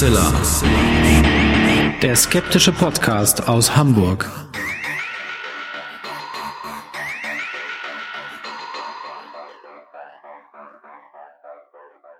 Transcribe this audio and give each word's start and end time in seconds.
Hoaxilla. 0.00 0.32
Der 2.00 2.16
skeptische 2.16 2.72
Podcast 2.72 3.48
aus 3.48 3.76
Hamburg. 3.76 4.30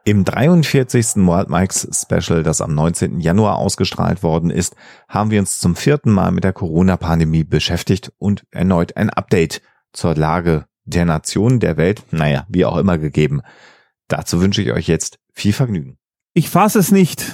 Im 0.04 0.26
43. 0.26 1.16
Wild 1.16 1.48
Mikes 1.48 1.88
Special, 1.90 2.42
das 2.42 2.60
am 2.60 2.74
19. 2.74 3.18
Januar 3.20 3.56
ausgestrahlt 3.56 4.22
worden 4.22 4.50
ist, 4.50 4.76
haben 5.08 5.30
wir 5.30 5.40
uns 5.40 5.58
zum 5.58 5.74
vierten 5.74 6.10
Mal 6.10 6.32
mit 6.32 6.44
der 6.44 6.52
Corona-Pandemie 6.52 7.44
beschäftigt 7.44 8.12
und 8.18 8.44
erneut 8.50 8.98
ein 8.98 9.08
Update 9.08 9.62
zur 9.94 10.14
Lage 10.14 10.66
der 10.84 11.06
Nation, 11.06 11.60
der 11.60 11.78
Welt, 11.78 12.02
naja, 12.10 12.44
wie 12.50 12.66
auch 12.66 12.76
immer 12.76 12.98
gegeben. 12.98 13.40
Dazu 14.06 14.42
wünsche 14.42 14.60
ich 14.60 14.70
euch 14.72 14.86
jetzt 14.86 15.18
viel 15.32 15.54
Vergnügen. 15.54 15.96
Ich 16.34 16.50
fasse 16.50 16.78
es 16.78 16.90
nicht. 16.90 17.24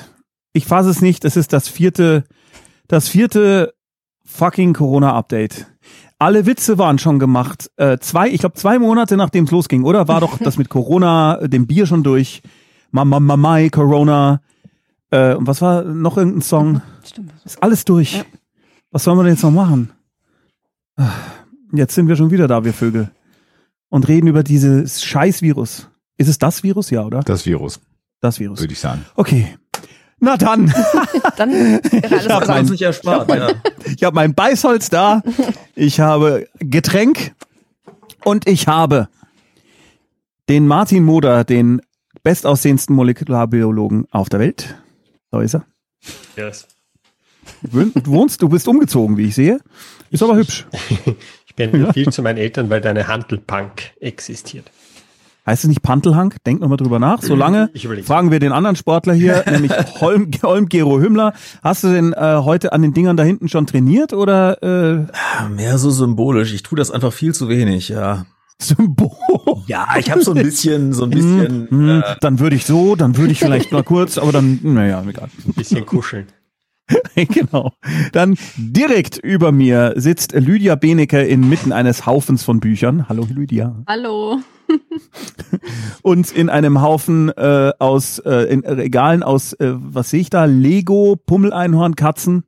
Ich 0.57 0.65
fasse 0.65 0.89
es 0.89 1.03
nicht. 1.03 1.27
Es 1.27 1.37
ist 1.37 1.53
das 1.53 1.69
vierte, 1.69 2.25
das 2.89 3.09
vierte 3.09 3.75
fucking 4.25 4.73
Corona-Update. 4.73 5.67
Alle 6.19 6.47
Witze 6.47 6.79
waren 6.79 6.99
schon 6.99 7.19
gemacht. 7.19 7.71
Äh, 7.77 7.99
zwei, 7.99 8.31
ich 8.31 8.41
glaube 8.41 8.55
zwei 8.57 8.79
Monate 8.79 9.19
nachdem 9.19 9.45
es 9.45 9.51
losging, 9.51 9.85
oder? 9.85 10.09
War 10.09 10.21
doch 10.21 10.39
das 10.39 10.57
mit 10.57 10.71
Corona, 10.71 11.47
dem 11.47 11.67
Bier 11.67 11.85
schon 11.85 12.03
durch. 12.03 12.41
Mama, 12.91 13.21
Mama, 13.21 13.69
Corona. 13.69 14.41
Äh, 15.11 15.35
und 15.35 15.47
was 15.47 15.61
war 15.61 15.83
noch 15.85 16.17
irgendein 16.17 16.41
Song? 16.41 16.81
Stimmt. 17.05 17.33
Ist 17.45 17.63
alles 17.63 17.85
durch. 17.85 18.15
Ja. 18.17 18.25
Was 18.91 19.05
sollen 19.05 19.19
wir 19.19 19.25
denn 19.25 19.35
jetzt 19.35 19.43
noch 19.43 19.51
machen? 19.51 19.91
Jetzt 21.71 21.95
sind 21.95 22.09
wir 22.09 22.17
schon 22.17 22.31
wieder 22.31 22.49
da, 22.49 22.65
wir 22.65 22.73
Vögel. 22.73 23.11
Und 23.91 24.09
reden 24.09 24.27
über 24.27 24.43
dieses 24.43 25.05
Scheiß-Virus. 25.05 25.91
Ist 26.17 26.29
es 26.29 26.39
das 26.39 26.63
Virus? 26.63 26.89
Ja, 26.89 27.05
oder? 27.05 27.21
Das 27.21 27.45
Virus, 27.45 27.79
Das 28.23 28.41
Virus. 28.41 28.61
würde 28.61 28.73
ich 28.73 28.81
sagen. 28.81 29.05
Okay. 29.17 29.59
Na 30.19 30.37
dann. 30.37 30.73
Dann 31.37 31.51
wäre 31.53 31.81
alles 32.11 32.29
hab 32.29 32.41
gesagt. 32.41 32.47
mein- 32.49 32.65
nicht 32.67 32.83
erspart, 32.83 33.29
ja. 33.29 33.51
Ich 33.95 34.03
habe 34.03 34.15
mein 34.15 34.35
Beißholz 34.35 34.89
da. 34.89 35.23
Ich 35.75 36.01
habe 36.01 36.49
Getränk. 36.59 37.35
Und 38.25 38.49
ich 38.49 38.67
habe 38.67 39.09
den 40.49 40.67
Martin 40.67 41.05
Moder, 41.05 41.45
den 41.45 41.81
bestaussehendsten 42.23 42.97
Molekularbiologen 42.97 44.07
auf 44.11 44.29
der 44.29 44.41
Welt. 44.41 44.75
Da 45.31 45.43
ist 45.43 45.55
er. 45.55 45.65
Yes. 46.37 46.67
Du 47.63 47.91
wohnst, 48.07 48.43
du 48.43 48.49
bist 48.49 48.67
umgezogen, 48.67 49.17
wie 49.17 49.27
ich 49.27 49.35
sehe. 49.35 49.61
Ist 50.11 50.23
aber 50.23 50.37
hübsch. 50.37 50.67
Ich 51.59 51.71
bin 51.71 51.91
viel 51.95 52.13
zu 52.13 52.21
meinen 52.21 52.37
Eltern, 52.37 52.69
weil 52.69 52.83
deine 52.83 53.09
Handelpunk 53.09 53.93
existiert. 54.01 54.71
Heißt 55.47 55.65
es 55.65 55.69
nicht 55.69 55.83
Pantelhang? 55.83 56.35
Denk 56.45 56.61
nochmal 56.61 56.77
drüber 56.77 56.99
nach. 56.99 57.23
Solange 57.23 57.71
fragen 58.03 58.31
wir 58.31 58.41
den 58.41 58.53
anderen 58.53 58.77
Sportler 58.77 59.15
hier, 59.15 59.45
nämlich 59.51 59.73
Holm, 60.01 60.31
Holm 60.43 60.69
Gero 60.69 61.01
Hümmler. 61.01 61.33
Hast 61.63 61.85
du 61.85 61.89
denn 61.93 62.13
äh, 62.13 62.39
heute 62.43 62.73
an 62.73 62.83
den 62.83 62.93
Dingern 62.93 63.17
da 63.17 63.23
hinten 63.23 63.49
schon 63.49 63.67
trainiert 63.67 64.13
oder 64.13 64.63
äh, 64.63 65.07
Mehr 65.49 65.79
so 65.79 65.91
symbolisch. 65.91 66.53
Ich 66.53 66.63
tue 66.63 66.77
das 66.77 66.91
einfach 66.91 67.13
viel 67.13 67.33
zu 67.33 67.49
wenig, 67.49 67.89
ja. 67.89 68.27
Symbol? 68.59 69.11
Ja, 69.67 69.87
ich 69.99 70.11
habe 70.11 70.23
so 70.23 70.33
ein 70.33 70.43
bisschen, 70.43 70.93
so 70.93 71.05
ein 71.05 71.11
bisschen. 71.11 71.69
Hm, 71.71 71.89
äh, 72.01 72.03
dann 72.21 72.41
würde 72.41 72.57
ich 72.57 72.65
so, 72.65 72.97
dann 72.97 73.17
würde 73.17 73.33
ich 73.33 73.39
vielleicht 73.39 73.71
mal 73.71 73.83
kurz, 73.85 74.19
aber 74.19 74.33
dann, 74.33 74.61
naja, 74.63 75.03
egal. 75.07 75.29
Ein 75.47 75.53
bisschen 75.53 75.87
kuscheln. 75.87 76.27
genau. 77.15 77.73
Dann 78.13 78.37
direkt 78.57 79.19
über 79.19 79.53
mir 79.53 79.95
sitzt 79.97 80.33
Lydia 80.33 80.75
Benecke 80.75 81.23
inmitten 81.23 81.73
eines 81.73 82.07
Haufens 82.07 82.45
von 82.45 82.61
Büchern. 82.61 83.09
Hallo 83.09 83.27
Lydia. 83.29 83.83
Hallo. 83.87 84.41
Und 86.03 86.33
in 86.33 86.49
einem 86.49 86.83
Haufen 86.83 87.31
äh, 87.31 87.73
aus, 87.79 88.19
äh, 88.21 88.53
in 88.53 88.61
Regalen 88.61 89.23
aus, 89.23 89.53
äh, 89.55 89.73
was 89.75 90.11
sehe 90.11 90.21
ich 90.21 90.31
da? 90.31 90.45
Lego, 90.45 91.17
Pummeleinhorn, 91.17 91.95
Katzen 91.97 92.45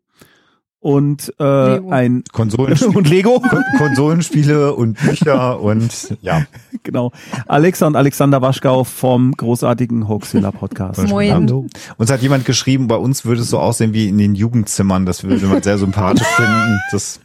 und 0.80 1.34
äh, 1.40 1.74
Lego. 1.74 1.90
ein 1.90 2.24
Konsolenspiele, 2.32 2.92
und 2.96 3.08
Lego. 3.08 3.42
Konsolenspiele 3.78 4.74
und 4.74 4.98
Bücher 4.98 5.60
und 5.62 6.16
ja. 6.22 6.44
genau. 6.82 7.12
Alexa 7.46 7.86
und 7.86 7.96
Alexander 7.96 8.40
Waschgau 8.42 8.84
vom 8.84 9.32
großartigen 9.32 10.08
Hoaxilla 10.08 10.52
Podcast. 10.52 11.08
Moin. 11.08 11.68
Uns 11.96 12.10
hat 12.10 12.22
jemand 12.22 12.44
geschrieben, 12.44 12.86
bei 12.86 12.96
uns 12.96 13.24
würde 13.24 13.40
es 13.40 13.50
so 13.50 13.58
aussehen 13.58 13.92
wie 13.92 14.08
in 14.08 14.18
den 14.18 14.34
Jugendzimmern. 14.34 15.04
Das 15.04 15.24
würde 15.24 15.46
man 15.46 15.62
sehr 15.62 15.78
sympathisch 15.78 16.26
finden. 16.36 16.80
Das, 16.92 17.20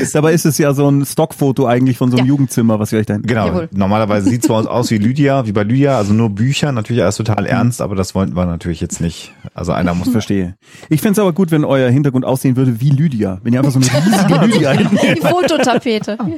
Ist, 0.00 0.14
dabei 0.14 0.32
ist 0.32 0.44
es 0.44 0.58
ja 0.58 0.74
so 0.74 0.88
ein 0.88 1.04
Stockfoto 1.06 1.66
eigentlich 1.66 1.96
von 1.98 2.10
so 2.10 2.16
einem 2.16 2.26
Ja. 2.26 2.30
Jugendzimmer, 2.30 2.78
was 2.78 2.92
wir 2.92 2.98
euch 2.98 3.06
da 3.06 3.16
genau. 3.16 3.46
Jawohl. 3.46 3.68
Normalerweise 3.72 4.28
sieht 4.28 4.42
es 4.42 4.48
bei 4.48 4.54
uns 4.54 4.66
aus 4.66 4.90
wie 4.90 4.98
Lydia, 4.98 5.46
wie 5.46 5.52
bei 5.52 5.62
Lydia, 5.62 5.96
also 5.96 6.12
nur 6.12 6.30
Bücher, 6.30 6.72
natürlich 6.72 7.02
alles 7.02 7.16
total 7.16 7.46
ernst, 7.46 7.80
aber 7.80 7.94
das 7.96 8.14
wollten 8.14 8.36
wir 8.36 8.46
natürlich 8.46 8.80
jetzt 8.80 9.00
nicht. 9.00 9.32
Also 9.54 9.72
einer 9.72 9.94
muss 9.94 10.08
Verstehe. 10.08 10.56
Ich 10.88 11.00
fände 11.00 11.12
es 11.12 11.18
aber 11.18 11.32
gut, 11.32 11.50
wenn 11.50 11.64
euer 11.64 11.90
Hintergrund 11.90 12.24
aussehen 12.24 12.56
würde 12.56 12.80
wie 12.80 12.90
Lydia. 12.90 13.38
Wenn 13.42 13.52
ihr 13.52 13.60
einfach 13.60 13.72
so 13.72 13.80
eine 13.80 13.86
riesige 13.86 14.46
Lydia 14.46 14.70
hinten 14.72 14.96
Die 14.96 15.20
Fototapete. 15.20 16.18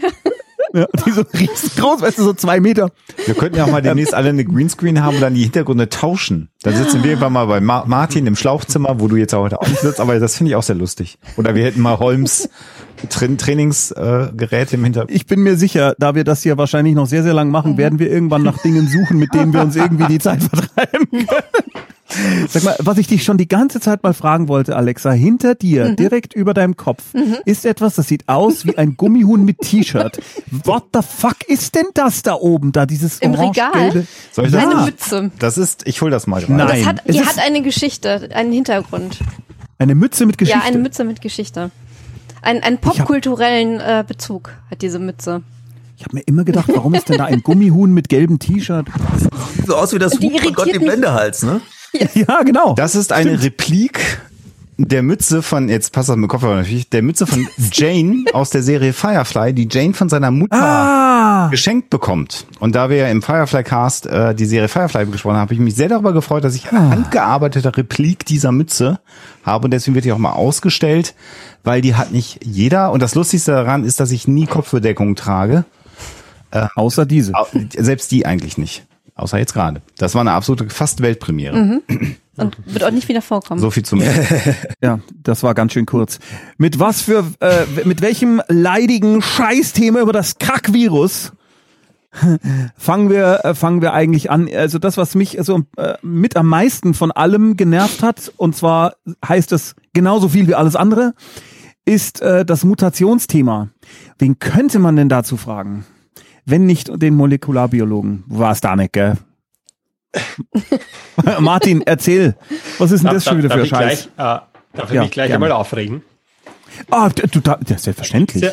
ja, 0.72 0.86
die 1.06 1.10
so 1.10 1.22
riesengroß, 1.22 2.03
weißt 2.03 2.19
du, 2.19 2.22
so 2.22 2.32
zwei 2.32 2.60
Meter. 2.60 2.91
Wir 3.26 3.34
könnten 3.34 3.56
ja 3.56 3.64
auch 3.64 3.70
mal 3.70 3.82
demnächst 3.82 4.14
alle 4.14 4.31
eine 4.31 4.44
Greenscreen 4.44 5.03
haben 5.03 5.16
und 5.16 5.20
dann 5.20 5.34
die 5.34 5.42
Hintergründe 5.42 5.88
tauschen. 5.88 6.48
Dann 6.62 6.76
sitzen 6.76 7.03
wir 7.03 7.10
irgendwann 7.10 7.32
mal 7.32 7.47
bei 7.47 7.60
Ma 7.60 7.84
Martin 7.86 8.26
im 8.26 8.36
Schlauchzimmer, 8.36 9.00
wo 9.00 9.09
du 9.09 9.16
jetzt 9.16 9.34
auch 9.34 9.42
heute 9.42 9.60
auch 9.60 9.69
nicht 9.69 9.80
sitzt, 9.80 10.00
aber 10.00 10.19
das 10.19 10.36
finde 10.36 10.50
ich 10.50 10.56
auch 10.56 10.62
sehr 10.62 10.76
lustig. 10.76 11.19
Oder 11.36 11.54
wir 11.54 11.64
hätten 11.64 11.80
mal 11.80 11.98
Holmes 11.98 12.48
Tra 13.09 13.26
Trainingsgeräte 13.26 14.72
äh, 14.72 14.78
im 14.78 14.84
Hintergrund. 14.84 15.10
Ich 15.14 15.26
bin 15.26 15.41
mir 15.41 15.56
sicher, 15.56 15.94
da 15.98 16.14
wir 16.14 16.25
das 16.25 16.42
hier 16.42 16.59
wahrscheinlich 16.59 16.94
noch 16.94 17.06
sehr, 17.06 17.22
sehr 17.22 17.34
lang 17.34 17.50
machen, 17.50 17.78
werden 17.78 17.98
wir 17.98 18.10
irgendwann 18.10 18.42
nach 18.42 18.59
Dingen 18.59 18.88
suchen, 18.88 19.19
mit 19.19 19.32
denen 19.32 19.53
wir 19.53 19.62
uns 19.62 19.76
irgendwie 19.76 20.06
die 20.06 20.19
Zeit 20.19 20.42
vertreiben 20.42 21.09
können. 21.10 21.88
Sag 22.48 22.65
mal, 22.65 22.76
was 22.81 22.98
ich 22.98 23.06
dich 23.06 23.25
schon 23.25 23.38
die 23.38 23.48
ganze 23.48 23.81
Zeit 23.81 24.03
mal 24.03 24.15
fragen 24.15 24.48
wollte, 24.48 24.76
Alexa, 24.76 25.12
hinter 25.12 25.54
dir, 25.54 25.94
direkt 25.94 26.34
über 26.34 26.54
deinem 26.54 26.76
Kopf, 26.76 27.03
ist 27.44 27.65
etwas, 27.65 27.94
das 27.94 28.09
sieht 28.09 28.28
aus 28.28 28.66
wie 28.66 28.76
ein 28.78 28.97
Gummihuhn 28.97 29.44
mit 29.44 29.59
T-Shirt. 29.59 30.21
What 30.65 30.84
the 30.94 31.00
fuck 31.03 31.37
ist 31.47 31.75
denn 31.75 31.87
das 31.94 32.22
da 32.22 32.34
oben, 32.34 32.72
da 32.72 32.87
dieses 32.87 33.19
Im 33.19 33.34
Regal? 33.34 34.04
Soll 34.32 34.47
ich 34.47 34.53
das? 34.53 34.65
Eine. 34.65 34.84
Mütze. 34.84 35.31
Das 35.38 35.59
ist, 35.59 35.87
ich 35.87 36.00
hol 36.03 36.10
das 36.10 36.26
mal 36.26 36.41
gerade. 36.41 36.54
Nein. 36.54 36.69
Das 36.69 36.87
hat, 36.87 37.03
die 37.09 37.21
hat 37.21 37.38
eine 37.38 37.62
Geschichte, 37.62 38.31
einen 38.34 38.53
Hintergrund. 38.53 39.19
Eine 39.78 39.94
Mütze 39.94 40.27
mit 40.27 40.38
Geschichte. 40.38 40.60
Ja, 40.60 40.66
eine 40.66 40.78
Mütze 40.78 41.04
mit 41.04 41.21
Geschichte. 41.21 41.71
Ein, 42.42 42.62
einen 42.62 42.78
popkulturellen 42.78 43.81
äh, 43.81 44.04
Bezug 44.06 44.50
hat 44.71 44.82
diese 44.82 44.98
Mütze. 44.98 45.42
Ich 45.97 46.04
habe 46.04 46.16
mir 46.16 46.22
immer 46.22 46.44
gedacht, 46.44 46.71
warum 46.75 46.94
ist 46.94 47.10
denn 47.10 47.19
da 47.19 47.27
ein 47.27 47.42
Gummihuhn 47.42 47.92
mit 47.92 48.09
gelbem 48.09 48.38
T-Shirt? 48.38 48.87
sieht 49.54 49.66
so 49.66 49.77
aus 49.77 49.92
wie 49.92 49.98
das 49.98 50.19
Huhn 50.19 50.38
von 50.38 50.54
Gott 50.54 50.69
im. 50.69 50.82
Wendehals, 50.82 51.42
ne? 51.42 51.60
Ja, 51.92 52.42
genau. 52.42 52.74
Das 52.74 52.94
ist 52.94 53.12
eine 53.12 53.42
Replik 53.42 54.00
der 54.88 55.02
Mütze 55.02 55.42
von, 55.42 55.68
jetzt 55.68 55.92
passt 55.92 56.08
das 56.08 56.16
mit 56.16 56.30
Kopfhörer 56.30 56.56
natürlich, 56.56 56.88
der 56.88 57.02
Mütze 57.02 57.26
von 57.26 57.46
Jane 57.72 58.24
aus 58.32 58.50
der 58.50 58.62
Serie 58.62 58.92
Firefly, 58.92 59.52
die 59.52 59.68
Jane 59.70 59.92
von 59.92 60.08
seiner 60.08 60.30
Mutter 60.30 60.56
ah, 60.56 61.48
geschenkt 61.50 61.90
bekommt. 61.90 62.46
Und 62.60 62.74
da 62.74 62.88
wir 62.88 62.96
ja 62.96 63.08
im 63.08 63.20
Firefly 63.20 63.62
Cast 63.62 64.06
äh, 64.06 64.34
die 64.34 64.46
Serie 64.46 64.68
Firefly 64.68 65.04
besprochen 65.04 65.34
haben, 65.34 65.42
habe 65.42 65.54
ich 65.54 65.60
mich 65.60 65.74
sehr 65.74 65.88
darüber 65.88 66.12
gefreut, 66.12 66.44
dass 66.44 66.54
ich 66.54 66.70
eine 66.72 66.90
handgearbeitete 66.90 67.76
Replik 67.76 68.24
dieser 68.24 68.52
Mütze 68.52 69.00
habe 69.44 69.66
und 69.66 69.70
deswegen 69.72 69.94
wird 69.94 70.06
die 70.06 70.12
auch 70.12 70.18
mal 70.18 70.32
ausgestellt, 70.32 71.14
weil 71.62 71.82
die 71.82 71.94
hat 71.94 72.10
nicht 72.12 72.40
jeder. 72.42 72.90
Und 72.92 73.02
das 73.02 73.14
Lustigste 73.14 73.52
daran 73.52 73.84
ist, 73.84 74.00
dass 74.00 74.10
ich 74.12 74.26
nie 74.26 74.46
Kopfbedeckung 74.46 75.14
trage. 75.14 75.64
außer 76.74 77.04
diese. 77.04 77.32
Selbst 77.76 78.10
die 78.10 78.24
eigentlich 78.24 78.56
nicht. 78.56 78.86
Außer 79.20 79.38
jetzt 79.38 79.52
gerade. 79.52 79.82
Das 79.98 80.14
war 80.14 80.22
eine 80.22 80.32
absolute 80.32 80.70
fast 80.70 81.02
Weltpremiere. 81.02 81.82
Und 82.36 82.56
wird 82.64 82.84
auch 82.84 82.90
nicht 82.90 83.08
wieder 83.08 83.20
vorkommen. 83.20 83.60
So 83.60 83.70
viel 83.70 83.84
zum 83.84 84.00
Ja, 84.82 85.00
das 85.22 85.42
war 85.42 85.54
ganz 85.54 85.74
schön 85.74 85.84
kurz. 85.84 86.20
Mit 86.56 86.78
was 86.78 87.02
für, 87.02 87.26
äh, 87.40 87.66
mit 87.84 88.00
welchem 88.00 88.40
leidigen 88.48 89.20
Scheißthema 89.20 90.00
über 90.00 90.14
das 90.14 90.38
Kackvirus 90.38 91.32
fangen 92.76 93.10
wir, 93.10 93.44
äh, 93.44 93.54
fangen 93.54 93.82
wir 93.82 93.92
eigentlich 93.92 94.30
an? 94.30 94.48
Also 94.52 94.78
das, 94.78 94.96
was 94.96 95.14
mich 95.14 95.36
so 95.42 95.64
äh, 95.76 95.94
mit 96.00 96.36
am 96.36 96.46
meisten 96.46 96.94
von 96.94 97.12
allem 97.12 97.58
genervt 97.58 98.02
hat, 98.02 98.32
und 98.38 98.56
zwar 98.56 98.94
heißt 99.26 99.52
es 99.52 99.76
genauso 99.92 100.30
viel 100.30 100.48
wie 100.48 100.54
alles 100.54 100.76
andere, 100.76 101.12
ist 101.84 102.22
äh, 102.22 102.46
das 102.46 102.64
Mutationsthema. 102.64 103.68
Wen 104.18 104.38
könnte 104.38 104.78
man 104.78 104.96
denn 104.96 105.10
dazu 105.10 105.36
fragen? 105.36 105.84
Wenn 106.45 106.66
nicht 106.66 106.91
den 107.03 107.15
Molekularbiologen. 107.15 108.25
Du 108.28 108.39
warst 108.39 108.65
da 108.65 108.77
nicht, 108.77 108.92
gell? 108.92 109.16
Martin, 111.41 111.83
erzähl. 111.83 112.37
Was 112.78 112.91
ist 112.91 113.04
denn 113.04 113.13
das 113.13 113.25
schon 113.25 113.39
wieder 113.39 113.51
für 113.51 113.63
ich 113.63 113.69
Scheiß? 113.69 114.09
gleich, 114.16 114.37
äh, 114.37 114.41
darf 114.77 114.89
ich 114.89 114.95
Ja, 114.95 115.03
mich 115.03 115.10
gleich 115.10 115.28
gerne. 115.28 115.45
einmal 115.47 115.53
aufregen? 115.53 116.03
Ah, 116.91 117.09
du, 117.09 117.41
da, 117.41 117.59
ja, 117.66 117.78
selbstverständlich. 117.78 118.42
Ja, 118.42 118.51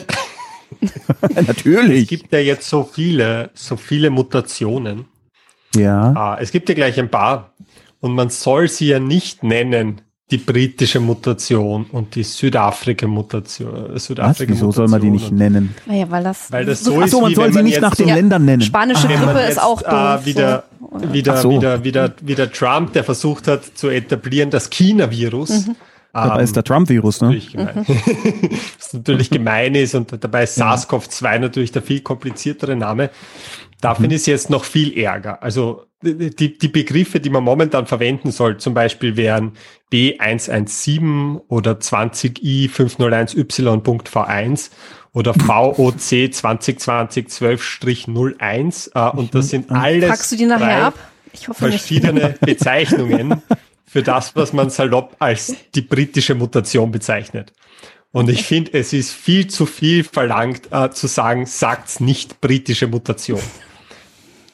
es 1.35 1.47
Natürlich. 1.47 2.07
gibt 2.07 2.31
ja 2.33 2.39
jetzt 2.39 2.67
so 2.69 2.83
viele, 2.83 3.51
so 3.53 3.77
viele 3.77 4.09
Mutationen. 4.09 5.05
Ja. 5.75 6.11
Ah, 6.15 6.37
es 6.39 6.51
gibt 6.51 6.69
ja 6.69 6.75
gleich 6.75 6.99
ein 6.99 7.09
paar. 7.09 7.53
Und 7.99 8.13
man 8.13 8.29
soll 8.29 8.67
sie 8.67 8.87
ja 8.87 8.99
nicht 8.99 9.43
nennen, 9.43 10.01
die 10.29 10.37
britische 10.37 10.99
Mutation 10.99 11.85
und 11.91 12.15
die 12.15 12.23
Südafrika-Mutation. 12.23 13.89
Was? 13.93 14.05
Südafrika 14.05 14.51
Wieso 14.53 14.71
soll 14.71 14.87
man 14.89 14.99
die 14.99 15.09
nicht 15.09 15.31
nennen? 15.31 15.73
Naja, 15.85 16.09
weil 16.09 16.23
das, 16.23 16.51
Weil 16.51 16.65
das 16.65 16.83
so 16.83 17.01
ist, 17.01 17.13
man 17.13 17.31
wie 17.31 17.35
soll 17.35 17.53
sie 17.53 17.63
nicht 17.63 17.79
nach 17.79 17.95
den 17.95 18.09
Ländern 18.09 18.43
nennen. 18.43 18.61
spanische 18.61 19.07
Grippe 19.07 19.39
jetzt, 19.39 19.51
ist 19.51 19.61
auch 19.63 19.81
äh, 19.81 19.85
doof. 19.89 20.25
wieder- 20.25 20.63
so. 20.81 21.01
wieder, 21.13 21.41
wieder, 21.51 21.83
wieder, 21.83 22.13
wieder 22.21 22.51
Trump, 22.51 22.93
der 22.93 23.03
versucht 23.05 23.47
hat 23.47 23.63
zu 23.77 23.89
etablieren, 23.89 24.49
das 24.49 24.69
China-Virus. 24.69 25.65
Dabei 26.11 26.39
Ähm, 26.39 26.43
ist 26.43 26.55
der 26.55 26.63
Trump-Virus, 26.63 27.21
ne? 27.21 27.27
natürlich 27.27 27.51
gemein. 27.51 27.85
Was 28.79 28.93
natürlich 28.93 29.29
gemein 29.29 29.75
ist 29.75 29.95
und 29.95 30.11
dabei 30.23 30.43
ist 30.43 30.57
SARS-CoV-2 30.59 31.39
natürlich 31.39 31.71
der 31.71 31.81
viel 31.83 32.01
kompliziertere 32.01 32.75
Name. 32.75 33.11
Da 33.81 33.93
finde 33.95 34.15
ich 34.15 34.21
es 34.21 34.25
jetzt 34.25 34.49
noch 34.49 34.63
viel 34.63 34.97
ärger. 34.97 35.43
Also 35.43 35.83
die, 36.01 36.57
die 36.57 36.67
Begriffe, 36.67 37.19
die 37.19 37.29
man 37.29 37.43
momentan 37.43 37.85
verwenden 37.87 38.31
soll, 38.31 38.57
zum 38.57 38.73
Beispiel 38.73 39.15
wären 39.17 39.51
B117 39.91 41.41
oder 41.47 41.73
20i501y.v1 41.73 44.71
oder 45.13 45.33
VOC 45.33 46.31
2020-12-01 46.31 48.91
äh, 48.93 49.09
und 49.17 49.33
das 49.33 49.49
sind 49.49 49.71
alles 49.71 50.05
Fragst 50.05 50.31
du 50.31 50.35
die 50.35 50.45
nachher 50.45 50.65
drei 50.65 50.83
ab? 50.83 50.93
Ich 51.33 51.47
hoffe 51.47 51.65
nicht. 51.65 51.79
verschiedene 51.79 52.35
Bezeichnungen 52.41 53.41
für 53.85 54.03
das, 54.03 54.35
was 54.35 54.53
man 54.53 54.69
salopp 54.69 55.15
als 55.19 55.55
die 55.73 55.81
britische 55.81 56.35
Mutation 56.35 56.91
bezeichnet. 56.91 57.53
Und 58.11 58.29
ich 58.29 58.43
finde, 58.43 58.73
es 58.73 58.93
ist 58.93 59.11
viel 59.11 59.47
zu 59.47 59.65
viel 59.65 60.03
verlangt, 60.03 60.71
äh, 60.71 60.91
zu 60.91 61.07
sagen, 61.07 61.45
sagt's 61.45 61.99
nicht 61.99 62.39
britische 62.41 62.87
Mutation. 62.87 63.41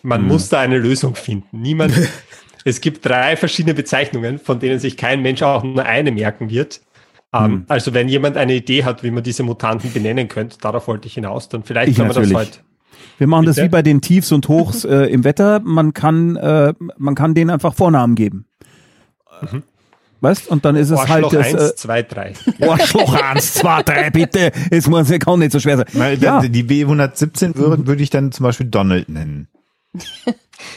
Man 0.03 0.27
muss 0.27 0.49
da 0.49 0.59
eine 0.59 0.77
Lösung 0.77 1.15
finden. 1.15 1.61
Niemand, 1.61 1.93
es 2.65 2.81
gibt 2.81 3.05
drei 3.05 3.37
verschiedene 3.37 3.73
Bezeichnungen, 3.73 4.37
von 4.37 4.59
denen 4.59 4.79
sich 4.79 4.97
kein 4.97 5.21
Mensch 5.21 5.41
auch 5.41 5.63
nur 5.63 5.85
eine 5.85 6.11
merken 6.11 6.49
wird. 6.49 6.81
Ähm, 7.33 7.63
Also 7.69 7.93
wenn 7.93 8.09
jemand 8.09 8.37
eine 8.37 8.53
Idee 8.53 8.83
hat, 8.83 9.03
wie 9.03 9.11
man 9.11 9.23
diese 9.23 9.43
Mutanten 9.43 9.91
benennen 9.91 10.27
könnte, 10.27 10.57
darauf 10.59 10.87
wollte 10.87 11.07
ich 11.07 11.15
hinaus, 11.15 11.49
dann 11.49 11.63
vielleicht 11.63 11.91
Ich 11.91 11.95
können 11.97 12.13
wir 12.13 12.21
das 12.21 12.33
heute. 12.33 12.59
Wir 13.17 13.27
machen 13.27 13.45
das 13.45 13.55
Bitte? 13.55 13.67
wie 13.67 13.69
bei 13.71 13.81
den 13.81 14.01
Tiefs 14.01 14.31
und 14.31 14.47
Hochs 14.49 14.83
äh, 14.85 15.05
im 15.05 15.23
Wetter. 15.23 15.61
Man 15.61 15.93
kann, 15.93 16.35
äh, 16.35 16.73
man 16.97 17.15
kann 17.15 17.33
denen 17.33 17.49
einfach 17.49 17.73
Vornamen 17.73 18.15
geben. 18.15 18.45
Weißt? 20.21 20.47
Und 20.47 20.63
dann 20.63 20.75
ist 20.75 20.89
es 20.89 20.99
halt 20.99 21.09
Arschloch 21.25 21.31
das 21.31 21.53
1, 21.53 21.71
äh, 21.71 21.75
2, 21.75 22.03
3. 22.03 22.33
Arschloch 22.61 23.13
1, 23.13 23.53
2, 23.55 23.83
3, 23.83 24.09
bitte. 24.09 24.51
Es 24.71 24.87
muss 24.87 25.09
ja 25.09 25.17
kaum 25.17 25.39
nicht 25.39 25.51
so 25.51 25.59
schwer 25.59 25.77
sein. 25.77 25.87
Weil 25.93 26.17
Ja, 26.19 26.41
Die 26.41 26.63
B117 26.63 27.55
würde, 27.55 27.87
würde 27.87 28.03
ich 28.03 28.09
dann 28.09 28.31
zum 28.31 28.43
Beispiel 28.45 28.67
Donald 28.67 29.09
nennen. 29.09 29.47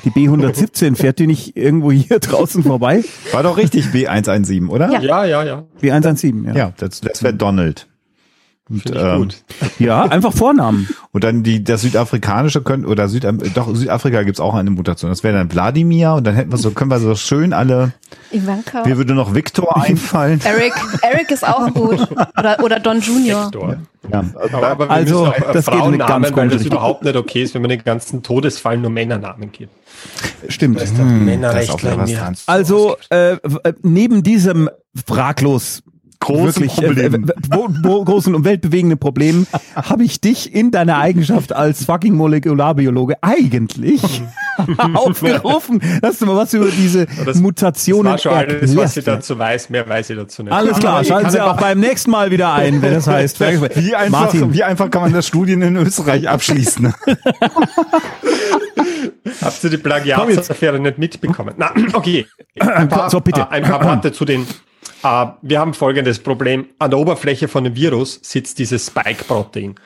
Die 0.05 0.11
B117 0.11 0.97
fährt 0.97 1.19
die 1.19 1.27
nicht 1.27 1.57
irgendwo 1.57 1.93
hier 1.93 2.19
draußen 2.21 2.63
vorbei? 2.63 3.05
War 3.33 3.43
doch 3.43 3.57
richtig 3.57 3.87
B117, 3.87 4.69
oder? 4.69 4.91
Ja. 4.91 5.01
Ja, 5.01 5.25
ja, 5.25 5.45
ja. 5.45 5.65
B117, 5.83 6.47
ja. 6.47 6.55
Ja, 6.55 6.73
das, 6.77 7.01
das 7.01 7.23
wäre 7.23 7.35
Donald. 7.35 7.87
Und, 8.69 8.83
ähm, 8.95 9.19
gut. 9.19 9.37
Ja, 9.79 10.03
einfach 10.05 10.33
Vornamen. 10.33 10.89
Und 11.13 11.23
dann 11.23 11.43
die, 11.43 11.63
das 11.63 11.83
südafrikanische 11.83 12.63
könnte, 12.63 12.89
oder 12.89 13.09
Süd, 13.09 13.25
doch, 13.55 13.75
Südafrika 13.75 14.23
gibt's 14.23 14.41
auch 14.41 14.55
eine 14.55 14.71
Mutation. 14.71 15.11
Das 15.11 15.23
wäre 15.23 15.37
dann 15.37 15.53
Wladimir 15.53 16.15
und 16.15 16.27
dann 16.27 16.35
hätten 16.35 16.51
wir 16.51 16.59
so, 16.59 16.71
können 16.73 16.91
wir 16.91 16.99
so 16.99 17.15
schön 17.15 17.53
alle, 17.53 17.93
Ivanka. 18.33 18.85
mir 18.87 18.97
würde 18.97 19.15
noch 19.15 19.35
Viktor 19.35 19.77
einfallen. 19.85 20.41
Eric. 20.45 20.73
Eric 21.03 21.31
ist 21.31 21.47
auch 21.47 21.73
gut. 21.73 22.09
Oder, 22.37 22.63
oder 22.63 22.81
Don 22.81 23.01
Junior. 23.01 23.47
Vektor. 23.47 23.77
Ja, 24.11 24.25
Aber, 24.53 24.67
aber 24.69 24.89
wir 24.89 24.91
Also, 24.91 25.27
müssen 25.27 25.43
auch, 25.43 25.49
äh, 25.49 25.53
das 25.53 25.67
geht 25.67 25.75
eine 25.75 25.99
ganz 25.99 26.29
Frauennamen, 26.29 26.37
weil 26.37 26.49
das 26.49 26.65
überhaupt 26.65 27.05
nicht 27.05 27.17
okay 27.17 27.43
ist, 27.43 27.55
wenn 27.55 27.63
man 27.63 27.71
den 27.71 27.83
ganzen 27.85 28.23
Todesfall 28.23 28.79
nur 28.79 28.91
Männernamen 28.91 29.53
gibt. 29.53 29.73
Stimmt. 30.49 30.81
mir. 30.97 31.39
dran. 31.39 32.37
Also 32.47 32.97
äh, 33.11 33.33
äh, 33.33 33.39
neben 33.83 34.23
diesem 34.23 34.71
fraglos 35.07 35.83
Großen 36.27 36.63
wirklich. 36.63 36.99
Äh, 36.99 37.13
wo, 37.51 37.69
wo, 37.83 38.05
großen 38.05 38.35
und 38.35 38.45
weltbewegenden 38.45 38.99
Problem 38.99 39.47
habe 39.77 40.05
ich 40.05 40.21
dich 40.21 40.53
in 40.55 40.71
deiner 40.71 40.99
Eigenschaft 40.99 41.53
als 41.53 41.85
fucking 41.85 42.15
Molekularbiologe 42.15 43.17
eigentlich 43.23 44.23
aufgerufen, 44.95 45.81
dass 46.03 46.19
du 46.19 46.27
mal 46.27 46.37
was 46.37 46.53
über 46.55 46.67
diese 46.71 47.07
Das- 47.25 47.39
Mutationen 47.39 48.13
Das 48.13 48.25
war 48.25 48.33
schon 48.33 48.51
alles, 48.51 48.77
was 48.77 48.97
ich 48.97 49.05
dazu 49.05 49.39
weiß. 49.39 49.71
Mehr 49.71 49.89
weiß 49.89 50.11
ich 50.11 50.17
dazu 50.17 50.43
nicht. 50.43 50.53
Alles 50.53 50.79
klar, 50.79 51.05
schalten 51.05 51.31
Sie 51.31 51.41
auch 51.41 51.57
beim 51.59 51.79
nächsten 51.81 52.11
Mal 52.11 52.31
wieder 52.31 52.53
ein, 52.53 52.83
wenn 52.83 52.95
es 52.95 53.07
heißt. 53.07 53.41
Wie 53.41 53.95
einfach, 53.95 54.11
Martin, 54.21 54.53
wie 54.53 54.63
einfach 54.65 54.91
kann 54.91 55.03
man 55.03 55.13
das 55.13 55.27
Studien 55.27 55.63
in 55.63 55.77
Österreich 55.77 56.29
abschließen? 56.29 56.93
Habt 59.43 59.65
ihr 59.65 59.71
die 59.71 59.77
Plagiatsaffäre 59.77 60.79
nicht 60.81 60.99
mitbekommen? 60.99 61.55
Na, 61.57 61.73
okay. 61.93 62.27
Ein 62.59 62.89
paar, 62.89 63.11
So, 63.11 63.21
bitte. 63.21 63.43
äh, 63.43 63.47
ein 63.51 63.63
paar 63.63 63.85
Worte 63.85 64.13
zu 64.13 64.25
den. 64.25 64.47
Äh, 65.07 65.27
wir 65.43 65.61
haben 65.61 65.75
folgendes 65.75 66.19
Problem. 66.19 66.67
An 66.79 66.91
der 66.91 66.99
Oberfläche 66.99 67.49
von 67.49 67.65
dem 67.65 67.77
Virus 67.77 68.19
sitzt 68.23 68.59
dieses 68.59 68.87
Spike-Protein. 68.87 69.77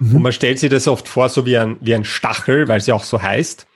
Und 0.00 0.22
man 0.22 0.32
stellt 0.32 0.60
sich 0.60 0.70
das 0.70 0.86
oft 0.86 1.08
vor, 1.08 1.28
so 1.28 1.44
wie 1.44 1.58
ein, 1.58 1.76
wie 1.80 1.92
ein 1.92 2.04
Stachel, 2.04 2.68
weil 2.68 2.78
es 2.78 2.86
ja 2.86 2.94
auch 2.94 3.02
so 3.02 3.20
heißt. 3.20 3.66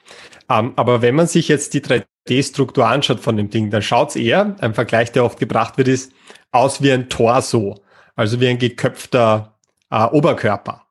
Ähm, 0.49 0.73
aber 0.77 1.03
wenn 1.03 1.17
man 1.17 1.27
sich 1.27 1.49
jetzt 1.49 1.75
die 1.75 1.81
3D-Struktur 1.81 2.87
anschaut 2.87 3.19
von 3.19 3.37
dem 3.37 3.51
Ding, 3.51 3.71
dann 3.71 3.83
schaut 3.83 4.11
es 4.11 4.17
eher, 4.17 4.55
ein 4.61 4.75
Vergleich, 4.75 5.11
der 5.11 5.25
oft 5.25 5.41
gebracht 5.41 5.79
wird, 5.79 5.89
ist 5.89 6.13
aus 6.53 6.81
wie 6.81 6.93
ein 6.93 7.09
Torso. 7.09 7.83
Also 8.15 8.41
wie 8.41 8.47
ein 8.47 8.59
geköpfter 8.59 9.57
äh, 9.91 10.05
Oberkörper. 10.05 10.83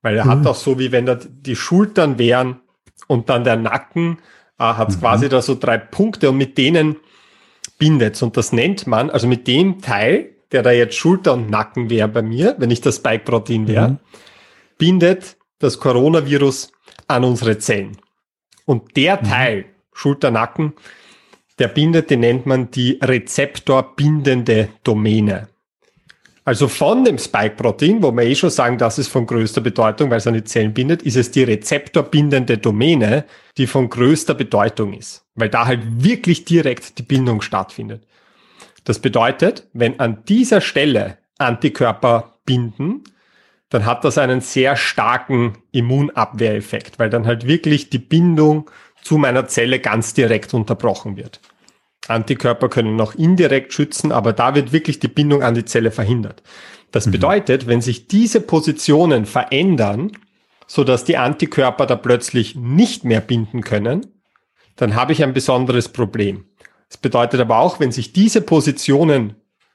Weil 0.00 0.16
er 0.16 0.24
hat 0.24 0.46
auch 0.46 0.54
so, 0.54 0.78
wie 0.78 0.92
wenn 0.92 1.06
da 1.06 1.16
die 1.16 1.56
Schultern 1.56 2.18
wären 2.18 2.60
und 3.08 3.28
dann 3.28 3.44
der 3.44 3.56
Nacken 3.56 4.18
äh, 4.58 4.64
hat 4.64 4.98
quasi 5.00 5.28
da 5.28 5.42
so 5.42 5.54
drei 5.54 5.76
Punkte 5.76 6.30
und 6.30 6.38
mit 6.38 6.56
denen 6.56 6.96
bindet 7.78 8.20
Und 8.22 8.36
das 8.36 8.52
nennt 8.52 8.86
man, 8.86 9.10
also 9.10 9.26
mit 9.26 9.46
dem 9.46 9.80
Teil, 9.80 10.30
der 10.52 10.62
da 10.62 10.72
jetzt 10.72 10.96
Schulter 10.96 11.34
und 11.34 11.50
Nacken 11.50 11.90
wäre 11.90 12.08
bei 12.08 12.22
mir, 12.22 12.56
wenn 12.58 12.70
ich 12.70 12.80
das 12.80 12.96
Spike-Protein 12.96 13.68
wäre, 13.68 13.98
bindet 14.78 15.36
das 15.58 15.78
Coronavirus 15.78 16.72
an 17.06 17.24
unsere 17.24 17.58
Zellen. 17.58 17.96
Und 18.64 18.96
der 18.96 19.20
Teil, 19.22 19.66
Schulter, 19.92 20.30
Nacken, 20.30 20.74
der 21.58 21.68
bindet, 21.68 22.10
den 22.10 22.20
nennt 22.20 22.46
man 22.46 22.70
die 22.70 22.98
rezeptorbindende 23.02 24.68
Domäne. 24.84 25.48
Also 26.48 26.66
von 26.66 27.04
dem 27.04 27.18
Spike-Protein, 27.18 28.02
wo 28.02 28.10
wir 28.10 28.22
eh 28.22 28.34
schon 28.34 28.48
sagen, 28.48 28.78
das 28.78 28.98
ist 28.98 29.08
von 29.08 29.26
größter 29.26 29.60
Bedeutung, 29.60 30.08
weil 30.08 30.16
es 30.16 30.26
an 30.26 30.32
die 30.32 30.44
Zellen 30.44 30.72
bindet, 30.72 31.02
ist 31.02 31.18
es 31.18 31.30
die 31.30 31.42
rezeptorbindende 31.42 32.56
Domäne, 32.56 33.26
die 33.58 33.66
von 33.66 33.90
größter 33.90 34.32
Bedeutung 34.32 34.94
ist, 34.94 35.26
weil 35.34 35.50
da 35.50 35.66
halt 35.66 35.82
wirklich 36.02 36.46
direkt 36.46 36.98
die 36.98 37.02
Bindung 37.02 37.42
stattfindet. 37.42 38.06
Das 38.84 38.98
bedeutet, 38.98 39.66
wenn 39.74 40.00
an 40.00 40.24
dieser 40.26 40.62
Stelle 40.62 41.18
Antikörper 41.36 42.38
binden, 42.46 43.04
dann 43.68 43.84
hat 43.84 44.02
das 44.06 44.16
einen 44.16 44.40
sehr 44.40 44.76
starken 44.76 45.58
Immunabwehreffekt, 45.72 46.98
weil 46.98 47.10
dann 47.10 47.26
halt 47.26 47.46
wirklich 47.46 47.90
die 47.90 47.98
Bindung 47.98 48.70
zu 49.02 49.18
meiner 49.18 49.48
Zelle 49.48 49.80
ganz 49.80 50.14
direkt 50.14 50.54
unterbrochen 50.54 51.18
wird. 51.18 51.42
Antikörper 52.08 52.68
können 52.68 52.96
noch 52.96 53.14
indirekt 53.14 53.72
schützen, 53.72 54.12
aber 54.12 54.32
da 54.32 54.54
wird 54.54 54.72
wirklich 54.72 54.98
die 54.98 55.08
Bindung 55.08 55.42
an 55.42 55.54
die 55.54 55.64
Zelle 55.64 55.90
verhindert. 55.90 56.42
Das 56.90 57.10
bedeutet, 57.10 57.66
wenn 57.66 57.82
sich 57.82 58.08
diese 58.08 58.40
Positionen 58.40 59.26
verändern, 59.26 60.12
so 60.66 60.84
dass 60.84 61.04
die 61.04 61.16
Antikörper 61.16 61.86
da 61.86 61.96
plötzlich 61.96 62.54
nicht 62.56 63.04
mehr 63.04 63.20
binden 63.20 63.62
können, 63.62 64.06
dann 64.76 64.94
habe 64.94 65.12
ich 65.12 65.22
ein 65.22 65.34
besonderes 65.34 65.88
Problem. 65.88 66.46
Das 66.88 66.96
bedeutet 66.96 67.40
aber 67.40 67.58
auch, 67.58 67.80
wenn 67.80 67.92
sich 67.92 68.12
diese 68.12 68.40
Positionen 68.40 69.34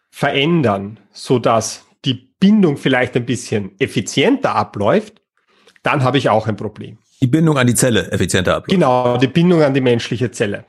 verändern, 0.10 1.00
so 1.12 1.40
dass 1.40 1.86
die 2.06 2.34
Bindung 2.40 2.78
vielleicht 2.78 3.16
ein 3.16 3.26
bisschen 3.26 3.72
effizienter 3.80 4.56
abläuft, 4.56 5.22
dann 5.84 6.04
habe 6.04 6.18
ich 6.18 6.30
auch 6.30 6.48
ein 6.48 6.56
Problem. 6.56 6.98
Die 7.22 7.28
Bindung 7.28 7.58
an 7.58 7.68
die 7.68 7.76
Zelle 7.76 8.12
effizienter 8.12 8.56
abläuft. 8.56 8.72
Genau, 8.72 9.18
die 9.18 9.28
Bindung 9.28 9.62
an 9.62 9.74
die 9.74 9.82
menschliche 9.82 10.32
Zelle. 10.32 10.66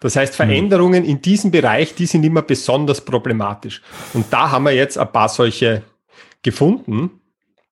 Das 0.00 0.16
heißt, 0.16 0.34
Veränderungen 0.34 1.04
in 1.04 1.20
diesem 1.20 1.50
Bereich, 1.50 1.94
die 1.94 2.06
sind 2.06 2.24
immer 2.24 2.42
besonders 2.42 3.04
problematisch. 3.04 3.82
Und 4.12 4.26
da 4.32 4.50
haben 4.50 4.64
wir 4.64 4.72
jetzt 4.72 4.98
ein 4.98 5.10
paar 5.12 5.28
solche 5.28 5.82
gefunden. 6.42 7.20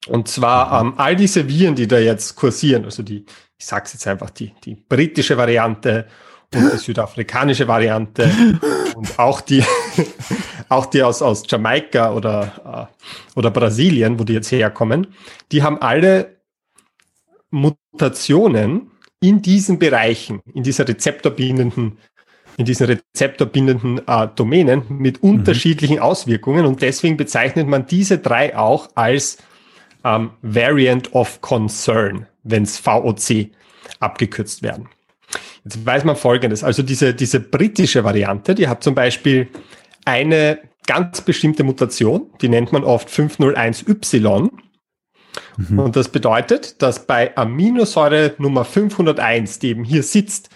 Und 0.09 0.29
zwar 0.29 0.81
ähm, 0.81 0.95
all 0.97 1.15
diese 1.15 1.49
Viren, 1.49 1.75
die 1.75 1.87
da 1.87 1.99
jetzt 1.99 2.35
kursieren, 2.35 2.85
also 2.85 3.03
die, 3.03 3.25
ich 3.57 3.67
sag's 3.67 3.93
jetzt 3.93 4.07
einfach, 4.07 4.31
die, 4.31 4.53
die 4.65 4.75
britische 4.75 5.37
Variante 5.37 6.09
und 6.53 6.73
die 6.73 6.79
südafrikanische 6.79 7.69
Variante 7.69 8.31
und 8.97 9.19
auch 9.19 9.41
die, 9.41 9.65
auch 10.69 10.87
die 10.87 11.03
aus, 11.03 11.23
aus 11.23 11.45
Jamaika 11.49 12.13
oder, 12.13 12.89
äh, 12.93 13.39
oder 13.39 13.51
Brasilien, 13.51 14.19
wo 14.19 14.25
die 14.25 14.33
jetzt 14.35 14.51
herkommen, 14.51 15.15
die 15.53 15.63
haben 15.63 15.81
alle 15.81 16.37
Mutationen 17.51 18.92
in 19.23 19.41
diesen 19.41 19.79
Bereichen, 19.79 20.41
in 20.53 20.65
dieser 20.65 20.87
rezeptorbindenden, 20.87 21.97
in 22.59 22.65
diesen 22.67 22.87
rezeptorbindenden 22.87 24.07
äh, 24.07 24.29
Domänen 24.35 24.83
mit 24.89 25.23
unterschiedlichen 25.23 26.01
Auswirkungen 26.01 26.67
und 26.67 26.83
deswegen 26.83 27.17
bezeichnet 27.17 27.67
man 27.67 27.87
diese 27.87 28.19
drei 28.19 28.57
auch 28.57 28.91
als 28.95 29.39
ähm, 30.05 30.31
Variant 30.43 31.15
of 31.15 31.41
Concern, 31.41 32.27
wenn 32.43 32.65
es 32.65 32.79
VOC 32.79 33.51
abgekürzt 34.01 34.63
werden. 34.63 34.89
Jetzt 35.65 35.87
weiß 35.87 36.05
man 36.05 36.17
Folgendes, 36.17 36.65
also 36.65 36.83
diese, 36.83 37.15
diese 37.15 37.41
britische 37.41 38.05
Variante, 38.05 38.55
die 38.55 38.69
hat 38.69 38.83
zum 38.83 38.95
Beispiel 38.95 39.49
eine 40.05 40.59
ganz 40.87 41.21
bestimmte 41.21 41.63
Mutation, 41.63 42.27
die 42.41 42.49
nennt 42.49 42.73
man 42.73 42.83
oft 42.83 43.09
501Y. 43.09 44.51
Und 45.77 45.97
das 45.97 46.09
bedeutet, 46.09 46.83
dass 46.83 47.07
bei 47.07 47.37
Aminosäure 47.37 48.35
Nummer 48.39 48.65
501, 48.65 49.59
die 49.59 49.69
eben 49.69 49.85
hier 49.85 50.03
sitzt, 50.03 50.51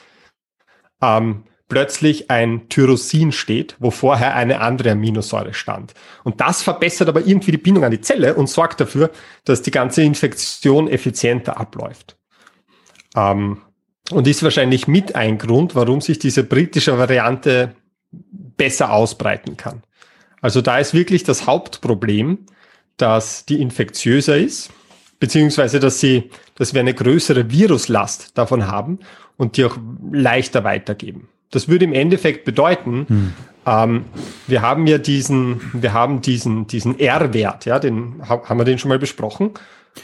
ähm, 1.03 1.45
plötzlich 1.69 2.31
ein 2.31 2.69
Tyrosin 2.69 3.33
steht, 3.33 3.77
wo 3.79 3.91
vorher 3.91 4.35
eine 4.35 4.61
andere 4.61 4.93
Aminosäure 4.93 5.53
stand. 5.53 5.95
Und 6.25 6.41
das 6.41 6.63
verbessert 6.63 7.09
aber 7.09 7.27
irgendwie 7.27 7.51
die 7.51 7.59
Bindung 7.59 7.85
an 7.85 7.91
die 7.91 8.01
Zelle 8.01 8.35
und 8.35 8.49
sorgt 8.49 8.81
dafür, 8.81 9.11
dass 9.45 9.63
die 9.63 9.71
ganze 9.73 10.03
Infektion 10.03 10.89
effizienter 10.89 11.59
abläuft. 11.59 12.17
Ähm, 13.17 13.63
und 14.11 14.29
ist 14.29 14.45
wahrscheinlich 14.45 14.87
mit 14.87 15.17
ein 15.17 15.39
Grund, 15.39 15.75
warum 15.75 16.01
sich 16.01 16.21
diese 16.21 16.45
britische 16.45 16.97
Variante 16.97 17.75
besser 18.13 18.93
ausbreiten 18.93 19.57
kann. 19.57 19.83
Also 20.41 20.61
da 20.61 20.79
ist 20.79 20.95
wirklich 20.95 21.25
das 21.25 21.47
Hauptproblem, 21.47 22.47
dass 22.97 23.45
die 23.45 23.61
infektiöser 23.61 24.37
ist, 24.37 24.71
beziehungsweise 25.21 25.81
dass 25.81 26.01
sie, 26.01 26.31
dass 26.55 26.75
wir 26.75 26.81
eine 26.81 26.95
größere 26.95 27.51
Viruslast 27.51 28.37
davon 28.37 28.67
haben 28.67 28.99
und 29.37 29.57
die 29.57 29.65
auch 29.65 29.77
leichter 30.13 30.65
weitergeben. 30.65 31.29
Das 31.51 31.69
würde 31.69 31.85
im 31.85 31.93
Endeffekt 31.93 32.45
bedeuten, 32.45 33.07
hm. 33.09 33.33
ähm, 33.67 34.05
wir 34.47 34.63
haben 34.63 34.87
ja 34.87 34.99
diesen, 34.99 35.61
wir 35.73 35.93
haben 35.93 36.21
diesen, 36.21 36.67
diesen 36.67 36.99
R-Wert, 36.99 37.65
ja, 37.67 37.79
den 37.79 38.23
haben 38.29 38.59
wir 38.59 38.65
den 38.65 38.79
schon 38.79 38.89
mal 38.89 38.99
besprochen. 38.99 39.53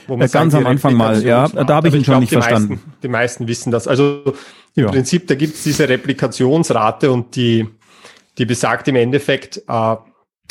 Wo 0.07 0.17
man 0.17 0.27
ja, 0.27 0.33
ganz 0.33 0.53
sagt, 0.53 0.65
am 0.65 0.71
Anfang 0.71 0.95
mal, 0.95 1.23
ja, 1.23 1.49
da 1.49 1.75
habe 1.75 1.89
ich 1.89 1.95
ihn 1.95 2.05
schon 2.05 2.21
nicht 2.21 2.33
verstanden. 2.33 2.75
Meisten, 2.75 2.93
die 3.03 3.09
meisten 3.09 3.49
wissen 3.49 3.71
das. 3.71 3.87
Also 3.87 4.23
im 4.75 4.85
ja. 4.85 4.91
Prinzip, 4.91 5.27
da 5.27 5.35
gibt 5.35 5.55
es 5.55 5.65
diese 5.65 5.89
Replikationsrate 5.89 7.11
und 7.11 7.37
die, 7.37 7.69
die 8.39 8.47
besagt 8.47 8.89
im 8.89 8.97
Endeffekt, 8.97 9.63
äh, 9.69 9.97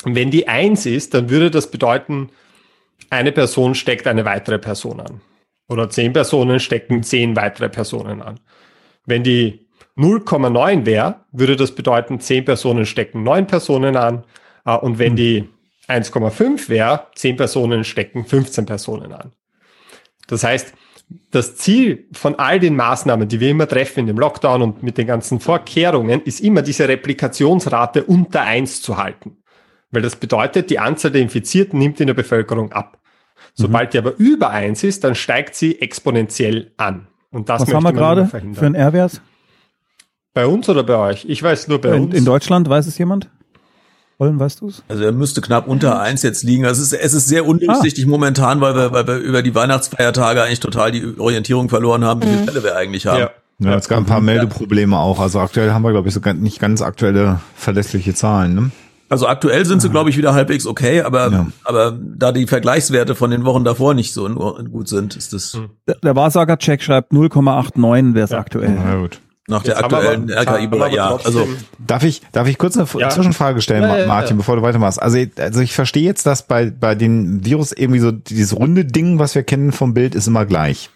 wenn 0.03 0.31
die 0.31 0.48
eins 0.48 0.86
ist, 0.86 1.13
dann 1.13 1.29
würde 1.29 1.51
das 1.51 1.70
bedeuten, 1.70 2.29
eine 3.10 3.31
Person 3.31 3.75
steckt 3.75 4.08
eine 4.08 4.25
weitere 4.25 4.60
Person 4.60 5.00
an. 5.00 5.22
Oder 5.67 5.89
zehn 5.89 6.13
Personen 6.13 6.60
stecken 6.60 7.03
zehn 7.03 7.36
weitere 7.36 7.70
Personen 7.70 8.22
an. 8.22 8.39
Wenn 9.05 9.24
die 9.24 9.67
0,9 9.98 10.86
wäre, 10.86 11.22
würde 11.31 11.55
das 11.55 11.74
bedeuten, 11.74 12.20
10 12.20 12.46
Personen 12.46 12.86
stecken 12.86 13.24
9 13.24 13.48
Personen 13.48 13.96
an. 13.96 14.24
Äh, 14.65 14.75
und 14.77 15.00
wenn 15.00 15.15
die 15.15 15.50
1,5 15.88 16.70
wäre, 16.70 17.08
10 17.15 17.38
Personen 17.38 17.84
stecken 17.84 18.25
15 18.25 18.65
Personen 18.65 19.13
an. 19.13 19.31
Das 20.27 20.43
heißt, 20.43 20.74
das 21.29 21.58
Ziel 21.58 22.08
von 22.13 22.36
all 22.36 22.60
den 22.60 22.75
Maßnahmen, 22.77 23.27
die 23.27 23.41
wir 23.41 23.50
immer 23.50 23.67
treffen 23.67 24.01
in 24.01 24.08
dem 24.08 24.17
Lockdown 24.17 24.62
und 24.62 24.84
mit 24.84 24.98
den 24.98 25.08
ganzen 25.08 25.41
Vorkehrungen, 25.41 26.22
ist 26.24 26.39
immer 26.39 26.62
diese 26.62 26.88
Replikationsrate 26.88 28.05
unter 28.05 28.41
1 28.43 28.81
zu 28.81 28.96
halten. 28.96 29.41
Weil 29.92 30.02
das 30.02 30.16
bedeutet, 30.16 30.70
die 30.70 30.80
Anzahl 30.80 31.12
der 31.12 31.22
Infizierten 31.22 31.78
nimmt 31.80 32.00
in 32.00 32.08
der 32.08 32.14
Bevölkerung 32.14 32.72
ab. 32.72 32.98
Sobald 33.54 33.90
mhm. 33.90 33.92
die 33.92 33.98
aber 33.98 34.14
über 34.18 34.50
1 34.50 34.84
ist, 34.84 35.04
dann 35.04 35.16
steigt 35.16 35.56
sie 35.56 35.82
exponentiell 35.82 36.72
an. 36.78 37.08
Und 37.32 37.50
das 37.50 37.62
Was 37.62 37.74
haben 37.74 37.84
wir 37.84 37.94
gerade 37.94 38.28
für 38.28 38.66
einen 38.66 38.76
R-Wert? 38.76 39.22
Bei 40.34 40.48
uns 40.48 40.70
oder 40.70 40.84
bei 40.84 40.96
euch? 40.96 41.26
Ich 41.28 41.44
weiß 41.44 41.68
nur 41.68 41.82
bei 41.82 41.96
in, 41.96 42.04
uns. 42.04 42.16
In 42.16 42.26
Deutschland 42.26 42.70
weiß 42.70 42.88
es 42.88 42.98
jemand? 42.98 43.30
Wollen, 44.18 44.40
weißt 44.40 44.62
du 44.62 44.68
es? 44.68 44.84
Also 44.88 45.04
er 45.04 45.12
müsste 45.12 45.42
knapp 45.42 45.68
unter 45.68 46.00
eins 46.00 46.22
jetzt 46.22 46.44
liegen. 46.44 46.66
Also 46.66 46.82
es 46.82 46.94
ist, 46.94 47.02
es 47.02 47.14
ist 47.14 47.28
sehr 47.28 47.46
undurchsichtig 47.46 48.06
ah. 48.06 48.10
momentan, 48.10 48.62
weil 48.62 48.76
wir, 48.76 48.94
weil 48.94 49.08
wir 49.08 49.18
über 49.18 49.42
die 49.42 49.56
Weihnachtsfeiertage 49.56 50.44
eigentlich 50.44 50.60
total 50.60 50.92
die 50.92 51.20
Orientierung 51.20 51.70
verloren 51.70 52.06
haben, 52.06 52.22
wie 52.22 52.28
viele 52.28 52.42
mhm. 52.42 52.46
Fälle 52.46 52.64
wir 52.64 52.76
eigentlich 52.78 53.08
haben. 53.08 53.20
Ja. 53.20 53.32
Ja, 53.64 53.76
es 53.76 53.88
gab 53.88 54.00
ein 54.00 54.06
paar 54.06 54.22
Meldeprobleme 54.22 54.98
auch. 54.98 55.20
Also 55.20 55.40
aktuell 55.40 55.72
haben 55.72 55.84
wir, 55.84 55.92
glaube 55.92 56.08
ich, 56.08 56.16
so 56.16 56.20
nicht 56.34 56.60
ganz 56.60 56.82
aktuelle 56.82 57.42
verlässliche 57.56 58.16
Zahlen. 58.16 58.56
Ne? 58.56 58.72
Also 59.12 59.27
aktuell 59.27 59.65
sind 59.65 59.82
sie, 59.82 59.89
glaube 59.89 60.10
ich, 60.10 60.15
wieder 60.15 60.34
halbwegs 60.34 60.65
okay, 60.65 61.01
aber, 61.01 61.32
ja. 61.32 61.48
aber 61.65 61.91
da 62.01 62.32
die 62.32 62.48
Vergleichswerte 62.48 63.13
von 63.13 63.30
den 63.30 63.44
Wochen 63.44 63.65
davor 63.65 63.94
nicht 63.94 64.13
so 64.13 64.30
gut 64.30 64.88
sind, 64.88 65.18
ist 65.18 65.34
das. 65.34 65.60
Der, 65.86 65.98
der 66.01 66.15
Wahrsager-Check 66.15 66.82
schreibt 66.82 67.12
0,89 67.12 68.15
wäre 68.15 68.24
es 68.24 68.32
ja. 68.32 68.39
aktuell. 68.39 68.74
Ja, 68.74 68.96
gut 68.96 69.20
nach 69.48 69.65
Jetzt 69.65 69.77
der 69.77 69.84
aktuellen 69.84 70.30
RKI 70.30 70.96
ja. 70.96 71.18
Also 71.25 71.48
darf 71.86 72.03
ich 72.03 72.22
darf 72.32 72.48
ich 72.48 72.58
kurz 72.58 72.77
eine 72.77 72.88
ja. 72.98 73.10
Zwischenfrage 73.10 73.62
stellen, 73.62 73.84
ja, 73.84 74.08
Martin, 74.08 74.38
bevor 74.38 74.56
du 74.56 74.62
weitermachst. 74.62 75.01
Also 75.01 75.20
also 75.38 75.60
ich 75.60 75.74
verstehe 75.74 76.03
jetzt, 76.03 76.25
dass 76.25 76.44
bei 76.44 76.70
bei 76.70 76.96
den 76.96 77.44
Virus 77.44 77.74
irgendwie 77.74 78.00
so 78.00 78.12
dieses 78.12 78.56
runde 78.56 78.86
Ding, 78.86 79.20
was 79.20 79.36
wir 79.36 79.44
kennen 79.44 79.72
vom 79.72 79.94
Bild, 79.94 80.15
ist 80.15 80.27
immer 80.27 80.46
gleich. 80.46 80.89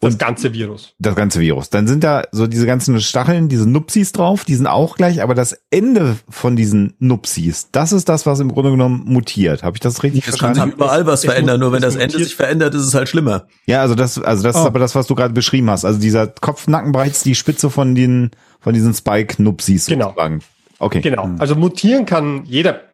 Und 0.00 0.12
das 0.12 0.18
ganze 0.18 0.52
Virus. 0.52 0.94
Das 1.00 1.16
ganze 1.16 1.40
Virus. 1.40 1.70
Dann 1.70 1.88
sind 1.88 2.04
da 2.04 2.22
so 2.30 2.46
diese 2.46 2.66
ganzen 2.66 3.00
Stacheln, 3.00 3.48
diese 3.48 3.68
Nupsis 3.68 4.12
drauf, 4.12 4.44
die 4.44 4.54
sind 4.54 4.68
auch 4.68 4.96
gleich, 4.96 5.22
aber 5.22 5.34
das 5.34 5.60
Ende 5.70 6.16
von 6.28 6.54
diesen 6.54 6.94
Nupsis, 7.00 7.70
das 7.72 7.92
ist 7.92 8.08
das, 8.08 8.24
was 8.24 8.38
im 8.38 8.52
Grunde 8.52 8.70
genommen 8.70 9.02
mutiert. 9.06 9.64
Habe 9.64 9.76
ich 9.76 9.80
das 9.80 10.04
richtig 10.04 10.24
das 10.24 10.36
verstanden? 10.36 10.58
kann 10.58 10.68
sich 10.68 10.76
überall 10.76 11.04
was 11.06 11.24
verändern, 11.24 11.58
nur 11.58 11.72
wenn 11.72 11.82
das 11.82 11.96
Ende 11.96 12.16
sich 12.18 12.36
verändert, 12.36 12.74
ist 12.74 12.82
es 12.82 12.94
halt 12.94 13.08
schlimmer. 13.08 13.48
Ja, 13.66 13.80
also 13.80 13.96
das, 13.96 14.22
also 14.22 14.44
das 14.44 14.54
oh. 14.54 14.60
ist 14.60 14.66
aber 14.66 14.78
das, 14.78 14.94
was 14.94 15.08
du 15.08 15.16
gerade 15.16 15.34
beschrieben 15.34 15.68
hast. 15.68 15.84
Also 15.84 15.98
dieser 15.98 16.28
Kopf-Nackenbereich 16.28 17.10
ist 17.10 17.24
die 17.24 17.34
Spitze 17.34 17.68
von 17.68 17.96
den, 17.96 18.30
von 18.60 18.74
diesen 18.74 18.94
Spike-Nupsis 18.94 19.86
genau. 19.86 20.10
sozusagen. 20.10 20.42
Okay. 20.78 21.00
Genau. 21.00 21.28
Also 21.38 21.56
mutieren 21.56 22.06
kann 22.06 22.44
jeder 22.44 22.87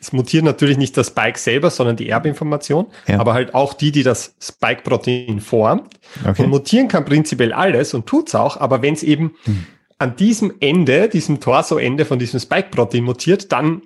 es 0.00 0.12
mutiert 0.12 0.44
natürlich 0.44 0.76
nicht 0.76 0.96
das 0.96 1.08
Spike 1.08 1.38
selber, 1.38 1.70
sondern 1.70 1.96
die 1.96 2.08
Erbinformation, 2.08 2.86
ja. 3.06 3.18
aber 3.18 3.34
halt 3.34 3.54
auch 3.54 3.72
die, 3.74 3.92
die 3.92 4.02
das 4.02 4.34
Spike-Protein 4.40 5.40
formt. 5.40 5.94
Okay. 6.24 6.42
Und 6.42 6.50
mutieren 6.50 6.88
kann 6.88 7.04
prinzipiell 7.04 7.52
alles 7.52 7.94
und 7.94 8.06
tut's 8.06 8.34
auch, 8.34 8.58
aber 8.58 8.82
wenn 8.82 8.94
es 8.94 9.02
eben 9.02 9.34
hm. 9.44 9.66
an 9.98 10.16
diesem 10.16 10.54
Ende, 10.60 11.08
diesem 11.08 11.40
Torso-Ende 11.40 12.04
von 12.04 12.18
diesem 12.18 12.40
Spike-Protein 12.40 13.04
mutiert, 13.04 13.52
dann 13.52 13.82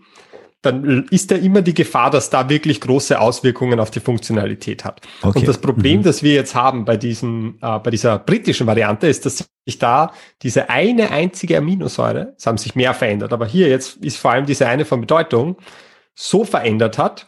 dann 0.62 1.06
ist 1.10 1.30
da 1.30 1.36
immer 1.36 1.62
die 1.62 1.72
Gefahr, 1.72 2.10
dass 2.10 2.28
da 2.28 2.50
wirklich 2.50 2.82
große 2.82 3.18
Auswirkungen 3.18 3.80
auf 3.80 3.90
die 3.90 4.00
Funktionalität 4.00 4.84
hat. 4.84 5.00
Okay. 5.22 5.38
Und 5.38 5.48
das 5.48 5.58
Problem, 5.58 6.00
mhm. 6.00 6.02
das 6.02 6.22
wir 6.22 6.34
jetzt 6.34 6.54
haben 6.54 6.84
bei 6.84 6.98
diesem, 6.98 7.56
äh, 7.62 7.78
bei 7.78 7.90
dieser 7.90 8.18
britischen 8.18 8.66
Variante, 8.66 9.06
ist, 9.06 9.24
dass 9.24 9.48
sich 9.64 9.78
da 9.78 10.12
diese 10.42 10.68
eine 10.68 11.12
einzige 11.12 11.56
Aminosäure, 11.56 12.34
es 12.36 12.46
haben 12.46 12.58
sich 12.58 12.74
mehr 12.74 12.92
verändert, 12.92 13.32
aber 13.32 13.46
hier 13.46 13.68
jetzt 13.68 14.04
ist 14.04 14.18
vor 14.18 14.32
allem 14.32 14.44
diese 14.44 14.66
eine 14.66 14.84
von 14.84 15.00
Bedeutung, 15.00 15.56
so 16.20 16.44
verändert 16.44 16.98
hat, 16.98 17.26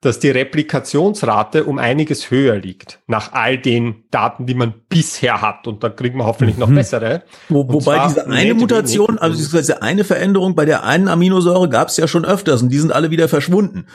dass 0.00 0.18
die 0.18 0.28
Replikationsrate 0.28 1.64
um 1.64 1.78
einiges 1.78 2.30
höher 2.30 2.56
liegt, 2.56 3.00
nach 3.06 3.32
all 3.32 3.56
den 3.56 4.04
Daten, 4.10 4.44
die 4.44 4.54
man 4.54 4.74
bisher 4.88 5.40
hat. 5.40 5.66
Und 5.66 5.82
da 5.82 5.88
kriegen 5.88 6.18
wir 6.18 6.26
hoffentlich 6.26 6.58
noch 6.58 6.68
mhm. 6.68 6.74
bessere. 6.74 7.22
Wo, 7.48 7.66
wobei 7.72 8.06
diese 8.06 8.26
eine 8.26 8.54
Mutation, 8.54 9.18
also 9.18 9.36
diese 9.36 9.82
eine 9.82 10.04
Veränderung 10.04 10.54
bei 10.54 10.66
der 10.66 10.84
einen 10.84 11.08
Aminosäure 11.08 11.68
gab 11.70 11.88
es 11.88 11.96
ja 11.96 12.06
schon 12.06 12.24
öfters 12.24 12.60
und 12.60 12.68
die 12.68 12.78
sind 12.78 12.92
alle 12.92 13.10
wieder 13.10 13.28
verschwunden. 13.28 13.86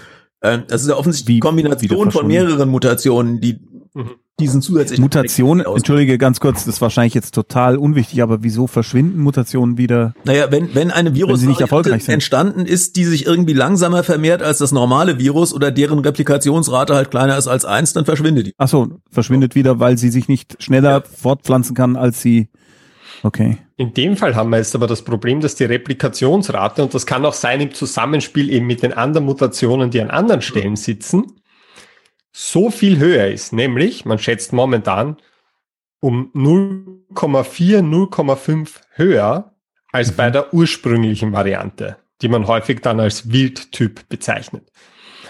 Äh, 0.41 0.60
das 0.67 0.81
ist 0.81 0.88
ja 0.88 0.96
offensichtlich 0.96 1.36
die 1.36 1.41
Kombination 1.41 2.12
von 2.12 2.25
mehreren 2.25 2.69
Mutationen, 2.69 3.41
die 3.41 3.60
mhm 3.93 4.15
diesen 4.39 4.62
zusätzlichen 4.62 5.03
Mutationen, 5.03 5.65
entschuldige 5.65 6.17
ganz 6.17 6.39
kurz, 6.39 6.65
das 6.65 6.75
ist 6.75 6.81
wahrscheinlich 6.81 7.13
jetzt 7.13 7.34
total 7.34 7.77
unwichtig, 7.77 8.22
aber 8.22 8.43
wieso 8.43 8.67
verschwinden 8.67 9.22
Mutationen 9.22 9.77
wieder? 9.77 10.13
Naja, 10.24 10.51
wenn, 10.51 10.74
wenn 10.74 10.91
eine 10.91 11.13
Virus 11.13 11.41
nicht 11.41 11.62
erfolgreich 11.62 12.05
sind. 12.05 12.15
entstanden 12.15 12.65
ist, 12.65 12.96
die 12.96 13.05
sich 13.05 13.25
irgendwie 13.25 13.53
langsamer 13.53 14.03
vermehrt 14.03 14.41
als 14.41 14.60
das 14.60 14.72
normale 14.72 15.19
Virus 15.19 15.53
oder 15.53 15.72
deren 15.72 16.00
Replikationsrate 16.00 16.96
halt 16.96 17.12
kleiner 17.12 17.38
ist 17.38 17.48
als 17.48 17.65
eins, 17.65 17.93
dann 17.93 18.05
verschwindet 18.05 18.48
die. 18.48 18.53
Ach 18.58 18.67
so, 18.67 18.88
verschwindet 19.12 19.55
wieder, 19.55 19.79
weil 19.79 19.98
sie 19.98 20.10
sich 20.10 20.27
nicht 20.27 20.62
schneller 20.63 20.91
ja. 20.91 21.01
fortpflanzen 21.01 21.75
kann, 21.75 21.96
als 21.96 22.22
sie 22.22 22.50
Okay. 23.22 23.58
In 23.75 23.93
dem 23.93 24.15
Fall 24.15 24.36
haben 24.36 24.50
wir 24.50 24.58
jetzt 24.58 24.75
aber 24.75 24.88
das 24.88 25.01
Problem, 25.01 25.41
dass 25.41 25.55
die 25.55 25.65
Replikationsrate, 25.65 26.84
und 26.84 26.93
das 26.93 27.05
kann 27.05 27.25
auch 27.25 27.34
sein 27.34 27.60
im 27.60 27.74
Zusammenspiel 27.74 28.50
eben 28.50 28.65
mit 28.65 28.81
den 28.81 28.93
anderen 28.93 29.25
Mutationen, 29.25 29.91
die 29.91 30.01
an 30.01 30.10
anderen 30.10 30.41
Stellen 30.41 30.77
sitzen, 30.77 31.38
so 32.31 32.69
viel 32.71 33.00
höher 33.00 33.27
ist. 33.27 33.53
Nämlich, 33.53 34.05
man 34.05 34.19
schätzt 34.19 34.53
momentan 34.53 35.17
um 36.00 36.31
0,4, 36.33 37.79
0,5 37.81 38.69
höher 38.91 39.53
als 39.91 40.12
mhm. 40.12 40.15
bei 40.15 40.29
der 40.29 40.53
ursprünglichen 40.53 41.33
Variante, 41.33 41.98
die 42.21 42.29
man 42.29 42.48
häufig 42.48 42.81
dann 42.81 43.00
als 43.00 43.31
Wildtyp 43.31 44.07
bezeichnet. 44.09 44.71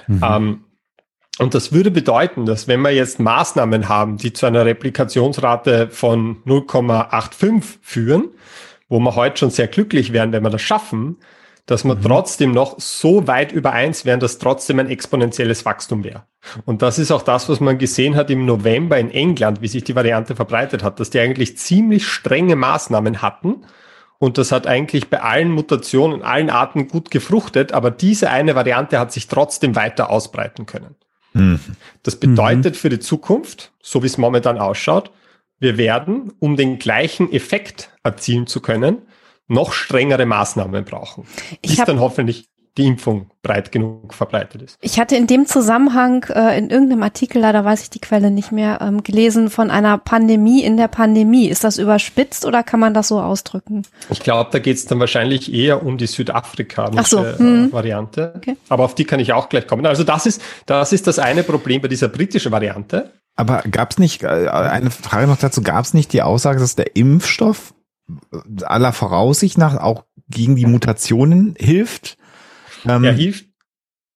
Mhm. 0.07 0.21
Ähm, 0.23 0.65
und 1.39 1.53
das 1.53 1.71
würde 1.71 1.89
bedeuten, 1.89 2.45
dass 2.45 2.67
wenn 2.67 2.81
wir 2.81 2.91
jetzt 2.91 3.19
Maßnahmen 3.19 3.87
haben, 3.87 4.17
die 4.17 4.33
zu 4.33 4.45
einer 4.45 4.65
Replikationsrate 4.65 5.89
von 5.89 6.43
0,85 6.43 7.77
führen, 7.81 8.29
wo 8.89 8.99
wir 8.99 9.15
heute 9.15 9.37
schon 9.37 9.49
sehr 9.49 9.67
glücklich 9.67 10.11
wären, 10.11 10.33
wenn 10.33 10.43
wir 10.43 10.49
das 10.49 10.61
schaffen, 10.61 11.17
dass 11.69 11.83
wir 11.83 11.93
mhm. 11.93 12.01
trotzdem 12.01 12.51
noch 12.51 12.79
so 12.79 13.27
weit 13.27 13.51
über 13.51 13.73
eins 13.73 14.03
wären, 14.03 14.19
dass 14.19 14.39
trotzdem 14.39 14.79
ein 14.79 14.89
exponentielles 14.89 15.65
Wachstum 15.65 16.03
wäre. 16.03 16.23
Und 16.65 16.81
das 16.81 16.97
ist 16.97 17.11
auch 17.11 17.21
das, 17.21 17.47
was 17.47 17.59
man 17.59 17.77
gesehen 17.77 18.15
hat 18.15 18.31
im 18.31 18.47
November 18.47 18.97
in 18.97 19.11
England, 19.11 19.61
wie 19.61 19.67
sich 19.67 19.83
die 19.83 19.95
Variante 19.95 20.35
verbreitet 20.35 20.83
hat, 20.83 20.99
dass 20.99 21.11
die 21.11 21.19
eigentlich 21.19 21.59
ziemlich 21.59 22.07
strenge 22.07 22.55
Maßnahmen 22.55 23.21
hatten. 23.21 23.65
Und 24.17 24.39
das 24.39 24.51
hat 24.51 24.65
eigentlich 24.65 25.11
bei 25.11 25.21
allen 25.21 25.51
Mutationen, 25.51 26.23
allen 26.23 26.49
Arten 26.49 26.87
gut 26.87 27.11
gefruchtet, 27.11 27.71
aber 27.71 27.91
diese 27.91 28.31
eine 28.31 28.55
Variante 28.55 28.97
hat 28.97 29.11
sich 29.11 29.27
trotzdem 29.27 29.75
weiter 29.75 30.09
ausbreiten 30.09 30.65
können. 30.65 30.95
Mhm. 31.33 31.59
Das 32.01 32.15
bedeutet 32.15 32.73
mhm. 32.73 32.79
für 32.79 32.89
die 32.89 32.99
Zukunft, 32.99 33.73
so 33.79 34.01
wie 34.01 34.07
es 34.07 34.17
momentan 34.17 34.57
ausschaut, 34.57 35.11
wir 35.59 35.77
werden, 35.77 36.33
um 36.39 36.57
den 36.57 36.79
gleichen 36.79 37.31
Effekt 37.31 37.91
erzielen 38.01 38.47
zu 38.47 38.59
können, 38.59 39.03
noch 39.49 39.73
strengere 39.73 40.25
Maßnahmen 40.25 40.85
brauchen. 40.85 41.25
Ich 41.61 41.77
ist 41.77 41.87
dann 41.87 41.99
hoffentlich 41.99 42.49
die 42.77 42.85
Impfung 42.85 43.29
breit 43.41 43.71
genug 43.71 44.13
verbreitet 44.13 44.61
ist. 44.61 44.77
Ich 44.81 44.99
hatte 44.99 45.15
in 45.15 45.27
dem 45.27 45.45
Zusammenhang 45.45 46.23
äh, 46.29 46.57
in 46.57 46.69
irgendeinem 46.69 47.03
Artikel, 47.03 47.41
leider 47.41 47.65
weiß 47.65 47.83
ich 47.83 47.89
die 47.89 47.99
Quelle 47.99 48.31
nicht 48.31 48.51
mehr, 48.51 48.79
ähm, 48.81 49.03
gelesen 49.03 49.49
von 49.49 49.69
einer 49.69 49.97
Pandemie 49.97 50.63
in 50.63 50.77
der 50.77 50.87
Pandemie. 50.87 51.47
Ist 51.47 51.63
das 51.63 51.77
überspitzt 51.77 52.45
oder 52.45 52.63
kann 52.63 52.79
man 52.79 52.93
das 52.93 53.09
so 53.09 53.19
ausdrücken? 53.19 53.83
Ich 54.09 54.21
glaube, 54.21 54.49
da 54.51 54.59
geht 54.59 54.77
es 54.77 54.85
dann 54.85 54.99
wahrscheinlich 54.99 55.53
eher 55.53 55.85
um 55.85 55.97
die 55.97 56.07
südafrikanische 56.07 57.09
so, 57.09 57.25
hm. 57.37 57.73
Variante. 57.73 58.33
Okay. 58.37 58.55
Aber 58.69 58.85
auf 58.85 58.95
die 58.95 59.03
kann 59.03 59.19
ich 59.19 59.33
auch 59.33 59.49
gleich 59.49 59.67
kommen. 59.67 59.85
Also 59.85 60.03
das 60.03 60.25
ist, 60.25 60.41
das 60.65 60.93
ist 60.93 61.07
das 61.07 61.19
eine 61.19 61.43
Problem 61.43 61.81
bei 61.81 61.87
dieser 61.87 62.07
britischen 62.07 62.51
Variante. 62.51 63.11
Aber 63.35 63.63
gab 63.69 63.91
es 63.91 63.99
nicht, 63.99 64.23
äh, 64.23 64.27
eine 64.27 64.91
Frage 64.91 65.27
noch 65.27 65.37
dazu, 65.37 65.61
gab 65.61 65.83
es 65.83 65.93
nicht 65.93 66.13
die 66.13 66.21
Aussage, 66.21 66.59
dass 66.59 66.75
der 66.75 66.95
Impfstoff 66.95 67.73
aller 68.63 68.93
Voraussicht 68.93 69.57
nach 69.57 69.77
auch 69.77 70.05
gegen 70.29 70.55
die 70.55 70.65
Mutationen 70.65 71.55
hilft? 71.57 72.17
Ähm, 72.85 73.03
er 73.03 73.13
hilft. 73.13 73.45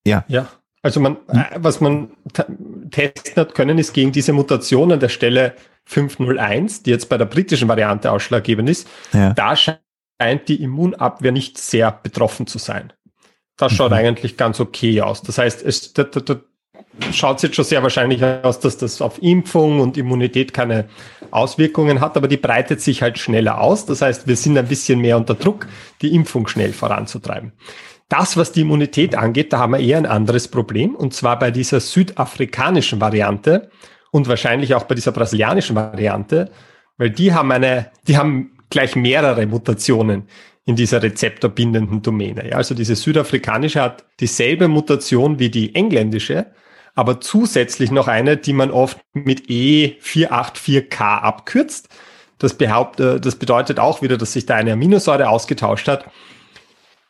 Ja. 0.06 0.26
Ja. 0.28 0.48
Also 0.82 1.00
man, 1.00 1.18
hm? 1.30 1.46
was 1.56 1.80
man 1.80 2.12
testen 2.92 3.36
hat 3.38 3.56
können, 3.56 3.78
ist 3.78 3.94
gegen 3.94 4.12
diese 4.12 4.34
Mutation 4.34 4.92
an 4.92 5.00
der 5.00 5.10
Stelle 5.10 5.56
501, 5.86 6.84
die 6.84 6.92
jetzt 6.92 7.10
bei 7.10 7.18
der 7.18 7.26
britischen 7.26 7.68
Variante 7.70 8.12
ausschlaggebend 8.12 8.70
ist. 8.70 8.88
Ja. 9.14 9.34
Da 9.34 9.56
scheint 9.56 9.80
die 10.48 10.62
Immunabwehr 10.62 11.32
nicht 11.32 11.58
sehr 11.58 11.92
betroffen 11.92 12.48
zu 12.48 12.58
sein. 12.58 12.92
Das 13.58 13.72
schaut 13.72 13.92
mhm. 13.92 13.98
eigentlich 13.98 14.36
ganz 14.36 14.60
okay 14.60 15.02
aus. 15.02 15.22
Das 15.22 15.38
heißt, 15.38 15.64
es 15.64 15.94
da, 15.94 16.04
da, 16.04 16.42
schaut 17.12 17.42
jetzt 17.44 17.56
schon 17.56 17.66
sehr 17.66 17.84
wahrscheinlich 17.84 18.24
aus, 18.24 18.60
dass 18.60 18.78
das 18.78 19.02
auf 19.02 19.22
Impfung 19.22 19.80
und 19.80 19.98
Immunität 19.98 20.54
keine 20.54 20.86
Auswirkungen 21.32 22.02
hat, 22.02 22.16
aber 22.18 22.28
die 22.28 22.38
breitet 22.38 22.82
sich 22.82 23.02
halt 23.02 23.18
schneller 23.18 23.60
aus. 23.60 23.86
Das 23.86 24.02
heißt, 24.02 24.28
wir 24.28 24.36
sind 24.36 24.58
ein 24.58 24.68
bisschen 24.68 25.00
mehr 25.00 25.18
unter 25.18 25.34
Druck, 25.34 25.68
die 26.02 26.14
Impfung 26.14 26.48
schnell 26.48 26.74
voranzutreiben. 26.74 27.54
Das, 28.10 28.38
was 28.38 28.52
die 28.52 28.62
Immunität 28.62 29.16
angeht, 29.16 29.54
da 29.54 29.60
haben 29.60 29.74
wir 29.74 29.80
eher 29.80 29.98
ein 29.98 30.06
anderes 30.06 30.48
Problem. 30.48 30.94
Und 30.96 31.14
zwar 31.14 31.40
bei 31.40 31.50
dieser 31.50 31.80
südafrikanischen 31.80 33.02
Variante 33.02 33.72
und 34.12 34.28
wahrscheinlich 34.28 34.76
auch 34.76 34.84
bei 34.84 34.94
dieser 34.94 35.12
brasilianischen 35.12 35.76
Variante, 35.76 36.52
weil 36.98 37.10
die 37.10 37.34
haben 37.34 37.52
eine, 37.52 37.88
die 38.08 38.18
haben 38.18 38.52
gleich 38.70 38.96
mehrere 38.96 39.46
Mutationen 39.48 40.28
in 40.66 40.76
dieser 40.76 41.02
rezeptorbindenden 41.02 42.02
Domäne. 42.02 42.50
Ja, 42.50 42.58
also 42.58 42.76
diese 42.76 42.96
südafrikanische 42.96 43.82
hat 43.82 44.06
dieselbe 44.20 44.68
Mutation 44.68 45.40
wie 45.40 45.50
die 45.50 45.76
engländische, 45.76 46.48
aber 46.96 47.22
zusätzlich 47.22 47.92
noch 47.92 48.08
eine, 48.08 48.38
die 48.38 48.54
man 48.54 48.72
oft 48.72 49.00
mit 49.14 49.48
E484K 49.48 51.00
abkürzt. 51.00 51.90
Das, 52.38 52.56
behaupt, 52.56 53.00
das 53.00 53.36
bedeutet 53.36 53.80
auch 53.80 54.02
wieder, 54.02 54.18
dass 54.18 54.34
sich 54.34 54.46
da 54.46 54.56
eine 54.56 54.74
Aminosäure 54.74 55.30
ausgetauscht 55.30 55.88
hat 55.88 56.06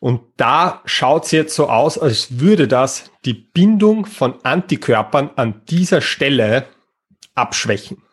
und 0.03 0.21
da 0.35 0.81
schaut 0.83 1.23
es 1.23 1.31
jetzt 1.31 1.55
so 1.55 1.69
aus, 1.69 1.97
als 1.97 2.41
würde 2.41 2.67
das 2.67 3.09
die 3.23 3.33
Bindung 3.33 4.05
von 4.05 4.35
Antikörpern 4.43 5.29
an 5.37 5.61
dieser 5.69 6.01
Stelle 6.01 6.65
abschwächen. 7.35 8.03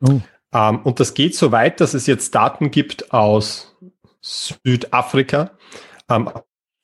Oh. 0.00 0.22
Ähm, 0.54 0.80
und 0.82 0.98
das 0.98 1.12
geht 1.12 1.36
so 1.36 1.52
weit, 1.52 1.82
dass 1.82 1.92
es 1.92 2.06
jetzt 2.06 2.34
Daten 2.34 2.70
gibt 2.70 3.12
aus 3.12 3.76
Südafrika. 4.22 5.50
Ähm, 6.08 6.30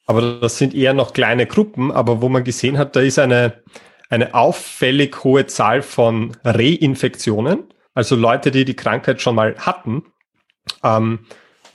aber 0.07 0.39
das 0.41 0.59
sind 0.59 0.75
eher 0.75 0.95
noch 0.95 1.13
kleine 1.13 1.47
Gruppen, 1.47 1.91
aber 1.91 2.23
wo 2.23 2.29
man 2.29 2.45
gesehen 2.45 2.79
hat, 2.79 2.97
da 2.97 3.01
ist 3.01 3.19
eine, 3.19 3.63
eine 4.09 4.35
auffällig 4.35 5.25
hohe 5.25 5.47
Zahl 5.47 5.83
von 5.83 6.37
Reinfektionen, 6.45 7.65
also 7.95 8.17
Leute, 8.17 8.51
die 8.51 8.65
die 8.65 8.77
Krankheit 8.77 9.21
schon 9.21 9.35
mal 9.35 9.57
hatten. 9.59 10.05
Ähm, 10.83 11.21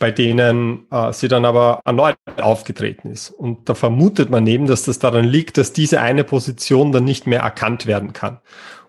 bei 0.01 0.09
denen 0.09 0.87
äh, 0.91 1.13
sie 1.13 1.27
dann 1.27 1.45
aber 1.45 1.81
erneut 1.85 2.17
aufgetreten 2.41 3.11
ist. 3.11 3.29
Und 3.29 3.69
da 3.69 3.75
vermutet 3.75 4.31
man 4.31 4.47
eben, 4.47 4.65
dass 4.65 4.81
das 4.81 4.97
daran 4.97 5.25
liegt, 5.25 5.59
dass 5.59 5.73
diese 5.73 6.01
eine 6.01 6.23
Position 6.23 6.91
dann 6.91 7.03
nicht 7.03 7.27
mehr 7.27 7.41
erkannt 7.41 7.85
werden 7.85 8.11
kann. 8.11 8.39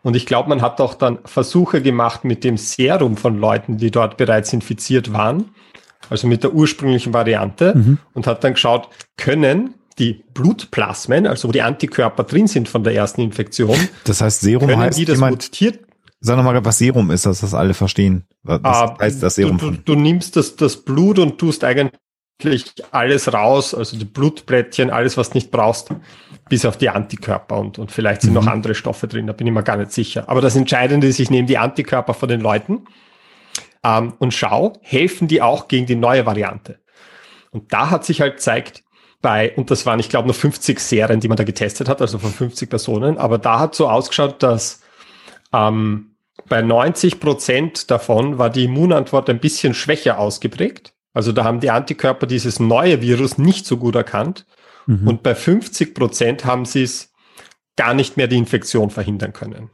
Und 0.02 0.16
ich 0.16 0.24
glaube, 0.24 0.48
man 0.48 0.62
hat 0.62 0.80
auch 0.80 0.94
dann 0.94 1.18
Versuche 1.26 1.82
gemacht 1.82 2.24
mit 2.24 2.44
dem 2.44 2.56
Serum 2.56 3.18
von 3.18 3.38
Leuten, 3.38 3.76
die 3.76 3.90
dort 3.90 4.16
bereits 4.16 4.54
infiziert 4.54 5.12
waren, 5.12 5.50
also 6.12 6.28
mit 6.28 6.44
der 6.44 6.54
ursprünglichen 6.54 7.12
Variante, 7.12 7.74
mhm. 7.74 7.98
und 8.14 8.26
hat 8.28 8.44
dann 8.44 8.54
geschaut, 8.54 8.88
können 9.16 9.74
die 9.98 10.24
Blutplasmen, 10.32 11.26
also 11.26 11.48
wo 11.48 11.52
die 11.52 11.62
Antikörper 11.62 12.24
drin 12.24 12.46
sind 12.46 12.68
von 12.68 12.84
der 12.84 12.94
ersten 12.94 13.20
Infektion, 13.20 13.76
das 14.04 14.20
heißt 14.20 14.40
Serum 14.40 14.68
können 14.68 14.80
heißt 14.80 14.98
die 14.98 15.04
das 15.04 15.16
jemand, 15.16 15.42
mutiert 15.42 15.80
Sag 16.24 16.36
nochmal, 16.36 16.64
was 16.64 16.78
Serum 16.78 17.10
ist, 17.10 17.26
dass 17.26 17.40
das 17.40 17.52
alle 17.52 17.74
verstehen. 17.74 18.24
Was 18.44 18.60
ah, 18.62 18.96
heißt 19.00 19.24
das 19.24 19.34
Serum? 19.34 19.58
Du, 19.58 19.72
du, 19.72 19.78
du 19.78 19.94
nimmst 19.96 20.36
das, 20.36 20.54
das 20.54 20.76
Blut 20.76 21.18
und 21.18 21.36
tust 21.38 21.64
eigentlich 21.64 21.92
alles 22.92 23.32
raus, 23.32 23.74
also 23.74 23.96
die 23.96 24.04
Blutblättchen, 24.04 24.90
alles, 24.90 25.16
was 25.16 25.30
du 25.30 25.38
nicht 25.38 25.50
brauchst, 25.50 25.88
bis 26.48 26.64
auf 26.64 26.76
die 26.76 26.90
Antikörper 26.90 27.58
und, 27.58 27.80
und 27.80 27.90
vielleicht 27.90 28.22
sind 28.22 28.30
mhm. 28.30 28.36
noch 28.36 28.46
andere 28.46 28.76
Stoffe 28.76 29.08
drin, 29.08 29.26
da 29.26 29.32
bin 29.32 29.48
ich 29.48 29.52
mir 29.52 29.64
gar 29.64 29.76
nicht 29.76 29.90
sicher. 29.90 30.28
Aber 30.28 30.40
das 30.40 30.54
Entscheidende 30.54 31.08
ist, 31.08 31.18
ich 31.18 31.28
nehme 31.28 31.48
die 31.48 31.58
Antikörper 31.58 32.14
von 32.14 32.28
den 32.28 32.40
Leuten 32.40 32.84
ähm, 33.84 34.14
und 34.18 34.32
schau, 34.32 34.74
helfen 34.80 35.28
die 35.28 35.42
auch 35.42 35.68
gegen 35.68 35.86
die 35.86 35.96
neue 35.96 36.26
Variante. 36.26 36.78
Und 37.50 37.72
da 37.72 37.90
hat 37.90 38.04
sich 38.04 38.20
halt 38.20 38.36
gezeigt, 38.36 38.82
bei, 39.20 39.54
und 39.54 39.70
das 39.70 39.86
waren, 39.86 40.00
ich 40.00 40.08
glaube, 40.08 40.26
nur 40.26 40.34
50 40.34 40.80
Serien, 40.80 41.20
die 41.20 41.28
man 41.28 41.36
da 41.36 41.44
getestet 41.44 41.88
hat, 41.88 42.00
also 42.00 42.18
von 42.18 42.32
50 42.32 42.68
Personen, 42.68 43.18
aber 43.18 43.38
da 43.38 43.60
hat 43.60 43.74
so 43.74 43.88
ausgeschaut, 43.88 44.42
dass 44.42 44.82
ähm, 45.52 46.16
bei 46.48 46.60
90 46.60 47.20
Prozent 47.20 47.90
davon 47.90 48.38
war 48.38 48.50
die 48.50 48.64
Immunantwort 48.64 49.30
ein 49.30 49.38
bisschen 49.38 49.74
schwächer 49.74 50.18
ausgeprägt. 50.18 50.92
Also 51.14 51.32
da 51.32 51.44
haben 51.44 51.60
die 51.60 51.70
Antikörper 51.70 52.26
dieses 52.26 52.58
neue 52.58 53.00
Virus 53.00 53.38
nicht 53.38 53.66
so 53.66 53.76
gut 53.76 53.94
erkannt. 53.94 54.46
Mhm. 54.86 55.06
Und 55.06 55.22
bei 55.22 55.34
50 55.34 55.94
Prozent 55.94 56.44
haben 56.44 56.64
sie 56.64 56.82
es 56.82 57.12
gar 57.76 57.94
nicht 57.94 58.16
mehr 58.16 58.28
die 58.28 58.38
Infektion 58.38 58.90
verhindern 58.90 59.32
können. 59.32 59.70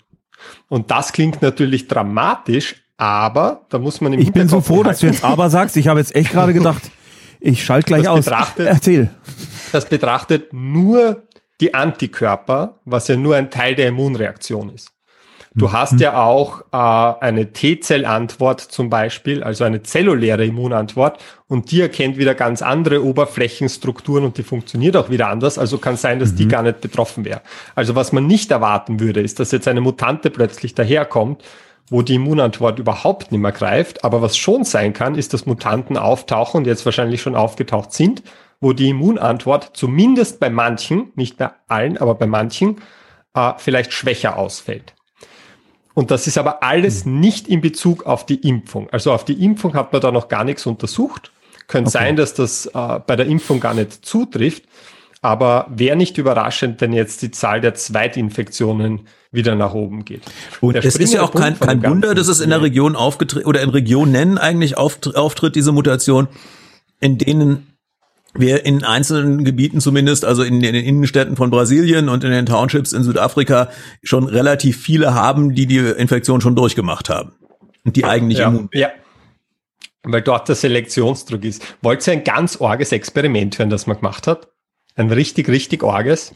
Und 0.68 0.90
das 0.90 1.12
klingt 1.12 1.42
natürlich 1.42 1.88
dramatisch, 1.88 2.76
aber 2.98 3.62
da 3.70 3.78
muss 3.78 4.00
man 4.00 4.12
im 4.12 4.20
Ich 4.20 4.32
bin 4.32 4.48
so 4.48 4.60
froh, 4.60 4.82
dass 4.82 4.98
du 4.98 5.06
jetzt 5.06 5.24
aber 5.24 5.48
sagst. 5.48 5.76
Ich 5.76 5.88
habe 5.88 6.00
jetzt 6.00 6.14
echt 6.14 6.32
gerade 6.32 6.52
gedacht, 6.52 6.82
ich 7.40 7.64
schalte 7.64 7.86
gleich 7.86 8.02
das 8.02 8.10
aus. 8.10 8.24
Betrachtet, 8.26 8.66
Erzähl. 8.66 9.10
Das 9.72 9.86
betrachtet 9.86 10.52
nur 10.52 11.22
die 11.60 11.74
Antikörper, 11.74 12.80
was 12.84 13.08
ja 13.08 13.16
nur 13.16 13.36
ein 13.36 13.50
Teil 13.50 13.74
der 13.74 13.88
Immunreaktion 13.88 14.70
ist. 14.70 14.90
Du 15.54 15.66
mhm. 15.66 15.72
hast 15.72 16.00
ja 16.00 16.22
auch 16.22 16.62
äh, 16.72 17.24
eine 17.24 17.52
T-Zellantwort 17.52 18.60
zum 18.60 18.90
Beispiel, 18.90 19.42
also 19.42 19.64
eine 19.64 19.82
zelluläre 19.82 20.44
Immunantwort 20.44 21.22
und 21.46 21.70
die 21.70 21.80
erkennt 21.80 22.16
wieder 22.16 22.34
ganz 22.34 22.62
andere 22.62 23.04
Oberflächenstrukturen 23.04 24.24
und 24.24 24.38
die 24.38 24.42
funktioniert 24.42 24.96
auch 24.96 25.10
wieder 25.10 25.28
anders. 25.28 25.58
Also 25.58 25.78
kann 25.78 25.96
sein, 25.96 26.18
dass 26.18 26.32
mhm. 26.32 26.36
die 26.36 26.48
gar 26.48 26.62
nicht 26.62 26.80
betroffen 26.80 27.24
wäre. 27.24 27.42
Also 27.74 27.94
was 27.94 28.12
man 28.12 28.26
nicht 28.26 28.50
erwarten 28.50 29.00
würde, 29.00 29.20
ist, 29.20 29.40
dass 29.40 29.50
jetzt 29.50 29.68
eine 29.68 29.80
Mutante 29.80 30.30
plötzlich 30.30 30.74
daherkommt, 30.74 31.42
wo 31.90 32.02
die 32.02 32.16
Immunantwort 32.16 32.78
überhaupt 32.78 33.32
nicht 33.32 33.40
mehr 33.40 33.52
greift. 33.52 34.04
Aber 34.04 34.22
was 34.22 34.36
schon 34.36 34.64
sein 34.64 34.92
kann, 34.92 35.14
ist, 35.14 35.32
dass 35.32 35.46
Mutanten 35.46 35.96
auftauchen 35.96 36.58
und 36.58 36.66
jetzt 36.66 36.84
wahrscheinlich 36.84 37.22
schon 37.22 37.34
aufgetaucht 37.34 37.92
sind, 37.92 38.22
wo 38.60 38.72
die 38.72 38.90
Immunantwort 38.90 39.70
zumindest 39.74 40.40
bei 40.40 40.50
manchen, 40.50 41.12
nicht 41.14 41.36
bei 41.38 41.50
allen, 41.68 41.98
aber 41.98 42.14
bei 42.14 42.26
manchen, 42.26 42.80
äh, 43.34 43.52
vielleicht 43.56 43.92
schwächer 43.92 44.36
ausfällt. 44.36 44.94
Und 45.94 46.10
das 46.12 46.26
ist 46.26 46.38
aber 46.38 46.62
alles 46.62 47.04
hm. 47.04 47.18
nicht 47.20 47.48
in 47.48 47.60
Bezug 47.60 48.06
auf 48.06 48.24
die 48.24 48.48
Impfung. 48.48 48.88
Also 48.90 49.12
auf 49.12 49.24
die 49.24 49.44
Impfung 49.44 49.74
hat 49.74 49.92
man 49.92 50.00
da 50.00 50.12
noch 50.12 50.28
gar 50.28 50.44
nichts 50.44 50.66
untersucht. 50.66 51.32
Könnte 51.66 51.88
okay. 51.88 51.98
sein, 51.98 52.16
dass 52.16 52.34
das 52.34 52.66
äh, 52.66 53.00
bei 53.04 53.16
der 53.16 53.26
Impfung 53.26 53.60
gar 53.60 53.74
nicht 53.74 54.04
zutrifft. 54.06 54.64
Aber 55.20 55.66
wäre 55.68 55.96
nicht 55.96 56.16
überraschend, 56.16 56.80
wenn 56.80 56.92
jetzt 56.92 57.22
die 57.22 57.32
Zahl 57.32 57.60
der 57.60 57.74
Zweitinfektionen 57.74 59.08
wieder 59.30 59.54
nach 59.54 59.74
oben 59.74 60.04
geht. 60.04 60.22
Und 60.60 60.76
es 60.76 60.96
ist 60.96 61.12
ja 61.12 61.22
auch 61.22 61.32
kein, 61.32 61.58
kein 61.58 61.82
Wunder, 61.82 62.14
dass 62.14 62.28
es 62.28 62.40
in 62.40 62.50
der 62.50 62.62
Region 62.62 62.96
aufgetreten 62.96 63.46
oder 63.46 63.60
in 63.60 63.68
Regionen 63.70 64.38
eigentlich 64.38 64.78
auftritt, 64.78 65.54
diese 65.54 65.72
Mutation, 65.72 66.28
in 67.00 67.18
denen 67.18 67.66
wir 68.34 68.64
in 68.64 68.84
einzelnen 68.84 69.44
Gebieten 69.44 69.80
zumindest, 69.80 70.24
also 70.24 70.42
in, 70.42 70.60
den 70.60 70.74
Innenstädten 70.74 71.36
von 71.36 71.50
Brasilien 71.50 72.08
und 72.08 72.24
in 72.24 72.30
den 72.30 72.46
Townships 72.46 72.92
in 72.92 73.02
Südafrika 73.02 73.70
schon 74.02 74.26
relativ 74.26 74.80
viele 74.80 75.14
haben, 75.14 75.54
die 75.54 75.66
die 75.66 75.78
Infektion 75.78 76.40
schon 76.40 76.54
durchgemacht 76.54 77.08
haben 77.08 77.32
und 77.84 77.96
die 77.96 78.04
eigentlich 78.04 78.38
ja, 78.38 78.48
immun. 78.48 78.68
Ja, 78.72 78.90
weil 80.04 80.22
dort 80.22 80.48
der 80.48 80.56
Selektionsdruck 80.56 81.44
ist. 81.44 81.62
Wollt 81.82 82.06
ihr 82.06 82.12
ein 82.14 82.24
ganz 82.24 82.60
orges 82.60 82.92
Experiment 82.92 83.58
hören, 83.58 83.70
das 83.70 83.86
man 83.86 83.96
gemacht 83.96 84.26
hat? 84.26 84.48
Ein 84.94 85.10
richtig, 85.10 85.48
richtig 85.48 85.82
orges? 85.82 86.32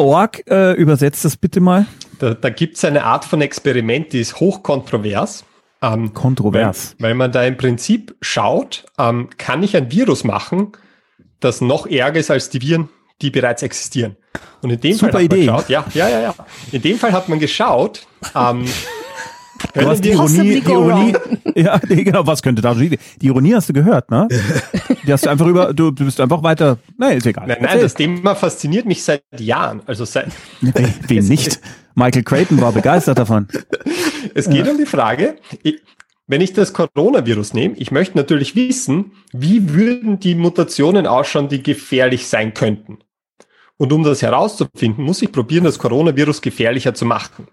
Org, 0.00 0.42
äh, 0.50 0.72
übersetzt 0.72 1.24
das 1.24 1.36
bitte 1.36 1.60
mal. 1.60 1.86
Da, 2.18 2.34
da 2.34 2.48
gibt 2.48 2.76
es 2.76 2.84
eine 2.84 3.04
Art 3.04 3.24
von 3.24 3.42
Experiment, 3.42 4.12
die 4.12 4.20
ist 4.20 4.40
hochkontrovers. 4.40 5.44
Ähm, 5.82 6.12
Kontrovers. 6.14 6.96
Weil, 6.98 7.10
weil, 7.10 7.14
man 7.14 7.32
da 7.32 7.44
im 7.44 7.56
Prinzip 7.56 8.14
schaut, 8.20 8.86
ähm, 8.98 9.28
kann 9.36 9.62
ich 9.62 9.76
ein 9.76 9.90
Virus 9.90 10.24
machen, 10.24 10.72
das 11.40 11.60
noch 11.60 11.86
ärger 11.86 12.20
ist 12.20 12.30
als 12.30 12.50
die 12.50 12.60
Viren, 12.60 12.88
die 13.22 13.30
bereits 13.30 13.62
existieren. 13.62 14.16
Und 14.62 14.70
in 14.70 14.80
dem 14.80 14.94
Super 14.94 15.12
Fall 15.12 15.24
hat 15.24 15.32
Idee. 15.32 15.46
man 15.46 15.56
geschaut, 15.56 15.68
ja, 15.70 15.84
ja, 15.94 16.08
ja, 16.08 16.20
ja. 16.20 16.34
In 16.72 16.82
dem 16.82 16.98
Fall 16.98 17.12
hat 17.12 17.28
man 17.28 17.38
geschaut, 17.38 18.06
ähm, 18.34 18.66
Du 19.74 19.86
hast 19.86 20.04
die 20.04 20.10
Ironie, 20.10 20.60
die 20.60 20.70
Ironie, 20.70 21.14
ja, 21.54 21.78
genau, 21.78 22.26
was 22.26 22.42
könnte 22.42 22.62
da 22.62 22.74
Die 22.74 22.98
Ironie 23.20 23.54
hast 23.54 23.68
du 23.68 23.72
gehört, 23.72 24.10
ne? 24.10 24.28
Die 25.06 25.12
hast 25.12 25.26
du 25.26 25.30
einfach 25.30 25.46
über, 25.46 25.72
du, 25.72 25.90
du 25.90 26.04
bist 26.04 26.20
einfach 26.20 26.42
weiter, 26.42 26.78
nein, 26.98 27.18
ist 27.18 27.26
egal. 27.26 27.46
Nein, 27.46 27.58
nein, 27.60 27.80
das 27.80 27.94
Thema 27.94 28.34
fasziniert 28.34 28.86
mich 28.86 29.02
seit 29.02 29.22
Jahren, 29.38 29.82
also 29.86 30.04
seit. 30.04 30.28
Wen 30.60 31.26
nicht? 31.28 31.60
Michael 31.94 32.22
Creighton 32.22 32.60
war 32.60 32.72
begeistert 32.72 33.18
davon. 33.18 33.48
Es 34.34 34.48
geht 34.48 34.66
ja. 34.66 34.72
um 34.72 34.78
die 34.78 34.86
Frage, 34.86 35.36
ich, 35.62 35.80
wenn 36.26 36.40
ich 36.40 36.52
das 36.52 36.72
Coronavirus 36.72 37.54
nehme, 37.54 37.74
ich 37.76 37.90
möchte 37.90 38.16
natürlich 38.16 38.54
wissen, 38.54 39.12
wie 39.32 39.74
würden 39.74 40.20
die 40.20 40.34
Mutationen 40.34 41.06
ausschauen, 41.06 41.48
die 41.48 41.62
gefährlich 41.62 42.28
sein 42.28 42.54
könnten. 42.54 42.98
Und 43.76 43.92
um 43.92 44.04
das 44.04 44.22
herauszufinden, 44.22 45.04
muss 45.04 45.22
ich 45.22 45.32
probieren, 45.32 45.64
das 45.64 45.78
Coronavirus 45.78 46.42
gefährlicher 46.42 46.94
zu 46.94 47.06
machen. 47.06 47.48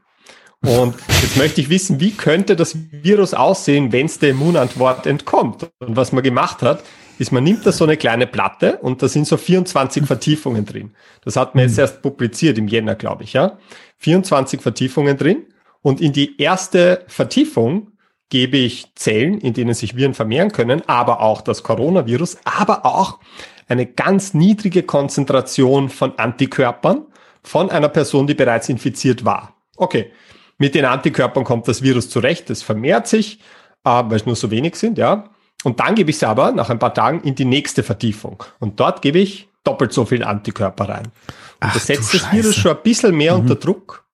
Und 0.63 0.95
jetzt 1.21 1.37
möchte 1.37 1.61
ich 1.61 1.69
wissen, 1.69 1.99
wie 1.99 2.11
könnte 2.11 2.55
das 2.55 2.75
Virus 2.91 3.33
aussehen, 3.33 3.91
wenn 3.91 4.07
es 4.07 4.19
der 4.19 4.31
Immunantwort 4.31 5.05
entkommt? 5.05 5.69
Und 5.79 5.95
was 5.95 6.11
man 6.11 6.23
gemacht 6.23 6.61
hat, 6.61 6.83
ist, 7.19 7.31
man 7.31 7.43
nimmt 7.43 7.65
da 7.65 7.71
so 7.71 7.83
eine 7.83 7.97
kleine 7.97 8.27
Platte 8.27 8.77
und 8.77 9.01
da 9.01 9.07
sind 9.07 9.27
so 9.27 9.37
24 9.37 10.05
Vertiefungen 10.05 10.65
drin. 10.65 10.91
Das 11.23 11.35
hat 11.35 11.55
man 11.55 11.63
jetzt 11.63 11.77
erst 11.77 12.01
publiziert 12.01 12.57
im 12.57 12.67
Jänner, 12.67 12.95
glaube 12.95 13.23
ich, 13.23 13.33
ja. 13.33 13.57
24 13.97 14.61
Vertiefungen 14.61 15.17
drin. 15.17 15.45
Und 15.81 16.01
in 16.01 16.11
die 16.11 16.39
erste 16.41 17.05
Vertiefung 17.07 17.91
gebe 18.29 18.57
ich 18.57 18.93
Zellen, 18.95 19.39
in 19.39 19.53
denen 19.53 19.73
sich 19.73 19.95
Viren 19.95 20.13
vermehren 20.13 20.51
können, 20.51 20.81
aber 20.87 21.21
auch 21.21 21.41
das 21.41 21.63
Coronavirus, 21.63 22.37
aber 22.43 22.85
auch 22.85 23.19
eine 23.67 23.85
ganz 23.85 24.33
niedrige 24.33 24.83
Konzentration 24.83 25.89
von 25.89 26.17
Antikörpern 26.17 27.05
von 27.43 27.69
einer 27.69 27.89
Person, 27.89 28.27
die 28.27 28.33
bereits 28.33 28.69
infiziert 28.69 29.23
war. 29.23 29.55
Okay, 29.77 30.11
mit 30.57 30.75
den 30.75 30.85
Antikörpern 30.85 31.43
kommt 31.43 31.67
das 31.67 31.81
Virus 31.81 32.09
zurecht, 32.09 32.49
es 32.49 32.63
vermehrt 32.63 33.07
sich, 33.07 33.39
äh, 33.83 33.89
weil 33.89 34.15
es 34.15 34.25
nur 34.25 34.35
so 34.35 34.51
wenig 34.51 34.75
sind, 34.75 34.97
ja. 34.97 35.29
Und 35.63 35.79
dann 35.79 35.95
gebe 35.95 36.09
ich 36.09 36.17
es 36.17 36.23
aber 36.23 36.51
nach 36.51 36.69
ein 36.69 36.79
paar 36.79 36.93
Tagen 36.93 37.21
in 37.21 37.35
die 37.35 37.45
nächste 37.45 37.83
Vertiefung. 37.83 38.43
Und 38.59 38.79
dort 38.79 39.01
gebe 39.01 39.19
ich 39.19 39.49
doppelt 39.63 39.91
so 39.91 40.05
viel 40.05 40.23
Antikörper 40.23 40.87
rein. 40.87 41.05
Und 41.05 41.11
Ach, 41.59 41.73
das 41.73 41.87
setzt 41.87 42.13
das 42.13 42.31
Virus 42.31 42.55
schon 42.55 42.77
ein 42.77 42.83
bisschen 42.83 43.15
mehr 43.15 43.33
mhm. 43.33 43.41
unter 43.41 43.55
Druck, 43.55 44.05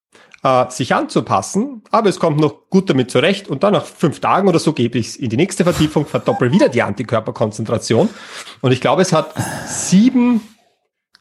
äh, 0.42 0.70
sich 0.70 0.96
anzupassen, 0.96 1.84
aber 1.92 2.10
es 2.10 2.20
kommt 2.20 2.40
noch 2.40 2.70
gut 2.70 2.90
damit 2.90 3.12
zurecht. 3.12 3.48
Und 3.50 3.64
dann 3.64 3.74
nach 3.74 3.86
fünf 3.86 4.20
Tagen 4.20 4.48
oder 4.48 4.60
so 4.60 4.74
gebe 4.74 4.98
ich 4.98 5.10
es 5.10 5.16
in 5.16 5.30
die 5.30 5.38
nächste 5.38 5.64
Vertiefung, 5.64 6.06
verdoppel 6.06 6.52
wieder 6.52 6.70
die 6.70 6.82
Antikörperkonzentration. 6.82 8.10
Und 8.62 8.72
ich 8.72 8.82
glaube, 8.82 9.02
es 9.02 9.14
hat 9.14 9.34
sieben 9.68 10.42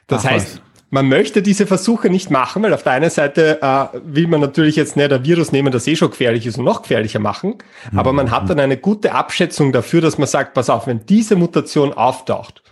Das 0.07 0.25
Ach, 0.25 0.31
heißt, 0.31 0.63
man 0.91 1.09
möchte 1.09 1.43
diese 1.43 1.67
Versuche 1.67 2.09
nicht 2.11 2.31
machen, 2.31 2.63
weil 2.63 2.73
auf 2.73 2.83
der 2.83 2.93
einen 2.93 3.11
Seite 3.11 3.61
äh, 3.61 3.87
will 4.05 4.29
man 4.29 4.41
natürlich 4.41 4.77
jetzt 4.77 4.97
nicht 4.97 5.13
ein 5.13 5.25
Virus 5.25 5.53
nehmen, 5.53 5.73
das 5.73 5.87
eh 5.87 5.97
schon 5.97 6.11
gefährlich 6.11 6.47
ist 6.47 6.59
und 6.59 6.65
noch 6.65 6.83
gefährlicher 6.83 7.19
machen, 7.19 7.57
mhm. 7.91 7.99
aber 7.99 8.13
man 8.13 8.31
hat 8.31 8.49
dann 8.49 8.61
eine 8.61 8.77
gute 8.77 9.13
Abschätzung 9.13 9.73
dafür, 9.73 10.01
dass 10.01 10.19
man 10.19 10.29
sagt, 10.29 10.55
pass 10.55 10.71
auf, 10.71 10.87
wenn 10.87 11.05
diese 11.07 11.37
Mutation 11.37 11.93
auftaucht, 11.93 12.63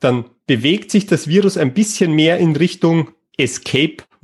dann 0.00 0.26
bewegt 0.46 0.90
sich 0.90 1.06
das 1.06 1.28
Virus 1.28 1.56
ein 1.56 1.72
bisschen 1.72 2.12
mehr 2.12 2.38
in 2.38 2.54
Richtung 2.54 3.10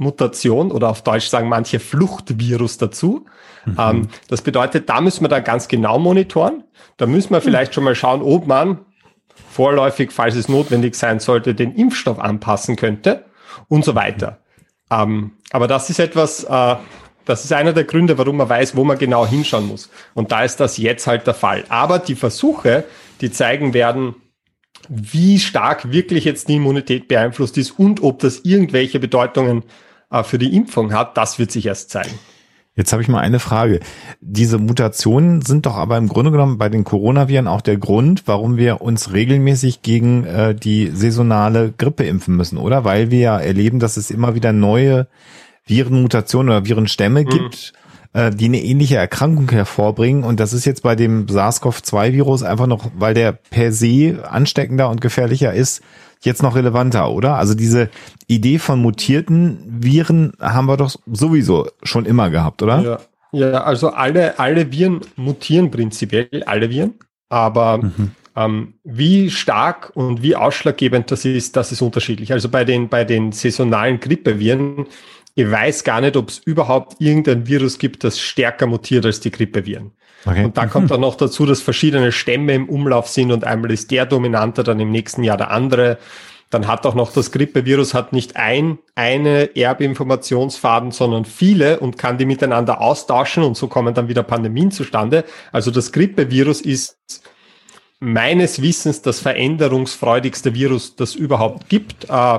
Escape-Mutation 0.03 0.73
oder 0.73 0.89
auf 0.89 1.03
Deutsch 1.03 1.29
sagen 1.29 1.49
manche 1.49 1.81
Fluchtvirus 1.81 2.79
dazu. 2.79 3.27
Mhm. 3.65 3.77
Ähm, 3.79 4.09
das 4.29 4.43
bedeutet, 4.43 4.89
da 4.89 5.01
müssen 5.01 5.25
wir 5.25 5.29
da 5.29 5.41
ganz 5.41 5.69
genau 5.69 5.99
monitoren. 5.99 6.65
Da 6.97 7.07
müssen 7.07 7.31
wir 7.31 7.41
vielleicht 7.41 7.75
schon 7.75 7.85
mal 7.85 7.95
schauen, 7.95 8.23
ob 8.23 8.47
man 8.47 8.79
vorläufig, 9.51 10.13
falls 10.13 10.35
es 10.35 10.49
notwendig 10.49 10.95
sein 10.95 11.21
sollte, 11.21 11.55
den 11.55 11.75
Impfstoff 11.75 12.19
anpassen 12.19 12.77
könnte 12.77 13.25
und 13.69 13.85
so 13.85 13.95
weiter. 13.95 14.39
Ähm, 14.91 15.33
aber 15.51 15.69
das 15.69 15.91
ist 15.91 15.99
etwas, 15.99 16.45
äh, 16.45 16.77
das 17.25 17.45
ist 17.45 17.53
einer 17.53 17.73
der 17.73 17.85
Gründe, 17.85 18.19
warum 18.19 18.37
man 18.37 18.49
weiß, 18.49 18.77
wo 18.77 18.85
man 18.85 18.99
genau 18.99 19.27
hinschauen 19.27 19.69
muss. 19.69 19.91
Und 20.15 20.33
da 20.33 20.45
ist 20.45 20.59
das 20.61 20.77
jetzt 20.77 21.07
halt 21.07 21.27
der 21.27 21.35
Fall. 21.35 21.65
Aber 21.69 21.99
die 21.99 22.15
Versuche, 22.15 22.85
die 23.21 23.31
zeigen 23.31 23.75
werden, 23.75 24.17
wie 24.89 25.39
stark 25.39 25.93
wirklich 25.93 26.25
jetzt 26.25 26.49
die 26.49 26.57
Immunität 26.57 27.09
beeinflusst 27.09 27.59
ist 27.59 27.79
und 27.79 28.03
ob 28.03 28.19
das 28.21 28.41
irgendwelche 28.45 28.99
Bedeutungen 28.99 29.65
äh, 30.11 30.23
für 30.23 30.39
die 30.39 30.55
Impfung 30.55 30.93
hat, 30.93 31.17
das 31.17 31.39
wird 31.39 31.51
sich 31.51 31.67
erst 31.67 31.91
zeigen. 31.91 32.19
Jetzt 32.75 32.93
habe 32.93 33.03
ich 33.03 33.09
mal 33.09 33.21
eine 33.21 33.39
Frage. 33.39 33.81
Diese 34.23 34.57
Mutationen 34.57 35.43
sind 35.43 35.67
doch 35.67 35.77
aber 35.77 35.99
im 35.99 36.09
Grunde 36.09 36.31
genommen 36.31 36.57
bei 36.57 36.71
den 36.71 36.85
Coronaviren 36.85 37.47
auch 37.47 37.61
der 37.61 37.77
Grund, 37.77 38.23
warum 38.25 38.57
wir 38.57 38.81
uns 38.81 39.13
regelmäßig 39.13 39.83
gegen 39.83 40.25
äh, 40.25 40.55
die 40.55 40.89
saisonale 40.89 41.73
Grippe 41.77 42.05
impfen 42.05 42.35
müssen, 42.35 42.57
oder? 42.57 42.85
Weil 42.85 43.11
wir 43.11 43.19
ja 43.19 43.39
erleben, 43.39 43.79
dass 43.79 43.99
es 43.99 44.11
immer 44.11 44.35
wieder 44.35 44.55
neue 44.55 45.07
Virenmutationen 45.67 46.49
oder 46.49 46.65
Virenstämme 46.65 47.25
mhm. 47.25 47.29
gibt, 47.29 47.75
äh, 48.13 48.31
die 48.31 48.47
eine 48.47 48.63
ähnliche 48.63 48.97
Erkrankung 48.97 49.51
hervorbringen. 49.51 50.25
Und 50.25 50.41
das 50.41 50.53
ist 50.53 50.65
jetzt 50.65 50.83
bei 50.83 50.97
dem 50.97 51.27
SARS-CoV-2-Virus 51.27 52.43
einfach 52.43 52.67
noch, 52.67 52.91
weil 52.95 53.15
der 53.15 53.33
per 53.33 53.73
se 53.73 54.23
ansteckender 54.29 54.91
und 54.91 55.01
gefährlicher 55.01 55.53
ist, 55.53 55.83
jetzt 56.25 56.43
noch 56.43 56.55
relevanter, 56.55 57.11
oder? 57.11 57.37
Also 57.37 57.55
diese 57.55 57.89
Idee 58.27 58.59
von 58.59 58.81
mutierten 58.81 59.59
Viren 59.67 60.35
haben 60.41 60.67
wir 60.67 60.77
doch 60.77 60.95
sowieso 61.07 61.69
schon 61.83 62.07
immer 62.07 62.31
gehabt, 62.31 62.63
oder? 62.63 62.81
Ja, 63.33 63.49
ja 63.51 63.65
also 63.65 63.89
alle, 63.91 64.39
alle 64.39 64.71
Viren 64.71 65.01
mutieren 65.17 65.71
prinzipiell, 65.71 66.43
alle 66.47 66.71
Viren, 66.71 66.95
aber 67.29 67.79
mhm. 67.79 68.11
ähm, 68.37 68.75
wie 68.85 69.31
stark 69.31 69.91
und 69.95 70.23
wie 70.23 70.37
ausschlaggebend 70.37 71.11
das 71.11 71.25
ist, 71.25 71.57
das 71.57 71.73
ist 71.73 71.83
unterschiedlich. 71.83 72.33
Also 72.33 72.49
bei 72.49 72.65
den, 72.65 72.89
bei 72.89 73.05
den 73.05 73.33
saisonalen 73.33 73.99
Grippeviren, 73.99 74.87
ich 75.35 75.51
weiß 75.51 75.85
gar 75.85 76.01
nicht, 76.01 76.17
ob 76.17 76.29
es 76.29 76.39
überhaupt 76.39 77.01
irgendein 77.01 77.47
Virus 77.47 77.79
gibt, 77.79 78.05
das 78.05 78.21
stärker 78.21 78.67
mutiert 78.67 79.07
als 79.07 79.21
die 79.21 79.31
Grippeviren. 79.31 79.93
Okay. 80.25 80.45
Und 80.45 80.57
da 80.57 80.67
kommt 80.67 80.91
dann 80.91 81.01
noch 81.01 81.17
dazu, 81.17 81.47
dass 81.47 81.61
verschiedene 81.61 82.13
Stämme 82.13 82.55
im 82.55 82.69
Umlauf 82.69 83.09
sind 83.09 83.33
und 83.33 83.45
einmal 83.45 83.73
ist 83.73 83.91
der 83.91 84.07
dominanter, 84.07 84.63
dann 84.63 84.79
im 84.79 84.91
nächsten 84.91 85.25
Jahr 85.25 85.37
der 85.37 85.51
andere. 85.51 85.99
Dann 86.51 86.69
hat 86.69 86.85
auch 86.85 86.95
noch 86.95 87.13
das 87.13 87.33
Grippevirus 87.33 87.95
hat 87.95 88.13
nicht 88.13 88.37
ein, 88.37 88.79
eine 88.95 89.57
Erbinformationsfaden, 89.57 90.91
sondern 90.91 91.25
viele 91.25 91.81
und 91.81 91.97
kann 91.97 92.19
die 92.19 92.27
miteinander 92.27 92.81
austauschen 92.81 93.43
und 93.43 93.57
so 93.57 93.69
kommen 93.69 93.95
dann 93.95 94.09
wieder 94.09 94.23
Pandemien 94.23 94.71
zustande. 94.71 95.25
Also 95.51 95.71
das 95.71 95.93
Grippevirus 95.93 96.61
ist 96.61 96.99
meines 98.01 98.61
Wissens 98.61 99.01
das 99.01 99.21
veränderungsfreudigste 99.21 100.55
Virus, 100.55 100.95
das 100.95 101.15
überhaupt 101.15 101.69
gibt. 101.69 102.11
Äh, 102.11 102.39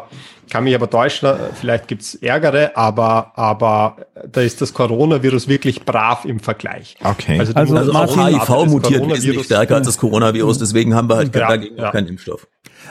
kann 0.54 0.66
mich 0.66 0.76
aber 0.76 0.88
täuschen, 0.88 1.30
vielleicht 1.60 1.88
gibt's 1.88 2.14
Ärgere, 2.14 2.78
aber, 2.78 3.32
aber 3.34 3.98
da 4.32 4.42
ist 4.42 4.62
das 4.62 4.72
Coronavirus 4.72 5.48
wirklich 5.48 5.84
brav 5.84 6.26
im 6.26 6.40
Vergleich. 6.40 6.96
Okay. 7.04 7.40
Also, 7.40 7.54
also, 7.56 7.76
also 7.76 7.92
auch 7.92 8.16
HIV 8.16 8.72
mutiert 8.72 9.10
wesentlich 9.10 9.46
stärker 9.46 9.78
als 9.78 9.88
das 9.88 9.98
Coronavirus, 9.98 10.60
deswegen 10.60 10.94
haben 10.94 11.10
wir 11.10 11.16
halt 11.16 11.36
ja, 11.36 11.48
dagegen 11.48 11.78
ja. 11.78 11.90
keinen 11.90 12.08
Impfstoff. 12.08 12.46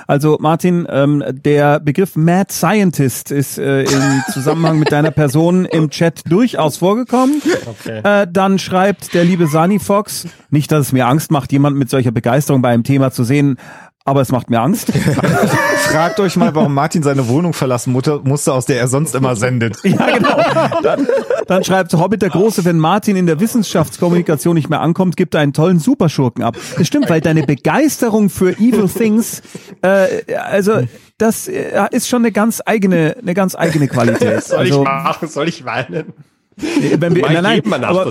Also 0.09 0.38
Martin, 0.40 0.88
ähm, 0.90 1.22
der 1.31 1.79
Begriff 1.79 2.16
Mad 2.16 2.53
Scientist 2.53 3.31
ist 3.31 3.59
äh, 3.59 3.83
im 3.83 4.22
Zusammenhang 4.33 4.81
mit 4.81 4.90
deiner 4.90 5.12
Person 5.12 5.64
im 5.64 5.90
Chat 5.90 6.22
durchaus 6.29 6.79
vorgekommen. 6.79 7.40
Okay. 7.66 8.01
Äh, 8.03 8.27
dann 8.29 8.59
schreibt 8.59 9.14
der 9.14 9.25
liebe 9.25 9.46
Sani 9.46 9.79
Fox, 9.79 10.27
nicht, 10.51 10.72
dass 10.72 10.87
es 10.87 10.92
mir 10.92 11.07
Angst 11.07 11.31
macht, 11.31 11.53
jemand 11.53 11.77
mit 11.77 11.90
solcher 11.90 12.11
Begeisterung 12.11 12.61
bei 12.61 12.70
einem 12.70 12.83
Thema 12.83 13.12
zu 13.12 13.22
sehen, 13.22 13.57
aber 14.05 14.21
es 14.21 14.33
macht 14.33 14.51
mir 14.51 14.61
Angst. 14.61 14.93
Fragt 15.91 16.19
euch 16.21 16.37
mal, 16.37 16.55
warum 16.55 16.75
Martin 16.75 17.03
seine 17.03 17.29
Wohnung 17.29 17.53
verlassen 17.53 17.93
musste, 17.93 18.53
aus 18.53 18.67
der 18.67 18.79
er 18.79 18.88
sonst 18.88 19.15
immer 19.15 19.37
sendet. 19.37 19.79
Ja, 19.93 20.07
genau. 20.07 20.81
Dann, 20.83 21.07
dann 21.47 21.65
schreibt 21.65 21.93
Hobbit 21.93 22.23
der 22.23 22.31
Große, 22.31 22.65
wenn 22.65 22.79
Martin 22.79 23.15
in 23.15 23.27
der 23.27 23.41
Wissenschaftskommunikation 23.41 24.55
nicht 24.55 24.71
mehr 24.71 24.81
ankommt, 24.81 25.19
gibt 25.19 25.35
er 25.35 25.43
einen 25.43 25.53
tollen 25.53 25.79
Superschurken 25.79 26.43
ab. 26.43 26.57
Das 26.79 26.87
stimmt, 26.87 27.11
weil 27.11 27.21
deine 27.21 27.43
Begeisterung 27.43 28.31
für 28.31 28.53
Evil 28.53 28.88
Things, 28.88 29.43
äh, 29.83 30.35
also 30.35 30.83
das 31.19 31.47
äh, 31.47 31.88
ist 31.91 32.09
schon 32.09 32.23
eine 32.23 32.33
ganz 32.33 32.62
eigene, 32.65 33.17
eine 33.21 33.35
ganz 33.35 33.55
eigene 33.55 33.87
Qualität. 33.87 34.45
Soll 34.45 34.61
also, 34.61 34.81
ich 34.81 34.85
machen? 34.85 35.29
Soll 35.29 35.49
ich 35.49 35.65
weinen? 35.65 36.15
Wenn 36.98 37.14
wir, 37.14 37.22
nein, 37.31 37.62
nein, 37.64 37.85
aber, 37.85 38.11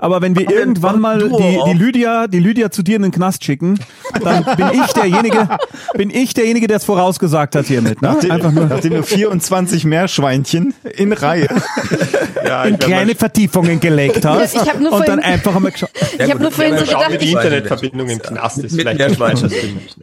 aber 0.00 0.22
wenn 0.22 0.36
wir 0.36 0.50
irgendwann 0.50 1.00
mal 1.00 1.28
die, 1.28 1.58
die 1.66 1.72
Lydia, 1.72 2.26
die 2.26 2.40
Lydia 2.40 2.70
zu 2.70 2.82
dir 2.82 2.96
in 2.96 3.02
den 3.02 3.12
Knast 3.12 3.44
schicken, 3.44 3.78
dann 4.22 4.44
bin 4.56 4.66
ich 4.72 4.92
derjenige, 4.92 5.48
bin 5.94 6.10
ich 6.10 6.34
derjenige, 6.34 6.66
der 6.66 6.78
es 6.78 6.84
vorausgesagt 6.84 7.54
hat 7.54 7.66
hiermit. 7.66 8.02
Ne? 8.02 8.08
Nachdem, 8.08 8.30
Einfach 8.30 8.52
nur, 8.52 8.66
nachdem 8.66 8.94
nur 8.94 9.02
24 9.02 9.84
Meerschweinchen 9.84 10.74
in 10.96 11.12
Reihe 11.12 11.48
ja, 12.44 12.64
in 12.64 12.78
kleine 12.78 13.14
Vertiefungen 13.14 13.80
gelegt 13.80 14.24
hast 14.24 14.54
ich 14.54 14.60
hab 14.60 14.80
nur 14.80 14.92
und 14.92 15.04
vorhin, 15.04 15.06
dann 15.06 15.20
einfach 15.20 15.54
einmal 15.54 15.72
geschaut. 15.72 15.90
Ja, 16.18 16.24
ich 16.24 16.30
habe 16.32 16.42
nur 16.42 16.50
vorhin 16.50 16.76
so 16.78 16.84
gedacht, 16.84 17.20
die 17.20 17.32
Internetverbindung 17.32 18.08
im 18.08 18.18
Knast 18.18 18.58
ist 18.58 18.74
vielleicht 18.74 19.00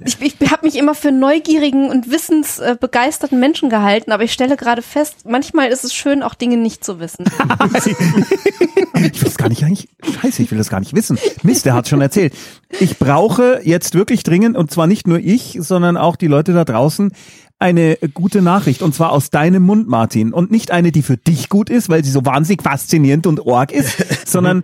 ich, 0.06 0.22
ich 0.22 0.52
habe 0.52 0.66
mich 0.66 0.78
immer 0.78 0.96
für 0.96 1.12
neugierigen 1.12 1.90
und 1.90 2.10
wissensbegeisterten 2.10 3.40
Menschen 3.40 3.70
gehalten, 3.70 4.12
aber 4.12 4.24
ich 4.24 4.32
stelle 4.32 4.56
gerade 4.56 4.82
fest, 4.82 5.26
manchmal 5.26 5.70
ist 5.70 5.84
es 5.84 5.94
schön, 5.94 6.24
auch 6.24 6.36
Dinge 6.36 6.58
nicht 6.58 6.84
zu 6.84 7.00
wissen. 7.00 7.26
ich 8.96 9.22
will 9.22 9.24
das 9.24 9.38
gar 9.38 9.50
nicht 9.50 9.64
eigentlich. 9.64 9.90
Scheiße, 10.22 10.42
ich 10.44 10.52
will 10.52 10.58
das 10.58 10.70
gar 10.70 10.80
nicht 10.80 10.96
wissen. 10.96 11.18
Mist, 11.44 11.66
der 11.66 11.74
hat 11.74 11.88
schon 11.88 12.02
erzählt. 12.02 12.34
Ich 12.80 12.98
brauche 12.98 13.62
jetzt 13.64 13.94
wirklich 13.94 14.24
dringend, 14.24 14.58
und 14.58 14.72
zwar 14.72 14.88
nicht 14.88 15.08
nur 15.08 15.20
ich, 15.20 15.58
sondern 15.62 15.98
auch 15.98 16.16
die 16.16 16.28
Leute 16.28 16.54
da 16.54 16.66
draußen, 16.66 17.12
eine 17.60 17.98
gute 18.14 18.42
Nachricht. 18.42 18.82
Und 18.82 18.94
zwar 18.96 19.12
aus 19.12 19.30
deinem 19.30 19.64
Mund, 19.64 19.88
Martin. 19.88 20.34
Und 20.34 20.52
nicht 20.52 20.72
eine, 20.72 20.92
die 20.92 21.02
für 21.02 21.18
dich 21.18 21.50
gut 21.50 21.70
ist, 21.70 21.90
weil 21.90 22.04
sie 22.04 22.12
so 22.12 22.26
wahnsinnig 22.26 22.62
faszinierend 22.62 23.28
und 23.28 23.40
org 23.42 23.72
ist, 23.72 23.98
sondern 24.28 24.64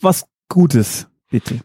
was 0.00 0.26
Gutes, 0.48 1.06
bitte. 1.30 1.60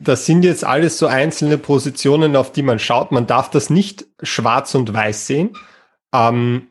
Das 0.00 0.26
sind 0.26 0.44
jetzt 0.44 0.64
alles 0.64 0.98
so 0.98 1.06
einzelne 1.06 1.58
Positionen, 1.58 2.36
auf 2.36 2.52
die 2.52 2.62
man 2.62 2.78
schaut. 2.78 3.10
Man 3.10 3.26
darf 3.26 3.50
das 3.50 3.68
nicht 3.68 4.06
schwarz 4.22 4.74
und 4.74 4.92
weiß 4.92 5.26
sehen. 5.26 5.50
Ähm, 6.12 6.68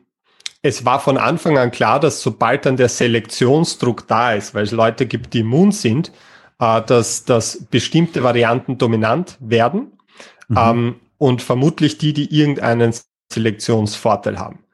es 0.62 0.84
war 0.84 1.00
von 1.00 1.18
Anfang 1.18 1.56
an 1.58 1.70
klar, 1.70 2.00
dass 2.00 2.20
sobald 2.20 2.66
dann 2.66 2.76
der 2.76 2.88
Selektionsdruck 2.88 4.06
da 4.08 4.32
ist, 4.32 4.54
weil 4.54 4.64
es 4.64 4.72
Leute 4.72 5.06
gibt, 5.06 5.34
die 5.34 5.40
immun 5.40 5.72
sind, 5.72 6.12
äh, 6.58 6.82
dass, 6.82 7.24
dass 7.24 7.64
bestimmte 7.70 8.22
Varianten 8.22 8.78
dominant 8.78 9.36
werden 9.40 9.92
mhm. 10.48 10.56
ähm, 10.56 10.94
und 11.18 11.42
vermutlich 11.42 11.98
die, 11.98 12.12
die 12.12 12.34
irgendeinen 12.36 12.92
Selektionsvorteil 13.32 14.38
haben. 14.38 14.64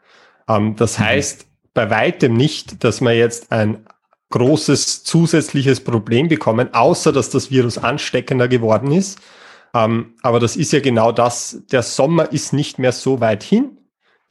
Ähm, 0.49 0.77
das 0.77 0.99
mhm. 0.99 1.05
heißt 1.05 1.47
bei 1.75 1.91
weitem 1.91 2.35
nicht, 2.35 2.85
dass 2.85 3.01
man 3.01 3.15
jetzt 3.15 3.53
ein 3.53 3.85
großes 4.31 5.05
zusätzliches 5.05 5.81
Problem 5.83 6.29
bekommen, 6.29 6.73
außer 6.73 7.13
dass 7.13 7.31
das 7.31 7.51
Virus 7.51 7.79
ansteckender 7.79 8.49
geworden 8.49 8.91
ist. 8.91 9.21
Ähm, 9.75 10.15
aber 10.23 10.41
das 10.41 10.57
ist 10.57 10.73
ja 10.73 10.81
genau 10.81 11.13
das. 11.13 11.63
Der 11.71 11.83
Sommer 11.83 12.33
ist 12.33 12.53
nicht 12.53 12.79
mehr 12.79 12.93
so 12.93 13.21
weit 13.21 13.43
hin. 13.43 13.77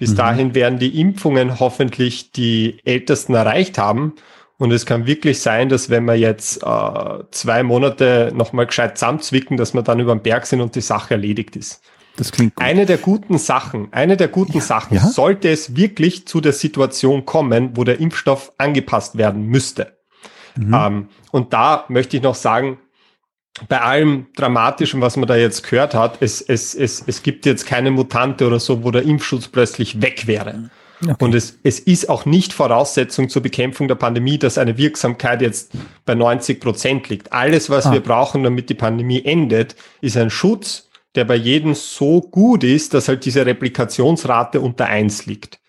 Bis 0.04 0.12
mhm. 0.12 0.18
dahin 0.18 0.54
werden 0.54 0.80
die 0.80 1.00
Impfungen 1.00 1.62
hoffentlich 1.62 2.34
die 2.34 2.78
Ältesten 2.84 3.36
erreicht 3.36 3.78
haben. 3.78 4.16
Und 4.58 4.74
es 4.74 4.86
kann 4.86 5.08
wirklich 5.08 5.39
sein, 5.39 5.70
dass 5.70 5.89
wenn 5.89 6.04
wir 6.04 6.16
jetzt 6.16 6.62
äh, 6.62 7.20
zwei 7.32 7.63
Monate 7.63 8.34
nochmal 8.36 8.66
gescheit 8.68 8.98
zusammenzwicken, 8.98 9.56
dass 9.56 9.74
wir 9.74 9.82
dann 9.82 10.02
über 10.02 10.13
den 10.13 10.22
Berg 10.22 10.46
sind 10.46 10.60
und 10.60 10.76
die 10.76 10.82
Sache 10.82 11.13
erledigt 11.13 11.56
ist. 11.56 11.82
Das 12.18 12.34
klingt 12.34 12.54
gut. 12.54 12.66
Eine 12.66 12.86
der 12.86 12.98
guten 12.98 13.38
Sachen, 13.38 13.94
eine 13.94 14.18
der 14.18 14.28
guten 14.28 14.58
ja, 14.58 14.62
Sachen, 14.62 14.98
ja? 14.98 15.08
sollte 15.08 15.48
es 15.48 15.78
wirklich 15.78 16.28
zu 16.28 16.42
der 16.42 16.52
Situation 16.52 17.24
kommen, 17.24 17.78
wo 17.78 17.86
der 17.86 18.02
Impfstoff 18.02 18.52
angepasst 18.58 19.18
werden 19.18 19.46
müsste. 19.46 19.96
Mhm. 20.58 20.74
Ähm, 20.74 21.10
und 21.32 21.54
da 21.54 21.86
möchte 21.88 22.18
ich 22.18 22.24
noch 22.24 22.36
sagen, 22.36 22.78
bei 23.70 23.82
allem 23.82 24.28
Dramatischen, 24.36 25.02
was 25.02 25.16
man 25.16 25.28
da 25.28 25.36
jetzt 25.36 25.63
gehört 25.63 25.94
hat, 25.94 26.18
es, 26.22 26.42
es, 26.42 26.74
es, 26.74 27.04
es 27.06 27.22
gibt 27.22 27.46
jetzt 27.46 27.68
keine 27.68 27.92
Mutante 27.92 28.48
oder 28.48 28.60
so, 28.60 28.84
wo 28.84 28.92
der 28.92 29.04
Impfschutz 29.04 29.48
plötzlich 29.48 30.02
weg 30.02 30.26
wäre. 30.26 30.72
Okay. 31.04 31.16
Und 31.20 31.36
es, 31.36 31.60
es 31.63 31.80
ist 31.80 32.10
auch 32.10 32.26
nicht 32.26 32.54
Voraussetzung 32.54 33.30
zur 33.30 33.42
Bekämpfung 33.42 33.88
der 33.88 33.96
Pandemie, 33.96 34.38
dass 34.38 34.58
eine 34.58 34.78
Wirksamkeit 34.78 35.42
jetzt 35.42 35.72
bei 36.06 36.16
90 36.16 36.62
Prozent 36.62 37.10
liegt. 37.10 37.34
Alles, 37.34 37.70
was 37.70 37.88
ah. 37.88 37.92
wir 37.92 38.00
brauchen, 38.00 38.44
damit 38.44 38.70
die 38.70 38.74
Pandemie 38.74 39.24
endet, 39.24 39.76
ist 40.02 40.18
ein 40.18 40.30
Schutz, 40.30 40.89
der 41.16 41.26
bei 41.26 41.36
jedem 41.36 41.76
so 41.76 42.22
gut 42.22 42.63
ist, 42.63 42.94
dass 42.94 43.08
halt 43.08 43.26
diese 43.26 43.46
Replikationsrate 43.46 44.62
unter 44.62 44.86
eins 44.86 45.26
liegt. 45.26 45.60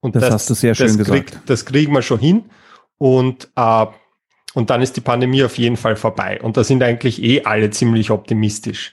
Und 0.00 0.16
das, 0.16 0.24
das 0.24 0.32
hast 0.34 0.50
du 0.50 0.54
sehr 0.54 0.74
schön 0.74 0.88
das 0.88 0.98
gesagt. 0.98 1.30
Krieg, 1.30 1.46
das 1.46 1.64
kriegen 1.64 1.92
wir 1.92 2.02
schon 2.02 2.18
hin. 2.18 2.44
Und, 2.98 3.48
äh, 3.56 3.86
und 4.54 4.70
dann 4.70 4.82
ist 4.82 4.96
die 4.96 5.00
Pandemie 5.00 5.44
auf 5.44 5.58
jeden 5.58 5.76
Fall 5.76 5.96
vorbei. 5.96 6.40
Und 6.40 6.56
da 6.56 6.64
sind 6.64 6.82
eigentlich 6.82 7.22
eh 7.22 7.42
alle 7.44 7.70
ziemlich 7.70 8.10
optimistisch. 8.10 8.92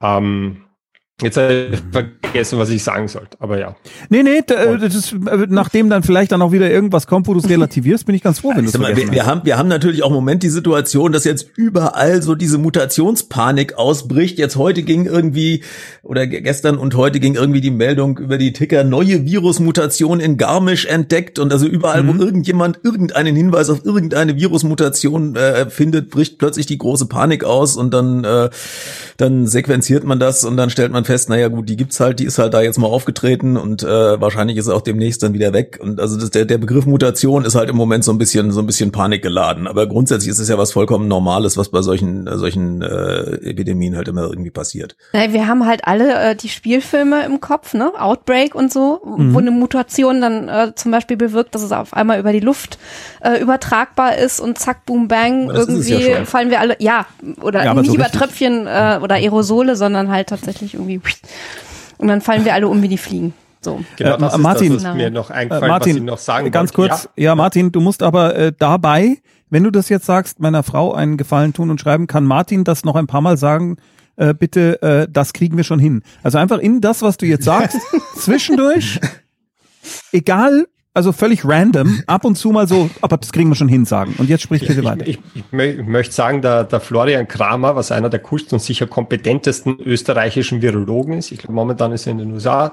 Ähm, 0.00 0.64
Jetzt 1.22 1.36
habe 1.36 1.68
ich 1.72 1.80
vergessen, 1.90 2.58
was 2.58 2.70
ich 2.70 2.82
sagen 2.82 3.08
sollte, 3.08 3.36
aber 3.40 3.58
ja. 3.58 3.76
Nee, 4.08 4.22
nee, 4.22 4.42
das 4.46 4.94
ist, 4.94 5.12
äh, 5.12 5.46
nachdem 5.48 5.90
dann 5.90 6.02
vielleicht 6.02 6.32
dann 6.32 6.42
auch 6.42 6.52
wieder 6.52 6.70
irgendwas 6.70 7.06
kommt, 7.06 7.26
wo 7.26 7.34
du 7.34 7.40
es 7.40 7.48
relativierst, 7.48 8.06
bin 8.06 8.14
ich 8.14 8.22
ganz 8.22 8.40
froh, 8.40 8.52
wenn 8.54 8.64
du 8.64 8.70
es 8.70 8.78
wir, 8.78 9.12
wir 9.12 9.26
haben 9.26 9.42
Wir 9.44 9.58
haben 9.58 9.68
natürlich 9.68 10.02
auch 10.02 10.08
im 10.08 10.14
Moment 10.14 10.42
die 10.42 10.48
Situation, 10.48 11.12
dass 11.12 11.24
jetzt 11.24 11.46
überall 11.56 12.22
so 12.22 12.34
diese 12.34 12.58
Mutationspanik 12.58 13.74
ausbricht. 13.74 14.38
Jetzt 14.38 14.56
heute 14.56 14.82
ging 14.82 15.06
irgendwie, 15.06 15.62
oder 16.02 16.26
gestern 16.26 16.78
und 16.78 16.94
heute 16.94 17.20
ging 17.20 17.34
irgendwie 17.34 17.60
die 17.60 17.70
Meldung 17.70 18.18
über 18.18 18.38
die 18.38 18.52
Ticker, 18.52 18.84
neue 18.84 19.26
Virusmutation 19.26 20.20
in 20.20 20.36
Garmisch 20.36 20.86
entdeckt 20.86 21.38
und 21.38 21.52
also 21.52 21.66
überall, 21.66 22.02
mhm. 22.02 22.18
wo 22.18 22.22
irgendjemand 22.22 22.80
irgendeinen 22.82 23.36
Hinweis 23.36 23.70
auf 23.70 23.84
irgendeine 23.84 24.36
Virusmutation 24.36 25.36
äh, 25.36 25.68
findet, 25.68 26.10
bricht 26.10 26.38
plötzlich 26.38 26.66
die 26.66 26.78
große 26.78 27.06
Panik 27.06 27.44
aus 27.44 27.76
und 27.76 27.92
dann, 27.92 28.24
äh, 28.24 28.50
dann 29.16 29.46
sequenziert 29.46 30.04
man 30.04 30.18
das 30.18 30.44
und 30.44 30.56
dann 30.56 30.70
stellt 30.70 30.92
man 30.92 31.04
fest, 31.10 31.28
naja 31.28 31.48
gut, 31.48 31.68
die 31.68 31.76
gibt's 31.76 32.00
halt, 32.00 32.20
die 32.20 32.24
ist 32.24 32.38
halt 32.38 32.54
da 32.54 32.60
jetzt 32.60 32.78
mal 32.78 32.86
aufgetreten 32.86 33.56
und 33.56 33.82
äh, 33.82 34.20
wahrscheinlich 34.20 34.56
ist 34.56 34.68
auch 34.68 34.82
demnächst 34.82 35.22
dann 35.22 35.32
wieder 35.32 35.52
weg. 35.52 35.78
Und 35.82 36.00
also 36.00 36.18
das, 36.18 36.30
der, 36.30 36.44
der 36.44 36.58
Begriff 36.58 36.86
Mutation 36.86 37.44
ist 37.44 37.54
halt 37.56 37.68
im 37.68 37.76
Moment 37.76 38.04
so 38.04 38.12
ein 38.12 38.18
bisschen 38.18 38.52
so 38.52 38.60
ein 38.60 38.66
bisschen 38.66 38.92
Panik 38.92 39.22
geladen. 39.22 39.66
Aber 39.66 39.86
grundsätzlich 39.88 40.30
ist 40.30 40.38
es 40.38 40.48
ja 40.48 40.56
was 40.56 40.72
vollkommen 40.72 41.08
Normales, 41.08 41.56
was 41.56 41.70
bei 41.70 41.82
solchen 41.82 42.26
äh, 42.26 42.38
solchen 42.38 42.82
äh, 42.82 43.50
Epidemien 43.50 43.96
halt 43.96 44.06
immer 44.08 44.22
irgendwie 44.22 44.50
passiert. 44.50 44.96
Ja, 45.12 45.32
wir 45.32 45.48
haben 45.48 45.66
halt 45.66 45.84
alle 45.84 46.30
äh, 46.30 46.36
die 46.36 46.48
Spielfilme 46.48 47.24
im 47.24 47.40
Kopf, 47.40 47.74
ne? 47.74 47.90
Outbreak 47.98 48.54
und 48.54 48.72
so, 48.72 49.00
mhm. 49.04 49.34
wo 49.34 49.38
eine 49.38 49.50
Mutation 49.50 50.20
dann 50.20 50.48
äh, 50.48 50.72
zum 50.76 50.92
Beispiel 50.92 51.16
bewirkt, 51.16 51.56
dass 51.56 51.62
es 51.62 51.72
auf 51.72 51.92
einmal 51.92 52.20
über 52.20 52.32
die 52.32 52.40
Luft 52.40 52.78
äh, 53.20 53.40
übertragbar 53.40 54.16
ist 54.16 54.38
und 54.38 54.58
zack, 54.58 54.86
boom, 54.86 55.08
bang, 55.08 55.50
irgendwie 55.50 55.94
ja 55.94 56.24
fallen 56.24 56.50
wir 56.50 56.60
alle, 56.60 56.76
ja, 56.78 57.06
oder 57.42 57.64
ja, 57.64 57.74
nicht 57.74 57.88
so 57.88 57.94
über 57.94 58.04
richtig. 58.04 58.20
Tröpfchen 58.20 58.66
äh, 58.68 59.00
oder 59.02 59.16
Aerosole, 59.16 59.74
sondern 59.74 60.08
halt 60.08 60.28
tatsächlich 60.28 60.74
irgendwie 60.74 60.99
und 61.98 62.08
dann 62.08 62.20
fallen 62.20 62.44
wir 62.44 62.54
alle 62.54 62.68
um 62.68 62.82
wie 62.82 62.88
die 62.88 62.98
Fliegen. 62.98 63.34
So. 63.62 63.80
Genau, 63.96 64.16
das 64.16 64.34
äh, 64.34 64.38
Martin, 64.38 64.72
das, 64.72 64.94
mir 64.94 65.10
noch 65.10 65.30
eingefallen, 65.30 65.68
Martin, 65.68 65.92
was 65.92 65.96
ich 65.98 66.02
noch 66.02 66.18
sagen 66.18 66.50
ganz 66.50 66.76
wollte. 66.76 66.94
kurz, 66.94 67.08
ja. 67.16 67.24
ja. 67.24 67.34
Martin, 67.34 67.72
du 67.72 67.80
musst 67.80 68.02
aber 68.02 68.34
äh, 68.34 68.52
dabei, 68.58 69.18
wenn 69.50 69.64
du 69.64 69.70
das 69.70 69.88
jetzt 69.88 70.06
sagst, 70.06 70.40
meiner 70.40 70.62
Frau 70.62 70.94
einen 70.94 71.16
Gefallen 71.16 71.52
tun 71.52 71.70
und 71.70 71.80
schreiben, 71.80 72.06
kann 72.06 72.24
Martin 72.24 72.64
das 72.64 72.84
noch 72.84 72.96
ein 72.96 73.06
paar 73.06 73.20
Mal 73.20 73.36
sagen, 73.36 73.76
äh, 74.16 74.32
bitte, 74.32 74.80
äh, 74.82 75.08
das 75.10 75.32
kriegen 75.32 75.56
wir 75.56 75.64
schon 75.64 75.78
hin. 75.78 76.02
Also 76.22 76.38
einfach 76.38 76.58
in 76.58 76.80
das, 76.80 77.02
was 77.02 77.18
du 77.18 77.26
jetzt 77.26 77.44
sagst, 77.44 77.78
zwischendurch, 78.16 78.98
egal 80.12 80.66
also 80.94 81.12
völlig 81.12 81.44
random, 81.44 82.02
ab 82.06 82.24
und 82.24 82.36
zu 82.36 82.50
mal 82.50 82.66
so, 82.66 82.90
aber 83.00 83.16
das 83.16 83.32
kriegen 83.32 83.48
wir 83.48 83.54
schon 83.54 83.68
hin 83.68 83.84
sagen. 83.84 84.14
Und 84.18 84.28
jetzt 84.28 84.42
sprich 84.42 84.66
bitte 84.66 84.84
weiter. 84.84 85.06
Ich, 85.06 85.18
ich, 85.34 85.44
ich, 85.52 85.86
möchte 85.86 86.14
sagen, 86.14 86.42
der, 86.42 86.64
der 86.64 86.80
Florian 86.80 87.28
Kramer, 87.28 87.76
was 87.76 87.92
einer 87.92 88.08
der 88.08 88.20
coolsten 88.20 88.56
und 88.56 88.60
sicher 88.60 88.86
kompetentesten 88.86 89.78
österreichischen 89.80 90.62
Virologen 90.62 91.14
ist, 91.14 91.32
ich 91.32 91.38
glaube 91.38 91.54
momentan 91.54 91.92
ist 91.92 92.06
er 92.06 92.12
in 92.12 92.18
den 92.18 92.32
USA, 92.32 92.72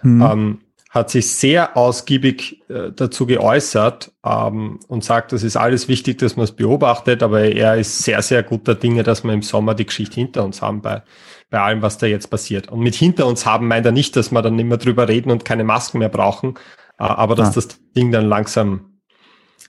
hm. 0.00 0.22
ähm, 0.22 0.58
hat 0.90 1.10
sich 1.10 1.30
sehr 1.30 1.76
ausgiebig 1.76 2.62
äh, 2.70 2.90
dazu 2.94 3.26
geäußert 3.26 4.10
ähm, 4.24 4.80
und 4.88 5.04
sagt, 5.04 5.32
das 5.32 5.42
ist 5.42 5.56
alles 5.56 5.86
wichtig, 5.86 6.18
dass 6.18 6.36
man 6.36 6.44
es 6.44 6.52
beobachtet, 6.52 7.22
aber 7.22 7.42
er 7.42 7.76
ist 7.76 7.98
sehr, 7.98 8.22
sehr 8.22 8.42
guter 8.42 8.74
Dinge, 8.74 9.02
dass 9.02 9.22
wir 9.22 9.32
im 9.32 9.42
Sommer 9.42 9.74
die 9.74 9.84
Geschichte 9.84 10.14
hinter 10.14 10.44
uns 10.44 10.62
haben 10.62 10.80
bei, 10.80 11.02
bei 11.50 11.60
allem, 11.60 11.82
was 11.82 11.98
da 11.98 12.06
jetzt 12.06 12.28
passiert. 12.28 12.68
Und 12.68 12.80
mit 12.80 12.94
hinter 12.94 13.26
uns 13.26 13.44
haben 13.44 13.68
meint 13.68 13.84
er 13.84 13.92
nicht, 13.92 14.16
dass 14.16 14.32
wir 14.32 14.40
dann 14.40 14.56
nicht 14.56 14.66
mehr 14.66 14.78
drüber 14.78 15.08
reden 15.08 15.30
und 15.30 15.44
keine 15.44 15.64
Masken 15.64 15.98
mehr 15.98 16.08
brauchen, 16.08 16.54
aber 17.06 17.34
dass 17.34 17.50
ah. 17.50 17.52
das 17.54 17.68
Ding 17.96 18.12
dann 18.12 18.28
langsam 18.28 18.98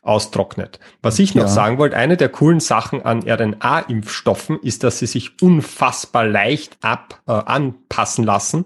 austrocknet. 0.01 0.79
Was 1.01 1.19
ich 1.19 1.35
noch 1.35 1.43
ja. 1.43 1.49
sagen 1.49 1.77
wollte, 1.77 1.95
eine 1.95 2.17
der 2.17 2.29
coolen 2.29 2.59
Sachen 2.59 3.03
an 3.03 3.21
RNA-Impfstoffen 3.21 4.59
ist, 4.61 4.83
dass 4.83 4.99
sie 4.99 5.05
sich 5.05 5.41
unfassbar 5.41 6.25
leicht 6.25 6.77
ab, 6.81 7.21
äh, 7.27 7.31
anpassen 7.31 8.23
lassen 8.23 8.65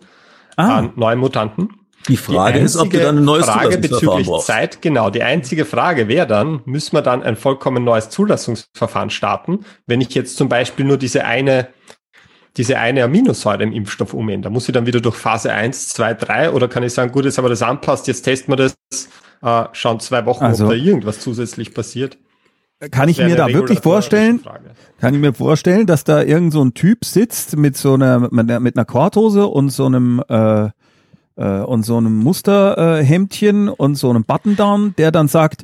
ah. 0.55 0.77
an 0.77 0.93
neue 0.95 1.15
Mutanten. 1.15 1.69
Die 2.07 2.17
Frage 2.17 2.59
die 2.59 2.65
ist, 2.65 2.75
ob 2.75 2.89
du 2.89 2.99
dann 2.99 3.19
ein 3.19 3.23
neues 3.23 3.45
Frage 3.45 3.77
bezüglich 3.77 4.27
brauchst. 4.27 4.47
Zeit, 4.47 4.81
genau. 4.81 5.09
Die 5.09 5.23
einzige 5.23 5.63
Frage 5.63 6.09
wäre 6.09 6.27
dann, 6.27 6.61
müssen 6.65 6.95
wir 6.97 7.01
dann 7.01 7.23
ein 7.23 7.37
vollkommen 7.37 7.85
neues 7.85 8.09
Zulassungsverfahren 8.09 9.09
starten, 9.09 9.65
wenn 9.87 10.01
ich 10.01 10.13
jetzt 10.13 10.35
zum 10.35 10.49
Beispiel 10.49 10.85
nur 10.85 10.97
diese 10.97 11.23
eine 11.23 11.69
diese 12.57 12.77
eine 12.77 13.03
Aminosäure 13.03 13.63
im 13.63 13.71
Impfstoff 13.71 14.13
umändern? 14.13 14.53
Muss 14.53 14.67
ich 14.67 14.73
dann 14.73 14.85
wieder 14.85 15.01
durch 15.01 15.15
Phase 15.15 15.51
1, 15.51 15.89
2, 15.89 16.13
3 16.13 16.51
oder 16.51 16.67
kann 16.67 16.83
ich 16.83 16.93
sagen, 16.93 17.11
gut, 17.11 17.25
jetzt 17.25 17.37
haben 17.37 17.45
wir 17.45 17.49
das 17.49 17.61
anpasst, 17.61 18.07
jetzt 18.07 18.21
testen 18.23 18.51
wir 18.51 18.57
das, 18.57 18.75
äh, 19.41 19.65
schauen 19.73 19.99
zwei 19.99 20.25
Wochen, 20.25 20.43
also, 20.43 20.65
ob 20.65 20.71
da 20.71 20.75
irgendwas 20.75 21.19
zusätzlich 21.19 21.73
passiert? 21.73 22.17
Kann 22.91 23.07
ich 23.07 23.17
mir 23.17 23.35
da 23.35 23.47
wirklich 23.47 23.79
vorstellen, 23.79 24.41
kann 24.99 25.13
ich 25.13 25.19
mir 25.19 25.33
vorstellen, 25.33 25.85
dass 25.85 26.03
da 26.03 26.21
irgend 26.21 26.51
so 26.51 26.63
ein 26.63 26.73
Typ 26.73 27.05
sitzt 27.05 27.55
mit 27.55 27.77
so 27.77 27.93
einer, 27.93 28.19
mit 28.19 28.39
einer, 28.49 28.59
mit 28.59 28.75
einer 28.75 28.85
Korthose 28.85 29.47
und 29.47 29.69
so 29.69 29.85
einem, 29.85 30.21
äh, 30.27 30.69
äh, 31.35 31.59
und 31.61 31.83
so 31.83 31.97
einem 31.97 32.17
Musterhemdchen 32.19 33.67
äh, 33.67 33.71
und 33.71 33.95
so 33.95 34.09
einem 34.09 34.25
Button-Down, 34.25 34.95
der 34.97 35.11
dann 35.11 35.29
sagt, 35.29 35.63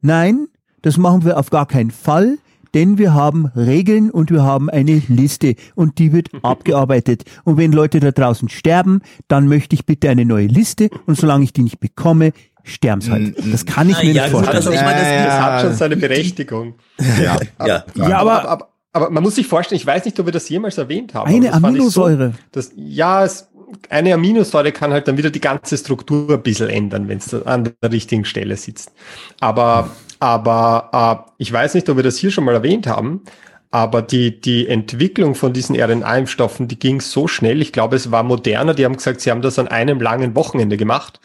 nein, 0.00 0.48
das 0.82 0.96
machen 0.96 1.24
wir 1.24 1.38
auf 1.38 1.50
gar 1.50 1.66
keinen 1.66 1.90
Fall, 1.90 2.38
denn 2.74 2.98
wir 2.98 3.14
haben 3.14 3.46
Regeln 3.56 4.10
und 4.10 4.30
wir 4.30 4.42
haben 4.42 4.70
eine 4.70 5.02
Liste 5.08 5.54
und 5.74 5.98
die 5.98 6.12
wird 6.12 6.28
abgearbeitet. 6.42 7.24
Und 7.44 7.56
wenn 7.56 7.72
Leute 7.72 8.00
da 8.00 8.10
draußen 8.10 8.48
sterben, 8.48 9.00
dann 9.28 9.48
möchte 9.48 9.74
ich 9.74 9.86
bitte 9.86 10.10
eine 10.10 10.24
neue 10.24 10.46
Liste 10.46 10.90
und 11.06 11.16
solange 11.16 11.44
ich 11.44 11.52
die 11.52 11.62
nicht 11.62 11.80
bekomme, 11.80 12.32
sterben 12.66 13.00
sie 13.00 13.10
halt. 13.10 13.36
Das 13.52 13.64
kann 13.64 13.88
ich 13.88 14.02
mir 14.02 14.12
ja, 14.12 14.22
nicht 14.22 14.32
vorstellen. 14.32 14.56
Also 14.56 14.70
ich 14.72 14.80
meine, 14.80 15.00
das, 15.00 15.26
das 15.26 15.40
hat 15.40 15.60
schon 15.62 15.74
seine 15.74 15.96
Berechtigung. 15.96 16.74
Ja, 17.22 17.38
ja. 17.64 17.84
Ja, 17.94 18.18
aber, 18.18 18.48
aber, 18.48 18.68
aber 18.92 19.10
man 19.10 19.22
muss 19.22 19.36
sich 19.36 19.46
vorstellen, 19.46 19.78
ich 19.78 19.86
weiß 19.86 20.04
nicht, 20.04 20.18
ob 20.18 20.26
wir 20.26 20.32
das 20.32 20.48
jemals 20.48 20.78
erwähnt 20.78 21.14
haben. 21.14 21.28
eine 21.28 21.52
aber 21.52 21.60
das 21.60 21.64
Aminosäure. 21.64 22.30
So, 22.30 22.38
das, 22.52 22.72
ja, 22.74 23.24
es, 23.24 23.48
eine 23.90 24.14
Aminosäure 24.14 24.72
kann 24.72 24.92
halt 24.92 25.08
dann 25.08 25.16
wieder 25.18 25.30
die 25.30 25.40
ganze 25.40 25.76
Struktur 25.76 26.34
ein 26.34 26.42
bisschen 26.42 26.68
ändern, 26.68 27.08
wenn 27.08 27.18
es 27.18 27.32
an 27.46 27.72
der 27.82 27.92
richtigen 27.92 28.24
Stelle 28.24 28.56
sitzt. 28.56 28.92
Aber, 29.40 29.90
aber 30.18 31.26
äh, 31.28 31.32
ich 31.38 31.52
weiß 31.52 31.74
nicht, 31.74 31.88
ob 31.88 31.96
wir 31.96 32.04
das 32.04 32.16
hier 32.16 32.30
schon 32.30 32.44
mal 32.44 32.54
erwähnt 32.54 32.86
haben. 32.86 33.22
Aber 33.70 34.00
die, 34.00 34.40
die 34.40 34.68
Entwicklung 34.68 35.34
von 35.34 35.52
diesen 35.52 35.76
RNA-Impfstoffen, 35.78 36.68
die 36.68 36.78
ging 36.78 37.00
so 37.00 37.28
schnell. 37.28 37.60
Ich 37.60 37.72
glaube, 37.72 37.96
es 37.96 38.10
war 38.10 38.22
moderner. 38.22 38.74
Die 38.74 38.84
haben 38.84 38.96
gesagt, 38.96 39.20
sie 39.20 39.30
haben 39.30 39.42
das 39.42 39.58
an 39.58 39.68
einem 39.68 40.00
langen 40.00 40.34
Wochenende 40.34 40.76
gemacht. 40.76 41.20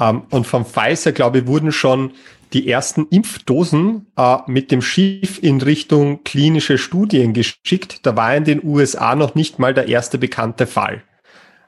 Ähm, 0.00 0.22
und 0.30 0.46
vom 0.46 0.64
Pfizer, 0.64 1.12
glaube 1.12 1.40
ich, 1.40 1.46
wurden 1.46 1.72
schon 1.72 2.12
die 2.52 2.68
ersten 2.68 3.06
Impfdosen 3.10 4.06
äh, 4.16 4.36
mit 4.46 4.70
dem 4.70 4.82
Schiff 4.82 5.42
in 5.42 5.60
Richtung 5.60 6.22
klinische 6.24 6.78
Studien 6.78 7.32
geschickt. 7.32 8.00
Da 8.06 8.14
war 8.16 8.34
in 8.36 8.44
den 8.44 8.62
USA 8.62 9.14
noch 9.14 9.34
nicht 9.34 9.58
mal 9.58 9.74
der 9.74 9.88
erste 9.88 10.18
bekannte 10.18 10.66
Fall. 10.66 11.02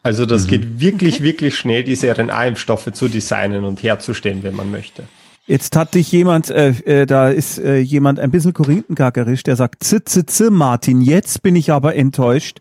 Also 0.02 0.26
das 0.26 0.44
mhm. 0.44 0.48
geht 0.48 0.80
wirklich, 0.80 1.22
wirklich 1.22 1.56
schnell, 1.56 1.82
diese 1.82 2.14
RNA-Impfstoffe 2.14 2.92
zu 2.92 3.08
designen 3.08 3.64
und 3.64 3.82
herzustellen, 3.82 4.42
wenn 4.42 4.54
man 4.54 4.70
möchte. 4.70 5.04
Jetzt 5.46 5.76
hat 5.76 5.94
dich 5.94 6.10
jemand, 6.10 6.48
äh, 6.50 6.70
äh, 6.70 7.06
da 7.06 7.28
ist 7.28 7.58
äh, 7.58 7.78
jemand 7.78 8.18
ein 8.18 8.30
bisschen 8.30 8.54
korinthenkackerisch, 8.54 9.42
der 9.42 9.56
sagt, 9.56 9.84
z, 9.84 10.08
z, 10.08 10.30
z, 10.30 10.50
Martin, 10.50 11.02
jetzt 11.02 11.42
bin 11.42 11.54
ich 11.54 11.70
aber 11.70 11.96
enttäuscht. 11.96 12.60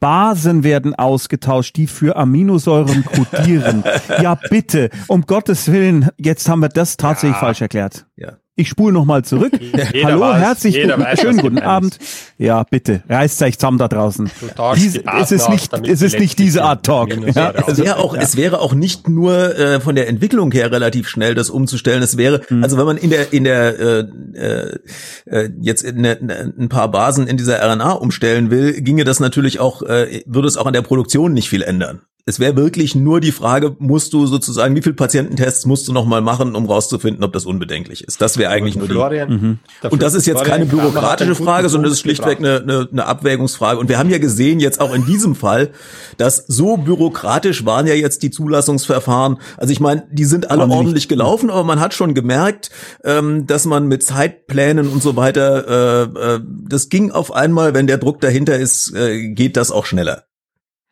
Basen 0.00 0.64
werden 0.64 0.94
ausgetauscht, 0.94 1.76
die 1.76 1.86
für 1.86 2.16
Aminosäuren 2.16 3.04
kodieren. 3.32 3.84
ja, 4.20 4.36
bitte, 4.50 4.90
um 5.08 5.22
Gottes 5.22 5.70
Willen, 5.70 6.08
jetzt 6.16 6.48
haben 6.48 6.60
wir 6.60 6.70
das 6.70 6.96
tatsächlich 6.96 7.36
ja. 7.36 7.40
falsch 7.40 7.60
erklärt. 7.60 8.06
Ja. 8.16 8.38
Ich 8.54 8.68
spule 8.68 8.92
nochmal 8.92 9.24
zurück. 9.24 9.52
Hallo, 10.04 10.20
weiß, 10.20 10.36
herzlich 10.38 10.82
guten, 10.82 11.00
weiß, 11.00 11.20
schönen 11.20 11.38
guten 11.38 11.58
Abend. 11.58 11.98
Ja, 12.36 12.62
bitte, 12.64 13.02
reißt 13.08 13.42
euch 13.44 13.58
zusammen 13.58 13.78
da 13.78 13.88
draußen. 13.88 14.30
Dies, 14.76 15.00
es 15.20 15.32
ist 15.32 15.48
nicht, 15.48 15.72
es 15.88 16.02
ist 16.02 16.18
nicht 16.18 16.38
diese 16.38 16.62
Art 16.62 16.84
Talk. 16.84 17.16
Ja, 17.34 17.52
es 17.66 17.78
wäre 17.78 17.96
auch, 17.96 18.14
ja. 18.14 18.20
es 18.20 18.36
wäre 18.36 18.60
auch 18.60 18.74
nicht 18.74 19.08
nur 19.08 19.58
äh, 19.58 19.80
von 19.80 19.94
der 19.94 20.06
Entwicklung 20.06 20.52
her 20.52 20.70
relativ 20.70 21.08
schnell, 21.08 21.34
das 21.34 21.48
umzustellen. 21.48 22.02
Es 22.02 22.18
wäre, 22.18 22.42
mhm. 22.50 22.62
also 22.62 22.76
wenn 22.76 22.84
man 22.84 22.98
in 22.98 23.08
der, 23.08 23.32
in 23.32 23.44
der, 23.44 23.80
äh, 23.80 24.78
äh, 25.24 25.50
jetzt 25.58 25.82
in 25.82 26.02
der, 26.02 26.20
ein 26.20 26.68
paar 26.68 26.90
Basen 26.90 27.26
in 27.26 27.38
dieser 27.38 27.58
RNA 27.58 27.92
umstellen 27.92 28.50
will, 28.50 28.82
ginge 28.82 29.04
das 29.04 29.18
natürlich 29.18 29.60
auch, 29.60 29.80
äh, 29.80 30.22
würde 30.26 30.46
es 30.48 30.58
auch 30.58 30.66
an 30.66 30.74
der 30.74 30.82
Produktion 30.82 31.32
nicht 31.32 31.48
viel 31.48 31.62
ändern 31.62 32.02
es 32.24 32.38
wäre 32.38 32.54
wirklich 32.56 32.94
nur 32.94 33.20
die 33.20 33.32
Frage, 33.32 33.74
musst 33.80 34.12
du 34.12 34.26
sozusagen, 34.26 34.76
wie 34.76 34.82
viele 34.82 34.94
Patiententests 34.94 35.66
musst 35.66 35.88
du 35.88 35.92
noch 35.92 36.06
mal 36.06 36.20
machen, 36.20 36.54
um 36.54 36.66
rauszufinden, 36.66 37.24
ob 37.24 37.32
das 37.32 37.46
unbedenklich 37.46 38.04
ist. 38.04 38.22
Das 38.22 38.38
wäre 38.38 38.52
eigentlich 38.52 38.76
nur 38.76 38.86
die. 38.86 39.24
Mhm. 39.26 39.58
Und 39.90 40.02
das 40.02 40.14
ist 40.14 40.26
jetzt 40.26 40.44
keine 40.44 40.66
bürokratische 40.66 41.34
Frage, 41.34 41.68
sondern 41.68 41.90
das 41.90 41.94
ist 41.94 42.00
schlichtweg 42.00 42.38
eine, 42.38 42.60
eine, 42.60 42.88
eine 42.90 43.06
Abwägungsfrage. 43.06 43.80
Und 43.80 43.88
wir 43.88 43.98
haben 43.98 44.08
ja 44.08 44.18
gesehen, 44.18 44.60
jetzt 44.60 44.80
auch 44.80 44.94
in 44.94 45.04
diesem 45.04 45.34
Fall, 45.34 45.70
dass 46.16 46.44
so 46.46 46.76
bürokratisch 46.76 47.64
waren 47.64 47.88
ja 47.88 47.94
jetzt 47.94 48.22
die 48.22 48.30
Zulassungsverfahren. 48.30 49.38
Also 49.56 49.72
ich 49.72 49.80
meine, 49.80 50.06
die 50.12 50.24
sind 50.24 50.48
alle 50.48 50.68
ordentlich 50.68 51.08
gelaufen, 51.08 51.50
aber 51.50 51.64
man 51.64 51.80
hat 51.80 51.92
schon 51.92 52.14
gemerkt, 52.14 52.70
ähm, 53.02 53.48
dass 53.48 53.64
man 53.64 53.88
mit 53.88 54.04
Zeitplänen 54.04 54.88
und 54.88 55.02
so 55.02 55.16
weiter, 55.16 56.06
äh, 56.14 56.34
äh, 56.36 56.40
das 56.68 56.88
ging 56.88 57.10
auf 57.10 57.32
einmal, 57.32 57.74
wenn 57.74 57.88
der 57.88 57.98
Druck 57.98 58.20
dahinter 58.20 58.56
ist, 58.56 58.94
äh, 58.94 59.32
geht 59.32 59.56
das 59.56 59.72
auch 59.72 59.86
schneller. 59.86 60.24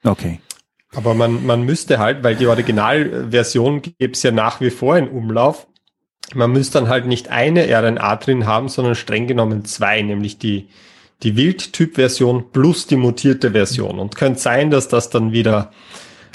Okay. 0.02 0.40
Aber 0.94 1.14
man, 1.14 1.46
man 1.46 1.62
müsste 1.62 1.98
halt, 1.98 2.24
weil 2.24 2.36
die 2.36 2.46
Originalversion 2.46 3.82
gibt 3.82 4.16
es 4.16 4.22
ja 4.22 4.32
nach 4.32 4.60
wie 4.60 4.70
vor 4.70 4.96
in 4.96 5.08
Umlauf, 5.08 5.66
man 6.34 6.52
müsste 6.52 6.78
dann 6.78 6.88
halt 6.88 7.06
nicht 7.06 7.28
eine 7.28 7.66
RNA 7.66 8.16
drin 8.16 8.46
haben, 8.46 8.68
sondern 8.68 8.94
streng 8.94 9.26
genommen 9.26 9.64
zwei, 9.64 10.02
nämlich 10.02 10.38
die, 10.38 10.68
die 11.22 11.36
Wild-Typ-Version 11.36 12.52
plus 12.52 12.86
die 12.86 12.96
mutierte 12.96 13.52
Version. 13.52 13.98
Und 13.98 14.16
könnte 14.16 14.40
sein, 14.40 14.70
dass 14.70 14.88
das 14.88 15.10
dann 15.10 15.32
wieder 15.32 15.72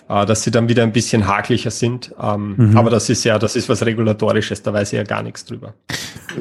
äh, 0.07 0.25
dass 0.25 0.43
sie 0.43 0.51
dann 0.51 0.69
wieder 0.69 0.83
ein 0.83 0.91
bisschen 0.91 1.27
haklicher 1.27 1.71
sind. 1.71 2.13
Ähm, 2.21 2.55
mhm. 2.57 2.77
Aber 2.77 2.89
das 2.89 3.09
ist 3.09 3.23
ja, 3.23 3.39
das 3.39 3.55
ist 3.55 3.69
was 3.69 3.85
Regulatorisches, 3.85 4.61
da 4.61 4.73
weiß 4.73 4.93
ich 4.93 4.97
ja 4.97 5.03
gar 5.03 5.23
nichts 5.23 5.45
drüber. 5.45 5.73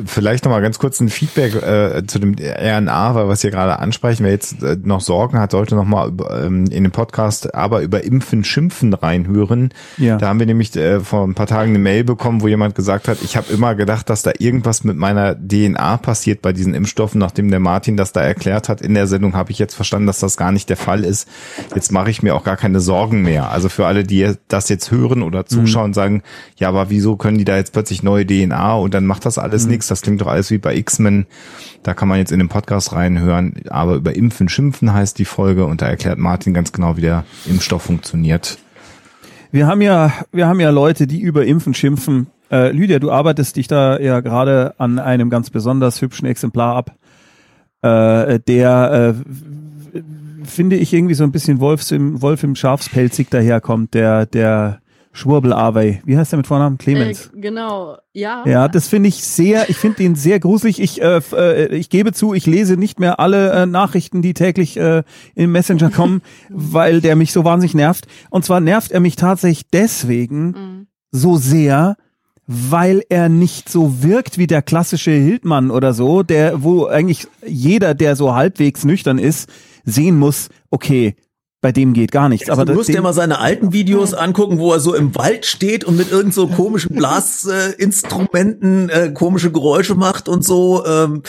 Vielleicht 0.07 0.45
nochmal 0.45 0.61
ganz 0.61 0.79
kurz 0.79 1.01
ein 1.01 1.09
Feedback 1.09 1.55
äh, 1.55 2.03
zu 2.07 2.19
dem 2.19 2.35
RNA, 2.39 3.15
weil 3.15 3.29
was 3.29 3.45
ihr 3.45 3.51
gerade 3.51 3.79
ansprechen, 3.79 4.25
wer 4.25 4.33
jetzt 4.33 4.63
äh, 4.63 4.77
noch 4.83 5.01
Sorgen 5.01 5.39
hat, 5.39 5.53
sollte 5.53 5.77
nochmal 5.77 6.13
ähm, 6.31 6.67
in 6.67 6.83
den 6.83 6.91
Podcast 6.91 7.55
aber 7.55 7.83
über 7.83 8.03
Impfen, 8.03 8.45
Schimpfen 8.45 8.93
reinhören. 8.93 9.71
Ja. 9.97 10.17
Da 10.17 10.29
haben 10.29 10.41
wir 10.41 10.47
nämlich 10.47 10.75
äh, 10.77 11.01
vor 11.01 11.27
ein 11.27 11.35
paar 11.35 11.47
Tagen 11.47 11.71
eine 11.71 11.79
Mail 11.79 12.05
bekommen, 12.05 12.43
wo 12.43 12.49
jemand 12.49 12.75
gesagt 12.75 13.09
hat, 13.09 13.19
ich 13.23 13.37
habe 13.37 13.53
immer 13.53 13.75
gedacht, 13.75 14.11
dass 14.11 14.23
da 14.23 14.33
irgendwas 14.39 14.85
mit 14.85 14.97
meiner 14.97 15.35
DNA 15.35 15.99
passiert 15.99 16.43
bei 16.43 16.53
diesen 16.53 16.75
Impfstoffen, 16.75 17.19
nachdem 17.21 17.51
der 17.51 17.61
Martin 17.61 17.97
das 17.97 18.13
da 18.13 18.21
erklärt 18.21 18.69
hat 18.69 18.81
in 18.81 18.95
der 18.95 19.07
Sendung, 19.07 19.35
habe 19.35 19.53
ich 19.53 19.59
jetzt 19.59 19.75
verstanden, 19.75 20.07
dass 20.07 20.19
das 20.19 20.37
gar 20.37 20.53
nicht 20.53 20.69
der 20.69 20.77
Fall 20.77 21.05
ist. 21.05 21.29
Jetzt 21.75 21.93
mache 21.93 22.11
ich 22.11 22.23
mir 22.23 22.35
auch 22.35 22.45
gar 22.45 22.57
keine 22.57 22.81
Sorgen 22.81 23.23
mehr. 23.23 23.54
Also 23.55 23.69
für 23.69 23.87
alle, 23.87 24.05
die 24.05 24.31
das 24.49 24.69
jetzt 24.69 24.91
hören 24.91 25.23
oder 25.23 25.47
zuschauen, 25.47 25.91
mhm. 25.91 25.95
sagen, 25.95 26.23
ja, 26.57 26.69
aber 26.69 26.91
wieso 26.91 27.17
können 27.17 27.39
die 27.39 27.45
da 27.45 27.57
jetzt 27.57 27.73
plötzlich 27.73 28.03
neue 28.03 28.27
DNA 28.27 28.75
und 28.75 28.93
dann 28.93 29.07
macht 29.07 29.25
das 29.25 29.39
alles 29.39 29.65
mhm. 29.65 29.73
nichts. 29.73 29.87
Das 29.87 30.03
klingt 30.03 30.21
doch 30.21 30.27
alles 30.27 30.51
wie 30.51 30.59
bei 30.59 30.77
X-Men. 30.77 31.27
Da 31.83 31.95
kann 31.95 32.09
man 32.09 32.19
jetzt 32.19 32.33
in 32.33 32.41
den 32.41 32.49
Podcast 32.49 32.93
reinhören. 32.93 33.55
Aber 33.71 33.95
über 33.95 34.15
Impfen, 34.15 34.49
Schimpfen 34.49 34.93
heißt 34.93 35.19
die 35.19 35.25
Folge 35.25 35.65
und 35.65 35.81
da 35.81 35.87
erklärt 35.87 36.19
Martin 36.19 36.53
ganz 36.53 36.73
genau, 36.73 36.97
wie 36.97 37.03
der 37.03 37.25
Impfstoff 37.47 37.83
funktioniert. 37.83 38.59
Wir 39.53 39.69
haben 39.69 39.83
ja, 39.83 40.13
wir 40.33 40.49
haben 40.49 40.59
ja 40.59 40.71
Leute, 40.71 41.07
die 41.07 41.21
über 41.21 41.47
Impfen 41.47 41.75
schimpfen. 41.75 42.27
Äh, 42.51 42.73
Lydia, 42.73 42.99
du 42.99 43.13
arbeitest 43.13 43.57
dich 43.57 43.69
da 43.69 43.99
ja 44.01 44.19
gerade 44.21 44.75
an 44.79 44.99
einem 44.99 45.31
ganz 45.31 45.51
besonders 45.51 46.03
hübschen 46.03 46.27
Exemplar 46.27 46.75
ab, 46.75 46.97
äh, 47.83 48.41
der 48.41 49.15
äh, 49.95 50.01
finde 50.45 50.77
ich, 50.77 50.93
irgendwie 50.93 51.15
so 51.15 51.25
ein 51.25 51.33
bisschen 51.33 51.61
Wolfs 51.61 51.91
im, 51.91 52.23
Wolf 52.23 52.43
im 52.43 52.55
Schafspelzig 52.55 53.29
daherkommt, 53.31 53.95
der, 53.95 54.27
der 54.27 54.81
Schwurbel 55.15 55.53
Awey. 55.53 56.01
Wie 56.05 56.19
heißt 56.19 56.33
der 56.33 56.39
mit 56.39 56.49
Vornamen? 56.49 56.77
Clemens. 56.77 57.31
Äh, 57.35 57.41
genau, 57.41 57.97
ja. 58.13 58.43
Ja, 58.47 58.67
das 58.67 58.89
finde 58.89 59.09
ich 59.09 59.23
sehr, 59.23 59.71
ich 59.71 59.77
finde 59.77 60.03
ihn 60.03 60.17
sehr 60.17 60.41
gruselig. 60.41 60.81
Ich, 60.81 61.01
äh, 61.01 61.21
äh, 61.33 61.75
ich 61.77 61.89
gebe 61.89 62.13
zu, 62.13 62.35
ich 62.35 62.47
lese 62.47 62.77
nicht 62.77 62.99
mehr 62.99 63.21
alle 63.21 63.53
äh, 63.53 63.67
Nachrichten, 63.67 64.23
die 64.23 64.35
täglich 64.35 64.77
äh, 64.77 65.05
im 65.37 65.53
Messenger 65.53 65.91
kommen, 65.95 66.21
weil 66.51 67.01
der 67.01 67.15
mich 67.15 67.33
so 67.33 67.45
wahnsinnig 67.45 67.75
nervt. 67.75 68.09
Und 68.29 68.45
zwar 68.45 68.59
nervt 68.59 68.91
er 68.91 68.99
mich 68.99 69.15
tatsächlich 69.15 69.71
deswegen 69.73 70.47
mhm. 70.47 70.87
so 71.13 71.37
sehr, 71.37 71.97
weil 72.49 73.03
er 73.09 73.29
nicht 73.29 73.69
so 73.69 74.03
wirkt 74.03 74.37
wie 74.37 74.49
der 74.49 74.63
klassische 74.63 75.13
Hildmann 75.13 75.71
oder 75.71 75.95
so, 75.95 76.25
der, 76.25 76.65
wo 76.65 76.87
eigentlich 76.87 77.29
jeder, 77.47 77.95
der 77.95 78.17
so 78.17 78.35
halbwegs 78.35 78.85
nüchtern 78.85 79.19
ist, 79.19 79.49
sehen 79.85 80.19
muss, 80.19 80.49
okay, 80.71 81.17
bei 81.65 81.73
dem 81.73 81.95
geht 81.95 82.13
gar 82.13 82.29
nichts. 82.29 82.51
Also 82.51 82.61
aber 82.61 82.73
du 82.73 82.77
musst 82.77 82.91
dir 82.91 83.01
mal 83.01 83.15
seine 83.15 83.39
alten 83.39 83.73
Videos 83.73 84.13
angucken, 84.13 84.59
wo 84.59 84.71
er 84.75 84.81
so 84.81 84.95
im 84.95 85.15
Wald 85.15 85.47
steht 85.47 85.83
und 85.83 85.97
mit 85.97 86.13
irgend 86.13 86.35
so 86.35 86.47
komischen 86.47 86.95
Blasinstrumenten 86.95 88.91
äh, 88.91 89.07
äh, 89.07 89.13
komische 89.13 89.51
Geräusche 89.51 89.95
macht 89.95 90.29
und 90.29 90.45
so. 90.45 90.85
Ähm, 90.85 91.23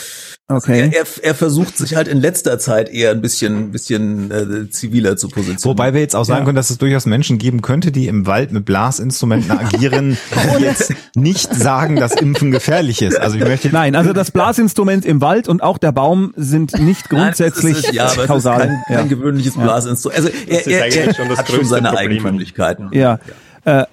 okay. 0.50 0.92
Er, 0.94 1.04
er, 1.04 1.06
er, 1.22 1.36
versucht 1.36 1.78
sich 1.78 1.96
halt 1.96 2.10
in 2.10 2.20
letzter 2.20 2.60
Zeit 2.60 2.90
eher 2.90 3.12
ein 3.12 3.22
bisschen, 3.22 3.72
bisschen 3.72 4.30
äh, 4.30 4.70
ziviler 4.70 5.16
zu 5.16 5.30
positionieren. 5.30 5.64
Wobei 5.64 5.94
wir 5.94 6.02
jetzt 6.02 6.18
auch 6.18 6.26
sagen 6.26 6.40
ja. 6.40 6.46
können, 6.48 6.58
dass 6.58 6.70
es 6.70 6.80
durchaus 6.80 7.06
Menschen 7.06 7.38
geben 7.38 7.62
könnte, 7.62 7.94
die 7.94 8.08
im 8.08 8.28
Wald 8.28 8.52
mit 8.52 8.66
Blasinstrumenten 8.66 9.52
agieren, 9.58 10.18
die 10.58 10.64
jetzt 10.64 10.94
nicht 11.16 11.56
sagen, 11.56 11.96
dass 11.96 12.14
Impfen 12.14 12.52
gefährlich 12.52 13.02
ist. 13.02 13.18
Also 13.18 13.38
ich 13.38 13.44
möchte 13.46 13.70
Nein, 13.70 13.96
also 13.96 14.12
das 14.12 14.32
Blasinstrument 14.32 15.06
im 15.06 15.22
Wald 15.22 15.48
und 15.48 15.64
auch 15.64 15.78
der 15.78 15.94
Baum 15.94 16.34
sind 16.36 16.78
nicht 16.78 17.10
grundsätzlich 17.10 17.84
Nein, 17.84 18.06
ist, 18.06 18.18
ja, 18.18 18.26
kausal. 18.26 18.82
Kein, 18.88 18.98
kein 18.98 19.08
gewöhnliches 19.10 19.54
Blasinstrument. 19.54 20.18
Also 20.18 20.25
er, 20.28 20.68
er, 20.68 21.08
er 21.08 21.14
schon 21.14 21.38
hat 21.38 21.50
schon 21.50 21.66
seine 21.66 21.90
Problem. 21.90 22.12
Eigentümlichkeiten. 22.12 22.90
Ja. 22.92 23.20
ja. 23.66 23.82
Äh, 23.82 23.86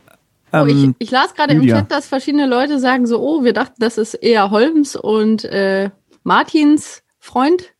oh, 0.52 0.66
ich, 0.66 0.84
ähm, 0.84 0.94
ich, 0.98 1.10
las 1.10 1.34
gerade 1.34 1.54
im 1.54 1.66
Chat, 1.66 1.90
dass 1.90 2.06
verschiedene 2.06 2.46
Leute 2.46 2.78
sagen 2.78 3.06
so, 3.06 3.20
oh, 3.20 3.44
wir 3.44 3.52
dachten, 3.52 3.76
das 3.78 3.98
ist 3.98 4.14
eher 4.14 4.50
Holmes 4.50 4.96
und 4.96 5.44
äh, 5.44 5.90
Martins 6.24 7.02
Freund. 7.18 7.72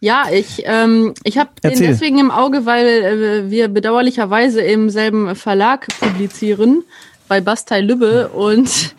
Ja, 0.00 0.24
ich, 0.30 0.62
ähm, 0.66 1.14
ich 1.24 1.38
habe 1.38 1.50
den 1.62 1.78
deswegen 1.78 2.18
im 2.18 2.30
Auge, 2.30 2.66
weil 2.66 2.86
äh, 2.86 3.50
wir 3.50 3.68
bedauerlicherweise 3.68 4.60
im 4.60 4.90
selben 4.90 5.34
Verlag 5.34 5.86
publizieren, 5.98 6.84
bei 7.28 7.40
Bastei 7.40 7.80
Lübbe 7.80 8.28
und 8.28 8.94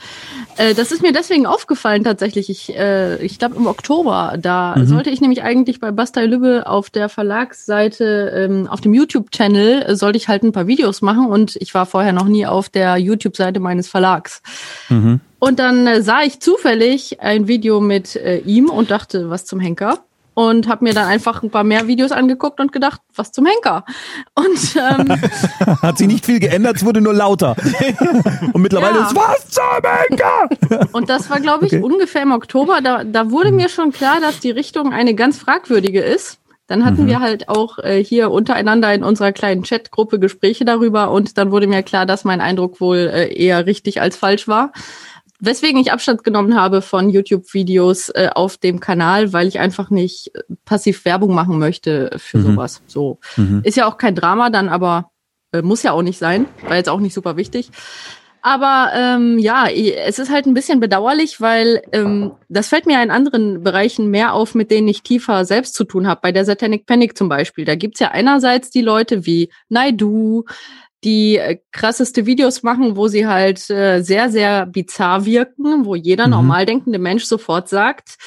Äh, 0.58 0.74
das 0.74 0.92
ist 0.92 1.02
mir 1.02 1.12
deswegen 1.12 1.46
aufgefallen 1.46 2.04
tatsächlich. 2.04 2.50
Ich, 2.50 2.76
äh, 2.76 3.18
ich 3.24 3.40
glaube 3.40 3.56
im 3.56 3.68
Oktober, 3.68 4.36
da 4.40 4.76
mhm. 4.76 4.88
sollte 4.88 5.10
ich 5.10 5.22
nämlich 5.22 5.44
eigentlich 5.44 5.80
bei 5.80 5.92
Bastei 5.92 6.26
Lübbe 6.26 6.68
auf 6.68 6.90
der 6.90 7.10
Verlagsseite, 7.10 8.32
ähm, 8.36 8.68
auf 8.68 8.82
dem 8.82 8.94
YouTube-Channel, 8.94 9.84
äh, 9.84 9.96
sollte 9.96 10.18
ich 10.18 10.28
halt 10.28 10.44
ein 10.44 10.52
paar 10.52 10.68
Videos 10.68 11.02
machen 11.02 11.28
und 11.28 11.56
ich 11.58 11.74
war 11.74 11.86
vorher 11.86 12.14
noch 12.14 12.28
nie 12.28 12.46
auf 12.46 12.70
der 12.70 12.98
YouTube-Seite 12.98 13.60
meines 13.60 13.88
Verlags. 13.88 14.42
Mhm. 14.90 15.20
Und 15.40 15.60
dann 15.60 15.86
äh, 15.88 16.02
sah 16.02 16.22
ich 16.24 16.40
zufällig 16.40 17.20
ein 17.22 17.48
Video 17.48 17.82
mit 17.82 18.16
äh, 18.16 18.38
ihm 18.40 18.70
und 18.70 18.92
dachte, 18.92 19.30
was 19.30 19.46
zum 19.46 19.60
Henker 19.60 20.00
und 20.36 20.68
habe 20.68 20.84
mir 20.84 20.94
dann 20.94 21.08
einfach 21.08 21.42
ein 21.42 21.50
paar 21.50 21.64
mehr 21.64 21.88
Videos 21.88 22.12
angeguckt 22.12 22.60
und 22.60 22.72
gedacht, 22.72 23.02
was 23.16 23.32
zum 23.32 23.48
Henker. 23.48 23.86
Und 24.36 24.76
ähm, 24.76 25.22
hat 25.82 25.98
sich 25.98 26.08
nicht 26.08 26.26
viel 26.26 26.40
geändert, 26.40 26.76
es 26.76 26.86
wurde 26.86 27.02
nur 27.02 27.14
lauter. 27.14 27.56
und 28.54 28.62
mittlerweile 28.62 29.00
ja. 29.00 29.08
ist 29.08 29.16
was 29.16 29.50
zum 29.50 29.64
Henker. 29.84 30.88
und 30.92 31.10
das 31.10 31.30
war, 31.30 31.40
glaube 31.40 31.66
ich, 31.66 31.74
okay. 31.74 31.82
ungefähr 31.82 32.22
im 32.22 32.34
Oktober. 32.34 32.82
Da, 32.82 33.04
da 33.04 33.32
wurde 33.32 33.52
mir 33.52 33.70
schon 33.70 33.92
klar, 33.92 34.20
dass 34.22 34.40
die 34.40 34.52
Richtung 34.52 34.94
eine 34.94 35.16
ganz 35.16 35.40
fragwürdige 35.40 36.02
ist. 36.02 36.40
Dann 36.68 36.84
hatten 36.84 37.04
mhm. 37.04 37.08
wir 37.08 37.20
halt 37.20 37.48
auch 37.48 37.80
äh, 37.80 38.04
hier 38.04 38.32
untereinander 38.32 38.94
in 38.94 39.04
unserer 39.04 39.32
kleinen 39.32 39.64
Chatgruppe 39.64 40.20
Gespräche 40.20 40.66
darüber 40.66 41.12
und 41.12 41.38
dann 41.38 41.52
wurde 41.52 41.68
mir 41.68 41.84
klar, 41.84 42.06
dass 42.06 42.24
mein 42.24 42.42
Eindruck 42.42 42.82
wohl 42.82 42.98
äh, 42.98 43.34
eher 43.34 43.68
richtig 43.68 44.02
als 44.02 44.18
falsch 44.18 44.48
war. 44.48 44.72
Weswegen 45.46 45.80
ich 45.80 45.92
Abstand 45.92 46.24
genommen 46.24 46.56
habe 46.56 46.82
von 46.82 47.10
YouTube-Videos 47.10 48.10
äh, 48.10 48.30
auf 48.34 48.58
dem 48.58 48.80
Kanal, 48.80 49.34
weil 49.34 49.48
ich 49.48 49.60
einfach 49.60 49.90
nicht 49.90 50.32
äh, 50.36 50.42
passiv 50.66 51.06
Werbung 51.06 51.34
machen 51.34 51.60
möchte 51.60 52.12
für 52.18 52.40
mhm. 52.40 52.44
sowas. 52.44 52.82
So 52.88 53.20
mhm. 53.38 53.62
ist 53.64 53.78
ja 53.78 53.88
auch 53.88 53.98
kein 53.98 54.16
Drama 54.16 54.50
dann, 54.50 54.70
aber 54.70 55.12
äh, 55.52 55.62
muss 55.62 55.84
ja 55.84 55.92
auch 55.92 56.02
nicht 56.02 56.20
sein, 56.20 56.48
war 56.68 56.76
jetzt 56.76 56.90
auch 56.90 57.00
nicht 57.00 57.14
super 57.14 57.38
wichtig. 57.38 57.72
Aber 58.46 58.92
ähm, 58.94 59.40
ja, 59.40 59.68
es 59.68 60.20
ist 60.20 60.30
halt 60.32 60.46
ein 60.46 60.54
bisschen 60.54 60.80
bedauerlich, 60.80 61.42
weil 61.42 61.82
ähm, 61.92 62.34
das 62.48 62.68
fällt 62.68 62.86
mir 62.86 63.02
in 63.02 63.10
anderen 63.10 63.64
Bereichen 63.64 64.12
mehr 64.12 64.34
auf, 64.36 64.54
mit 64.54 64.70
denen 64.70 64.88
ich 64.88 65.02
tiefer 65.02 65.46
selbst 65.46 65.74
zu 65.74 65.84
tun 65.84 66.06
habe. 66.06 66.20
Bei 66.22 66.32
der 66.32 66.46
Satanic 66.46 66.86
Panic 66.86 67.18
zum 67.18 67.28
Beispiel. 67.28 67.66
Da 67.66 67.74
gibt's 67.74 68.00
ja 68.00 68.12
einerseits 68.12 68.70
die 68.70 68.84
Leute 68.84 69.26
wie 69.26 69.50
Naidu, 69.70 70.46
die 71.04 71.38
äh, 71.38 71.60
krasseste 71.72 72.26
Videos 72.26 72.64
machen, 72.64 72.96
wo 72.96 73.08
sie 73.08 73.28
halt 73.28 73.70
äh, 73.70 74.02
sehr, 74.02 74.30
sehr 74.30 74.66
bizarr 74.66 75.26
wirken, 75.26 75.86
wo 75.86 75.96
jeder 75.96 76.26
mhm. 76.26 76.32
normal 76.32 76.66
denkende 76.66 77.00
Mensch 77.00 77.26
sofort 77.26 77.70
sagt, 77.70 78.18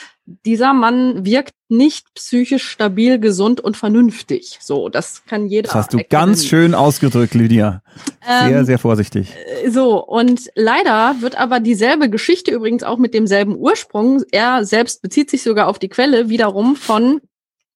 dieser 0.45 0.75
Mann 0.75 1.25
wirkt 1.25 1.55
nicht 1.71 2.13
psychisch 2.15 2.69
stabil, 2.69 3.19
gesund 3.19 3.61
und 3.61 3.77
vernünftig. 3.77 4.59
So, 4.61 4.89
das 4.89 5.25
kann 5.27 5.47
jeder. 5.47 5.69
Das 5.69 5.75
hast 5.75 5.93
du 5.93 5.99
erkennen. 5.99 6.21
ganz 6.21 6.47
schön 6.47 6.75
ausgedrückt, 6.75 7.35
Lydia. 7.35 7.83
Sehr, 8.27 8.59
ähm, 8.59 8.65
sehr 8.65 8.79
vorsichtig. 8.79 9.35
Äh, 9.65 9.71
so, 9.71 10.05
und 10.05 10.51
leider 10.55 11.17
wird 11.21 11.39
aber 11.39 11.61
dieselbe 11.61 12.11
Geschichte 12.11 12.51
übrigens 12.51 12.83
auch 12.83 12.99
mit 12.99 13.15
demselben 13.15 13.57
Ursprung, 13.57 14.23
er 14.31 14.65
selbst 14.65 15.03
bezieht 15.03 15.31
sich 15.31 15.43
sogar 15.43 15.67
auf 15.67 15.79
die 15.79 15.89
Quelle, 15.89 16.29
wiederum 16.29 16.77
von 16.77 17.21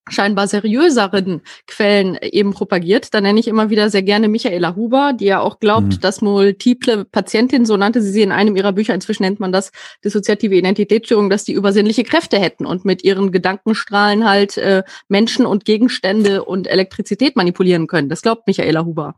scheinbar 0.09 0.49
seriöseren 0.49 1.43
Quellen 1.67 2.19
eben 2.21 2.53
propagiert. 2.53 3.15
Da 3.15 3.21
nenne 3.21 3.39
ich 3.39 3.47
immer 3.47 3.71
wieder 3.71 3.89
sehr 3.89 4.03
gerne 4.03 4.29
Michaela 4.29 4.75
Huber, 4.75 5.13
die 5.13 5.27
ja 5.27 5.41
auch 5.41 5.61
glaubt, 5.61 5.87
mhm. 5.87 6.01
dass 6.01 6.21
multiple 6.21 7.05
Patientinnen, 7.05 7.67
so 7.67 7.77
nannte 7.77 8.03
sie 8.03 8.11
sie 8.11 8.23
in 8.23 8.33
einem 8.33 8.57
ihrer 8.57 8.73
Bücher, 8.73 8.95
inzwischen 8.95 9.23
nennt 9.23 9.39
man 9.39 9.53
das 9.53 9.71
dissoziative 10.05 10.57
Identitätsstörung, 10.57 11.31
dass 11.31 11.45
die 11.45 11.53
übersinnliche 11.53 12.03
Kräfte 12.03 12.39
hätten 12.39 12.67
und 12.67 12.85
mit 12.85 13.05
ihren 13.05 13.31
Gedankenstrahlen 13.31 14.29
halt 14.29 14.57
äh, 14.59 14.83
Menschen 15.09 15.47
und 15.47 15.65
Gegenstände 15.65 16.45
und 16.45 16.67
Elektrizität 16.67 17.37
manipulieren 17.37 17.87
können. 17.87 18.09
Das 18.09 18.23
glaubt 18.23 18.47
Michaela 18.47 18.85
Huber. 18.85 19.15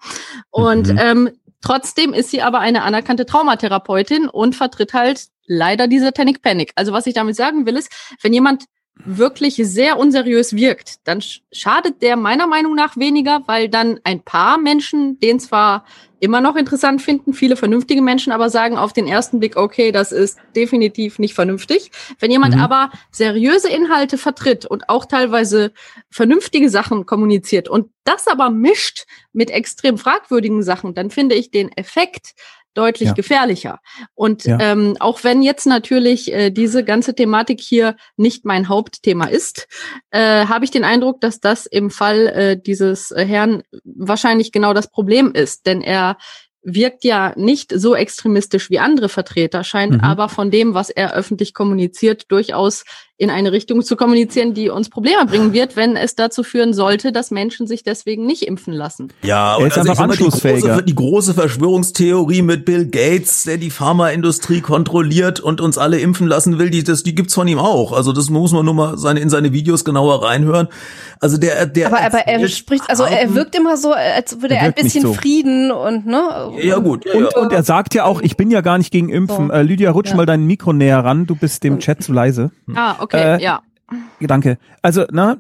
Und 0.51 0.89
mhm. 0.89 0.99
ähm, 1.01 1.31
trotzdem 1.63 2.13
ist 2.13 2.31
sie 2.31 2.43
aber 2.43 2.61
eine 2.61 2.83
anerkannte 2.83 3.25
Traumatherapeutin 3.25 4.29
und 4.29 4.55
vertritt 4.55 4.93
halt 4.93 5.29
leider 5.47 5.89
diese 5.89 6.07
Satanic 6.07 6.43
Panic. 6.43 6.73
Also 6.75 6.93
was 6.93 7.07
ich 7.07 7.15
damit 7.15 7.37
sagen 7.37 7.67
will, 7.67 7.77
ist, 7.77 7.91
wenn 8.23 8.33
jemand 8.33 8.65
wirklich 8.97 9.57
sehr 9.57 9.99
unseriös 9.99 10.55
wirkt, 10.55 11.07
dann 11.07 11.23
schadet 11.53 12.01
der 12.01 12.17
meiner 12.17 12.47
Meinung 12.47 12.75
nach 12.75 12.97
weniger, 12.97 13.43
weil 13.47 13.69
dann 13.69 13.99
ein 14.05 14.23
paar 14.23 14.57
Menschen 14.57 15.19
den 15.19 15.41
zwar 15.41 15.85
immer 16.21 16.41
noch 16.41 16.57
interessant 16.57 17.03
finden, 17.03 17.35
viele 17.35 17.57
vernünftige 17.57 18.01
Menschen 18.01 18.33
aber 18.33 18.49
sagen 18.49 18.79
auf 18.79 18.95
den 18.95 19.07
ersten 19.07 19.41
Blick, 19.41 19.57
okay, 19.57 19.93
das 19.93 20.11
ist 20.11 20.39
definitiv 20.57 21.19
nicht 21.19 21.35
vernünftig. 21.35 21.91
Wenn 22.19 22.31
jemand 22.31 22.55
mhm. 22.55 22.63
aber 22.63 22.91
seriöse 23.11 23.69
Inhalte 23.69 24.17
vertritt 24.17 24.65
und 24.65 24.89
auch 24.89 25.05
teilweise 25.05 25.73
vernünftige 26.09 26.71
Sachen 26.71 27.05
kommuniziert 27.05 27.69
und 27.69 27.91
das 28.05 28.27
aber 28.27 28.49
mischt 28.49 29.05
mit 29.33 29.51
extrem 29.51 29.99
fragwürdigen 29.99 30.63
Sachen, 30.63 30.95
dann 30.95 31.11
finde 31.11 31.35
ich 31.35 31.51
den 31.51 31.71
Effekt 31.73 32.35
deutlich 32.75 33.09
ja. 33.09 33.15
gefährlicher. 33.15 33.81
Und 34.15 34.45
ja. 34.45 34.59
ähm, 34.61 34.97
auch 35.01 35.25
wenn 35.25 35.43
jetzt 35.43 35.67
natürlich 35.67 36.33
äh, 36.33 36.51
diese 36.51 36.85
ganze 36.85 37.15
Thematik 37.15 37.61
hier 37.61 37.97
nicht 38.17 38.45
mein 38.45 38.69
Hauptthema 38.69 39.27
ist, 39.27 39.67
äh, 40.11 40.47
habe 40.47 40.65
ich 40.65 40.71
den 40.71 40.85
Eindruck, 40.85 41.21
dass 41.21 41.41
das 41.41 41.67
im 41.67 41.91
Fall 41.91 42.27
äh, 42.27 42.61
dieses 42.61 43.13
Herrn 43.17 43.63
wahrscheinlich 43.85 44.53
genau 44.53 44.75
das 44.75 44.91
Problem 44.91 45.33
ist. 45.33 45.67
Denn 45.67 45.81
er 45.81 46.17
wirkt 46.65 47.05
ja 47.05 47.35
nicht 47.37 47.73
so 47.75 47.95
extremistisch 47.95 48.71
wie 48.71 48.79
andere 48.79 49.09
Vertreter, 49.09 49.65
scheint 49.65 49.95
mhm. 49.95 50.01
aber 50.01 50.29
von 50.29 50.51
dem, 50.51 50.75
was 50.75 50.91
er 50.91 51.15
öffentlich 51.15 51.53
kommuniziert, 51.53 52.31
durchaus 52.33 52.85
in 53.17 53.31
eine 53.31 53.53
Richtung 53.53 53.83
zu 53.83 53.95
kommunizieren, 53.95 54.55
die 54.55 54.71
uns 54.71 54.89
Probleme 54.89 55.25
bringen 55.27 55.53
wird, 55.53 55.77
wenn 55.77 55.97
es 55.97 56.17
dazu 56.17 56.43
führen 56.43 56.75
sollte, 56.75 57.13
dass 57.13 57.31
Menschen 57.31 57.69
sich 57.69 57.85
deswegen 57.85 58.27
nicht 58.27 58.43
impfen 58.43 58.75
lassen. 58.75 59.13
Ja, 59.23 59.55
und 59.55 59.65
also 59.65 59.81
ich 59.81 59.97
sag 59.97 60.09
mal, 60.09 60.17
die, 60.17 60.25
große, 60.25 60.83
die 60.83 60.95
große 60.97 61.35
Verschwörungstheorie 61.35 62.43
mit 62.43 62.65
Bill 62.65 62.87
Gates, 62.87 63.45
der 63.45 63.59
die 63.59 63.71
Pharmaindustrie 63.71 64.63
kontrolliert 64.63 65.39
und 65.39 65.61
uns 65.61 65.79
alle 65.79 66.01
impfen 66.01 66.27
lassen 66.27 66.59
will, 66.59 66.71
die, 66.71 66.83
das, 66.83 67.05
die 67.05 67.15
gibt's 67.15 67.35
von 67.35 67.47
ihm 67.47 67.61
auch. 67.61 67.93
Also 67.93 68.13
das 68.13 68.31
muss 68.31 68.53
man 68.53 68.65
nur 68.65 68.75
mal 68.75 68.99
seine, 68.99 69.21
in 69.21 69.31
seine 69.31 69.53
Videos 69.53 69.85
genauer 69.85 70.25
reinhören. 70.25 70.67
Also 71.21 71.39
der, 71.39 71.67
der. 71.67 71.87
Aber, 71.87 72.01
aber 72.01 72.27
er 72.27 72.49
spricht, 72.49 72.91
also 72.91 73.05
er 73.05 73.33
wirkt 73.33 73.55
immer 73.55 73.77
so, 73.77 73.93
als 73.93 74.43
würde 74.43 74.57
er, 74.57 74.63
er 74.63 74.67
ein 74.67 74.75
bisschen 74.75 75.03
so. 75.03 75.15
Frieden 75.15 75.71
und, 75.71 76.05
ne? 76.05 76.51
Ja, 76.61 76.79
gut. 76.79 77.05
Ja, 77.07 77.15
und, 77.15 77.23
ja. 77.33 77.41
und 77.41 77.53
er 77.53 77.63
sagt 77.63 77.95
ja 77.95 78.07
auch, 78.07 78.21
ich 78.21 78.37
bin 78.37 78.51
ja 78.51 78.61
gar 78.61 78.77
nicht 78.77 78.91
gegen 78.91 79.09
Impfen. 79.09 79.49
So. 79.49 79.53
Äh, 79.53 79.63
Lydia, 79.63 79.93
rutsch 79.93 80.11
ja. 80.11 80.17
mal 80.17 80.27
dein 80.27 80.45
Mikro 80.45 80.73
näher 80.73 80.99
ran, 80.99 81.27
du 81.27 81.37
bist 81.37 81.63
dem 81.63 81.79
Chat 81.79 82.03
zu 82.03 82.13
leise. 82.13 82.51
Ah, 82.75 82.97
okay, 82.99 83.04
äh, 83.13 83.43
ja. 83.43 83.63
Danke. 84.21 84.59
Also, 84.83 85.05
na, 85.11 85.37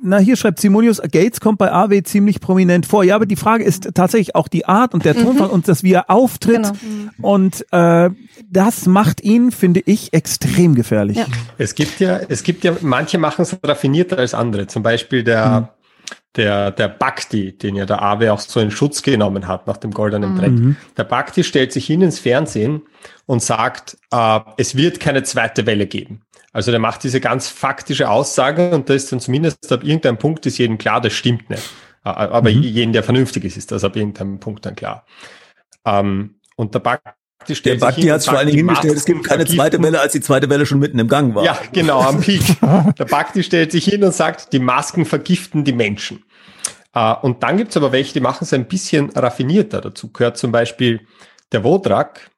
na, 0.00 0.18
hier 0.18 0.36
schreibt 0.36 0.60
Simonius, 0.60 1.00
Gates 1.02 1.40
kommt 1.40 1.58
bei 1.58 1.72
AW 1.72 2.02
ziemlich 2.02 2.40
prominent 2.40 2.86
vor. 2.86 3.02
Ja, 3.04 3.16
aber 3.16 3.26
die 3.26 3.36
Frage 3.36 3.64
ist 3.64 3.90
tatsächlich 3.94 4.34
auch 4.34 4.48
die 4.48 4.66
Art 4.66 4.94
und 4.94 5.04
der 5.04 5.14
mhm. 5.14 5.24
Tonfall 5.24 5.48
und 5.48 5.66
das, 5.66 5.82
wie 5.82 5.92
er 5.92 6.08
auftritt. 6.08 6.56
Genau. 6.56 6.72
Mhm. 6.72 7.10
Und 7.20 7.66
äh, 7.72 8.10
das 8.48 8.86
macht 8.86 9.22
ihn, 9.22 9.50
finde 9.50 9.80
ich, 9.84 10.12
extrem 10.12 10.74
gefährlich. 10.74 11.18
Ja. 11.18 11.26
Es 11.58 11.74
gibt 11.74 12.00
ja, 12.00 12.20
es 12.28 12.42
gibt 12.42 12.64
ja, 12.64 12.74
manche 12.80 13.18
machen 13.18 13.42
es 13.42 13.56
raffinierter 13.62 14.18
als 14.18 14.34
andere. 14.34 14.68
Zum 14.68 14.82
Beispiel 14.82 15.24
der, 15.24 15.60
mhm. 15.60 15.68
Der, 16.38 16.70
der 16.70 16.88
Bhakti, 16.88 17.56
den 17.56 17.76
ja 17.76 17.84
der 17.84 18.00
AW 18.00 18.30
auch 18.30 18.40
so 18.40 18.60
in 18.60 18.70
Schutz 18.70 19.02
genommen 19.02 19.46
hat 19.46 19.66
nach 19.66 19.76
dem 19.76 19.90
goldenen 19.90 20.36
Dreck. 20.36 20.52
Mhm. 20.52 20.76
Der 20.96 21.04
Bhakti 21.04 21.44
stellt 21.44 21.72
sich 21.72 21.86
hin 21.86 22.00
ins 22.00 22.18
Fernsehen 22.18 22.82
und 23.26 23.42
sagt, 23.42 23.98
äh, 24.10 24.40
es 24.56 24.76
wird 24.76 25.00
keine 25.00 25.24
zweite 25.24 25.66
Welle 25.66 25.86
geben. 25.86 26.22
Also 26.52 26.70
der 26.70 26.80
macht 26.80 27.04
diese 27.04 27.20
ganz 27.20 27.48
faktische 27.48 28.08
Aussage 28.08 28.70
und 28.70 28.88
da 28.88 28.94
ist 28.94 29.12
dann 29.12 29.20
zumindest 29.20 29.70
ab 29.70 29.84
irgendeinem 29.84 30.16
Punkt 30.16 30.46
ist 30.46 30.58
jedem 30.58 30.78
klar, 30.78 31.00
das 31.00 31.12
stimmt 31.12 31.50
nicht. 31.50 31.68
Aber 32.02 32.50
mhm. 32.50 32.62
jeden, 32.62 32.92
der 32.92 33.02
vernünftig 33.02 33.44
ist, 33.44 33.56
ist 33.56 33.70
das 33.70 33.84
ab 33.84 33.96
irgendeinem 33.96 34.40
Punkt 34.40 34.64
dann 34.64 34.74
klar. 34.74 35.04
Ähm, 35.84 36.36
und 36.56 36.74
der 36.74 36.80
Bakti 36.80 37.54
stellt 37.54 37.80
Der 37.80 37.86
Bakti 37.86 38.02
hat 38.02 38.20
es 38.20 38.26
vor 38.26 38.38
allen 38.38 38.46
Dingen 38.46 38.58
hingestellt, 38.58 38.96
es 38.96 39.04
gibt 39.04 39.24
keine 39.24 39.44
zweite 39.44 39.82
Welle, 39.82 40.00
als 40.00 40.12
die 40.12 40.20
zweite 40.20 40.48
Welle 40.48 40.64
schon 40.64 40.78
mitten 40.78 40.98
im 40.98 41.08
Gang 41.08 41.34
war. 41.34 41.44
Ja, 41.44 41.58
genau, 41.72 42.00
am 42.00 42.20
Peak. 42.20 42.42
der 42.98 43.04
Bakti 43.04 43.42
stellt 43.42 43.72
sich 43.72 43.84
hin 43.84 44.02
und 44.02 44.14
sagt, 44.14 44.52
die 44.52 44.58
Masken 44.58 45.04
vergiften 45.04 45.64
die 45.64 45.72
Menschen. 45.72 46.24
Äh, 46.94 47.14
und 47.22 47.42
dann 47.42 47.56
gibt's 47.56 47.76
aber 47.76 47.92
welche, 47.92 48.12
die 48.14 48.20
machen 48.20 48.44
es 48.44 48.52
ein 48.52 48.68
bisschen 48.68 49.10
raffinierter. 49.10 49.80
Dazu 49.80 50.12
gehört 50.12 50.36
zum 50.36 50.52
Beispiel 50.52 51.00
der 51.52 51.64
Wodrak, 51.64 52.30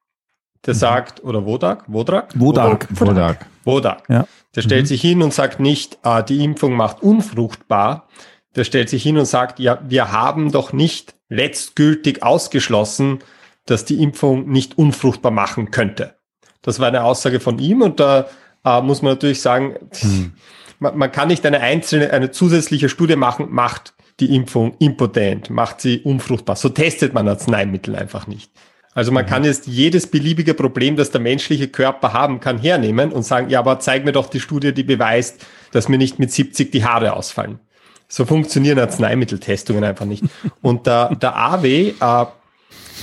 der 0.66 0.74
mhm. 0.74 0.78
sagt, 0.78 1.24
oder 1.24 1.44
Wodak, 1.44 1.84
Wodrak? 1.86 2.38
Wodak. 2.38 2.88
Wodak. 2.90 3.46
Wodak. 3.64 4.08
Ja. 4.08 4.26
Der 4.56 4.62
stellt 4.62 4.82
mhm. 4.82 4.88
sich 4.88 5.00
hin 5.00 5.22
und 5.22 5.32
sagt 5.32 5.60
nicht, 5.60 5.98
ah, 6.02 6.22
die 6.22 6.42
Impfung 6.44 6.74
macht 6.74 7.02
unfruchtbar. 7.02 8.08
Der 8.56 8.64
stellt 8.64 8.88
sich 8.88 9.02
hin 9.02 9.16
und 9.16 9.26
sagt, 9.26 9.60
ja, 9.60 9.80
wir 9.86 10.10
haben 10.10 10.50
doch 10.50 10.72
nicht 10.72 11.14
letztgültig 11.28 12.22
ausgeschlossen, 12.22 13.20
dass 13.66 13.84
die 13.84 14.02
Impfung 14.02 14.48
nicht 14.48 14.76
unfruchtbar 14.76 15.30
machen 15.30 15.70
könnte. 15.70 16.16
Das 16.62 16.80
war 16.80 16.88
eine 16.88 17.04
Aussage 17.04 17.38
von 17.38 17.58
ihm 17.58 17.82
und 17.82 18.00
da 18.00 18.26
äh, 18.64 18.82
muss 18.82 19.02
man 19.02 19.12
natürlich 19.12 19.40
sagen, 19.40 19.76
mhm. 20.02 20.32
man, 20.80 20.98
man 20.98 21.12
kann 21.12 21.28
nicht 21.28 21.46
eine 21.46 21.60
einzelne, 21.60 22.10
eine 22.10 22.32
zusätzliche 22.32 22.88
Studie 22.88 23.16
machen, 23.16 23.46
macht 23.50 23.94
die 24.20 24.34
Impfung 24.34 24.74
impotent, 24.78 25.50
macht 25.50 25.80
sie 25.80 26.00
unfruchtbar. 26.00 26.56
So 26.56 26.68
testet 26.68 27.14
man 27.14 27.28
Arzneimittel 27.28 27.96
einfach 27.96 28.26
nicht. 28.26 28.50
Also 28.92 29.12
man 29.12 29.24
mhm. 29.24 29.28
kann 29.28 29.44
jetzt 29.44 29.66
jedes 29.66 30.08
beliebige 30.08 30.54
Problem, 30.54 30.96
das 30.96 31.10
der 31.10 31.20
menschliche 31.20 31.68
Körper 31.68 32.12
haben 32.12 32.40
kann, 32.40 32.58
hernehmen 32.58 33.12
und 33.12 33.22
sagen, 33.22 33.48
ja, 33.48 33.60
aber 33.60 33.78
zeig 33.78 34.04
mir 34.04 34.12
doch 34.12 34.28
die 34.28 34.40
Studie, 34.40 34.74
die 34.74 34.82
beweist, 34.82 35.46
dass 35.72 35.88
mir 35.88 35.98
nicht 35.98 36.18
mit 36.18 36.32
70 36.32 36.72
die 36.72 36.84
Haare 36.84 37.14
ausfallen. 37.14 37.60
So 38.08 38.26
funktionieren 38.26 38.78
Arzneimitteltestungen 38.80 39.84
einfach 39.84 40.06
nicht. 40.06 40.24
Und 40.62 40.86
der, 40.86 41.14
der 41.14 41.36
AW 41.36 41.94
äh, 42.00 42.26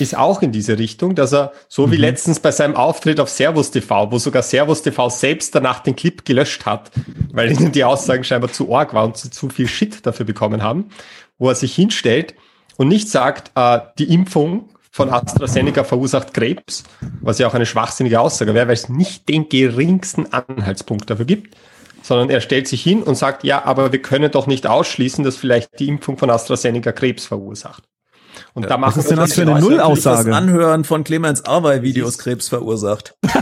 ist 0.02 0.18
auch 0.18 0.42
in 0.42 0.52
diese 0.52 0.78
Richtung, 0.78 1.16
dass 1.16 1.34
er, 1.34 1.52
so 1.68 1.92
wie 1.92 1.96
mhm. 1.96 2.02
letztens 2.02 2.40
bei 2.40 2.52
seinem 2.52 2.76
Auftritt 2.76 3.20
auf 3.20 3.30
Servus 3.30 3.72
TV, 3.72 4.12
wo 4.12 4.18
sogar 4.18 4.44
Servus 4.44 4.82
TV 4.82 5.10
selbst 5.10 5.54
danach 5.56 5.80
den 5.80 5.96
Clip 5.96 6.24
gelöscht 6.26 6.66
hat, 6.66 6.92
weil 7.32 7.52
ihnen 7.52 7.72
die 7.72 7.84
Aussagen 7.84 8.24
scheinbar 8.24 8.52
zu 8.52 8.74
arg 8.74 8.94
waren 8.94 9.12
und 9.12 9.18
sie 9.18 9.30
zu 9.30 9.50
viel 9.50 9.68
Shit 9.68 10.06
dafür 10.06 10.26
bekommen 10.26 10.64
haben, 10.64 10.90
wo 11.38 11.50
er 11.50 11.56
sich 11.56 11.76
hinstellt 11.76 12.36
und 12.78 12.88
nicht 12.88 13.10
sagt, 13.10 13.52
äh, 13.56 13.80
die 13.98 14.14
Impfung 14.14 14.70
von 14.92 15.10
AstraZeneca 15.10 15.84
verursacht 15.84 16.34
Krebs, 16.34 16.84
was 17.22 17.38
ja 17.38 17.48
auch 17.48 17.54
eine 17.54 17.66
schwachsinnige 17.66 18.20
Aussage 18.20 18.54
wäre, 18.54 18.68
weil 18.68 18.74
es 18.74 18.90
nicht 18.90 19.30
den 19.30 19.48
geringsten 19.48 20.34
Anhaltspunkt 20.34 21.10
dafür 21.10 21.26
gibt, 21.26 21.56
sondern 22.02 22.30
er 22.30 22.42
stellt 22.42 22.68
sich 22.68 22.82
hin 22.82 23.04
und 23.04 23.16
sagt, 23.16 23.44
ja, 23.44 23.64
aber 23.66 23.92
wir 23.92 24.02
können 24.02 24.32
doch 24.32 24.48
nicht 24.48 24.66
ausschließen, 24.66 25.24
dass 25.24 25.36
vielleicht 25.36 25.80
die 25.80 25.88
Impfung 25.88 26.18
von 26.18 26.30
AstraZeneca 26.30 26.94
Krebs 26.94 27.26
verursacht. 27.26 27.84
Und 28.54 28.70
da 28.70 28.78
machen 28.78 28.98
Was 28.98 29.06
ist 29.06 29.12
denn 29.12 29.18
das 29.18 29.34
für 29.34 29.42
eine 29.44 29.60
Nullaussage? 29.60 30.30
Das 30.30 30.38
Anhören 30.38 30.84
von 30.84 31.04
Clemens 31.04 31.46
Arbeit-Videos 31.46 32.18
Krebs 32.18 32.50
verursacht. 32.50 33.16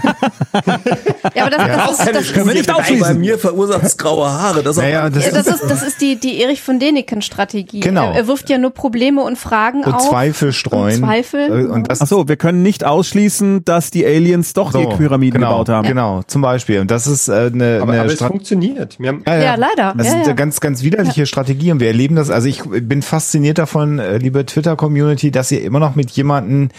ja, 1.36 1.46
aber 1.46 1.50
das, 1.50 1.68
ja. 1.68 1.78
das, 1.78 2.00
ist, 2.00 2.16
das 2.16 2.34
können 2.34 2.48
wir 2.48 2.54
nicht 2.54 2.72
ausschließen. 2.72 3.02
Bei 3.02 3.14
mir 3.14 3.38
verursacht 3.38 3.84
es 3.84 3.98
graue 3.98 4.30
Haare. 4.30 4.64
Das, 4.64 4.78
naja, 4.78 5.10
das, 5.10 5.30
das, 5.32 5.48
ist, 5.48 5.64
das 5.70 5.84
ist 5.84 6.02
die, 6.02 6.20
die 6.20 6.42
Erich 6.42 6.62
von 6.62 6.80
Däniken-Strategie. 6.80 7.80
Genau. 7.80 8.12
Er, 8.12 8.16
er, 8.16 8.28
wirft 8.28 8.50
ja 8.50 8.58
nur 8.58 8.72
Probleme 8.72 9.22
und 9.22 9.38
Fragen 9.38 9.84
und 9.84 9.94
auf. 9.94 10.10
Zweifel 10.10 10.54
streuen. 10.54 10.96
Und 10.96 11.10
Zweifel. 11.10 11.66
Äh, 11.66 11.66
und 11.66 11.90
das 11.90 12.02
Ach 12.02 12.08
so, 12.08 12.28
wir 12.28 12.38
können 12.38 12.64
nicht 12.64 12.84
ausschließen, 12.84 13.66
dass 13.66 13.92
die 13.92 14.06
Aliens 14.06 14.54
doch 14.54 14.72
so, 14.72 14.80
die 14.80 14.96
Pyramiden 14.96 15.40
genau, 15.40 15.52
gebaut 15.52 15.70
haben. 15.70 15.88
Genau, 15.88 16.22
zum 16.28 16.42
Beispiel. 16.42 16.80
Und 16.80 16.92
das 16.92 17.08
ist 17.08 17.28
äh, 17.28 17.50
eine, 17.54 17.80
aber, 17.82 17.94
eine 17.94 18.02
aber 18.02 18.12
es 18.12 18.20
funktioniert. 18.22 18.98
Haben, 19.00 19.24
ja, 19.26 19.36
ja, 19.36 19.44
ja, 19.44 19.56
leider. 19.56 19.94
Das 19.98 20.08
ja, 20.08 20.22
ist 20.22 20.26
eine 20.26 20.36
ganz, 20.36 20.60
ganz 20.60 20.84
widerliche 20.84 21.26
Strategie 21.26 21.72
und 21.72 21.80
wir 21.80 21.88
erleben 21.88 22.16
das. 22.16 22.30
Also 22.30 22.48
ich 22.48 22.64
bin 22.64 23.02
fasziniert 23.02 23.58
davon, 23.58 24.00
äh, 24.00 24.18
liebe 24.18 24.46
Twitter-Community, 24.86 25.32
dass 25.32 25.52
ihr 25.52 25.64
immer 25.64 25.80
noch 25.80 25.96
mit 25.96 26.12
jemandem 26.12 26.70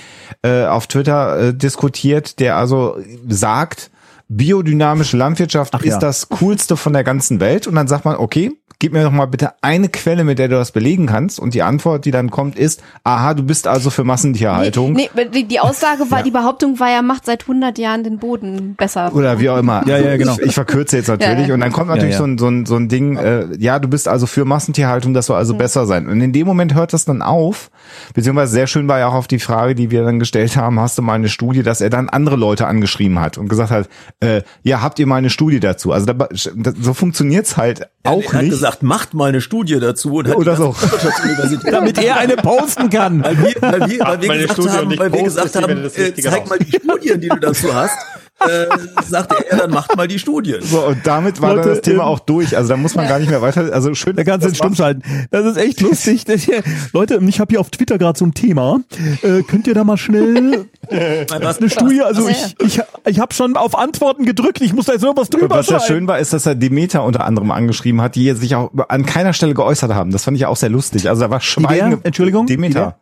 äh, 0.42 0.64
auf 0.64 0.86
Twitter 0.86 1.48
äh, 1.48 1.54
diskutiert, 1.54 2.40
der 2.40 2.56
also 2.56 2.98
sagt, 3.28 3.90
biodynamische 4.28 5.16
Landwirtschaft 5.16 5.74
Ach, 5.74 5.82
ist 5.82 5.94
ja. 5.94 5.98
das 5.98 6.28
coolste 6.28 6.76
von 6.76 6.92
der 6.92 7.04
ganzen 7.04 7.40
Welt. 7.40 7.66
Und 7.66 7.74
dann 7.74 7.88
sagt 7.88 8.04
man, 8.04 8.16
okay, 8.16 8.52
gib 8.78 8.92
mir 8.92 9.02
doch 9.02 9.10
mal 9.10 9.26
bitte 9.26 9.52
eine 9.62 9.88
Quelle, 9.88 10.24
mit 10.24 10.38
der 10.38 10.48
du 10.48 10.56
das 10.56 10.72
belegen 10.72 11.06
kannst. 11.06 11.40
Und 11.40 11.54
die 11.54 11.62
Antwort, 11.62 12.04
die 12.04 12.10
dann 12.10 12.30
kommt, 12.30 12.58
ist, 12.58 12.82
aha, 13.04 13.34
du 13.34 13.42
bist 13.42 13.66
also 13.66 13.90
für 13.90 14.04
Massentierhaltung. 14.04 14.92
Nee, 14.92 15.08
nee 15.32 15.44
die 15.44 15.60
Aussage 15.60 16.10
war, 16.10 16.18
ja. 16.18 16.24
die 16.24 16.30
Behauptung 16.30 16.78
war 16.78 16.90
ja, 16.90 17.02
macht 17.02 17.24
seit 17.24 17.42
100 17.42 17.78
Jahren 17.78 18.04
den 18.04 18.18
Boden 18.18 18.74
besser. 18.76 19.14
Oder 19.14 19.40
wie 19.40 19.48
auch 19.48 19.58
immer. 19.58 19.86
Ja, 19.86 19.98
ja, 19.98 20.16
genau. 20.16 20.34
Ich, 20.34 20.48
ich 20.48 20.54
verkürze 20.54 20.98
jetzt 20.98 21.08
natürlich. 21.08 21.40
Ja, 21.40 21.46
ja. 21.48 21.54
Und 21.54 21.60
dann 21.60 21.72
kommt 21.72 21.88
natürlich 21.88 22.16
So, 22.16 22.24
ein, 22.24 22.38
so, 22.38 22.48
ein, 22.48 22.66
so 22.66 22.76
ein 22.76 22.88
Ding, 22.88 23.16
äh, 23.16 23.46
ja, 23.58 23.78
du 23.78 23.88
bist 23.88 24.08
also 24.08 24.26
für 24.26 24.44
Massentierhaltung, 24.44 25.14
das 25.14 25.26
soll 25.26 25.36
also 25.36 25.54
mhm. 25.54 25.58
besser 25.58 25.86
sein. 25.86 26.06
Und 26.06 26.20
in 26.20 26.32
dem 26.32 26.46
Moment 26.46 26.74
hört 26.74 26.92
das 26.92 27.04
dann 27.04 27.22
auf. 27.22 27.70
Beziehungsweise 28.14 28.52
sehr 28.52 28.66
schön 28.66 28.88
war 28.88 28.98
ja 28.98 29.08
auch 29.08 29.14
auf 29.14 29.28
die 29.28 29.38
Frage, 29.38 29.74
die 29.74 29.90
wir 29.90 30.04
dann 30.04 30.18
gestellt 30.18 30.56
haben, 30.56 30.80
hast 30.80 30.98
du 30.98 31.02
mal 31.02 31.14
eine 31.14 31.28
Studie, 31.28 31.62
dass 31.62 31.80
er 31.80 31.88
dann 31.88 32.08
andere 32.08 32.36
Leute 32.36 32.66
angeschrieben 32.66 33.20
hat 33.20 33.38
und 33.38 33.48
gesagt 33.48 33.70
hat, 33.70 33.88
äh, 34.20 34.42
ja, 34.62 34.80
habt 34.80 34.98
ihr 34.98 35.06
mal 35.06 35.16
eine 35.16 35.28
Studie 35.28 35.60
dazu? 35.60 35.92
Also 35.92 36.06
da, 36.06 36.28
so 36.32 36.94
funktioniert's 36.94 37.56
halt 37.56 37.88
auch 38.02 38.12
er 38.12 38.18
nicht. 38.18 38.32
Hat 38.32 38.48
gesagt, 38.48 38.82
macht 38.82 39.12
mal 39.12 39.28
eine 39.28 39.40
Studie 39.40 39.78
dazu 39.78 40.14
und 40.14 40.28
hat 40.28 40.36
Oder 40.36 40.56
so. 40.56 40.74
damit 41.70 42.02
er 42.02 42.16
eine 42.16 42.36
posten 42.36 42.88
kann. 42.88 43.22
Weil 43.22 43.38
wir, 43.38 43.54
weil 43.60 43.90
wir, 43.90 44.00
weil 44.00 44.22
wir 44.22 44.46
gesagt 44.46 44.68
haben, 44.70 44.98
weil 44.98 45.12
wir 45.12 45.22
gesagt 45.22 45.56
haben, 45.56 45.84
äh, 45.84 46.14
zeig 46.14 46.48
mal 46.48 46.58
die 46.58 46.78
Studien, 46.78 47.20
die 47.20 47.28
du 47.28 47.36
dazu 47.36 47.74
hast 47.74 47.98
äh, 48.40 48.66
sagte 49.02 49.36
er, 49.48 49.58
dann 49.58 49.70
macht 49.70 49.96
mal 49.96 50.06
die 50.06 50.18
Studien. 50.18 50.62
So, 50.62 50.86
und 50.86 51.06
damit 51.06 51.40
war 51.40 51.50
Leute, 51.54 51.60
dann 51.60 51.68
das 51.70 51.80
Thema 51.82 52.02
ähm, 52.02 52.08
auch 52.08 52.18
durch. 52.18 52.56
Also 52.56 52.70
da 52.70 52.76
muss 52.76 52.94
man 52.94 53.08
gar 53.08 53.18
nicht 53.18 53.30
mehr 53.30 53.42
weiter, 53.42 53.72
also 53.72 53.94
schön. 53.94 54.16
Der 54.16 54.24
ganze 54.24 54.54
stumm 54.54 54.74
schalten. 54.74 55.02
Das 55.30 55.46
ist 55.46 55.56
echt 55.56 55.80
lustig. 55.80 56.24
Hier, 56.36 56.62
Leute, 56.92 57.18
ich 57.26 57.40
habe 57.40 57.50
hier 57.50 57.60
auf 57.60 57.70
Twitter 57.70 57.98
gerade 57.98 58.18
so 58.18 58.26
ein 58.26 58.34
Thema. 58.34 58.80
Äh, 59.22 59.42
könnt 59.42 59.66
ihr 59.66 59.74
da 59.74 59.84
mal 59.84 59.96
schnell 59.96 60.66
was, 60.88 61.58
eine 61.58 61.70
Studie, 61.70 62.02
also 62.02 62.28
ich, 62.28 62.54
ich, 62.60 62.80
ich 63.06 63.18
habe 63.18 63.34
schon 63.34 63.56
auf 63.56 63.76
Antworten 63.76 64.24
gedrückt, 64.24 64.60
ich 64.60 64.72
muss 64.72 64.86
da 64.86 64.92
jetzt 64.92 65.02
nur 65.02 65.16
was 65.16 65.30
drüber 65.30 65.50
Was 65.50 65.68
ja 65.68 65.80
schön 65.80 66.06
war, 66.06 66.18
ist, 66.18 66.32
dass 66.32 66.46
er 66.46 66.54
Demeter 66.54 67.02
unter 67.04 67.24
anderem 67.24 67.50
angeschrieben 67.50 68.00
hat, 68.00 68.14
die 68.14 68.32
sich 68.32 68.54
auch 68.54 68.70
an 68.88 69.04
keiner 69.06 69.32
Stelle 69.32 69.54
geäußert 69.54 69.94
haben. 69.94 70.10
Das 70.10 70.24
fand 70.24 70.36
ich 70.36 70.46
auch 70.46 70.56
sehr 70.56 70.68
lustig. 70.68 71.08
Also 71.08 71.22
da 71.22 71.30
war 71.30 71.40
Schweigen. 71.40 72.00
Entschuldigung? 72.02 72.46
Demeter. 72.46 72.96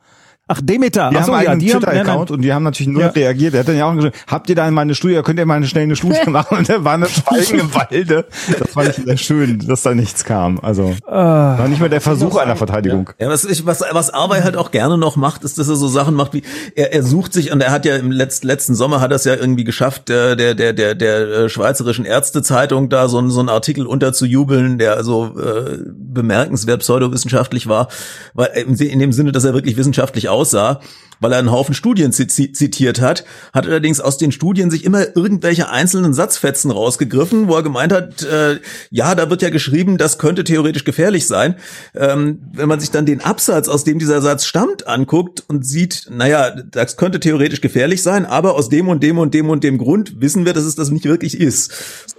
Ach, 0.46 0.60
Demeter. 0.62 1.08
Die 1.08 1.16
Ach 1.16 1.22
haben 1.22 1.42
ja, 1.42 1.50
einen 1.52 1.60
Twitter-Account 1.60 2.30
und 2.30 2.42
die 2.42 2.52
haben 2.52 2.64
natürlich 2.64 2.92
nur 2.92 3.00
ja. 3.00 3.08
reagiert. 3.08 3.54
Er 3.54 3.60
hat 3.60 3.68
dann 3.68 3.78
ja 3.78 3.86
auch 3.86 3.94
gesagt, 3.94 4.14
habt 4.26 4.50
ihr 4.50 4.54
da 4.54 4.70
mal 4.70 4.82
eine 4.82 4.94
Studie, 4.94 5.18
könnt 5.24 5.38
ihr 5.38 5.46
mal 5.46 5.54
eine 5.54 5.66
schnell 5.66 5.84
eine 5.84 5.96
Studie 5.96 6.18
machen? 6.26 6.58
Und 6.58 6.68
da 6.68 6.84
war 6.84 6.94
eine 6.94 7.06
Schweigen 7.06 7.60
im 7.60 7.74
Walde. 7.74 8.26
Das 8.58 8.70
fand 8.70 8.90
ich 8.90 9.04
sehr 9.06 9.16
schön, 9.16 9.66
dass 9.66 9.80
da 9.80 9.94
nichts 9.94 10.22
kam. 10.24 10.60
Also 10.60 10.94
ah. 11.06 11.56
war 11.56 11.66
nicht 11.68 11.80
mehr 11.80 11.88
der 11.88 12.02
Versuch 12.02 12.36
einer 12.36 12.56
Verteidigung. 12.56 13.08
Ja, 13.18 13.30
was, 13.30 13.46
ich, 13.46 13.64
was, 13.64 13.82
was 13.90 14.10
Arbeit 14.10 14.44
halt 14.44 14.58
auch 14.58 14.70
gerne 14.70 14.98
noch 14.98 15.16
macht, 15.16 15.44
ist, 15.44 15.56
dass 15.56 15.68
er 15.68 15.76
so 15.76 15.88
Sachen 15.88 16.14
macht 16.14 16.34
wie, 16.34 16.42
er, 16.74 16.92
er 16.92 17.02
sucht 17.02 17.32
sich, 17.32 17.50
und 17.50 17.62
er 17.62 17.70
hat 17.70 17.86
ja 17.86 17.96
im 17.96 18.10
letzten, 18.10 18.46
letzten 18.46 18.74
Sommer 18.74 19.00
hat 19.00 19.12
er 19.12 19.16
es 19.16 19.24
ja 19.24 19.34
irgendwie 19.34 19.64
geschafft, 19.64 20.10
der, 20.10 20.36
der, 20.36 20.54
der, 20.54 20.74
der, 20.74 20.94
der 20.94 21.20
äh, 21.20 21.48
Schweizerischen 21.48 22.04
Ärztezeitung 22.04 22.90
da 22.90 23.08
so, 23.08 23.26
so 23.30 23.40
einen 23.40 23.48
Artikel 23.48 23.86
unterzujubeln, 23.86 24.76
der 24.76 24.98
also 24.98 25.38
äh, 25.38 25.78
bemerkenswert 25.88 26.80
pseudowissenschaftlich 26.80 27.66
war, 27.66 27.88
weil 28.34 28.48
in 28.54 28.98
dem 28.98 29.12
Sinne, 29.12 29.32
dass 29.32 29.44
er 29.44 29.54
wirklich 29.54 29.78
wissenschaftlich 29.78 30.28
aussah 30.34 30.80
weil 31.20 31.32
er 31.32 31.38
einen 31.38 31.50
Haufen 31.50 31.74
Studien 31.74 32.12
zitiert 32.12 33.00
hat, 33.00 33.24
hat 33.52 33.66
allerdings 33.66 34.00
aus 34.00 34.18
den 34.18 34.32
Studien 34.32 34.70
sich 34.70 34.84
immer 34.84 35.16
irgendwelche 35.16 35.70
einzelnen 35.70 36.14
Satzfetzen 36.14 36.70
rausgegriffen, 36.70 37.48
wo 37.48 37.56
er 37.56 37.62
gemeint 37.62 37.92
hat, 37.92 38.22
äh, 38.22 38.60
ja, 38.90 39.14
da 39.14 39.30
wird 39.30 39.42
ja 39.42 39.50
geschrieben, 39.50 39.98
das 39.98 40.18
könnte 40.18 40.44
theoretisch 40.44 40.84
gefährlich 40.84 41.26
sein. 41.26 41.56
Ähm, 41.94 42.40
wenn 42.52 42.68
man 42.68 42.80
sich 42.80 42.90
dann 42.90 43.06
den 43.06 43.20
Absatz, 43.20 43.68
aus 43.68 43.84
dem 43.84 43.98
dieser 43.98 44.20
Satz 44.22 44.46
stammt, 44.46 44.86
anguckt 44.86 45.44
und 45.48 45.66
sieht, 45.66 46.08
naja, 46.10 46.50
das 46.50 46.96
könnte 46.96 47.20
theoretisch 47.20 47.60
gefährlich 47.60 48.02
sein, 48.02 48.26
aber 48.26 48.54
aus 48.54 48.68
dem 48.68 48.88
und 48.88 49.02
dem 49.02 49.18
und 49.18 49.34
dem 49.34 49.50
und 49.50 49.64
dem 49.64 49.78
Grund 49.78 50.20
wissen 50.20 50.44
wir, 50.44 50.52
dass 50.52 50.64
es 50.64 50.74
das 50.74 50.90
nicht 50.90 51.04
wirklich 51.04 51.40
ist. 51.40 51.72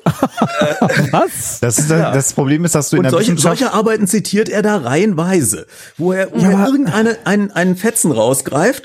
Was? 1.11 1.59
Das, 1.61 1.79
ist, 1.79 1.89
ja. 1.89 2.11
das 2.11 2.33
Problem 2.33 2.65
ist, 2.65 2.75
dass 2.75 2.89
du 2.89 2.97
und 2.97 3.05
in 3.05 3.11
der 3.11 3.11
solche, 3.11 3.37
solche 3.37 3.73
Arbeiten 3.73 4.07
zitiert 4.07 4.49
er 4.49 4.61
da 4.61 4.77
reihenweise, 4.77 5.65
wo 5.97 6.11
er, 6.11 6.31
wo 6.31 6.39
ja, 6.39 6.51
er 6.51 6.67
irgendeine 6.67 7.17
einen, 7.25 7.51
einen 7.51 7.75
Fetzen 7.75 8.11
rausgreift 8.11 8.84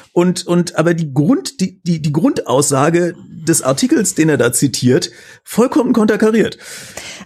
und 0.13 0.45
und 0.45 0.75
aber 0.77 0.93
die 0.93 1.13
Grund 1.13 1.59
die 1.59 1.81
die 1.81 2.01
die 2.01 2.11
Grundaussage 2.11 3.15
des 3.47 3.63
Artikels, 3.63 4.15
den 4.15 4.29
er 4.29 4.37
da 4.37 4.53
zitiert, 4.53 5.11
vollkommen 5.43 5.93
konterkariert. 5.93 6.57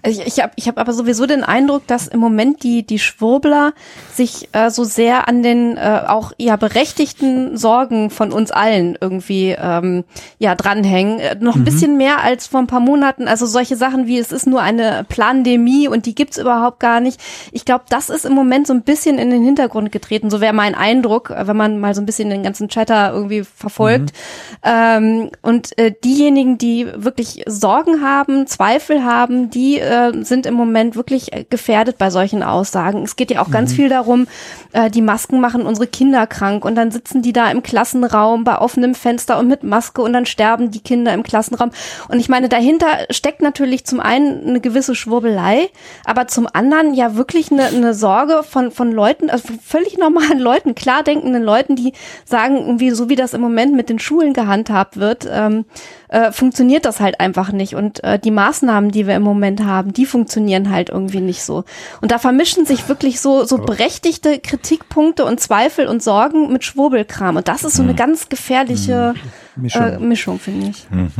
Ich, 0.03 0.19
ich 0.19 0.39
habe 0.39 0.53
ich 0.55 0.67
hab 0.67 0.77
aber 0.77 0.93
sowieso 0.93 1.25
den 1.25 1.43
Eindruck, 1.43 1.87
dass 1.87 2.07
im 2.07 2.19
Moment 2.19 2.63
die, 2.63 2.85
die 2.85 2.99
Schwurbler 2.99 3.73
sich 4.13 4.49
äh, 4.51 4.69
so 4.69 4.83
sehr 4.83 5.27
an 5.27 5.43
den 5.43 5.77
äh, 5.77 6.03
auch 6.07 6.31
ja 6.37 6.55
berechtigten 6.55 7.57
Sorgen 7.57 8.09
von 8.09 8.31
uns 8.31 8.51
allen 8.51 8.97
irgendwie 8.99 9.55
ähm, 9.57 10.03
ja 10.37 10.55
dranhängen. 10.55 11.19
Äh, 11.19 11.35
noch 11.39 11.55
ein 11.55 11.61
mhm. 11.61 11.65
bisschen 11.65 11.97
mehr 11.97 12.21
als 12.21 12.47
vor 12.47 12.59
ein 12.59 12.67
paar 12.67 12.79
Monaten. 12.79 13.27
Also 13.27 13.45
solche 13.45 13.75
Sachen 13.75 14.07
wie 14.07 14.19
es 14.19 14.31
ist 14.31 14.47
nur 14.47 14.61
eine 14.61 15.05
Pandemie 15.09 15.87
und 15.87 16.05
die 16.05 16.15
gibt's 16.15 16.37
überhaupt 16.37 16.79
gar 16.79 16.99
nicht. 16.99 17.19
Ich 17.51 17.65
glaube, 17.65 17.85
das 17.89 18.09
ist 18.09 18.25
im 18.25 18.33
Moment 18.33 18.67
so 18.67 18.73
ein 18.73 18.83
bisschen 18.83 19.17
in 19.17 19.31
den 19.31 19.43
Hintergrund 19.43 19.91
getreten. 19.91 20.29
So 20.29 20.39
wäre 20.39 20.53
mein 20.53 20.75
Eindruck, 20.75 21.31
äh, 21.31 21.47
wenn 21.47 21.57
man 21.57 21.79
mal 21.79 21.95
so 21.95 22.01
ein 22.01 22.05
bisschen 22.05 22.29
den 22.29 22.43
ganzen 22.43 22.69
Chatter 22.75 23.13
irgendwie 23.13 23.43
verfolgt. 23.43 24.11
Mhm. 24.11 24.59
Ähm, 24.63 25.29
und 25.41 25.77
äh, 25.77 25.93
diejenigen, 26.03 26.57
die 26.57 26.87
wirklich 26.95 27.43
Sorgen 27.47 28.01
haben, 28.01 28.47
Zweifel 28.47 29.03
haben, 29.03 29.49
die 29.49 29.79
äh, 29.79 30.11
sind 30.23 30.45
im 30.45 30.55
Moment 30.55 30.95
wirklich 30.95 31.33
äh, 31.33 31.45
gefährdet 31.49 31.97
bei 31.97 32.09
solchen 32.09 32.43
Aussagen. 32.43 33.03
Es 33.03 33.15
geht 33.15 33.31
ja 33.31 33.41
auch 33.41 33.47
mhm. 33.47 33.53
ganz 33.53 33.73
viel 33.73 33.89
darum, 33.89 34.27
äh, 34.73 34.89
die 34.89 35.01
Masken 35.01 35.39
machen 35.39 35.65
unsere 35.65 35.87
Kinder 35.87 36.27
krank 36.27 36.65
und 36.65 36.75
dann 36.75 36.91
sitzen 36.91 37.21
die 37.21 37.33
da 37.33 37.49
im 37.49 37.63
Klassenraum 37.63 38.43
bei 38.43 38.59
offenem 38.59 38.93
Fenster 38.93 39.39
und 39.39 39.47
mit 39.47 39.63
Maske 39.63 40.01
und 40.01 40.13
dann 40.13 40.25
sterben 40.25 40.71
die 40.71 40.81
Kinder 40.81 41.13
im 41.13 41.23
Klassenraum. 41.23 41.71
Und 42.09 42.19
ich 42.19 42.29
meine, 42.29 42.49
dahinter 42.49 42.87
steckt 43.09 43.41
natürlich 43.41 43.85
zum 43.85 43.99
einen 43.99 44.47
eine 44.47 44.59
gewisse 44.59 44.95
Schwurbelei, 44.95 45.69
aber 46.03 46.27
zum 46.27 46.47
anderen 46.51 46.93
ja 46.93 47.15
wirklich 47.15 47.51
eine, 47.51 47.67
eine 47.67 47.93
Sorge 47.93 48.43
von, 48.43 48.71
von 48.71 48.91
Leuten, 48.91 49.29
also 49.29 49.47
von 49.47 49.59
völlig 49.59 49.97
normalen 49.97 50.39
Leuten, 50.39 50.75
klar 50.75 51.03
denkenden 51.03 51.43
Leuten, 51.43 51.75
die 51.75 51.93
sagen, 52.25 52.64
irgendwie 52.65 52.91
so 52.91 53.09
wie 53.09 53.15
das 53.15 53.33
im 53.33 53.41
Moment 53.41 53.75
mit 53.75 53.89
den 53.89 53.99
Schulen 53.99 54.33
gehandhabt 54.33 54.97
wird, 54.97 55.27
ähm, 55.31 55.65
äh, 56.09 56.31
funktioniert 56.31 56.85
das 56.85 56.99
halt 56.99 57.19
einfach 57.19 57.51
nicht. 57.51 57.75
Und 57.75 58.03
äh, 58.03 58.19
die 58.19 58.31
Maßnahmen, 58.31 58.91
die 58.91 59.07
wir 59.07 59.15
im 59.15 59.23
Moment 59.23 59.63
haben, 59.63 59.93
die 59.93 60.05
funktionieren 60.05 60.69
halt 60.69 60.89
irgendwie 60.89 61.21
nicht 61.21 61.43
so. 61.43 61.63
Und 62.01 62.11
da 62.11 62.19
vermischen 62.19 62.65
sich 62.65 62.87
wirklich 62.89 63.19
so, 63.19 63.43
so 63.43 63.57
berechtigte 63.57 64.39
Kritikpunkte 64.39 65.25
und 65.25 65.39
Zweifel 65.39 65.87
und 65.87 66.03
Sorgen 66.03 66.51
mit 66.51 66.63
Schwurbelkram. 66.63 67.37
Und 67.37 67.47
das 67.47 67.63
ist 67.63 67.75
so 67.75 67.83
eine 67.83 67.93
mhm. 67.93 67.97
ganz 67.97 68.29
gefährliche 68.29 69.13
mhm. 69.55 69.61
Mischung, 69.61 69.81
äh, 69.81 69.99
Mischung 69.99 70.39
finde 70.39 70.69
ich. 70.69 70.87
Mhm. 70.89 71.11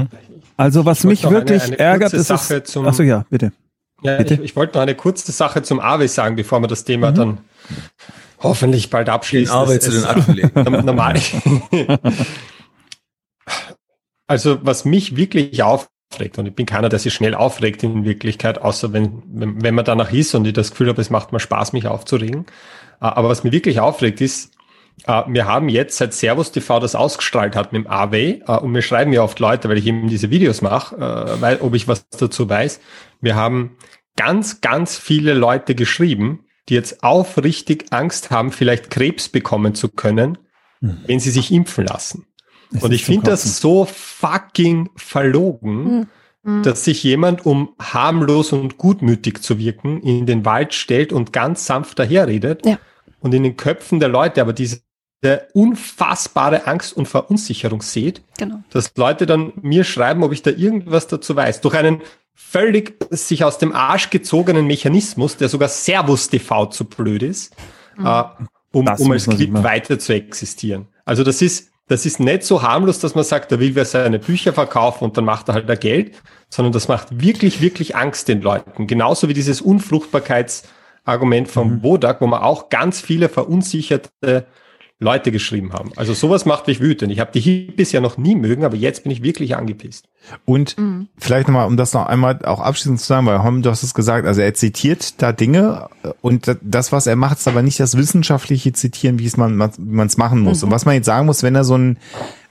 Also 0.58 0.86
was 0.86 1.04
mich 1.04 1.30
wirklich 1.30 1.64
eine, 1.64 1.74
eine 1.74 1.80
ärgert, 1.80 2.14
ist 2.14 2.30
es. 2.30 2.78
Achso, 2.78 3.04
ja, 3.04 3.26
bitte. 3.30 3.52
Ja, 4.02 4.18
bitte? 4.18 4.36
Ich, 4.36 4.42
ich 4.42 4.56
wollte 4.56 4.78
noch 4.78 4.84
eine 4.84 4.96
kurze 4.96 5.32
Sache 5.32 5.64
zum 5.64 5.80
AWE 5.80 6.08
sagen, 6.08 6.36
bevor 6.36 6.60
wir 6.62 6.68
das 6.68 6.84
Thema 6.84 7.12
mhm. 7.12 7.16
dann 7.16 7.38
hoffentlich 8.46 8.90
bald 8.90 9.10
abschließen. 9.10 9.54
Arbeit 9.54 9.84
zu 9.84 9.92
den 9.92 10.06
Akten 10.06 10.86
Normal. 10.86 11.20
Also 14.28 14.58
was 14.64 14.86
mich 14.86 15.16
wirklich 15.18 15.62
aufregt, 15.62 16.40
und 16.40 16.48
ich 16.48 16.56
bin 16.56 16.66
keiner, 16.66 16.90
der 16.90 16.98
sich 16.98 17.14
schnell 17.14 17.36
aufregt 17.36 17.84
in 17.84 18.06
Wirklichkeit, 18.06 18.60
außer 18.60 18.92
wenn, 18.92 19.22
wenn, 19.28 19.62
wenn 19.62 19.76
man 19.76 19.86
danach 19.86 20.12
ist 20.12 20.34
und 20.34 20.48
ich 20.48 20.54
das 20.54 20.72
Gefühl 20.72 20.90
habe, 20.90 21.00
es 21.00 21.12
macht 21.12 21.32
mir 21.32 21.40
Spaß, 21.40 21.74
mich 21.74 21.86
aufzuregen. 21.88 22.48
Aber 23.00 23.30
was 23.30 23.44
mir 23.44 23.52
wirklich 23.52 23.80
aufregt, 23.80 24.22
ist 24.22 24.56
wir 25.06 25.46
haben 25.46 25.70
jetzt, 25.70 25.98
seit 25.98 26.14
Servus 26.14 26.52
TV 26.52 26.80
das 26.80 26.96
ausgestrahlt 26.96 27.56
hat 27.56 27.74
mit 27.74 27.84
dem 27.84 27.92
AW, 27.92 28.42
und 28.62 28.72
mir 28.72 28.82
schreiben 28.82 29.14
ja 29.14 29.22
oft 29.22 29.40
Leute, 29.40 29.70
weil 29.70 29.78
ich 29.78 29.86
eben 29.86 30.08
diese 30.08 30.30
Videos 30.30 30.62
mache, 30.62 30.96
äh, 30.96 31.42
weil, 31.42 31.58
ob 31.58 31.76
ich 31.76 31.88
was 31.88 32.08
dazu 32.10 32.50
weiß. 32.50 32.80
Wir 33.22 33.36
haben 33.36 33.78
ganz, 34.16 34.62
ganz 34.62 34.98
viele 34.98 35.34
Leute 35.34 35.76
geschrieben, 35.76 36.45
die 36.70 36.74
jetzt 36.74 37.04
aufrichtig 37.04 37.86
Angst 37.92 38.32
haben, 38.32 38.52
vielleicht 38.52 38.90
Krebs 38.90 39.30
bekommen 39.30 39.76
zu 39.76 39.90
können, 39.90 40.38
mhm. 40.82 40.98
wenn 41.06 41.20
sie 41.20 41.32
sich 41.32 41.52
impfen 41.52 41.86
lassen. 41.86 42.26
Das 42.72 42.84
und 42.84 42.92
ich 42.92 43.06
finde 43.06 43.28
das 43.28 43.60
so 43.60 43.86
fucking 43.86 44.90
verlogen, 44.96 46.08
mhm. 46.44 46.64
dass 46.64 46.84
sich 46.84 47.04
jemand, 47.04 47.46
um 47.46 47.76
harmlos 47.80 48.52
und 48.52 48.78
gutmütig 48.78 49.42
zu 49.42 49.60
wirken, 49.60 50.02
in 50.02 50.26
den 50.26 50.46
Wald 50.46 50.74
stellt 50.74 51.14
und 51.14 51.32
ganz 51.34 51.66
sanft 51.66 52.00
daherredet. 52.00 52.66
Ja. 52.66 52.80
Und 53.20 53.34
in 53.34 53.44
den 53.44 53.58
Köpfen 53.58 54.00
der 54.00 54.10
Leute 54.10 54.42
aber 54.42 54.54
diese 54.54 54.82
unfassbare 55.54 56.68
Angst 56.68 56.96
und 56.96 57.08
Verunsicherung 57.08 57.82
sieht, 57.82 58.22
genau. 58.38 58.64
dass 58.70 58.96
Leute 58.96 59.26
dann 59.26 59.54
mir 59.62 59.84
schreiben, 59.84 60.24
ob 60.24 60.32
ich 60.32 60.44
da 60.44 60.52
irgendwas 60.52 61.08
dazu 61.08 61.36
weiß. 61.36 61.62
Durch 61.62 61.76
einen 61.76 62.02
völlig 62.36 62.96
sich 63.10 63.44
aus 63.44 63.58
dem 63.58 63.74
Arsch 63.74 64.10
gezogenen 64.10 64.68
Mechanismus, 64.68 65.38
der 65.38 65.50
sogar 65.50 65.70
Servus 65.70 66.30
TV 66.30 66.68
zu 66.68 66.86
blöd 66.86 67.24
ist, 67.24 67.56
mhm. 67.98 68.06
äh, 68.06 68.24
um, 68.72 68.88
um 68.88 69.12
als 69.12 69.28
Clip 69.28 69.52
weiter 69.64 69.98
zu 69.98 70.14
existieren. 70.14 70.88
Also 71.06 71.24
das 71.24 71.42
ist, 71.42 71.72
das 71.88 72.06
ist 72.06 72.20
nicht 72.20 72.44
so 72.44 72.62
harmlos, 72.62 73.00
dass 73.00 73.16
man 73.16 73.24
sagt, 73.24 73.52
da 73.52 73.60
will 73.60 73.74
wer 73.76 73.86
seine 73.86 74.20
Bücher 74.20 74.54
verkaufen 74.54 75.06
und 75.06 75.18
dann 75.18 75.24
macht 75.26 75.48
er 75.50 75.56
halt 75.56 75.70
da 75.70 75.76
Geld, 75.76 76.16
sondern 76.50 76.74
das 76.74 76.88
macht 76.88 77.22
wirklich, 77.22 77.62
wirklich 77.62 77.96
Angst 77.96 78.28
den 78.28 78.42
Leuten. 78.42 78.88
Genauso 78.88 79.30
wie 79.30 79.34
dieses 79.34 79.62
Unfruchtbarkeitsargument 79.62 81.48
vom 81.48 81.76
mhm. 81.76 81.84
Wodak, 81.84 82.20
wo 82.22 82.28
man 82.28 82.42
auch 82.42 82.70
ganz 82.70 83.00
viele 83.00 83.30
verunsicherte 83.30 84.46
Leute 85.00 85.32
geschrieben 85.32 85.74
haben. 85.74 85.92
Also 85.98 86.14
sowas 86.14 86.46
macht 86.46 86.68
mich 86.68 86.80
wütend. 86.80 87.12
Ich 87.12 87.20
habe 87.20 87.32
die 87.34 87.42
Hippies 87.42 87.92
ja 87.92 88.00
noch 88.00 88.18
nie 88.18 88.34
mögen, 88.34 88.64
aber 88.64 88.78
jetzt 88.78 89.04
bin 89.04 89.12
ich 89.12 89.24
wirklich 89.24 89.58
angepisst. 89.58 90.08
Und 90.46 90.78
mhm. 90.78 91.10
vielleicht 91.18 91.50
nochmal, 91.50 91.68
um 91.68 91.76
das 91.76 91.94
noch 91.94 92.06
einmal 92.06 92.40
auch 92.46 92.62
abschließend 92.62 93.02
zu 93.02 93.06
sagen, 93.06 93.26
weil 93.26 93.44
Hom, 93.44 93.62
du 93.62 93.70
hast 93.70 93.84
es 93.84 93.94
gesagt, 93.94 94.26
also 94.26 94.40
er 94.40 94.54
zitiert 94.54 95.22
da 95.22 95.34
Dinge 95.34 95.90
und 96.22 96.58
das, 96.62 96.94
was 96.94 97.08
er 97.08 97.18
macht, 97.18 97.40
ist 97.40 97.48
aber 97.48 97.62
nicht 97.62 97.80
das 97.80 97.98
wissenschaftliche 97.98 98.72
Zitieren, 98.72 99.20
wie 99.20 99.26
es 99.26 99.36
man 99.36 99.56
man 99.58 100.08
es 100.08 100.18
machen 100.18 100.40
muss. 100.40 100.62
Mhm. 100.62 100.68
Und 100.68 100.72
was 100.72 100.86
man 100.86 100.96
jetzt 100.96 101.08
sagen 101.08 101.26
muss, 101.26 101.44
wenn 101.44 101.56
er 101.56 101.66
so 101.66 101.78
ein 101.78 101.98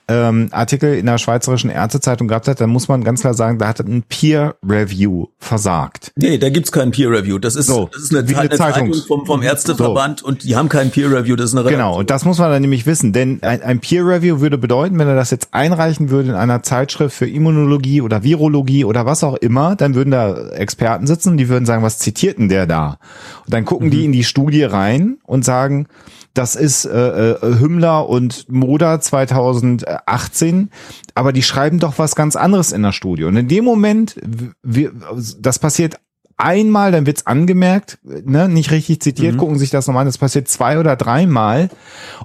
ähm, 0.06 0.48
Artikel 0.50 0.94
in 0.94 1.06
der 1.06 1.18
Schweizerischen 1.18 1.70
Ärztezeitung 1.70 2.28
gehabt 2.28 2.46
hat, 2.46 2.60
dann 2.60 2.70
muss 2.70 2.88
man 2.88 3.04
ganz 3.04 3.22
klar 3.22 3.32
sagen, 3.32 3.58
da 3.58 3.68
hat 3.68 3.80
ein 3.80 4.02
Peer 4.02 4.56
Review 4.66 5.26
versagt. 5.38 6.12
Nee, 6.16 6.36
da 6.36 6.50
gibt's 6.50 6.72
kein 6.72 6.90
Peer 6.90 7.10
Review. 7.10 7.38
Das 7.38 7.56
ist, 7.56 7.66
so, 7.66 7.88
das 7.92 8.02
ist 8.02 8.14
eine, 8.14 8.38
eine 8.38 8.50
Zeitung 8.50 8.92
vom, 8.94 9.24
vom 9.24 9.42
Ärzteverband 9.42 10.20
so. 10.20 10.26
und 10.26 10.44
die 10.44 10.56
haben 10.56 10.68
kein 10.68 10.90
Peer 10.90 11.10
Review. 11.10 11.36
Das 11.36 11.50
ist 11.50 11.54
eine 11.54 11.62
Redaktion. 11.62 11.88
Genau, 11.88 11.98
und 11.98 12.10
das 12.10 12.24
muss 12.24 12.38
man 12.38 12.50
dann 12.50 12.60
nämlich 12.60 12.84
wissen, 12.84 13.12
denn 13.12 13.42
ein, 13.42 13.62
ein 13.62 13.80
Peer 13.80 14.06
Review 14.06 14.40
würde 14.40 14.58
bedeuten, 14.58 14.98
wenn 14.98 15.08
er 15.08 15.14
das 15.14 15.30
jetzt 15.30 15.48
einreichen 15.52 16.10
würde 16.10 16.30
in 16.30 16.34
einer 16.34 16.62
Zeitschrift 16.62 17.16
für 17.16 17.28
Immunologie 17.28 18.02
oder 18.02 18.22
Virologie 18.22 18.84
oder 18.84 19.06
was 19.06 19.24
auch 19.24 19.36
immer, 19.36 19.74
dann 19.74 19.94
würden 19.94 20.10
da 20.10 20.50
Experten 20.50 21.06
sitzen, 21.06 21.36
die 21.38 21.48
würden 21.48 21.64
sagen, 21.64 21.82
was 21.82 21.98
zitiert 21.98 22.38
denn 22.38 22.48
der 22.48 22.66
da? 22.66 22.98
Und 23.46 23.54
dann 23.54 23.64
gucken 23.64 23.86
mhm. 23.86 23.92
die 23.92 24.04
in 24.04 24.12
die 24.12 24.24
Studie 24.24 24.64
rein 24.64 25.16
und 25.24 25.44
sagen, 25.44 25.86
das 26.34 26.56
ist 26.56 26.84
äh, 26.84 27.32
äh, 27.32 27.60
Hümmler 27.60 28.08
und 28.08 28.50
Moda 28.50 29.00
2018, 29.00 30.70
aber 31.14 31.32
die 31.32 31.42
schreiben 31.42 31.78
doch 31.78 31.98
was 31.98 32.16
ganz 32.16 32.34
anderes 32.34 32.72
in 32.72 32.82
der 32.82 32.92
Studie. 32.92 33.24
Und 33.24 33.36
in 33.36 33.48
dem 33.48 33.64
Moment, 33.64 34.16
wir, 34.62 34.92
das 35.38 35.60
passiert 35.60 36.00
einmal, 36.36 36.90
dann 36.90 37.06
wird's 37.06 37.26
angemerkt, 37.26 37.98
ne, 38.02 38.48
nicht 38.48 38.72
richtig 38.72 39.00
zitiert, 39.00 39.34
mhm. 39.34 39.38
gucken 39.38 39.58
sich 39.58 39.70
das 39.70 39.86
nochmal 39.86 40.02
an, 40.02 40.08
das 40.08 40.18
passiert 40.18 40.48
zwei 40.48 40.80
oder 40.80 40.96
dreimal 40.96 41.70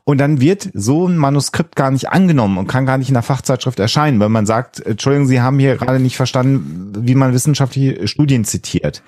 und 0.04 0.18
dann 0.18 0.42
wird 0.42 0.70
so 0.74 1.08
ein 1.08 1.16
Manuskript 1.16 1.76
gar 1.76 1.92
nicht 1.92 2.10
angenommen 2.10 2.58
und 2.58 2.66
kann 2.68 2.88
gar 2.88 2.98
nicht 2.98 3.10
in 3.10 3.14
der 3.14 3.22
Fachzeitschrift 3.22 3.80
erscheinen, 3.80 4.20
weil 4.20 4.30
man 4.30 4.48
sagt, 4.48 4.80
Entschuldigung, 4.80 5.28
Sie 5.28 5.42
haben 5.42 5.60
hier 5.60 5.78
gerade 5.78 6.00
nicht 6.00 6.18
verstanden, 6.18 6.94
wie 7.08 7.14
man 7.14 7.34
wissenschaftliche 7.34 8.08
Studien 8.08 8.46
zitiert. 8.46 9.04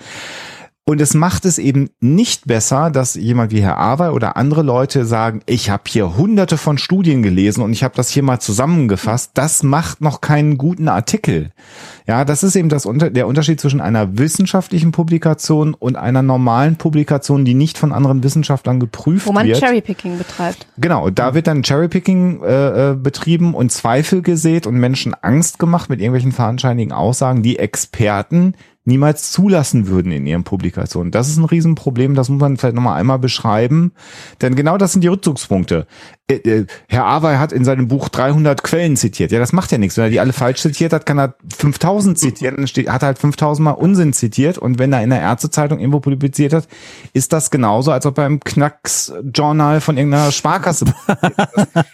Und 0.84 0.99
es 0.99 1.13
macht 1.13 1.45
es 1.45 1.59
eben 1.59 1.91
nicht 1.99 2.47
besser, 2.47 2.89
dass 2.89 3.13
jemand 3.13 3.51
wie 3.51 3.61
Herr 3.61 3.77
Awer 3.77 4.13
oder 4.13 4.36
andere 4.36 4.63
Leute 4.63 5.05
sagen, 5.05 5.41
ich 5.45 5.69
habe 5.69 5.84
hier 5.88 6.17
hunderte 6.17 6.57
von 6.57 6.79
Studien 6.79 7.21
gelesen 7.21 7.61
und 7.61 7.71
ich 7.71 7.84
habe 7.84 7.95
das 7.95 8.09
hier 8.09 8.23
mal 8.23 8.39
zusammengefasst. 8.39 9.32
Das 9.36 9.61
macht 9.61 10.01
noch 10.01 10.21
keinen 10.21 10.57
guten 10.57 10.88
Artikel. 10.88 11.51
Ja, 12.07 12.25
das 12.25 12.41
ist 12.41 12.55
eben 12.55 12.67
das, 12.67 12.89
der 12.91 13.27
Unterschied 13.27 13.61
zwischen 13.61 13.79
einer 13.79 14.17
wissenschaftlichen 14.17 14.91
Publikation 14.91 15.75
und 15.75 15.97
einer 15.97 16.23
normalen 16.23 16.77
Publikation, 16.77 17.45
die 17.45 17.53
nicht 17.53 17.77
von 17.77 17.93
anderen 17.93 18.23
Wissenschaftlern 18.23 18.79
geprüft 18.79 19.27
wird. 19.27 19.27
Wo 19.27 19.34
man 19.34 19.47
wird. 19.47 19.59
Cherrypicking 19.59 20.17
betreibt. 20.17 20.65
Genau, 20.77 21.11
da 21.11 21.36
wird 21.36 21.45
dann 21.45 21.61
Cherrypicking 21.61 22.41
äh, 22.41 22.91
äh, 22.91 22.95
betrieben 22.95 23.53
und 23.53 23.71
Zweifel 23.71 24.23
gesät 24.23 24.65
und 24.65 24.75
Menschen 24.75 25.13
Angst 25.21 25.59
gemacht 25.59 25.91
mit 25.91 25.99
irgendwelchen 25.99 26.32
veranscheinigen 26.32 26.91
Aussagen, 26.91 27.43
die 27.43 27.59
Experten 27.59 28.55
niemals 28.84 29.32
zulassen 29.32 29.88
würden 29.88 30.11
in 30.11 30.25
ihren 30.25 30.43
Publikationen. 30.43 31.11
Das 31.11 31.27
ist 31.29 31.38
ein 31.38 31.45
Riesenproblem, 31.45 32.15
das 32.15 32.29
muss 32.29 32.41
man 32.41 32.57
vielleicht 32.57 32.75
nochmal 32.75 32.99
einmal 32.99 33.19
beschreiben, 33.19 33.91
denn 34.41 34.55
genau 34.55 34.77
das 34.77 34.93
sind 34.93 35.03
die 35.03 35.07
Rückzugspunkte. 35.07 35.86
Äh, 36.32 36.36
äh, 36.36 36.65
Herr 36.88 37.05
Awey 37.05 37.36
hat 37.36 37.51
in 37.51 37.63
seinem 37.63 37.88
Buch 37.88 38.09
300 38.09 38.63
Quellen 38.63 38.97
zitiert. 38.97 39.32
Ja, 39.32 39.39
das 39.39 39.53
macht 39.53 39.71
ja 39.71 39.77
nichts. 39.77 39.97
Wenn 39.97 40.05
er 40.05 40.09
die 40.09 40.19
alle 40.19 40.34
falsch 40.34 40.61
zitiert 40.61 40.93
hat, 40.93 41.05
kann 41.05 41.19
er 41.19 41.36
5000 41.55 42.17
zitieren, 42.17 42.55
dann 42.55 42.67
steht, 42.67 42.89
hat 42.89 43.03
er 43.03 43.07
halt 43.07 43.19
5000 43.19 43.63
Mal 43.63 43.71
Unsinn 43.71 44.13
zitiert 44.13 44.57
und 44.57 44.79
wenn 44.79 44.93
er 44.93 45.03
in 45.03 45.11
der 45.11 45.21
Ärztezeitung 45.21 45.79
irgendwo 45.79 45.99
publiziert 45.99 46.53
hat, 46.53 46.67
ist 47.13 47.34
das 47.34 47.51
genauso, 47.51 47.91
als 47.91 48.05
ob 48.05 48.17
er 48.17 48.25
im 48.25 48.39
Knacks-Journal 48.39 49.82
von 49.82 49.97
irgendeiner 49.97 50.32
Sparkasse 50.32 50.86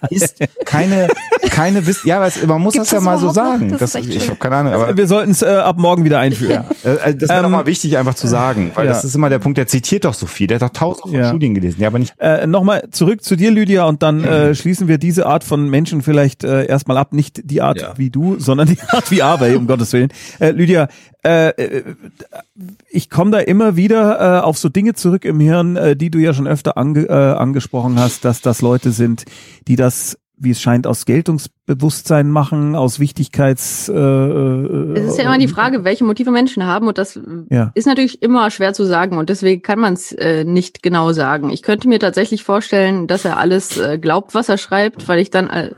ist 0.09 0.39
keine, 0.65 1.09
keine 1.49 1.85
Wiss 1.85 2.03
ja, 2.03 2.25
man 2.45 2.61
muss 2.61 2.73
Gibt's 2.73 2.91
das 2.91 2.99
ja 2.99 3.01
mal 3.01 3.17
so 3.17 3.31
sagen. 3.31 3.71
Das, 3.77 3.91
das 3.91 3.95
ich 3.95 4.29
habe 4.29 4.39
keine 4.39 4.55
Ahnung, 4.57 4.73
aber 4.73 4.95
wir 4.95 5.07
sollten 5.07 5.31
es 5.31 5.41
äh, 5.41 5.47
ab 5.47 5.77
morgen 5.77 6.05
wieder 6.05 6.19
einführen. 6.19 6.65
Ja. 6.83 6.93
Äh, 6.95 7.15
das 7.15 7.29
ist 7.29 7.35
ähm, 7.35 7.43
nochmal 7.43 7.65
wichtig 7.65 7.97
einfach 7.97 8.15
zu 8.15 8.27
sagen, 8.27 8.71
weil 8.75 8.85
ja. 8.85 8.91
das 8.91 9.03
ist 9.03 9.15
immer 9.15 9.29
der 9.29 9.39
Punkt, 9.39 9.57
der 9.57 9.67
zitiert 9.67 10.05
doch 10.05 10.13
so 10.13 10.25
viel, 10.25 10.47
der 10.47 10.59
hat 10.59 10.61
doch 10.61 10.77
tausend 10.77 11.13
ja. 11.13 11.27
Studien 11.29 11.53
gelesen, 11.53 11.81
ja, 11.81 11.87
aber 11.87 11.99
nicht. 11.99 12.13
Äh, 12.19 12.47
Nochmal 12.47 12.87
zurück 12.91 13.23
zu 13.23 13.35
dir, 13.35 13.51
Lydia, 13.51 13.85
und 13.85 14.03
dann 14.03 14.23
äh, 14.23 14.55
schließen 14.55 14.87
wir 14.87 14.97
diese 14.97 15.25
Art 15.25 15.43
von 15.43 15.69
Menschen 15.69 16.01
vielleicht 16.01 16.43
äh, 16.43 16.65
erstmal 16.65 16.97
ab. 16.97 17.13
Nicht 17.13 17.49
die 17.49 17.61
Art 17.61 17.81
ja. 17.81 17.93
wie 17.97 18.09
du, 18.09 18.39
sondern 18.39 18.67
die 18.69 18.79
Art 18.87 19.09
wie 19.11 19.21
Abe, 19.21 19.57
um 19.57 19.67
Gottes 19.67 19.93
Willen. 19.93 20.09
Äh, 20.39 20.51
Lydia, 20.51 20.87
äh, 21.23 21.49
äh 21.49 21.83
ich 22.89 23.09
komme 23.09 23.31
da 23.31 23.39
immer 23.39 23.75
wieder 23.75 24.39
äh, 24.39 24.41
auf 24.41 24.57
so 24.57 24.69
Dinge 24.69 24.93
zurück 24.93 25.25
im 25.25 25.39
Hirn, 25.39 25.75
äh, 25.75 25.95
die 25.95 26.09
du 26.09 26.19
ja 26.19 26.33
schon 26.33 26.47
öfter 26.47 26.77
ange, 26.77 27.03
äh, 27.03 27.11
angesprochen 27.11 27.99
hast, 27.99 28.25
dass 28.25 28.41
das 28.41 28.61
Leute 28.61 28.91
sind, 28.91 29.25
die 29.67 29.75
das 29.75 30.17
wie 30.39 30.51
es 30.51 30.61
scheint, 30.61 30.85
aus 30.85 31.05
Geltungsbewusstsein 31.05 32.29
machen, 32.29 32.75
aus 32.75 32.99
Wichtigkeits. 32.99 33.89
Äh, 33.89 33.93
es 33.93 35.11
ist 35.11 35.17
ja 35.17 35.25
immer 35.25 35.37
die 35.37 35.47
Frage, 35.47 35.83
welche 35.83 36.03
Motive 36.03 36.31
Menschen 36.31 36.65
haben 36.65 36.87
und 36.87 36.97
das 36.97 37.19
ja. 37.49 37.71
ist 37.73 37.87
natürlich 37.87 38.21
immer 38.21 38.51
schwer 38.51 38.73
zu 38.73 38.85
sagen 38.85 39.17
und 39.17 39.29
deswegen 39.29 39.61
kann 39.61 39.79
man 39.79 39.93
es 39.93 40.11
äh, 40.11 40.43
nicht 40.43 40.83
genau 40.83 41.11
sagen. 41.11 41.49
Ich 41.49 41.63
könnte 41.63 41.87
mir 41.87 41.99
tatsächlich 41.99 42.43
vorstellen, 42.43 43.07
dass 43.07 43.25
er 43.25 43.37
alles 43.37 43.77
äh, 43.77 43.97
glaubt, 43.97 44.35
was 44.35 44.49
er 44.49 44.57
schreibt, 44.57 45.07
weil 45.07 45.19
ich 45.19 45.31
dann 45.31 45.49
äh, 45.49 45.71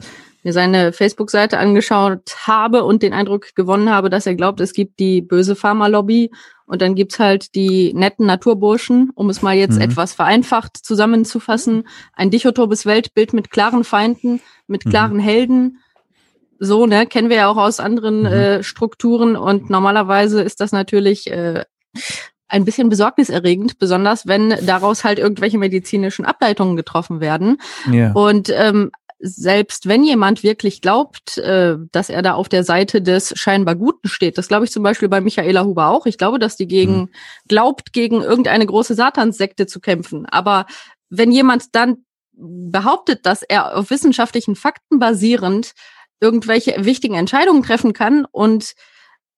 mir 0.44 0.54
seine 0.54 0.94
Facebook-Seite 0.94 1.58
angeschaut 1.58 2.48
habe 2.48 2.84
und 2.84 3.04
den 3.04 3.14
Eindruck 3.14 3.56
gewonnen 3.56 3.90
habe, 3.90 4.10
dass 4.10 4.26
er 4.26 4.36
glaubt, 4.36 4.62
es 4.62 4.74
gibt 4.74 5.00
die 5.00 5.22
böse 5.22 5.56
Pharmalobby 5.56 6.32
und 6.70 6.84
dann 6.84 6.94
gibt's 6.94 7.18
halt 7.18 7.56
die 7.56 7.96
netten 7.96 8.28
Naturburschen, 8.28 9.10
um 9.16 9.32
es 9.32 9.42
mal 9.42 9.56
jetzt 9.56 9.78
mhm. 9.78 9.82
etwas 9.82 10.14
vereinfacht 10.14 10.78
zusammenzufassen. 10.78 11.88
Ein 12.14 12.30
dichotopes 12.30 12.86
Weltbild 12.86 13.34
mit 13.34 13.50
klaren 13.50 13.84
Feinden, 13.84 14.40
mit 14.68 14.86
mhm. 14.86 14.92
klaren 14.92 15.18
mhm. 15.18 15.22
Helden. 15.22 15.80
So, 16.60 16.86
ne, 16.86 17.08
kennen 17.08 17.30
wir 17.30 17.38
ja 17.38 17.48
auch 17.48 17.58
aus 17.58 17.80
anderen 17.80 18.20
mhm. 18.20 18.26
äh, 18.28 18.64
Strukturen. 18.64 19.36
Und 19.36 19.72
normalerweise 19.72 20.44
ist 20.44 20.62
das 20.62 20.72
natürlich 20.72 21.32
äh, 21.32 21.66
ein 22.48 22.66
bisschen 22.66 22.90
besorgniserregend, 22.90 23.80
besonders 23.80 24.28
wenn 24.28 24.54
daraus 24.68 25.04
halt 25.04 25.18
irgendwelche 25.18 25.58
medizinischen 25.58 26.24
Ableitungen 26.24 26.76
getroffen 26.76 27.20
werden. 27.20 27.58
Ja. 27.92 28.12
Und 28.12 28.54
ähm, 28.56 28.92
selbst 29.20 29.88
wenn 29.88 30.04
jemand 30.04 30.44
wirklich 30.44 30.82
glaubt, 30.82 31.38
äh, 31.38 31.76
dass 31.92 32.10
er 32.10 32.22
da 32.22 32.34
auf 32.34 32.48
der 32.50 32.64
Seite 32.64 33.02
des 33.02 33.34
scheinbar 33.36 33.76
Guten 33.76 34.08
steht, 34.08 34.38
das 34.38 34.48
glaube 34.48 34.66
ich 34.66 34.72
zum 34.72 34.82
Beispiel 34.82 35.10
bei 35.10 35.22
Michaela 35.22 35.66
Huber 35.66 35.90
auch. 35.90 36.06
Ich 36.06 36.18
glaube, 36.18 36.40
dass 36.40 36.56
die 36.56 36.68
gegen 36.68 36.98
mhm. 36.98 37.10
glaubt, 37.48 37.92
gegen 37.94 38.22
irgendeine 38.22 38.66
große 38.66 38.96
Satanssekte 38.96 39.68
zu 39.68 39.82
kämpfen. 39.82 40.26
Aber 40.26 40.66
wenn 41.10 41.32
jemand 41.32 41.76
dann 41.76 42.06
behauptet, 42.32 43.26
dass 43.26 43.44
er 43.44 43.78
auf 43.78 43.90
wissenschaftlichen 43.90 44.56
Fakten 44.56 45.00
basierend 45.00 45.74
irgendwelche 46.22 46.86
wichtigen 46.86 47.16
Entscheidungen 47.16 47.64
treffen 47.64 47.94
kann 47.94 48.26
und 48.26 48.74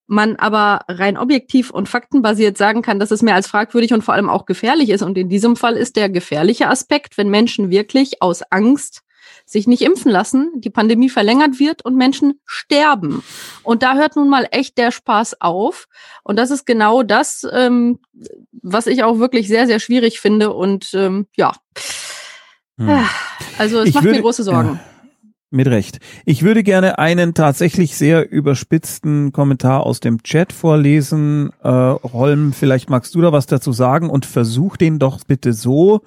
man 0.07 0.35
aber 0.35 0.81
rein 0.87 1.17
objektiv 1.17 1.71
und 1.71 1.87
faktenbasiert 1.87 2.57
sagen 2.57 2.81
kann, 2.81 2.99
dass 2.99 3.11
es 3.11 3.21
mehr 3.21 3.35
als 3.35 3.47
fragwürdig 3.47 3.93
und 3.93 4.03
vor 4.03 4.13
allem 4.13 4.29
auch 4.29 4.45
gefährlich 4.45 4.89
ist. 4.89 5.01
Und 5.01 5.17
in 5.17 5.29
diesem 5.29 5.55
Fall 5.55 5.77
ist 5.77 5.95
der 5.95 6.09
gefährliche 6.09 6.67
Aspekt, 6.67 7.17
wenn 7.17 7.29
Menschen 7.29 7.69
wirklich 7.69 8.21
aus 8.21 8.41
Angst 8.51 9.03
sich 9.45 9.67
nicht 9.67 9.81
impfen 9.81 10.11
lassen, 10.11 10.51
die 10.55 10.69
Pandemie 10.69 11.09
verlängert 11.09 11.59
wird 11.59 11.83
und 11.83 11.95
Menschen 11.95 12.39
sterben. 12.45 13.23
Und 13.63 13.83
da 13.83 13.95
hört 13.95 14.15
nun 14.15 14.29
mal 14.29 14.47
echt 14.51 14.77
der 14.77 14.91
Spaß 14.91 15.41
auf. 15.41 15.87
Und 16.23 16.37
das 16.37 16.51
ist 16.51 16.65
genau 16.65 17.03
das, 17.03 17.45
ähm, 17.51 17.99
was 18.61 18.87
ich 18.87 19.03
auch 19.03 19.19
wirklich 19.19 19.47
sehr, 19.47 19.67
sehr 19.67 19.79
schwierig 19.79 20.19
finde. 20.19 20.53
Und 20.53 20.93
ähm, 20.93 21.27
ja, 21.35 21.53
Hm. 22.87 23.05
Also 23.57 23.79
es 23.79 23.89
ich 23.89 23.95
macht 23.95 24.05
würde, 24.05 24.17
mir 24.17 24.23
große 24.23 24.43
Sorgen. 24.43 24.73
Ja, 24.73 24.79
mit 25.49 25.67
Recht. 25.67 25.99
Ich 26.25 26.43
würde 26.43 26.63
gerne 26.63 26.97
einen 26.97 27.33
tatsächlich 27.33 27.95
sehr 27.95 28.31
überspitzten 28.31 29.31
Kommentar 29.31 29.85
aus 29.85 29.99
dem 29.99 30.23
Chat 30.23 30.53
vorlesen. 30.53 31.51
Äh, 31.61 31.69
Holm, 31.69 32.53
vielleicht 32.53 32.89
magst 32.89 33.13
du 33.15 33.21
da 33.21 33.31
was 33.31 33.47
dazu 33.47 33.71
sagen 33.73 34.09
und 34.09 34.25
versuch 34.25 34.77
den 34.77 34.97
doch 34.97 35.23
bitte 35.25 35.53
so, 35.53 36.01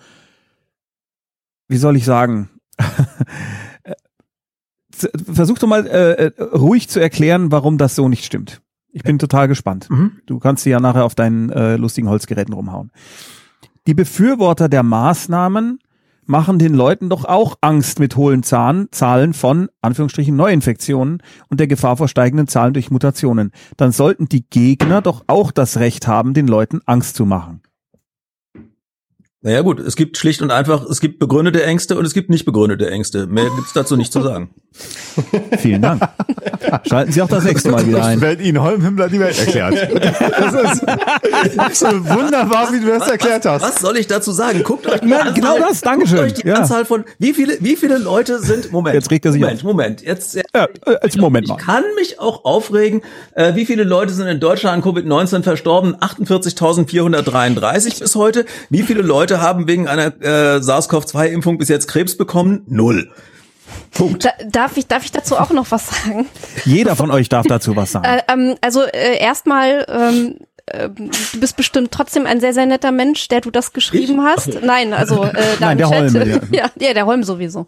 wie 1.69 1.77
soll 1.77 1.97
ich 1.97 2.05
sagen, 2.05 2.51
versuch 5.33 5.59
doch 5.59 5.69
mal 5.69 5.87
äh, 5.87 6.27
äh, 6.27 6.43
ruhig 6.43 6.89
zu 6.89 7.01
erklären, 7.01 7.51
warum 7.53 7.79
das 7.79 7.95
so 7.95 8.09
nicht 8.09 8.25
stimmt. 8.25 8.63
Ich 8.93 9.03
bin 9.03 9.19
total 9.19 9.49
gespannt. 9.49 9.89
Mhm. 9.91 10.21
Du 10.27 10.39
kannst 10.39 10.63
sie 10.63 10.71
ja 10.71 10.81
nachher 10.81 11.05
auf 11.05 11.15
deinen 11.15 11.51
äh, 11.51 11.77
lustigen 11.77 12.09
Holzgeräten 12.09 12.55
rumhauen. 12.55 12.93
Die 13.87 13.95
Befürworter 13.95 14.69
der 14.69 14.83
Maßnahmen 14.83 15.81
machen 16.27 16.59
den 16.59 16.75
Leuten 16.75 17.11
doch 17.11 17.25
auch 17.25 17.57
Angst 17.61 17.99
mit 17.99 18.17
hohen 18.17 18.43
Zahlen, 18.43 18.89
Zahlen 18.93 19.35
von 19.35 19.69
Anführungsstrichen 19.83 20.35
Neuinfektionen 20.35 21.23
und 21.49 21.61
der 21.61 21.67
Gefahr 21.67 21.97
vor 21.97 22.09
steigenden 22.09 22.47
Zahlen 22.47 22.73
durch 22.73 22.91
Mutationen. 22.91 23.51
Dann 23.77 23.93
sollten 23.93 24.29
die 24.29 24.49
Gegner 24.49 25.03
doch 25.03 25.25
auch 25.27 25.51
das 25.51 25.79
Recht 25.79 26.07
haben, 26.07 26.33
den 26.33 26.47
Leuten 26.47 26.81
Angst 26.87 27.17
zu 27.17 27.27
machen. 27.27 27.61
Naja 29.45 29.61
gut, 29.61 29.79
es 29.79 29.95
gibt 29.95 30.17
schlicht 30.17 30.41
und 30.41 30.51
einfach, 30.51 30.89
es 30.89 31.03
gibt 31.03 31.19
begründete 31.19 31.63
Ängste 31.63 31.99
und 31.99 32.07
es 32.07 32.15
gibt 32.15 32.31
nicht 32.31 32.47
begründete 32.47 32.91
Ängste. 32.91 33.27
Mehr 33.27 33.51
gibt's 33.55 33.75
dazu 33.75 33.95
nicht 33.95 34.11
zu 34.11 34.23
sagen. 34.23 34.49
Vielen 35.59 35.83
Dank. 35.83 36.03
Schalten 36.89 37.13
Sie 37.13 37.21
auch 37.21 37.29
das 37.29 37.45
nächste 37.45 37.71
Mal 37.71 37.87
wieder 37.87 38.03
ein. 38.05 38.23
Wenn 38.23 38.41
Ihnen 38.41 38.63
Holm 38.63 38.81
Himmler 38.81 39.09
die 39.09 39.21
Welt 39.21 39.39
erklärt. 39.39 39.75
Das 39.75 40.83
ist 41.47 41.59
absolut 41.59 42.09
wunderbar, 42.09 42.73
wie 42.73 42.81
du 42.81 42.87
das 42.87 43.07
erklärt 43.09 43.45
hast. 43.45 43.63
Was 43.63 43.75
soll 43.77 43.99
ich 43.99 44.07
dazu 44.07 44.33
sagen? 44.33 44.63
Guckt 44.63 44.87
euch 44.87 45.01
die 45.01 45.09
Nein, 45.09 45.29
Anzahl, 45.29 45.35
genau 45.35 45.59
das, 45.59 45.83
Dankeschön. 45.83 46.21
Guckt 46.21 46.31
euch 46.31 46.43
die 46.43 46.49
ja. 46.49 46.55
Anzahl 46.55 46.87
von, 46.87 47.05
wie 47.19 47.35
viele, 47.35 47.59
wie 47.61 47.77
viele 47.77 47.99
Leute 47.99 48.41
sind, 48.41 48.73
Moment. 48.73 48.95
Jetzt 48.95 49.11
regt 49.11 49.27
er 49.27 49.33
sich 49.33 49.43
Moment, 49.43 49.61
auf. 49.61 49.65
Moment, 49.65 50.03
jetzt, 50.03 50.37
ja, 50.37 50.43
als 51.01 51.17
Moment 51.17 51.49
mal. 51.49 51.59
Ich 51.59 51.67
kann 51.67 51.85
mich 51.97 52.19
auch 52.19 52.47
aufregen, 52.47 53.03
äh, 53.35 53.55
wie 53.55 53.67
viele 53.67 53.85
Leute 53.85 54.15
sind 54.15 54.27
in 54.27 54.41
Deutschland 54.41 54.85
an 54.85 54.91
Covid-19 54.91 55.43
verstorben? 55.43 55.97
48.433 55.97 58.01
bis 58.01 58.17
heute. 58.17 58.47
Wie 58.71 58.83
viele 58.83 59.03
Leute 59.03 59.34
haben 59.41 59.67
wegen 59.69 59.89
einer 59.89 60.07
äh, 60.21 60.61
SARS-CoV-2-Impfung 60.61 61.59
bis 61.59 61.69
jetzt 61.69 61.89
Krebs 61.89 62.17
bekommen? 62.17 62.63
Null. 62.67 63.11
Punkt. 63.93 64.25
Da, 64.25 64.31
darf 64.47 64.77
ich 64.77 64.87
darf 64.87 65.05
ich 65.05 65.13
dazu 65.13 65.37
auch 65.37 65.51
noch 65.51 65.71
was 65.71 65.89
sagen? 65.89 66.27
Jeder 66.65 66.97
von 66.97 67.11
euch 67.11 67.29
darf 67.29 67.47
dazu 67.47 67.77
was 67.77 67.93
sagen. 67.93 68.05
Äh, 68.05 68.23
ähm, 68.29 68.57
also 68.61 68.83
äh, 68.83 69.19
erstmal 69.19 69.87
ähm, 69.89 70.37
ähm, 70.73 71.11
du 71.33 71.41
bist 71.41 71.57
bestimmt 71.59 71.91
trotzdem 71.93 72.25
ein 72.25 72.41
sehr, 72.41 72.55
sehr 72.55 72.65
netter 72.65 72.91
Mensch, 72.91 73.29
der 73.29 73.43
du 73.43 73.51
das 73.51 73.75
geschrieben 73.75 74.15
ich? 74.15 74.25
hast. 74.25 74.63
Nein, 74.63 74.95
also 74.95 75.23
äh, 75.25 75.33
Nein, 75.61 75.77
der 75.77 75.91
Holm, 75.91 76.15
ja. 76.15 76.25
ja. 76.51 76.71
ja, 76.81 76.95
der 76.95 77.05
Holm 77.05 77.23
sowieso. 77.23 77.67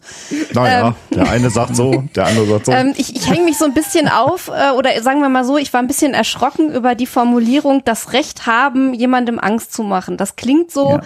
Naja, 0.55 0.89
ähm, 0.89 0.95
der 1.15 1.29
eine 1.29 1.51
sagt 1.51 1.77
so, 1.77 2.05
der 2.17 2.27
andere 2.27 2.47
sagt 2.47 2.67
so. 2.67 2.73
Ähm, 2.73 2.95
ich 2.97 3.15
ich 3.15 3.29
hänge 3.29 3.45
mich 3.45 3.59
so 3.59 3.67
ein 3.67 3.75
bisschen 3.75 4.09
auf, 4.09 4.49
äh, 4.49 4.71
oder 4.71 4.99
sagen 5.03 5.21
wir 5.21 5.29
mal 5.29 5.45
so, 5.45 5.59
ich 5.59 5.75
war 5.75 5.83
ein 5.83 5.89
bisschen 5.89 6.15
erschrocken 6.15 6.73
über 6.73 6.95
die 6.95 7.05
Formulierung, 7.05 7.83
das 7.85 8.15
Recht 8.15 8.47
haben, 8.47 8.95
jemandem 8.95 9.39
Angst 9.39 9.75
zu 9.75 9.83
machen. 9.83 10.17
Das 10.17 10.37
klingt 10.37 10.71
so, 10.71 10.93
ja. 10.93 11.01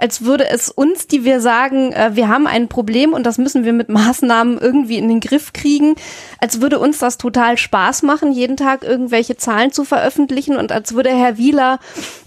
als 0.00 0.24
würde 0.24 0.48
es 0.48 0.68
uns, 0.68 1.06
die 1.06 1.24
wir 1.24 1.40
sagen, 1.40 1.92
äh, 1.92 2.10
wir 2.14 2.26
haben 2.26 2.48
ein 2.48 2.66
Problem 2.66 3.12
und 3.12 3.24
das 3.24 3.38
müssen 3.38 3.64
wir 3.64 3.72
mit 3.72 3.88
Maßnahmen 3.88 4.58
irgendwie 4.58 4.98
in 4.98 5.08
den 5.08 5.20
Griff 5.20 5.52
kriegen, 5.52 5.94
als 6.40 6.60
würde 6.60 6.80
uns 6.80 6.98
das 6.98 7.18
total 7.18 7.56
Spaß 7.56 8.02
machen, 8.02 8.32
jeden 8.32 8.56
Tag 8.56 8.82
irgendwelche 8.82 9.36
Zahlen 9.36 9.70
zu 9.70 9.84
veröffentlichen 9.84 10.56
und 10.56 10.72
als 10.72 10.94
würde 10.94 11.10
Herr 11.10 11.35
Wieler 11.38 11.78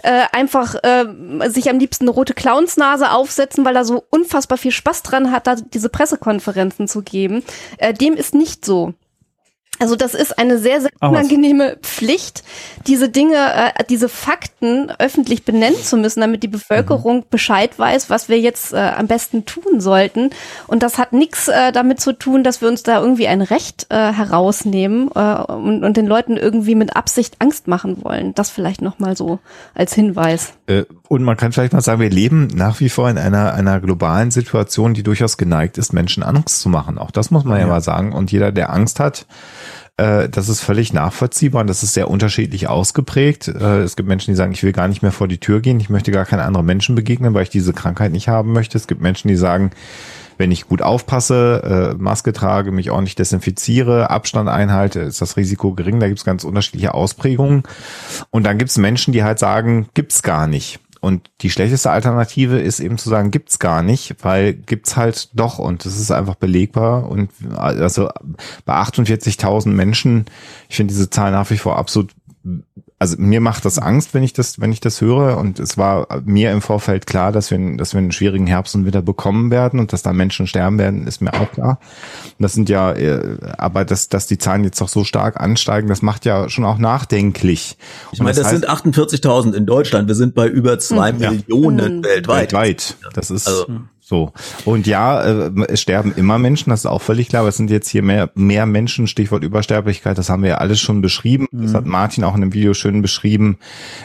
äh, 0.03 0.24
einfach 0.32 0.76
äh, 0.84 1.05
sich 1.49 1.70
am 1.70 1.80
liebsten 1.80 2.05
eine 2.05 2.12
rote 2.12 2.34
Clownsnase 2.34 3.12
aufsetzen, 3.12 3.66
weil 3.66 3.76
er 3.76 3.86
so 3.86 4.03
unfassbar 4.10 4.57
viel 4.57 4.72
Spaß 4.72 5.03
dran 5.03 5.32
hat, 5.32 5.47
da 5.47 5.55
diese 5.55 5.89
Pressekonferenzen 5.89 6.88
zu 6.88 7.01
geben. 7.01 7.43
Äh, 7.78 7.93
dem 7.93 8.14
ist 8.14 8.34
nicht 8.34 8.66
so. 8.66 8.93
Also 9.80 9.95
das 9.95 10.13
ist 10.13 10.38
eine 10.38 10.57
sehr, 10.59 10.82
sehr 10.82 10.91
unangenehme 10.99 11.77
Pflicht, 11.82 12.43
diese 12.86 13.07
Dinge, 13.07 13.36
äh, 13.36 13.84
diese 13.89 14.09
Fakten 14.09 14.91
öffentlich 14.99 15.45
benennen 15.45 15.82
zu 15.82 15.95
müssen, 15.95 16.19
damit 16.19 16.43
die 16.43 16.49
Bevölkerung 16.49 17.17
mhm. 17.17 17.23
Bescheid 17.30 17.77
weiß, 17.80 18.09
was 18.09 18.27
wir 18.27 18.39
jetzt 18.39 18.73
äh, 18.73 18.77
am 18.77 19.07
besten 19.07 19.45
tun 19.45 19.80
sollten. 19.80 20.32
Und 20.67 20.84
das 20.84 20.97
hat 20.97 21.13
nichts 21.13 21.47
äh, 21.47 21.71
damit 21.71 22.01
zu 22.01 22.11
tun, 22.11 22.43
dass 22.43 22.61
wir 22.61 22.67
uns 22.67 22.84
da 22.84 22.99
irgendwie 23.01 23.27
ein 23.27 23.41
Recht 23.41 23.88
äh, 23.89 24.11
herausnehmen 24.11 25.09
äh, 25.15 25.36
und, 25.43 25.84
und 25.86 25.95
den 25.95 26.07
Leuten 26.07 26.36
irgendwie 26.36 26.75
mit 26.75 26.97
Absicht 26.97 27.38
Angst 27.39 27.67
machen 27.67 28.03
wollen. 28.03 28.36
Das 28.36 28.49
vielleicht 28.49 28.82
nochmal 28.82 29.15
so 29.15 29.39
als 29.73 29.93
Hinweis. 29.93 30.53
Äh, 30.67 30.84
und 31.07 31.23
man 31.23 31.38
kann 31.38 31.53
vielleicht 31.53 31.73
mal 31.73 31.82
sagen, 31.82 32.01
wir 32.01 32.09
leben 32.09 32.47
nach 32.47 32.82
wie 32.82 32.89
vor 32.89 33.09
in 33.09 33.17
einer, 33.17 33.53
einer 33.53 33.80
globalen 33.80 34.32
Situation, 34.32 34.93
die 34.93 35.03
durchaus 35.03 35.38
geneigt 35.38 35.77
ist, 35.77 35.93
Menschen 35.93 36.21
Angst 36.21 36.59
zu 36.59 36.67
machen. 36.67 36.97
Auch 36.97 37.11
das 37.11 37.32
muss 37.32 37.45
man 37.45 37.55
ja, 37.55 37.61
ja 37.61 37.67
mal 37.67 37.82
sagen. 37.82 38.11
Und 38.11 38.32
jeder, 38.32 38.51
der 38.51 38.71
Angst 38.71 38.99
hat, 38.99 39.25
äh, 40.00 40.30
das 40.30 40.50
ist 40.50 40.62
völlig 40.62 40.93
nachvollziehbar 40.93 41.62
und 41.62 41.68
das 41.68 41.84
ist 41.84 41.93
sehr 41.93 42.10
unterschiedlich 42.10 42.68
ausgeprägt. 42.68 43.47
Äh, 43.47 43.82
es 43.82 43.95
gibt 43.95 44.08
Menschen, 44.08 44.32
die 44.32 44.36
sagen, 44.36 44.52
ich 44.54 44.64
will 44.64 44.72
gar 44.72 44.88
nicht 44.88 45.02
mehr 45.02 45.12
vor 45.12 45.28
die 45.28 45.39
Tür 45.39 45.60
gehen, 45.60 45.80
ich 45.80 45.89
möchte 45.89 46.12
gar 46.12 46.26
keine 46.26 46.43
anderen 46.43 46.66
Menschen 46.66 46.95
begegnen, 46.95 47.34
weil 47.34 47.43
ich 47.43 47.50
diese 47.50 47.74
Krankheit 47.74 48.12
nicht 48.12 48.30
haben 48.30 48.54
möchte. 48.54 48.78
Es 48.78 48.88
gibt 48.88 49.02
Menschen, 49.02 49.28
die 49.28 49.36
sagen, 49.36 49.72
wenn 50.38 50.52
ich 50.52 50.68
gut 50.68 50.82
aufpasse, 50.82 51.95
äh, 51.97 52.02
Maske 52.02 52.32
trage, 52.32 52.72
mich 52.72 52.91
ordentlich 52.91 53.16
desinfiziere, 53.16 54.10
Abstand 54.10 54.47
einhalte, 54.47 55.02
ist 55.02 55.22
das 55.22 55.36
Risiko 55.36 55.74
gering. 55.74 56.00
Da 56.00 56.08
gibt 56.08 56.20
es 56.20 56.26
ganz 56.26 56.45
unterschiedliche 56.45 56.93
Ausprägungen. 56.93 57.64
Und 58.32 58.45
dann 58.45 58.58
gibt 58.58 58.72
es 58.72 58.78
Menschen, 58.78 59.12
die 59.12 59.24
halt 59.24 59.38
sagen, 59.38 59.89
gibt's 59.93 60.24
gar 60.24 60.47
nicht. 60.47 60.80
Und 61.02 61.32
die 61.41 61.50
schlechteste 61.50 61.91
Alternative 61.91 62.60
ist 62.60 62.80
eben 62.80 62.97
zu 62.97 63.10
sagen, 63.10 63.32
gibt's 63.32 63.60
gar 63.60 63.84
nicht, 63.84 64.16
weil 64.22 64.54
gibt's 64.54 64.97
halt 64.97 65.30
doch 65.34 65.58
und 65.58 65.86
das 65.86 65.97
ist 65.97 66.12
einfach 66.12 66.36
belegbar. 66.36 67.10
Und 67.10 67.32
also 67.56 68.10
bei 68.66 68.74
48.000 68.74 69.70
Menschen, 69.70 70.26
ich 70.68 70.76
finde 70.76 70.93
diese 70.93 71.10
Zahl 71.10 71.32
nach 71.32 71.50
wie 71.52 71.58
vor 71.58 71.78
absolut 71.78 72.12
also 73.00 73.16
mir 73.18 73.39
macht 73.39 73.64
das 73.64 73.80
Angst, 73.80 74.14
wenn 74.14 74.24
ich 74.24 74.34
das, 74.34 74.60
wenn 74.60 74.74
ich 74.74 74.82
das 74.82 75.00
höre. 75.00 75.38
Und 75.38 75.58
es 75.60 75.78
war 75.78 76.22
mir 76.26 76.52
im 76.52 76.62
Vorfeld 76.62 77.08
klar, 77.08 77.32
dass 77.32 77.50
wir, 77.50 77.78
dass 77.78 77.93
wir 77.93 78.00
einen 78.00 78.12
schwierigen 78.12 78.45
Herbst 78.45 78.76
und 78.76 78.86
Winter 78.86 79.02
bekommen 79.02 79.52
werden 79.52 79.80
und 79.80 79.93
dass 79.93 80.02
da 80.02 80.12
Menschen 80.12 80.47
sterben 80.47 80.78
werden, 80.78 81.08
ist 81.08 81.22
mir 81.22 81.34
auch 81.34 81.50
klar. 81.50 81.80
Und 82.38 82.43
das 82.43 82.54
sind 82.54 82.68
ja, 82.68 82.91
äh, 82.91 83.38
aber 83.58 83.86
dass, 83.86 84.10
dass 84.10 84.28
die 84.28 84.38
Zahlen 84.38 84.66
jetzt 84.66 84.82
doch 84.82 84.89
so 84.89 85.06
stark 85.06 85.39
ansteigen, 85.39 85.88
das 85.88 86.02
macht 86.02 86.26
ja 86.26 86.50
schon 86.50 86.66
auch 86.66 86.78
nachdenklich. 86.78 87.78
Ich 88.12 88.20
meine, 88.20 88.32
das, 88.32 88.43
das 88.43 88.47
heißt, 88.47 88.84
sind 88.84 88.93
48.000 88.93 89.54
in 89.54 89.66
Deutschland. 89.66 90.10
Wir 90.10 90.16
sind 90.16 90.36
bei 90.36 90.47
über 90.47 90.78
zwei 90.78 91.12
ja. 91.12 91.32
Millionen 91.32 92.04
weltweit. 92.04 92.52
Weltweit. 92.52 92.97
Das 93.14 93.32
ist, 93.32 93.47
also, 93.47 93.66
so. 94.10 94.34
Und 94.66 94.88
ja, 94.88 95.22
äh, 95.22 95.51
es 95.68 95.82
sterben 95.82 96.14
immer 96.16 96.39
Menschen, 96.39 96.72
das 96.72 96.82
ist 96.82 96.86
auch 96.88 97.01
völlig 97.01 97.30
klar, 97.30 97.41
aber 97.41 97.49
es 97.49 97.57
sind 97.57 97.70
jetzt 97.70 97.89
hier 97.89 98.01
mehr, 98.01 98.32
mehr 98.34 98.66
Menschen, 98.66 99.05
Stichwort 99.05 99.43
Übersterblichkeit, 99.43 100.18
das 100.18 100.32
haben 100.32 100.41
wir 100.41 100.49
ja 100.49 100.57
alles 100.57 100.80
schon 100.80 101.01
beschrieben. 101.01 101.45
Mhm. 101.51 101.62
Das 101.62 101.74
hat 101.76 101.86
Martin 101.86 102.24
auch 102.24 102.36
in 102.36 102.41
einem 102.41 102.53
Video 102.53 102.74
schön 102.74 103.03
beschrieben. 103.03 103.60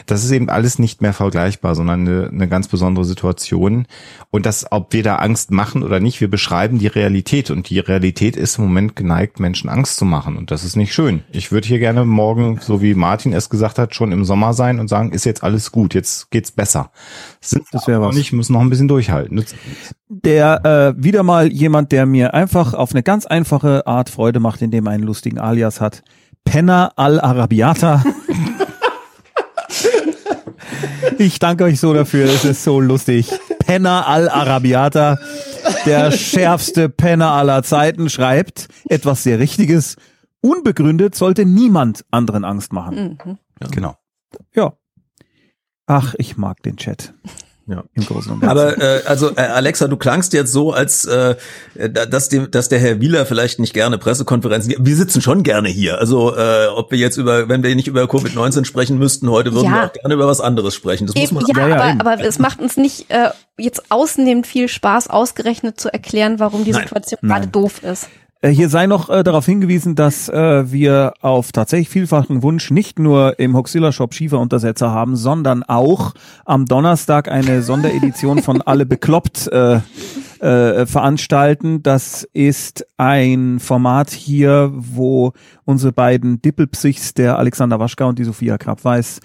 Das 0.05 0.23
ist 0.23 0.29
eben 0.29 0.49
alles 0.49 0.77
nicht 0.77 1.01
mehr 1.01 1.11
vergleichbar, 1.11 1.73
sondern 1.73 2.01
eine, 2.01 2.29
eine 2.31 2.47
ganz 2.47 2.67
besondere 2.67 3.03
Situation. 3.03 3.87
Und 4.29 4.45
das, 4.45 4.71
ob 4.71 4.93
wir 4.93 5.01
da 5.01 5.15
Angst 5.15 5.49
machen 5.49 5.81
oder 5.81 5.99
nicht, 5.99 6.21
wir 6.21 6.29
beschreiben 6.29 6.77
die 6.77 6.87
Realität. 6.87 7.49
Und 7.49 7.71
die 7.71 7.79
Realität 7.79 8.35
ist 8.35 8.59
im 8.59 8.65
Moment 8.65 8.95
geneigt, 8.95 9.39
Menschen 9.39 9.71
Angst 9.71 9.97
zu 9.97 10.05
machen. 10.05 10.37
Und 10.37 10.51
das 10.51 10.63
ist 10.63 10.75
nicht 10.75 10.93
schön. 10.93 11.23
Ich 11.31 11.51
würde 11.51 11.67
hier 11.67 11.79
gerne 11.79 12.05
morgen, 12.05 12.59
so 12.61 12.79
wie 12.79 12.93
Martin 12.93 13.33
es 13.33 13.49
gesagt 13.49 13.79
hat, 13.79 13.95
schon 13.95 14.11
im 14.11 14.23
Sommer 14.23 14.53
sein 14.53 14.79
und 14.79 14.87
sagen, 14.87 15.11
ist 15.13 15.25
jetzt 15.25 15.43
alles 15.43 15.71
gut, 15.71 15.95
jetzt 15.95 16.29
geht's 16.29 16.51
besser. 16.51 16.91
Sind 17.41 17.65
das 17.71 17.87
wäre 17.87 18.01
was. 18.01 18.15
nicht, 18.15 18.33
müssen 18.33 18.53
noch 18.53 18.61
ein 18.61 18.69
bisschen 18.69 18.87
durchhalten 18.87 19.43
der 20.07 20.65
äh, 20.97 21.03
wieder 21.03 21.23
mal 21.23 21.51
jemand, 21.51 21.91
der 21.91 22.05
mir 22.05 22.33
einfach 22.33 22.73
auf 22.73 22.91
eine 22.91 23.03
ganz 23.03 23.25
einfache 23.25 23.87
Art 23.87 24.09
Freude 24.09 24.39
macht, 24.39 24.61
indem 24.61 24.85
er 24.85 24.93
einen 24.93 25.03
lustigen 25.03 25.39
Alias 25.39 25.81
hat. 25.81 26.03
Penna 26.43 26.91
al-Arabiata. 26.95 28.03
ich 31.17 31.39
danke 31.39 31.63
euch 31.63 31.79
so 31.79 31.93
dafür, 31.93 32.25
es 32.25 32.45
ist 32.45 32.63
so 32.63 32.79
lustig. 32.79 33.31
Penna 33.59 34.05
al-Arabiata, 34.05 35.17
der 35.85 36.11
schärfste 36.11 36.87
Penner 36.87 37.31
aller 37.31 37.63
Zeiten, 37.63 38.09
schreibt 38.09 38.67
etwas 38.87 39.23
sehr 39.23 39.39
Richtiges. 39.39 39.95
Unbegründet 40.41 41.15
sollte 41.15 41.45
niemand 41.45 42.05
anderen 42.11 42.45
Angst 42.45 42.71
machen. 42.71 43.17
Mhm. 43.25 43.37
Ja. 43.59 43.67
Genau. 43.71 43.95
Ja. 44.53 44.73
Ach, 45.87 46.13
ich 46.17 46.37
mag 46.37 46.61
den 46.61 46.77
Chat. 46.77 47.13
Ja. 47.67 47.83
Im 47.95 48.05
Großen 48.05 48.31
und 48.31 48.41
Ganzen. 48.41 48.57
Aber 48.57 48.77
äh, 48.79 49.01
also 49.05 49.31
äh, 49.35 49.41
Alexa, 49.41 49.87
du 49.87 49.97
klangst 49.97 50.33
jetzt 50.33 50.51
so, 50.51 50.71
als 50.71 51.05
äh, 51.05 51.35
dass, 51.75 52.29
die, 52.29 52.49
dass 52.49 52.69
der 52.69 52.77
Herr 52.79 53.01
Wieler 53.01 53.25
vielleicht 53.25 53.59
nicht 53.59 53.73
gerne 53.73 53.97
Pressekonferenzen. 53.97 54.75
Wir 54.77 54.95
sitzen 54.95 55.21
schon 55.21 55.41
gerne 55.41 55.69
hier. 55.69 55.97
Also 55.99 56.35
äh, 56.35 56.67
ob 56.67 56.91
wir 56.91 56.99
jetzt 56.99 57.17
über, 57.17 57.49
wenn 57.49 57.63
wir 57.63 57.75
nicht 57.75 57.87
über 57.87 58.03
Covid-19 58.03 58.65
sprechen 58.65 58.99
müssten, 58.99 59.31
heute 59.31 59.53
würden 59.53 59.65
ja. 59.65 59.71
wir 59.71 59.85
auch 59.85 59.93
gerne 59.93 60.13
über 60.13 60.27
was 60.27 60.41
anderes 60.41 60.75
sprechen. 60.75 61.07
Das 61.07 61.15
eben, 61.15 61.33
muss 61.33 61.47
man. 61.47 61.57
Ja, 61.57 61.67
ja, 61.67 61.75
aber, 61.75 62.11
aber 62.13 62.23
es 62.23 62.37
macht 62.37 62.59
uns 62.59 62.77
nicht 62.77 63.09
äh, 63.09 63.29
jetzt 63.57 63.89
ausnehmend 63.89 64.45
viel 64.45 64.67
Spaß, 64.67 65.09
ausgerechnet 65.09 65.79
zu 65.79 65.91
erklären, 65.91 66.39
warum 66.39 66.65
die 66.65 66.73
Situation 66.73 67.19
gerade 67.23 67.47
doof 67.47 67.83
ist. 67.83 68.09
Äh, 68.45 68.49
hier 68.51 68.69
sei 68.69 68.85
noch 68.85 69.09
äh, 69.09 69.23
darauf 69.23 69.45
hingewiesen, 69.45 69.95
dass 69.95 70.29
äh, 70.29 70.71
wir 70.71 71.13
auf 71.21 71.51
tatsächlich 71.51 71.89
vielfachen 71.89 72.43
Wunsch 72.43 72.69
nicht 72.69 72.99
nur 72.99 73.39
im 73.39 73.55
Hoxilla 73.55 73.91
Shop 73.91 74.13
Schieferuntersetzer 74.13 74.91
haben, 74.91 75.15
sondern 75.15 75.63
auch 75.63 76.13
am 76.45 76.65
Donnerstag 76.65 77.27
eine 77.27 77.63
Sonderedition 77.63 78.43
von 78.43 78.61
Alle 78.61 78.85
bekloppt 78.85 79.47
äh, 79.47 79.79
äh, 80.39 80.85
veranstalten. 80.85 81.81
Das 81.81 82.27
ist 82.33 82.85
ein 82.97 83.59
Format 83.59 84.11
hier, 84.11 84.71
wo 84.75 85.33
unsere 85.63 85.91
beiden 85.91 86.41
Dippelpsichs, 86.41 87.15
der 87.15 87.39
Alexander 87.39 87.79
Waschka 87.79 88.05
und 88.05 88.19
die 88.19 88.25
Sophia 88.25 88.59
Krabweis, 88.59 89.21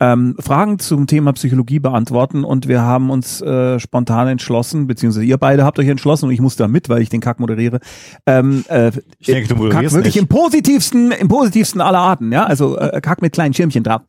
ähm, 0.00 0.34
Fragen 0.40 0.80
zum 0.80 1.06
Thema 1.06 1.32
Psychologie 1.34 1.78
beantworten 1.78 2.42
und 2.42 2.66
wir 2.66 2.82
haben 2.82 3.10
uns 3.10 3.40
äh, 3.40 3.78
spontan 3.78 4.26
entschlossen, 4.26 4.88
beziehungsweise 4.88 5.24
ihr 5.24 5.38
beide 5.38 5.64
habt 5.64 5.78
euch 5.78 5.86
entschlossen 5.86 6.26
und 6.26 6.32
ich 6.32 6.40
muss 6.40 6.56
da 6.56 6.66
mit, 6.66 6.88
weil 6.88 7.00
ich 7.00 7.10
den 7.10 7.20
Kack 7.20 7.38
moderiere. 7.38 7.78
Ähm, 8.26 8.64
äh, 8.68 8.90
ich 9.18 9.26
denke, 9.26 9.48
du 9.48 9.56
moderierst 9.56 9.82
Kack 9.82 9.92
wirklich 9.92 10.16
nicht. 10.16 10.22
im 10.22 10.28
positivsten, 10.28 11.12
im 11.12 11.28
positivsten 11.28 11.80
aller 11.80 12.00
Arten, 12.00 12.32
ja, 12.32 12.44
also 12.44 12.76
äh, 12.76 13.00
Kack 13.00 13.22
mit 13.22 13.32
kleinen 13.32 13.54
Schirmchen 13.54 13.84
drauf 13.84 14.02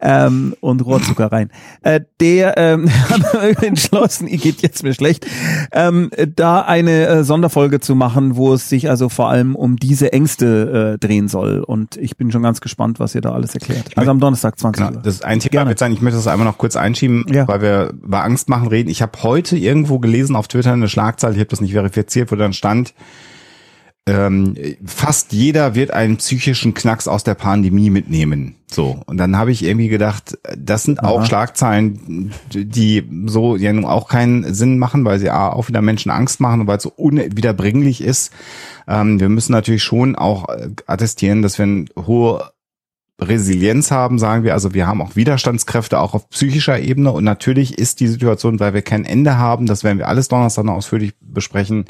ähm, 0.00 0.54
und 0.60 0.84
Rohrzucker 0.86 1.30
rein. 1.30 1.50
Äh, 1.82 2.00
der 2.20 2.56
ähm, 2.56 2.88
hat 3.10 3.62
entschlossen, 3.62 4.26
ihr 4.26 4.38
geht 4.38 4.62
jetzt 4.62 4.82
mir 4.82 4.94
schlecht, 4.94 5.26
ähm, 5.72 6.10
da 6.34 6.62
eine 6.62 7.06
äh, 7.06 7.24
Sonderfolge 7.24 7.80
zu 7.80 7.94
machen, 7.94 8.36
wo 8.36 8.54
es 8.54 8.70
sich 8.70 8.88
also 8.88 9.10
vor 9.10 9.28
allem 9.28 9.54
um 9.54 9.76
diese 9.76 10.14
Ängste 10.14 10.94
äh, 10.94 10.98
drehen 10.98 11.28
soll 11.28 11.60
und 11.60 11.98
ich 11.98 12.16
bin 12.16 12.32
schon 12.32 12.42
ganz 12.42 12.62
gespannt, 12.62 13.00
was 13.00 13.14
ihr 13.14 13.20
da 13.20 13.32
alles 13.32 13.54
erklärt. 13.54 13.90
Also 13.96 14.10
am 14.10 14.18
Donnerstag 14.18 14.58
20 14.58 14.86
genau, 14.86 14.96
Uhr. 14.96 15.02
Das 15.10 15.22
ein 15.22 15.40
Thema 15.40 15.50
Gerne. 15.50 15.70
wird 15.70 15.78
sein, 15.78 15.92
ich 15.92 16.00
möchte 16.00 16.16
das 16.16 16.26
einmal 16.26 16.46
noch 16.46 16.58
kurz 16.58 16.76
einschieben, 16.76 17.26
ja. 17.32 17.46
weil 17.48 17.60
wir 17.62 17.92
über 18.02 18.24
Angst 18.24 18.48
machen 18.48 18.68
reden. 18.68 18.90
Ich 18.90 19.02
habe 19.02 19.22
heute 19.22 19.56
irgendwo 19.56 19.98
gelesen 19.98 20.36
auf 20.36 20.48
Twitter 20.48 20.72
eine 20.72 20.88
Schlagzeile, 20.88 21.34
ich 21.34 21.40
habe 21.40 21.50
das 21.50 21.60
nicht 21.60 21.72
verifiziert, 21.72 22.30
wo 22.30 22.36
dann 22.36 22.52
stand, 22.52 22.94
ähm, 24.06 24.56
fast 24.84 25.32
jeder 25.32 25.74
wird 25.74 25.92
einen 25.92 26.16
psychischen 26.16 26.74
Knacks 26.74 27.06
aus 27.06 27.22
der 27.22 27.34
Pandemie 27.34 27.90
mitnehmen. 27.90 28.56
So. 28.66 29.02
Und 29.06 29.18
dann 29.18 29.36
habe 29.36 29.52
ich 29.52 29.64
irgendwie 29.64 29.88
gedacht, 29.88 30.38
das 30.56 30.84
sind 30.84 31.02
auch 31.02 31.24
Schlagzeilen, 31.24 32.32
die 32.52 33.08
so 33.26 33.56
ja 33.56 33.72
nun 33.72 33.84
auch 33.84 34.08
keinen 34.08 34.54
Sinn 34.54 34.78
machen, 34.78 35.04
weil 35.04 35.18
sie 35.18 35.30
auch 35.30 35.68
wieder 35.68 35.82
Menschen 35.82 36.10
Angst 36.10 36.40
machen 36.40 36.62
und 36.62 36.66
weil 36.66 36.78
es 36.78 36.82
so 36.82 36.92
unwiederbringlich 36.96 38.00
ist. 38.00 38.32
Ähm, 38.88 39.20
wir 39.20 39.28
müssen 39.28 39.52
natürlich 39.52 39.82
schon 39.82 40.16
auch 40.16 40.46
attestieren, 40.86 41.42
dass 41.42 41.58
wir 41.58 41.64
eine 41.64 41.84
hohe 42.06 42.50
Resilienz 43.20 43.90
haben, 43.90 44.18
sagen 44.18 44.44
wir, 44.44 44.54
also 44.54 44.74
wir 44.74 44.86
haben 44.86 45.02
auch 45.02 45.16
Widerstandskräfte, 45.16 45.98
auch 45.98 46.14
auf 46.14 46.28
psychischer 46.30 46.78
Ebene. 46.78 47.12
Und 47.12 47.24
natürlich 47.24 47.78
ist 47.78 48.00
die 48.00 48.08
Situation, 48.08 48.60
weil 48.60 48.74
wir 48.74 48.82
kein 48.82 49.04
Ende 49.04 49.36
haben, 49.36 49.66
das 49.66 49.84
werden 49.84 49.98
wir 49.98 50.08
alles 50.08 50.28
Donnerstag 50.28 50.64
noch 50.64 50.74
ausführlich 50.74 51.12
besprechen. 51.20 51.84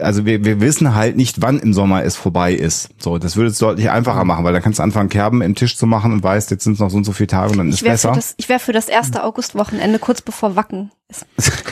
Also 0.00 0.24
wir, 0.24 0.44
wir 0.44 0.60
wissen 0.60 0.94
halt 0.94 1.16
nicht, 1.16 1.42
wann 1.42 1.58
im 1.58 1.72
Sommer 1.72 2.04
es 2.04 2.16
vorbei 2.16 2.54
ist. 2.54 2.90
So, 2.98 3.18
das 3.18 3.36
würde 3.36 3.50
es 3.50 3.58
deutlich 3.58 3.90
einfacher 3.90 4.24
machen, 4.24 4.44
weil 4.44 4.52
dann 4.52 4.62
kannst 4.62 4.78
du 4.78 4.82
anfangen, 4.82 5.08
Kerben 5.08 5.42
im 5.42 5.54
Tisch 5.54 5.76
zu 5.76 5.86
machen 5.86 6.12
und 6.12 6.22
weißt, 6.22 6.50
jetzt 6.50 6.64
sind 6.64 6.74
es 6.74 6.78
noch 6.78 6.90
so 6.90 6.96
und 6.96 7.04
so 7.04 7.12
viele 7.12 7.28
Tage 7.28 7.52
und 7.52 7.58
dann 7.58 7.68
ich 7.68 7.76
ist 7.76 7.84
besser. 7.84 8.12
Das, 8.12 8.34
ich 8.36 8.48
wäre 8.48 8.60
für 8.60 8.72
das 8.72 8.88
erste 8.88 9.24
Augustwochenende 9.24 9.98
kurz 9.98 10.22
bevor 10.22 10.56
Wacken 10.56 10.90
ist. 11.08 11.26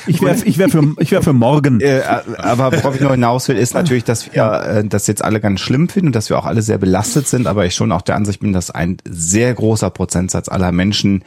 Ich 0.06 0.22
wäre 0.22 0.36
ich 0.44 0.58
wär 0.58 0.68
für, 0.68 0.94
ich 0.98 1.10
wär 1.10 1.22
für 1.22 1.32
morgen. 1.32 1.80
Äh, 1.80 2.02
aber 2.38 2.72
worauf 2.72 2.94
ich 2.94 3.00
noch 3.00 3.12
hinaus 3.12 3.48
will, 3.48 3.56
ist 3.56 3.74
natürlich, 3.74 4.04
dass 4.04 4.32
wir 4.32 4.42
äh, 4.62 4.84
das 4.84 5.06
jetzt 5.06 5.22
alle 5.22 5.40
ganz 5.40 5.60
schlimm 5.60 5.88
finden 5.88 6.08
und 6.08 6.16
dass 6.16 6.30
wir 6.30 6.38
auch 6.38 6.46
alle 6.46 6.62
sehr 6.62 6.78
belastet 6.78 7.28
sind, 7.28 7.46
aber 7.46 7.66
ich 7.66 7.74
schon 7.74 7.92
auch 7.92 8.02
der 8.02 8.16
Ansicht 8.16 8.40
bin, 8.40 8.52
dass 8.52 8.70
ein 8.70 8.96
sehr 9.08 9.52
großer 9.54 9.90
Prozentsatz 9.90 10.48
aller 10.48 10.72
Menschen 10.72 11.24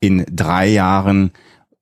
in 0.00 0.26
drei 0.30 0.68
Jahren 0.68 1.32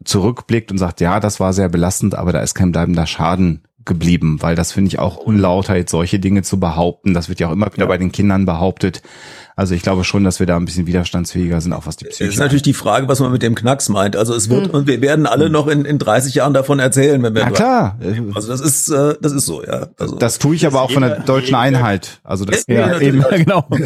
zurückblickt 0.04 0.70
und 0.70 0.78
sagt, 0.78 1.00
ja, 1.00 1.20
das 1.20 1.40
war 1.40 1.52
sehr 1.52 1.68
belastend, 1.68 2.14
aber 2.14 2.32
da 2.32 2.40
ist 2.40 2.54
kein 2.54 2.72
bleibender 2.72 3.06
Schaden 3.06 3.62
geblieben, 3.84 4.38
weil 4.40 4.54
das 4.54 4.72
finde 4.72 4.88
ich 4.88 4.98
auch 4.98 5.16
unlauter, 5.16 5.76
jetzt 5.76 5.90
solche 5.90 6.18
Dinge 6.18 6.42
zu 6.42 6.58
behaupten. 6.60 7.14
Das 7.14 7.28
wird 7.28 7.40
ja 7.40 7.48
auch 7.48 7.52
immer 7.52 7.66
wieder 7.66 7.84
ja. 7.84 7.86
bei 7.86 7.98
den 7.98 8.12
Kindern 8.12 8.44
behauptet. 8.44 9.02
Also 9.54 9.74
ich 9.74 9.82
glaube 9.82 10.02
schon, 10.04 10.24
dass 10.24 10.40
wir 10.40 10.46
da 10.46 10.56
ein 10.56 10.64
bisschen 10.64 10.86
widerstandsfähiger 10.86 11.60
sind, 11.60 11.72
auch 11.74 11.86
was 11.86 11.96
die 11.96 12.06
Psyche. 12.06 12.24
Das 12.24 12.34
ist 12.34 12.40
natürlich 12.40 12.62
die 12.62 12.72
Frage, 12.72 13.08
was 13.08 13.20
man 13.20 13.30
mit 13.32 13.42
dem 13.42 13.54
Knacks 13.54 13.88
meint. 13.90 14.16
Also 14.16 14.34
es 14.34 14.48
wird, 14.48 14.68
hm. 14.68 14.74
und 14.74 14.86
wir 14.86 15.00
werden 15.02 15.26
alle 15.26 15.46
hm. 15.46 15.52
noch 15.52 15.66
in, 15.66 15.84
in 15.84 15.98
30 15.98 16.34
Jahren 16.34 16.54
davon 16.54 16.78
erzählen, 16.78 17.22
wenn 17.22 17.34
wir. 17.34 17.42
Ja 17.42 17.50
klar. 17.50 17.98
Also 18.34 18.48
das 18.48 18.60
ist, 18.60 18.88
äh, 18.88 19.14
das 19.20 19.32
ist 19.32 19.44
so, 19.44 19.62
ja. 19.62 19.88
Also 19.98 20.16
das 20.16 20.38
tue 20.38 20.54
ich 20.54 20.66
aber 20.66 20.80
auch 20.80 20.90
von 20.90 21.02
der 21.02 21.20
deutschen 21.20 21.54
Einheit. 21.54 22.20
Also 22.24 22.44
das. 22.44 22.64
Ja, 22.66 22.98
eben, 23.00 23.24
genau. 23.30 23.66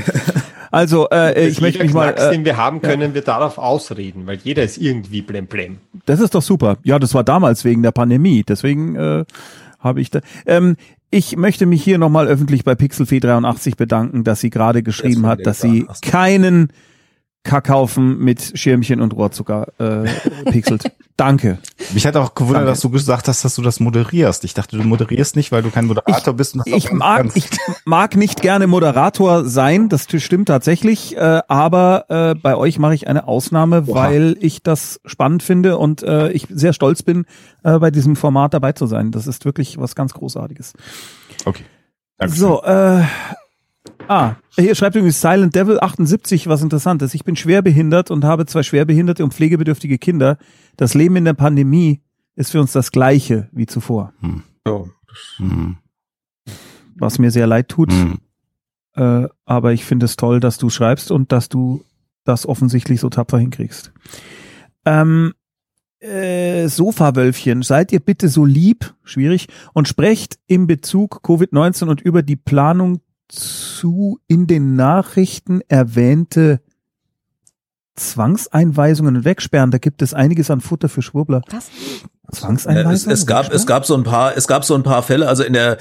Also 0.73 1.09
äh, 1.11 1.49
ich 1.49 1.61
möchte 1.61 1.83
mich 1.83 1.95
mal. 1.95 2.13
Knacks, 2.13 2.25
äh, 2.25 2.33
den 2.33 2.45
wir 2.45 2.57
haben 2.57 2.83
können, 2.83 3.01
ja. 3.01 3.15
wir 3.15 3.23
darauf 3.23 3.57
ausreden, 3.57 4.27
weil 4.27 4.39
jeder 4.43 4.63
ist 4.63 4.77
irgendwie 4.77 5.23
blemblem. 5.23 5.79
Das 6.05 6.21
ist 6.21 6.35
doch 6.35 6.43
super. 6.43 6.77
Ja, 6.83 6.99
das 6.99 7.15
war 7.15 7.25
damals 7.25 7.65
wegen 7.65 7.83
der 7.83 7.93
Pandemie. 7.93 8.45
Deswegen. 8.47 8.97
Äh, 8.97 9.25
habe 9.87 10.01
ich 10.01 10.11
da. 10.11 10.21
Ähm, 10.45 10.77
ich 11.11 11.37
möchte 11.37 11.67
mich 11.67 11.83
hier 11.83 11.99
nochmal 11.99 12.27
öffentlich 12.27 12.65
bei 12.65 12.73
Pixelfee83 12.73 13.77
bedanken, 13.77 14.25
dass 14.25 14.41
sie 14.41 14.51
gerade 14.51 14.83
geschrieben 14.83 15.27
hat, 15.27 15.47
dass 15.47 15.61
sie 15.61 15.87
keinen 16.03 16.73
Kackhaufen 17.47 18.19
mit 18.19 18.59
Schirmchen 18.59 19.01
und 19.01 19.15
Rohrzucker 19.15 19.69
äh, 19.79 20.51
pixelt. 20.51 20.93
Danke. 21.17 21.59
Mich 21.95 22.07
hat 22.07 22.15
auch 22.17 22.35
gewundert, 22.35 22.63
Danke. 22.63 22.73
dass 22.73 22.81
du 22.81 22.91
gesagt 22.91 23.29
hast, 23.29 23.43
dass 23.43 23.55
du 23.55 23.63
das 23.63 23.81
moderierst. 23.81 24.45
Ich 24.45 24.53
dachte, 24.53 24.77
du 24.77 24.83
moderierst 24.83 25.35
nicht, 25.35 25.51
weil 25.51 25.63
du 25.63 25.71
kein 25.71 25.87
Moderator 25.87 26.35
ich, 26.35 26.37
bist. 26.37 26.57
Ich, 26.67 26.93
mag, 26.93 27.35
ich 27.35 27.49
mag 27.87 28.17
nicht 28.17 28.43
gerne 28.43 28.67
Moderator 28.67 29.47
sein, 29.47 29.89
das 29.89 30.07
stimmt 30.19 30.49
tatsächlich, 30.49 31.17
äh, 31.17 31.41
aber 31.49 32.05
äh, 32.09 32.35
bei 32.35 32.57
euch 32.57 32.79
mache 32.79 32.95
ich 32.95 33.09
eine 33.09 33.27
Ausnahme, 33.27 33.85
Oha. 33.87 33.95
weil 33.95 34.37
ich 34.41 34.63
das 34.63 35.01
spannend 35.07 35.43
finde 35.43 35.79
und 35.79 36.03
äh, 36.03 36.31
ich 36.33 36.49
sehr 36.51 36.75
stolz 36.75 37.03
bin, 37.03 37.25
äh, 37.63 37.79
bei 37.79 37.91
diesem 37.91 38.17
Format 38.17 38.53
dabei 38.53 38.73
zu 38.73 38.87
sein. 38.87 39.11
Das 39.13 39.27
ist 39.27 39.47
wirklich 39.47 39.79
was 39.79 39.95
ganz 39.95 40.13
Großartiges. 40.13 40.75
Okay. 41.47 41.65
Dankeschön. 42.19 42.41
So, 42.41 42.63
äh, 42.63 43.05
Ah, 44.09 44.37
hier 44.57 44.75
schreibt 44.75 44.97
übrigens 44.97 45.21
Silent 45.21 45.55
Devil 45.55 45.79
78 45.81 46.49
was 46.49 46.63
interessantes. 46.63 47.15
Ich 47.15 47.25
bin 47.25 47.37
schwerbehindert 47.37 48.11
und 48.11 48.25
habe 48.25 48.47
zwei 48.47 48.63
schwerbehinderte 48.63 49.25
und 49.25 49.35
pflegebedürftige 49.35 49.99
Kinder. 49.99 50.39
Das 50.77 50.95
Leben 50.95 51.17
in 51.17 51.25
der 51.25 51.35
Pandemie 51.35 52.03
ist 52.35 52.53
für 52.53 52.61
uns 52.61 52.73
das 52.73 52.93
gleiche 52.93 53.49
wie 53.53 53.67
zuvor. 53.67 54.13
Hm. 54.21 54.43
Oh. 54.65 54.89
Hm. 55.39 55.79
Was 56.97 57.19
mir 57.19 57.31
sehr 57.31 57.47
leid 57.47 57.69
tut. 57.69 57.93
Hm. 57.93 58.19
Äh, 58.95 59.29
aber 59.45 59.73
ich 59.73 59.85
finde 59.85 60.07
es 60.07 60.17
toll, 60.17 60.41
dass 60.41 60.59
du 60.59 60.71
schreibst 60.71 61.11
und 61.11 61.33
dass 61.33 61.49
du 61.49 61.85
das 62.25 62.47
offensichtlich 62.47 63.01
so 63.01 63.09
tapfer 63.09 63.39
hinkriegst. 63.39 63.93
Ähm, 64.85 65.35
äh, 66.01 66.69
Sofawölfchen, 66.69 67.63
seid 67.63 67.93
ihr 67.93 68.01
bitte 68.01 68.29
so 68.29 68.45
lieb, 68.45 68.95
schwierig, 69.03 69.49
und 69.73 69.89
sprecht 69.89 70.39
im 70.47 70.67
Bezug 70.67 71.21
Covid-19 71.25 71.87
und 71.87 72.01
über 72.01 72.23
die 72.23 72.37
Planung 72.37 73.01
zu 73.29 74.21
in 74.27 74.47
den 74.47 74.77
Nachrichten 74.77 75.61
erwähnte 75.69 76.61
Zwangseinweisungen 77.97 79.17
und 79.17 79.25
Wegsperren. 79.25 79.71
Da 79.71 79.79
gibt 79.79 80.03
es 80.03 80.15
einiges 80.15 80.51
an 80.51 80.61
Futter 80.61 80.89
für 80.89 81.03
Schwurbler. 81.03 81.43
Was? 81.51 81.71
Zwangseinweisungen? 82.31 83.15
Es, 83.15 83.21
es 83.21 83.27
gab 83.27 83.53
es 83.53 83.67
gab 83.67 83.87
so 83.87 83.95
ein 83.95 84.03
paar 84.03 84.37
es 84.37 84.49
gab 84.49 84.65
so 84.65 84.75
ein 84.75 84.83
paar 84.83 85.03
Fälle. 85.03 85.29
Also 85.29 85.45
in 85.45 85.53
der 85.53 85.79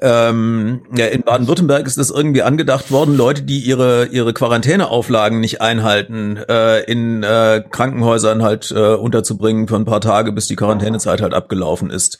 ähm, 0.00 0.82
ja, 0.96 1.06
in 1.06 1.22
Baden-Württemberg 1.22 1.86
ist 1.86 1.98
das 1.98 2.10
irgendwie 2.10 2.42
angedacht 2.42 2.90
worden, 2.90 3.16
Leute, 3.16 3.42
die 3.42 3.60
ihre 3.60 4.06
ihre 4.06 4.32
Quarantäneauflagen 4.32 5.40
nicht 5.40 5.60
einhalten, 5.60 6.36
äh, 6.48 6.84
in 6.84 7.22
äh, 7.22 7.62
Krankenhäusern 7.70 8.42
halt 8.42 8.70
äh, 8.70 8.94
unterzubringen 8.94 9.68
für 9.68 9.76
ein 9.76 9.84
paar 9.84 10.00
Tage, 10.00 10.32
bis 10.32 10.46
die 10.46 10.56
Quarantänezeit 10.56 11.20
halt 11.20 11.34
abgelaufen 11.34 11.90
ist 11.90 12.18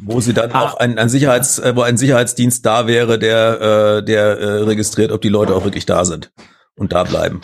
wo 0.00 0.20
sie 0.20 0.32
dann 0.32 0.52
ah. 0.52 0.62
auch 0.62 0.76
ein, 0.78 0.98
ein 0.98 1.08
Sicherheits, 1.08 1.58
äh, 1.58 1.74
wo 1.74 1.82
ein 1.82 1.96
Sicherheitsdienst 1.96 2.64
da 2.64 2.86
wäre, 2.86 3.18
der, 3.18 3.98
äh, 3.98 4.04
der 4.04 4.38
äh, 4.38 4.62
registriert, 4.62 5.12
ob 5.12 5.20
die 5.20 5.28
Leute 5.28 5.54
auch 5.54 5.64
wirklich 5.64 5.86
da 5.86 6.04
sind 6.04 6.30
und 6.76 6.92
da 6.92 7.04
bleiben. 7.04 7.40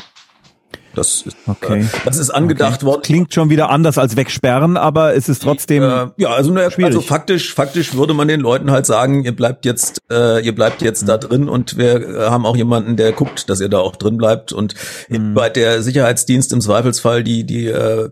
Das 0.94 1.22
ist, 1.22 1.36
okay. 1.46 1.80
Äh, 1.80 1.86
das 2.05 2.18
ist 2.18 2.30
angedacht 2.30 2.76
okay. 2.76 2.86
worden. 2.86 3.02
Klingt 3.02 3.34
schon 3.34 3.50
wieder 3.50 3.70
anders 3.70 3.98
als 3.98 4.16
wegsperren, 4.16 4.76
aber 4.76 5.14
es 5.16 5.28
ist 5.28 5.42
trotzdem 5.42 5.82
äh, 5.82 6.07
ja 6.16 6.28
also, 6.30 6.52
ne, 6.52 6.68
also 6.82 7.00
faktisch 7.00 7.52
faktisch 7.52 7.94
würde 7.94 8.14
man 8.14 8.28
den 8.28 8.40
Leuten 8.40 8.70
halt 8.70 8.86
sagen, 8.86 9.24
ihr 9.24 9.34
bleibt 9.34 9.64
jetzt 9.64 10.00
äh, 10.11 10.44
ihr 10.44 10.55
bleibt 10.55 10.82
jetzt 10.82 11.02
mhm. 11.02 11.07
da 11.07 11.18
drin 11.18 11.48
und 11.48 11.76
wir 11.76 11.96
äh, 11.96 12.30
haben 12.30 12.46
auch 12.46 12.57
jemanden, 12.57 12.96
der 12.96 13.11
guckt, 13.11 13.50
dass 13.50 13.61
ihr 13.61 13.68
da 13.68 13.78
auch 13.78 13.96
drin 13.96 14.16
bleibt 14.16 14.52
und 14.52 14.74
mhm. 15.09 15.34
bei 15.34 15.50
der 15.50 15.82
Sicherheitsdienst 15.82 16.52
im 16.52 16.61
Zweifelsfall 16.61 17.24
die 17.24 17.44
die 17.44 17.66
äh, 17.66 18.11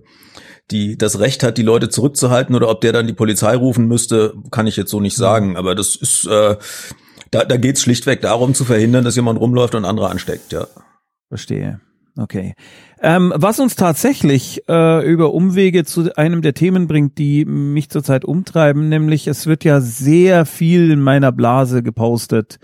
die 0.73 0.99
das 0.99 1.21
Recht 1.21 1.43
hat, 1.43 1.59
die 1.59 1.63
Leute 1.63 1.89
zurückzuhalten 1.89 2.55
oder 2.55 2.69
ob 2.69 2.81
der 2.81 2.93
dann 2.93 3.07
die 3.07 3.13
Polizei 3.13 3.55
rufen 3.55 3.87
müsste, 3.87 4.35
kann 4.51 4.67
ich 4.67 4.77
jetzt 4.77 4.91
so 4.91 5.01
nicht 5.01 5.17
sagen. 5.17 5.57
Aber 5.57 5.75
das 5.75 5.95
ist, 5.95 6.27
äh, 6.27 6.57
da, 7.31 7.45
da 7.45 7.57
geht 7.57 7.77
es 7.77 7.83
schlichtweg 7.83 8.21
darum 8.21 8.55
zu 8.55 8.65
verhindern, 8.65 9.05
dass 9.05 9.17
jemand 9.17 9.39
rumläuft 9.41 9.75
und 9.75 9.85
andere 9.85 10.11
ansteckt, 10.11 10.53
ja. 10.53 10.67
Verstehe. 11.29 11.81
Okay. 12.19 12.55
Ähm, 13.01 13.33
was 13.35 13.59
uns 13.59 13.75
tatsächlich 13.75 14.63
äh, 14.69 15.11
über 15.11 15.33
Umwege 15.33 15.85
zu 15.85 16.15
einem 16.17 16.43
der 16.43 16.53
Themen 16.53 16.87
bringt, 16.87 17.17
die 17.17 17.45
mich 17.47 17.89
zurzeit 17.89 18.25
umtreiben, 18.25 18.89
nämlich 18.89 19.27
es 19.27 19.47
wird 19.47 19.65
ja 19.65 19.81
sehr 19.81 20.45
viel 20.45 20.91
in 20.91 21.01
meiner 21.01 21.33
Blase 21.33 21.83
gepostet 21.83 22.59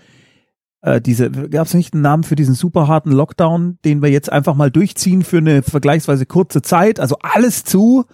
äh, 0.83 1.01
diese, 1.01 1.31
gab 1.31 1.67
es 1.67 1.75
nicht 1.75 1.95
einen 1.95 2.03
Namen 2.03 2.25
für 2.25 2.37
diesen 2.37 2.55
super 2.55 2.89
harten 2.89 3.13
Lockdown, 3.13 3.79
den 3.85 4.03
wir 4.03 4.11
jetzt 4.11 4.31
einfach 4.31 4.55
mal 4.55 4.71
durchziehen 4.71 5.23
für 5.23 5.39
eine 5.39 5.63
vergleichsweise 5.63 6.27
kurze 6.27 6.63
Zeit, 6.63 7.01
also 7.01 7.17
alles 7.23 7.65
zu 7.65 8.05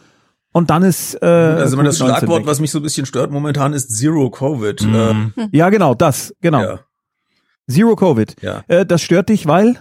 und 0.57 0.71
dann 0.71 0.85
ist 0.85 1.21
äh, 1.21 1.27
also 1.27 1.83
das 1.83 1.99
Schlagwort, 1.99 2.43
weg. 2.43 2.47
was 2.47 2.61
mich 2.61 2.71
so 2.71 2.79
ein 2.79 2.83
bisschen 2.85 3.07
stört 3.07 3.33
momentan, 3.33 3.73
ist 3.73 3.91
Zero 3.91 4.31
Covid. 4.31 4.83
Mhm. 4.83 5.33
Äh, 5.37 5.49
ja, 5.51 5.69
genau, 5.69 5.95
das, 5.95 6.33
genau. 6.41 6.61
Ja. 6.61 6.81
Zero 7.69 7.97
Covid. 7.97 8.41
Ja. 8.41 8.62
Äh, 8.69 8.87
das 8.87 9.03
stört 9.03 9.31
dich, 9.31 9.47
weil? 9.47 9.81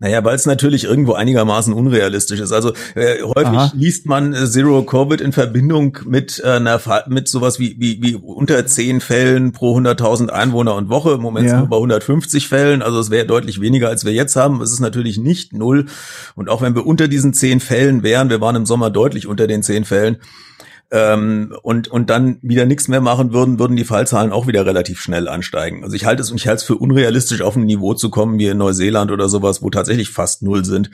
Naja, 0.00 0.24
weil 0.24 0.34
es 0.34 0.46
natürlich 0.46 0.84
irgendwo 0.84 1.12
einigermaßen 1.12 1.74
unrealistisch 1.74 2.40
ist. 2.40 2.52
Also 2.52 2.72
äh, 2.94 3.22
häufig 3.22 3.46
Aha. 3.46 3.72
liest 3.74 4.06
man 4.06 4.32
äh, 4.32 4.46
Zero 4.46 4.82
Covid 4.82 5.20
in 5.20 5.32
Verbindung 5.32 5.98
mit 6.06 6.40
äh, 6.42 6.52
einer 6.52 6.80
mit 7.06 7.28
sowas 7.28 7.58
wie, 7.58 7.76
wie 7.78 8.02
wie 8.02 8.14
unter 8.14 8.64
zehn 8.64 9.02
Fällen 9.02 9.52
pro 9.52 9.76
100.000 9.76 10.30
Einwohner 10.30 10.74
und 10.74 10.88
Woche. 10.88 11.12
Im 11.12 11.20
Moment 11.20 11.46
ja. 11.46 11.50
sind 11.52 11.64
wir 11.64 11.68
bei 11.68 11.76
150 11.76 12.48
Fällen, 12.48 12.80
also 12.80 12.98
es 12.98 13.10
wäre 13.10 13.26
deutlich 13.26 13.60
weniger, 13.60 13.88
als 13.88 14.06
wir 14.06 14.12
jetzt 14.12 14.36
haben. 14.36 14.62
Es 14.62 14.72
ist 14.72 14.80
natürlich 14.80 15.18
nicht 15.18 15.52
null. 15.52 15.84
Und 16.34 16.48
auch 16.48 16.62
wenn 16.62 16.74
wir 16.74 16.86
unter 16.86 17.06
diesen 17.06 17.34
zehn 17.34 17.60
Fällen 17.60 18.02
wären, 18.02 18.30
wir 18.30 18.40
waren 18.40 18.56
im 18.56 18.64
Sommer 18.64 18.88
deutlich 18.88 19.26
unter 19.26 19.46
den 19.46 19.62
zehn 19.62 19.84
Fällen, 19.84 20.16
ähm, 20.90 21.54
und, 21.62 21.88
und 21.88 22.10
dann 22.10 22.38
wieder 22.42 22.66
nichts 22.66 22.88
mehr 22.88 23.00
machen 23.00 23.32
würden, 23.32 23.58
würden 23.58 23.76
die 23.76 23.84
Fallzahlen 23.84 24.32
auch 24.32 24.46
wieder 24.46 24.66
relativ 24.66 25.00
schnell 25.00 25.28
ansteigen. 25.28 25.84
Also 25.84 25.94
ich 25.94 26.04
halte 26.04 26.22
es, 26.22 26.32
ich 26.32 26.46
halte 26.46 26.60
es 26.60 26.64
für 26.64 26.76
unrealistisch, 26.76 27.42
auf 27.42 27.56
ein 27.56 27.64
Niveau 27.64 27.94
zu 27.94 28.10
kommen 28.10 28.38
wie 28.38 28.46
in 28.46 28.58
Neuseeland 28.58 29.10
oder 29.10 29.28
sowas, 29.28 29.62
wo 29.62 29.70
tatsächlich 29.70 30.10
fast 30.10 30.42
null 30.42 30.64
sind. 30.64 30.90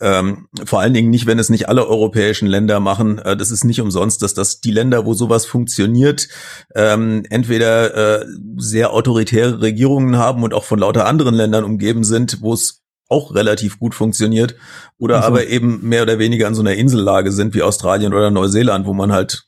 Ähm, 0.00 0.48
vor 0.64 0.80
allen 0.80 0.94
Dingen 0.94 1.10
nicht, 1.10 1.26
wenn 1.26 1.38
es 1.38 1.50
nicht 1.50 1.68
alle 1.68 1.86
europäischen 1.86 2.46
Länder 2.46 2.80
machen. 2.80 3.18
Äh, 3.18 3.36
das 3.36 3.50
ist 3.50 3.64
nicht 3.64 3.80
umsonst, 3.80 4.22
dass 4.22 4.34
das 4.34 4.60
die 4.60 4.72
Länder, 4.72 5.06
wo 5.06 5.14
sowas 5.14 5.46
funktioniert, 5.46 6.28
ähm, 6.74 7.24
entweder 7.30 8.22
äh, 8.22 8.26
sehr 8.56 8.92
autoritäre 8.92 9.60
Regierungen 9.60 10.16
haben 10.16 10.42
und 10.42 10.54
auch 10.54 10.64
von 10.64 10.80
lauter 10.80 11.06
anderen 11.06 11.34
Ländern 11.34 11.64
umgeben 11.64 12.04
sind, 12.04 12.38
wo 12.40 12.52
es 12.52 12.83
auch 13.14 13.34
relativ 13.34 13.78
gut 13.78 13.94
funktioniert 13.94 14.56
oder 14.98 15.16
also. 15.16 15.28
aber 15.28 15.46
eben 15.46 15.88
mehr 15.88 16.02
oder 16.02 16.18
weniger 16.18 16.46
an 16.46 16.54
so 16.54 16.62
einer 16.62 16.74
Insellage 16.74 17.30
sind 17.30 17.54
wie 17.54 17.62
Australien 17.62 18.12
oder 18.12 18.30
Neuseeland, 18.30 18.86
wo 18.86 18.92
man 18.92 19.12
halt 19.12 19.46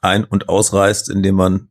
ein- 0.00 0.24
und 0.24 0.48
ausreist, 0.48 1.10
indem 1.10 1.34
man 1.34 1.68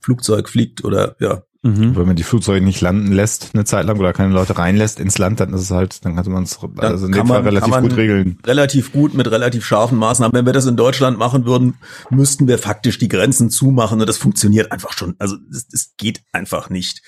Flugzeug 0.00 0.48
fliegt 0.48 0.84
oder 0.84 1.16
ja. 1.20 1.42
Mhm. 1.62 1.96
Wenn 1.96 2.06
man 2.06 2.14
die 2.14 2.22
Flugzeuge 2.22 2.64
nicht 2.64 2.80
landen 2.80 3.10
lässt 3.10 3.50
eine 3.52 3.64
Zeit 3.64 3.84
lang 3.84 3.98
oder 3.98 4.12
keine 4.12 4.32
Leute 4.32 4.56
reinlässt 4.56 5.00
ins 5.00 5.18
Land, 5.18 5.40
dann 5.40 5.52
ist 5.52 5.62
es 5.62 5.70
halt, 5.72 6.04
dann 6.04 6.14
kann 6.14 6.30
man 6.30 6.44
es 6.44 6.56
also 6.76 7.06
in 7.06 7.12
dem 7.12 7.26
Fall 7.26 7.42
relativ 7.42 7.74
gut 7.80 7.96
regeln. 7.96 8.38
Relativ 8.46 8.92
gut 8.92 9.14
mit 9.14 9.28
relativ 9.28 9.64
scharfen 9.64 9.98
Maßnahmen. 9.98 10.32
Wenn 10.32 10.46
wir 10.46 10.52
das 10.52 10.66
in 10.66 10.76
Deutschland 10.76 11.18
machen 11.18 11.46
würden, 11.46 11.74
müssten 12.10 12.46
wir 12.46 12.58
faktisch 12.58 12.98
die 12.98 13.08
Grenzen 13.08 13.50
zumachen 13.50 14.00
und 14.00 14.08
das 14.08 14.18
funktioniert 14.18 14.70
einfach 14.70 14.92
schon. 14.92 15.16
Also 15.18 15.36
es 15.50 15.94
geht 15.96 16.22
einfach 16.32 16.70
nicht. 16.70 17.02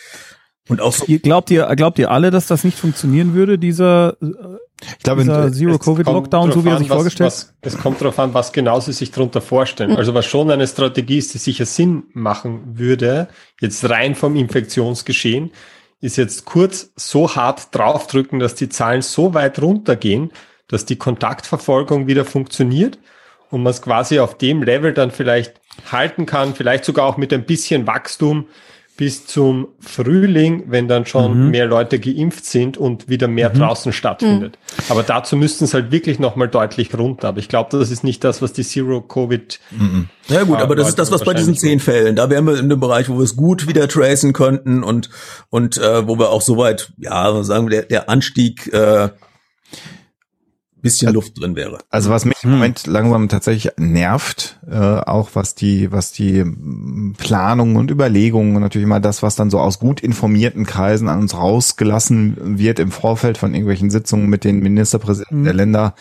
Und 0.71 0.81
auch 0.81 0.93
so 0.93 1.05
glaubt 1.07 1.51
ihr, 1.51 1.67
glaubt 1.75 1.99
ihr 1.99 2.11
alle, 2.11 2.31
dass 2.31 2.47
das 2.47 2.63
nicht 2.63 2.79
funktionieren 2.79 3.35
würde, 3.35 3.59
dieser, 3.59 4.17
ich 4.21 5.03
glaube, 5.03 5.23
dieser 5.23 5.53
Zero-Covid-Lockdown, 5.53 6.53
so 6.53 6.65
wie 6.65 6.69
er 6.69 6.79
sich 6.79 6.89
was, 6.89 6.97
vorgestellt 6.97 7.33
hat? 7.33 7.53
Es 7.63 7.77
kommt 7.77 8.01
darauf 8.01 8.19
an, 8.21 8.33
was 8.35 8.53
genau 8.53 8.79
sie 8.79 8.93
sich 8.93 9.11
darunter 9.11 9.41
vorstellen. 9.41 9.97
Also 9.97 10.15
was 10.15 10.27
schon 10.27 10.49
eine 10.49 10.69
Strategie 10.69 11.19
ist, 11.19 11.35
die 11.35 11.39
sicher 11.39 11.67
Sinn 11.67 12.05
machen 12.13 12.79
würde, 12.79 13.29
jetzt 13.61 13.91
rein 13.91 14.15
vom 14.15 14.37
Infektionsgeschehen, 14.37 15.51
ist 16.01 16.17
jetzt 16.17 16.45
kurz 16.45 16.93
so 16.95 17.35
hart 17.35 17.75
draufdrücken, 17.75 18.39
dass 18.39 18.55
die 18.55 18.69
Zahlen 18.69 19.03
so 19.03 19.35
weit 19.35 19.61
runtergehen, 19.61 20.31
dass 20.69 20.87
die 20.87 20.97
Kontaktverfolgung 20.97 22.07
wieder 22.07 22.25
funktioniert 22.25 22.99
und 23.51 23.65
man 23.65 23.73
es 23.73 23.83
quasi 23.83 24.21
auf 24.21 24.39
dem 24.39 24.63
Level 24.63 24.95
dann 24.95 25.11
vielleicht 25.11 25.61
halten 25.91 26.27
kann, 26.27 26.55
vielleicht 26.55 26.85
sogar 26.85 27.07
auch 27.07 27.17
mit 27.17 27.33
ein 27.33 27.45
bisschen 27.45 27.89
Wachstum, 27.89 28.47
bis 29.01 29.25
zum 29.25 29.69
Frühling, 29.81 30.65
wenn 30.67 30.87
dann 30.87 31.07
schon 31.07 31.45
mhm. 31.47 31.51
mehr 31.53 31.65
Leute 31.65 31.99
geimpft 31.99 32.45
sind 32.45 32.77
und 32.77 33.09
wieder 33.09 33.29
mehr 33.29 33.49
mhm. 33.49 33.55
draußen 33.55 33.95
stattfindet. 33.95 34.59
Mhm. 34.61 34.85
Aber 34.91 35.03
dazu 35.03 35.39
müssten 35.39 35.65
es 35.65 35.73
halt 35.73 35.91
wirklich 35.91 36.19
nochmal 36.19 36.49
deutlich 36.49 36.93
runter. 36.93 37.29
Aber 37.29 37.39
ich 37.39 37.49
glaube, 37.49 37.71
das 37.79 37.91
ist 37.91 38.05
nicht 38.05 38.23
das, 38.25 38.43
was 38.43 38.53
die 38.53 38.63
Zero-Covid. 38.63 39.59
Mhm. 39.71 40.09
Ja 40.29 40.43
gut, 40.43 40.59
aber 40.59 40.77
das 40.77 40.91
ist 40.91 40.99
das, 40.99 41.11
was 41.11 41.25
bei 41.25 41.33
diesen 41.33 41.57
zehn 41.57 41.81
Fällen. 41.81 42.15
Da 42.15 42.29
wären 42.29 42.45
wir 42.45 42.59
in 42.59 42.69
dem 42.69 42.79
Bereich, 42.79 43.09
wo 43.09 43.17
wir 43.17 43.25
es 43.25 43.37
gut 43.37 43.67
wieder 43.67 43.89
tracen 43.89 44.35
könnten 44.35 44.83
und 44.83 45.09
und 45.49 45.79
äh, 45.79 46.07
wo 46.07 46.19
wir 46.19 46.29
auch 46.29 46.43
soweit, 46.43 46.93
ja, 46.99 47.43
sagen 47.43 47.71
wir, 47.71 47.81
der, 47.81 47.83
der 47.87 48.11
Anstieg 48.11 48.71
äh, 48.71 49.09
bisschen 50.81 51.09
also, 51.09 51.21
Luft 51.21 51.41
drin 51.41 51.57
wäre. 51.57 51.79
Also 51.91 52.11
was 52.11 52.25
mich 52.25 52.37
im 52.43 52.51
hm. 52.51 52.59
Moment 52.59 52.87
langsam 52.87 53.29
tatsächlich 53.29 53.73
nervt, 53.77 54.59
äh, 54.71 54.77
auch 54.77 55.31
was 55.35 55.55
die, 55.55 55.93
was 55.93 56.13
die 56.13 56.45
Planungen 57.19 57.77
und 57.77 57.91
Überlegungen 57.91 58.57
und 58.57 58.63
natürlich 58.63 58.87
immer 58.87 59.01
das, 59.01 59.23
was 59.23 59.37
dann 59.37 59.51
so 59.51 59.59
aus 59.59 59.79
gut 59.79 60.01
informierten 60.01 60.67
Kreisen 60.67 61.09
an 61.09 61.21
uns 61.21 61.37
rausgelassen 61.37 62.59
wird 62.59 62.79
im 62.79 62.91
Vorfeld 62.91 63.39
von 63.39 63.55
irgendwelchen 63.55 63.91
Sitzungen 63.91 64.29
mit 64.29 64.45
den 64.45 64.61
Ministerpräsidenten 64.61 65.39
hm. 65.39 65.45
der 65.45 65.55
Länder, 65.55 65.95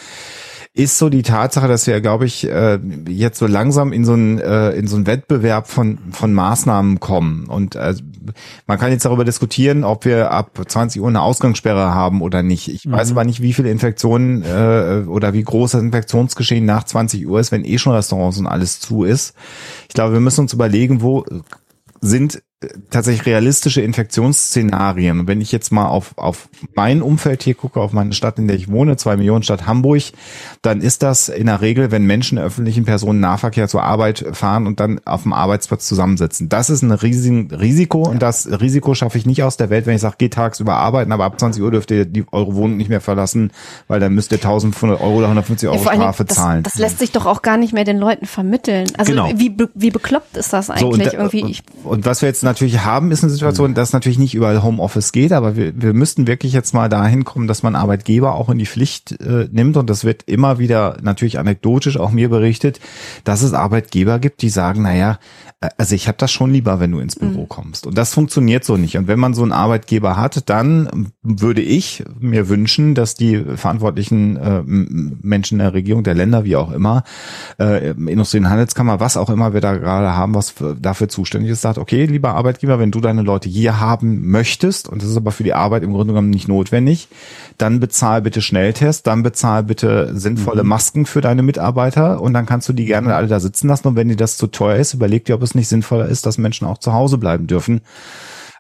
ist 0.74 0.98
so 0.98 1.10
die 1.10 1.24
Tatsache, 1.24 1.68
dass 1.68 1.88
wir, 1.88 2.00
glaube 2.00 2.26
ich, 2.26 2.48
äh, 2.48 2.80
jetzt 3.08 3.40
so 3.40 3.48
langsam 3.48 3.92
in 3.92 4.06
so 4.06 4.14
einen 4.14 4.40
äh, 4.40 4.72
in 4.72 4.88
so 4.88 4.96
einen 4.96 5.08
Wettbewerb 5.08 5.68
von 5.68 5.98
von 6.12 6.34
Maßnahmen 6.34 7.00
kommen. 7.00 7.48
Und 7.48 7.76
äh, 7.76 7.96
man 8.68 8.78
kann 8.78 8.92
jetzt 8.92 9.06
darüber 9.06 9.26
diskutieren, 9.26 9.84
ob 9.84 10.06
wir 10.06 10.32
ab 10.32 10.60
20 10.66 11.02
Uhr 11.02 11.08
eine 11.08 11.22
Ausgangssperre 11.22 11.94
haben 11.94 12.22
oder 12.22 12.44
nicht. 12.44 12.68
Ich 12.68 12.86
mhm. 12.86 12.94
weiß 12.94 13.12
aber 13.12 13.26
nicht, 13.26 13.42
wie 13.42 13.54
viele 13.54 13.70
Infektionen 13.70 14.44
äh, 14.44 15.04
oder 15.08 15.34
wie 15.34 15.44
groß 15.44 15.72
das 15.72 15.82
Infektionsgeschehen 15.82 16.66
nach 16.66 16.84
20 16.84 17.28
Uhr 17.28 17.40
ist, 17.40 17.52
wenn 17.52 17.66
eh 17.66 17.78
schon 17.78 17.94
Restaurants 17.94 18.38
und 18.38 18.48
alles 18.48 18.80
zu 18.80 19.04
ist. 19.04 19.36
Ich 19.88 19.94
glaube, 19.94 20.14
wir 20.14 20.20
müssen 20.20 20.42
uns 20.42 20.54
überlegen, 20.54 21.02
wo 21.02 21.26
sind 22.02 22.42
tatsächlich 22.90 23.26
realistische 23.26 23.82
Infektionsszenarien. 23.82 25.28
Wenn 25.28 25.40
ich 25.40 25.52
jetzt 25.54 25.72
mal 25.72 25.88
auf, 25.88 26.18
auf 26.18 26.50
mein 26.76 27.02
Umfeld 27.02 27.42
hier 27.42 27.56
gucke, 27.56 27.80
auf 27.80 27.94
meine 27.94 28.12
Stadt, 28.12 28.38
in 28.38 28.48
der 28.48 28.58
ich 28.58 28.70
wohne, 28.70 28.98
zwei 28.98 29.16
Millionen 29.16 29.44
Stadt 29.44 29.66
Hamburg, 29.66 30.04
dann 30.62 30.82
ist 30.82 31.02
das 31.02 31.30
in 31.30 31.46
der 31.46 31.62
Regel, 31.62 31.92
wenn 31.92 32.04
Menschen 32.04 32.38
öffentlichen 32.38 32.84
Personennahverkehr 32.84 33.70
zur 33.70 33.84
Arbeit 33.84 34.26
fahren 34.34 34.68
und 34.68 34.82
dann 34.82 35.00
auf 35.06 35.24
dem 35.24 35.32
Arbeitsplatz 35.32 35.88
zusammensitzen. 35.88 36.50
Das 36.50 36.70
ist 36.70 36.82
ein 36.82 36.92
riesigen 36.92 37.50
Risiko 37.54 38.04
und 38.04 38.22
das 38.22 38.48
Risiko 38.60 38.94
schaffe 38.94 39.18
ich 39.18 39.26
nicht 39.26 39.42
aus 39.44 39.56
der 39.56 39.70
Welt, 39.70 39.86
wenn 39.86 39.96
ich 39.96 40.02
sage, 40.02 40.16
geht 40.18 40.34
tagsüber 40.34 40.76
arbeiten, 40.76 41.14
aber 41.14 41.24
ab 41.24 41.40
20 41.40 41.64
Uhr 41.64 41.72
dürft 41.72 41.92
ihr 41.92 42.04
die, 42.04 42.26
eure 42.32 42.56
Wohnung 42.56 42.76
nicht 42.76 42.90
mehr 42.90 43.02
verlassen, 43.02 43.52
weil 43.88 44.02
dann 44.02 44.14
müsst 44.14 44.34
ihr 44.34 44.38
1500 44.38 45.00
Euro 45.00 45.16
oder 45.16 45.28
150 45.28 45.70
Euro 45.70 45.78
ja, 45.78 45.94
Strafe 45.94 46.26
das, 46.26 46.36
zahlen. 46.36 46.64
Das 46.64 46.76
lässt 46.76 47.00
sich 47.00 47.12
doch 47.14 47.26
auch 47.26 47.42
gar 47.42 47.56
nicht 47.56 47.72
mehr 47.72 47.86
den 47.86 47.98
Leuten 47.98 48.26
vermitteln. 48.26 48.88
Also 48.98 49.14
genau. 49.14 49.32
wie, 49.34 49.56
wie 49.76 49.92
bekloppt 49.92 50.36
ist 50.36 50.52
das 50.52 50.70
eigentlich 50.70 51.12
so, 51.12 51.20
und, 51.20 51.34
irgendwie? 51.34 51.58
Und 51.86 52.06
was 52.06 52.22
wir 52.22 52.28
jetzt 52.28 52.44
natürlich 52.50 52.80
haben, 52.84 53.12
ist 53.12 53.24
eine 53.24 53.32
Situation, 53.32 53.74
dass 53.74 53.94
natürlich 53.94 54.20
nicht 54.20 54.36
überall 54.36 54.62
Homeoffice 54.62 55.12
geht, 55.12 55.32
aber 55.32 55.56
wir, 55.56 55.74
wir 55.80 55.94
müssten 55.94 56.28
wirklich 56.28 56.54
jetzt 56.54 56.74
mal 56.74 56.90
dahin 56.90 57.24
kommen, 57.24 57.48
dass 57.48 57.64
man 57.64 57.76
Arbeitgeber 57.76 58.36
auch 58.36 58.50
in 58.50 58.58
die 58.58 58.66
Pflicht 58.66 59.20
äh, 59.22 59.48
nimmt 59.52 59.78
und 59.78 59.90
das 59.90 60.04
wird 60.04 60.24
immer 60.24 60.60
wieder 60.60 60.98
natürlich 61.02 61.40
anekdotisch 61.40 61.98
auch 61.98 62.12
mir 62.12 62.30
berichtet, 62.30 62.80
dass 63.24 63.42
es 63.42 63.54
Arbeitgeber 63.54 64.20
gibt, 64.20 64.42
die 64.42 64.50
sagen, 64.50 64.82
naja, 64.82 65.20
also 65.78 65.94
ich 65.94 66.08
habe 66.08 66.18
das 66.18 66.32
schon 66.32 66.52
lieber, 66.52 66.80
wenn 66.80 66.92
du 66.92 67.00
ins 67.00 67.18
Büro 67.18 67.42
mhm. 67.42 67.50
kommst. 67.50 67.86
Und 67.86 67.98
das 67.98 68.14
funktioniert 68.14 68.64
so 68.64 68.78
nicht. 68.78 68.98
Und 68.98 69.08
wenn 69.08 69.20
man 69.20 69.34
so 69.34 69.42
einen 69.42 69.52
Arbeitgeber 69.52 70.16
hat, 70.16 70.50
dann 70.50 71.12
würde 71.22 71.62
ich 71.62 72.04
mir 72.18 72.48
wünschen, 72.48 72.96
dass 72.96 73.16
die 73.16 73.44
verantwortlichen 73.56 74.38
äh, 74.38 74.62
Menschen 74.66 75.60
der 75.60 75.74
Regierung, 75.74 76.04
der 76.04 76.16
Länder, 76.16 76.46
wie 76.46 76.56
auch 76.56 76.72
immer, 76.72 77.04
äh, 77.60 77.92
Industrie- 77.92 78.38
und 78.38 78.50
Handelskammer, 78.50 79.02
was 79.02 79.18
auch 79.18 79.30
immer 79.30 79.54
wir 79.54 79.60
da 79.60 79.76
gerade 79.76 80.16
haben, 80.16 80.34
was 80.34 80.50
für, 80.50 80.76
dafür 80.76 81.10
zuständig 81.10 81.52
ist, 81.52 81.62
sagt, 81.62 81.78
okay, 81.78 82.06
lieber 82.06 82.36
Arbeitgeber, 82.40 82.80
wenn 82.80 82.92
du 82.92 83.02
deine 83.02 83.22
Leute 83.22 83.50
hier 83.50 83.80
haben 83.80 84.32
möchtest, 84.32 84.88
und 84.88 85.02
das 85.02 85.10
ist 85.10 85.18
aber 85.18 85.32
für 85.32 85.44
die 85.44 85.54
Arbeit 85.54 85.84
im 85.84 85.92
Grunde 85.92 86.14
genommen 86.14 86.30
nicht 86.30 86.48
notwendig, 86.48 87.10
dann 87.58 87.82
bezahl 87.82 88.22
bitte 88.22 88.42
Schnelltest, 88.42 89.06
dann 89.08 89.24
bezahl 89.24 89.64
bitte 89.64 90.18
sinnvolle 90.18 90.64
mhm. 90.64 90.70
Masken 90.70 91.06
für 91.06 91.22
deine 91.22 91.44
Mitarbeiter 91.44 92.22
und 92.22 92.34
dann 92.34 92.46
kannst 92.46 92.70
du 92.70 92.74
die 92.74 92.86
gerne 92.86 93.14
alle 93.14 93.28
da 93.28 93.40
sitzen 93.40 93.68
lassen. 93.68 93.90
Und 93.90 93.96
wenn 93.98 94.08
dir 94.08 94.16
das 94.16 94.38
zu 94.38 94.48
teuer 94.48 94.78
ist, 94.78 94.94
überleg 94.94 95.26
dir, 95.26 95.36
ob 95.36 95.44
es 95.44 95.54
nicht 95.54 95.68
sinnvoller 95.68 96.08
ist, 96.08 96.26
dass 96.26 96.38
Menschen 96.38 96.66
auch 96.66 96.78
zu 96.78 96.94
Hause 96.94 97.18
bleiben 97.18 97.48
dürfen. 97.48 97.82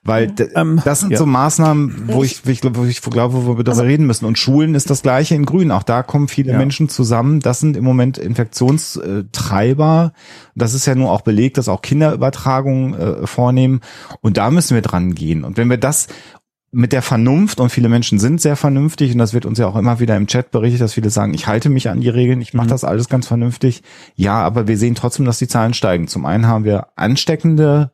Weil 0.03 0.33
ähm, 0.55 0.81
das 0.85 1.01
sind 1.01 1.11
ja. 1.11 1.17
so 1.17 1.25
Maßnahmen, 1.25 2.03
wo 2.07 2.23
ich, 2.23 2.45
wo 2.45 2.49
ich, 2.49 2.61
wo 2.63 2.85
ich 2.85 3.01
glaube, 3.01 3.45
wo 3.45 3.57
wir 3.57 3.63
darüber 3.63 3.71
also, 3.71 3.83
reden 3.83 4.07
müssen. 4.07 4.25
Und 4.25 4.37
Schulen 4.37 4.75
ist 4.75 4.89
das 4.89 5.01
gleiche 5.01 5.35
in 5.35 5.45
Grün. 5.45 5.71
Auch 5.71 5.83
da 5.83 6.03
kommen 6.03 6.27
viele 6.27 6.53
ja. 6.53 6.57
Menschen 6.57 6.87
zusammen. 6.89 7.41
Das 7.41 7.59
sind 7.59 7.75
im 7.75 7.83
Moment 7.83 8.17
Infektionstreiber. 8.17 10.13
Das 10.55 10.73
ist 10.73 10.85
ja 10.85 10.95
nur 10.95 11.11
auch 11.11 11.21
belegt, 11.21 11.57
dass 11.57 11.67
auch 11.67 11.81
Kinderübertragungen 11.81 12.93
äh, 12.93 13.27
vornehmen. 13.27 13.81
Und 14.21 14.37
da 14.37 14.51
müssen 14.51 14.75
wir 14.75 14.81
dran 14.81 15.15
gehen. 15.15 15.43
Und 15.43 15.57
wenn 15.57 15.69
wir 15.69 15.77
das 15.77 16.07
mit 16.71 16.93
der 16.93 17.01
Vernunft 17.01 17.59
und 17.59 17.69
viele 17.71 17.89
Menschen 17.89 18.19
sind 18.19 18.39
sehr 18.41 18.55
vernünftig 18.55 19.11
und 19.11 19.17
das 19.17 19.33
wird 19.33 19.45
uns 19.45 19.57
ja 19.57 19.67
auch 19.67 19.75
immer 19.75 19.99
wieder 19.99 20.15
im 20.15 20.27
Chat 20.27 20.51
berichtet, 20.51 20.81
dass 20.81 20.93
viele 20.93 21.09
sagen, 21.09 21.33
ich 21.33 21.47
halte 21.47 21.69
mich 21.69 21.89
an 21.89 21.99
die 21.99 22.09
Regeln, 22.09 22.41
ich 22.41 22.53
mache 22.53 22.67
mhm. 22.67 22.71
das 22.71 22.83
alles 22.83 23.09
ganz 23.09 23.27
vernünftig. 23.27 23.81
Ja, 24.15 24.41
aber 24.43 24.67
wir 24.67 24.77
sehen 24.77 24.95
trotzdem, 24.95 25.25
dass 25.25 25.39
die 25.39 25.47
Zahlen 25.47 25.73
steigen. 25.73 26.07
Zum 26.07 26.25
einen 26.25 26.45
haben 26.45 26.65
wir 26.65 26.87
ansteckendere 26.95 27.91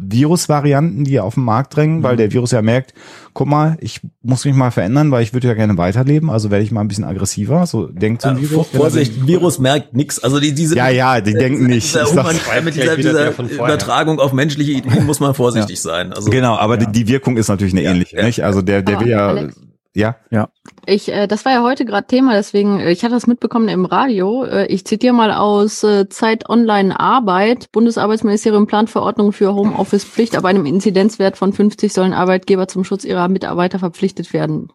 Virusvarianten, 0.00 1.04
die 1.04 1.20
auf 1.20 1.34
den 1.34 1.44
Markt 1.44 1.76
drängen, 1.76 2.02
weil 2.02 2.14
mhm. 2.14 2.18
der 2.18 2.32
Virus 2.32 2.52
ja 2.52 2.62
merkt, 2.62 2.94
guck 3.34 3.46
mal, 3.46 3.76
ich 3.80 4.00
muss 4.22 4.44
mich 4.44 4.54
mal 4.54 4.70
verändern, 4.70 5.10
weil 5.10 5.22
ich 5.22 5.32
würde 5.32 5.48
ja 5.48 5.54
gerne 5.54 5.76
weiterleben, 5.76 6.30
also 6.30 6.50
werde 6.50 6.64
ich 6.64 6.70
mal 6.70 6.80
ein 6.80 6.88
bisschen 6.88 7.04
aggressiver, 7.04 7.66
so 7.66 7.86
denkt 7.86 8.22
so 8.22 8.28
ein 8.28 8.40
Virus. 8.40 8.68
Vorsicht, 8.68 9.26
Virus 9.26 9.58
merkt 9.58 9.94
nix, 9.94 10.18
also 10.18 10.40
die, 10.40 10.54
diese 10.54 10.76
Ja, 10.76 10.88
ja, 10.88 11.20
die 11.20 11.34
äh, 11.34 11.38
denken 11.38 11.66
nicht. 11.66 11.88
Dieser 11.88 12.06
Human, 12.06 12.36
mit 12.64 12.74
dieser, 12.74 12.96
dieser 12.96 13.38
Übertragung 13.38 14.18
auf 14.20 14.32
menschliche 14.32 14.72
Ideen 14.72 15.06
muss 15.06 15.20
man 15.20 15.34
vorsichtig 15.34 15.76
ja. 15.76 15.82
sein. 15.82 16.12
Also, 16.12 16.30
genau, 16.30 16.56
aber 16.56 16.78
ja. 16.78 16.86
die, 16.86 17.04
die 17.04 17.08
Wirkung 17.08 17.36
ist 17.36 17.48
natürlich 17.48 17.74
eine 17.74 17.82
ähnliche, 17.82 18.22
nicht? 18.22 18.42
Also 18.42 18.62
der 18.62 18.82
der 18.82 19.00
will 19.00 19.08
ja 19.08 19.28
Alex. 19.28 19.54
Ja. 19.94 20.16
Ja. 20.30 20.48
Ich, 20.86 21.10
äh, 21.12 21.26
das 21.26 21.44
war 21.44 21.52
ja 21.52 21.62
heute 21.62 21.84
gerade 21.84 22.06
Thema, 22.06 22.34
deswegen, 22.34 22.80
äh, 22.80 22.92
ich 22.92 23.02
hatte 23.02 23.14
das 23.14 23.26
mitbekommen 23.26 23.68
im 23.68 23.84
Radio. 23.84 24.44
Äh, 24.44 24.66
ich 24.66 24.84
zitiere 24.84 25.14
mal 25.14 25.32
aus 25.32 25.82
äh, 25.82 26.08
Zeit 26.08 26.48
Online 26.48 26.98
Arbeit. 26.98 27.72
Bundesarbeitsministerium 27.72 28.66
plant 28.66 28.90
Verordnung 28.90 29.32
für 29.32 29.54
Homeoffice-Pflicht. 29.54 30.36
Ab 30.36 30.44
einem 30.44 30.66
Inzidenzwert 30.66 31.36
von 31.36 31.52
50 31.52 31.92
sollen 31.92 32.12
Arbeitgeber 32.12 32.68
zum 32.68 32.84
Schutz 32.84 33.04
ihrer 33.04 33.28
Mitarbeiter 33.28 33.78
verpflichtet 33.78 34.32
werden. 34.32 34.70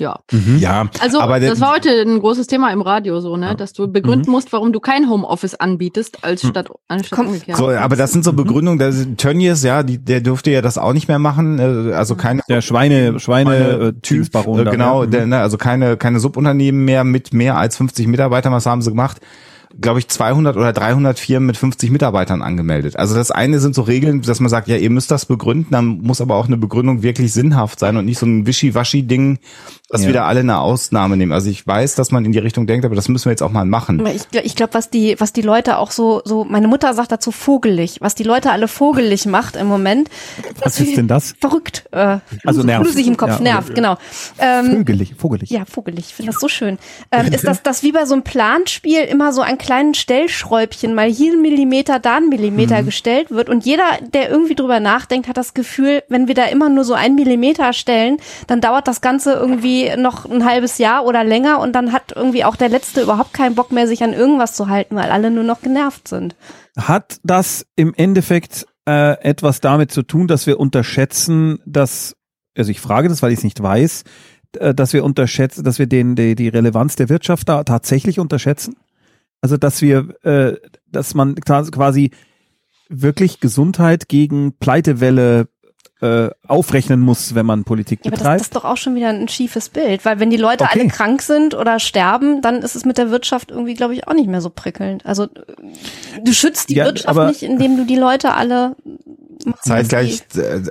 Ja. 0.00 0.18
Mhm. 0.32 0.58
Ja. 0.58 0.88
Also 1.00 1.18
das 1.18 1.60
war 1.60 1.72
heute 1.72 1.90
ein 1.90 2.18
großes 2.18 2.48
Thema 2.48 2.72
im 2.72 2.82
Radio 2.82 3.20
so, 3.20 3.36
ne, 3.36 3.46
ja. 3.46 3.54
dass 3.54 3.72
du 3.72 3.86
begründen 3.86 4.26
mhm. 4.26 4.32
musst, 4.32 4.52
warum 4.52 4.72
du 4.72 4.80
kein 4.80 5.08
Homeoffice 5.08 5.54
anbietest 5.54 6.24
als 6.24 6.42
hm. 6.42 6.50
statt, 6.50 6.68
anstatt 6.88 7.16
Komm, 7.16 7.28
umgekehrt. 7.28 7.56
So, 7.56 7.70
aber 7.70 7.94
das 7.94 8.10
sind 8.12 8.24
so 8.24 8.32
mhm. 8.32 8.36
Begründungen. 8.36 8.78
Der 8.78 8.92
Tönnies, 9.16 9.62
ja, 9.62 9.84
die, 9.84 9.98
der 9.98 10.20
dürfte 10.20 10.50
ja 10.50 10.62
das 10.62 10.78
auch 10.78 10.92
nicht 10.92 11.06
mehr 11.06 11.20
machen. 11.20 11.60
Äh, 11.60 11.92
also 11.92 12.16
keine 12.16 12.42
der 12.48 12.60
Schweine 12.60 13.20
Schweine 13.20 13.54
äh, 13.54 13.92
Typ 14.00 14.32
Baron. 14.32 14.66
Äh, 14.66 14.70
genau, 14.70 15.04
ja. 15.04 15.10
der, 15.10 15.26
ne, 15.26 15.38
also 15.38 15.58
keine 15.58 15.96
keine 15.96 16.18
Subunternehmen 16.18 16.84
mehr 16.84 17.04
mit 17.04 17.32
mehr 17.32 17.56
als 17.56 17.76
50 17.76 18.08
Mitarbeitern. 18.08 18.52
Was 18.52 18.66
haben 18.66 18.82
sie 18.82 18.90
gemacht? 18.90 19.20
glaube 19.80 19.98
ich, 19.98 20.08
200 20.08 20.56
oder 20.56 20.72
300 20.72 21.18
Firmen 21.18 21.46
mit 21.46 21.56
50 21.56 21.90
Mitarbeitern 21.90 22.42
angemeldet. 22.42 22.96
Also 22.96 23.14
das 23.14 23.30
eine 23.30 23.60
sind 23.60 23.74
so 23.74 23.82
Regeln, 23.82 24.22
dass 24.22 24.40
man 24.40 24.48
sagt, 24.48 24.68
ja, 24.68 24.76
ihr 24.76 24.90
müsst 24.90 25.10
das 25.10 25.26
begründen, 25.26 25.68
dann 25.70 26.00
muss 26.02 26.20
aber 26.20 26.36
auch 26.36 26.46
eine 26.46 26.56
Begründung 26.56 27.02
wirklich 27.02 27.32
sinnhaft 27.32 27.78
sein 27.78 27.96
und 27.96 28.04
nicht 28.04 28.18
so 28.18 28.26
ein 28.26 28.46
Wischi-Waschi-Ding, 28.46 29.38
dass 29.94 30.02
ja. 30.02 30.08
wieder 30.08 30.24
alle 30.24 30.40
eine 30.40 30.58
Ausnahme 30.58 31.16
nehmen. 31.16 31.30
Also 31.30 31.48
ich 31.48 31.64
weiß, 31.64 31.94
dass 31.94 32.10
man 32.10 32.24
in 32.24 32.32
die 32.32 32.40
Richtung 32.40 32.66
denkt, 32.66 32.84
aber 32.84 32.96
das 32.96 33.08
müssen 33.08 33.26
wir 33.26 33.30
jetzt 33.30 33.44
auch 33.44 33.52
mal 33.52 33.64
machen. 33.64 34.04
Ich, 34.06 34.26
ich 34.42 34.56
glaube, 34.56 34.74
was 34.74 34.90
die, 34.90 35.14
was 35.20 35.32
die 35.32 35.40
Leute 35.40 35.78
auch 35.78 35.92
so, 35.92 36.20
so, 36.24 36.42
meine 36.42 36.66
Mutter 36.66 36.92
sagt 36.94 37.12
dazu 37.12 37.30
vogelig, 37.30 38.00
was 38.00 38.16
die 38.16 38.24
Leute 38.24 38.50
alle 38.50 38.66
vogelig 38.66 39.24
macht 39.24 39.54
im 39.54 39.68
Moment. 39.68 40.10
Was 40.58 40.80
ist 40.80 40.96
denn 40.96 41.06
das? 41.06 41.36
Verrückt. 41.38 41.84
Äh, 41.92 42.18
also 42.44 42.64
nervt. 42.64 42.86
Flusig 42.86 43.06
im 43.06 43.16
Kopf, 43.16 43.34
ja, 43.34 43.40
nervt, 43.40 43.72
genau. 43.76 43.96
Ähm, 44.38 44.78
vogelig, 44.78 45.14
vogelig. 45.16 45.50
Ja, 45.50 45.64
vogelig. 45.64 46.06
Ich 46.08 46.14
finde 46.14 46.32
das 46.32 46.40
so 46.40 46.48
schön. 46.48 46.76
Ähm, 47.12 47.32
ist 47.32 47.46
das, 47.46 47.62
das 47.62 47.84
wie 47.84 47.92
bei 47.92 48.04
so 48.04 48.14
einem 48.14 48.24
Planspiel 48.24 49.02
immer 49.02 49.32
so 49.32 49.42
ein 49.42 49.58
kleinen 49.58 49.94
Stellschräubchen, 49.94 50.96
mal 50.96 51.08
hier 51.08 51.34
ein 51.34 51.40
Millimeter, 51.40 52.00
da 52.00 52.16
ein 52.16 52.28
Millimeter 52.28 52.82
mhm. 52.82 52.86
gestellt 52.86 53.30
wird 53.30 53.48
und 53.48 53.64
jeder, 53.64 53.84
der 54.12 54.28
irgendwie 54.28 54.56
drüber 54.56 54.80
nachdenkt, 54.80 55.28
hat 55.28 55.36
das 55.36 55.54
Gefühl, 55.54 56.02
wenn 56.08 56.26
wir 56.26 56.34
da 56.34 56.46
immer 56.46 56.68
nur 56.68 56.82
so 56.82 56.94
ein 56.94 57.14
Millimeter 57.14 57.72
stellen, 57.72 58.16
dann 58.48 58.60
dauert 58.60 58.88
das 58.88 59.00
Ganze 59.00 59.34
irgendwie 59.34 59.83
noch 59.96 60.24
ein 60.24 60.44
halbes 60.44 60.78
Jahr 60.78 61.04
oder 61.04 61.24
länger 61.24 61.60
und 61.60 61.72
dann 61.72 61.92
hat 61.92 62.12
irgendwie 62.14 62.44
auch 62.44 62.56
der 62.56 62.68
Letzte 62.68 63.02
überhaupt 63.02 63.32
keinen 63.32 63.54
Bock 63.54 63.72
mehr, 63.72 63.86
sich 63.86 64.02
an 64.02 64.12
irgendwas 64.12 64.54
zu 64.54 64.68
halten, 64.68 64.96
weil 64.96 65.10
alle 65.10 65.30
nur 65.30 65.44
noch 65.44 65.60
genervt 65.60 66.08
sind. 66.08 66.34
Hat 66.76 67.18
das 67.22 67.66
im 67.76 67.94
Endeffekt 67.94 68.66
äh, 68.86 69.18
etwas 69.22 69.60
damit 69.60 69.92
zu 69.92 70.02
tun, 70.02 70.26
dass 70.28 70.46
wir 70.46 70.60
unterschätzen, 70.60 71.58
dass, 71.64 72.16
also 72.56 72.70
ich 72.70 72.80
frage 72.80 73.08
das, 73.08 73.22
weil 73.22 73.32
ich 73.32 73.38
es 73.38 73.44
nicht 73.44 73.62
weiß, 73.62 74.04
äh, 74.58 74.74
dass 74.74 74.92
wir 74.92 75.04
unterschätzen, 75.04 75.64
dass 75.64 75.78
wir 75.78 75.86
den, 75.86 76.16
die, 76.16 76.34
die 76.34 76.48
Relevanz 76.48 76.96
der 76.96 77.08
Wirtschaft 77.08 77.48
da 77.48 77.64
tatsächlich 77.64 78.18
unterschätzen? 78.18 78.76
Also 79.40 79.56
dass 79.56 79.82
wir, 79.82 80.14
äh, 80.24 80.56
dass 80.90 81.14
man 81.14 81.34
quasi 81.36 82.10
wirklich 82.88 83.40
Gesundheit 83.40 84.08
gegen 84.08 84.56
Pleitewelle 84.58 85.48
äh, 86.00 86.28
aufrechnen 86.46 87.00
muss, 87.00 87.34
wenn 87.34 87.46
man 87.46 87.64
Politik 87.64 88.00
ja, 88.04 88.10
betreibt. 88.10 88.26
Aber 88.26 88.32
das, 88.34 88.42
das 88.42 88.46
ist 88.48 88.56
doch 88.56 88.64
auch 88.64 88.76
schon 88.76 88.94
wieder 88.94 89.08
ein 89.08 89.28
schiefes 89.28 89.68
Bild, 89.68 90.04
weil 90.04 90.20
wenn 90.20 90.30
die 90.30 90.36
Leute 90.36 90.64
okay. 90.64 90.80
alle 90.80 90.88
krank 90.88 91.22
sind 91.22 91.54
oder 91.54 91.78
sterben, 91.78 92.42
dann 92.42 92.62
ist 92.62 92.74
es 92.74 92.84
mit 92.84 92.98
der 92.98 93.10
Wirtschaft 93.10 93.50
irgendwie, 93.50 93.74
glaube 93.74 93.94
ich, 93.94 94.06
auch 94.08 94.14
nicht 94.14 94.28
mehr 94.28 94.40
so 94.40 94.50
prickelnd. 94.50 95.06
Also 95.06 95.28
du 96.22 96.32
schützt 96.32 96.68
die 96.68 96.74
ja, 96.74 96.86
Wirtschaft 96.86 97.18
nicht, 97.28 97.42
indem 97.42 97.76
du 97.76 97.84
die 97.84 97.96
Leute 97.96 98.34
alle 98.34 98.76
Zeitgleich, 99.62 100.22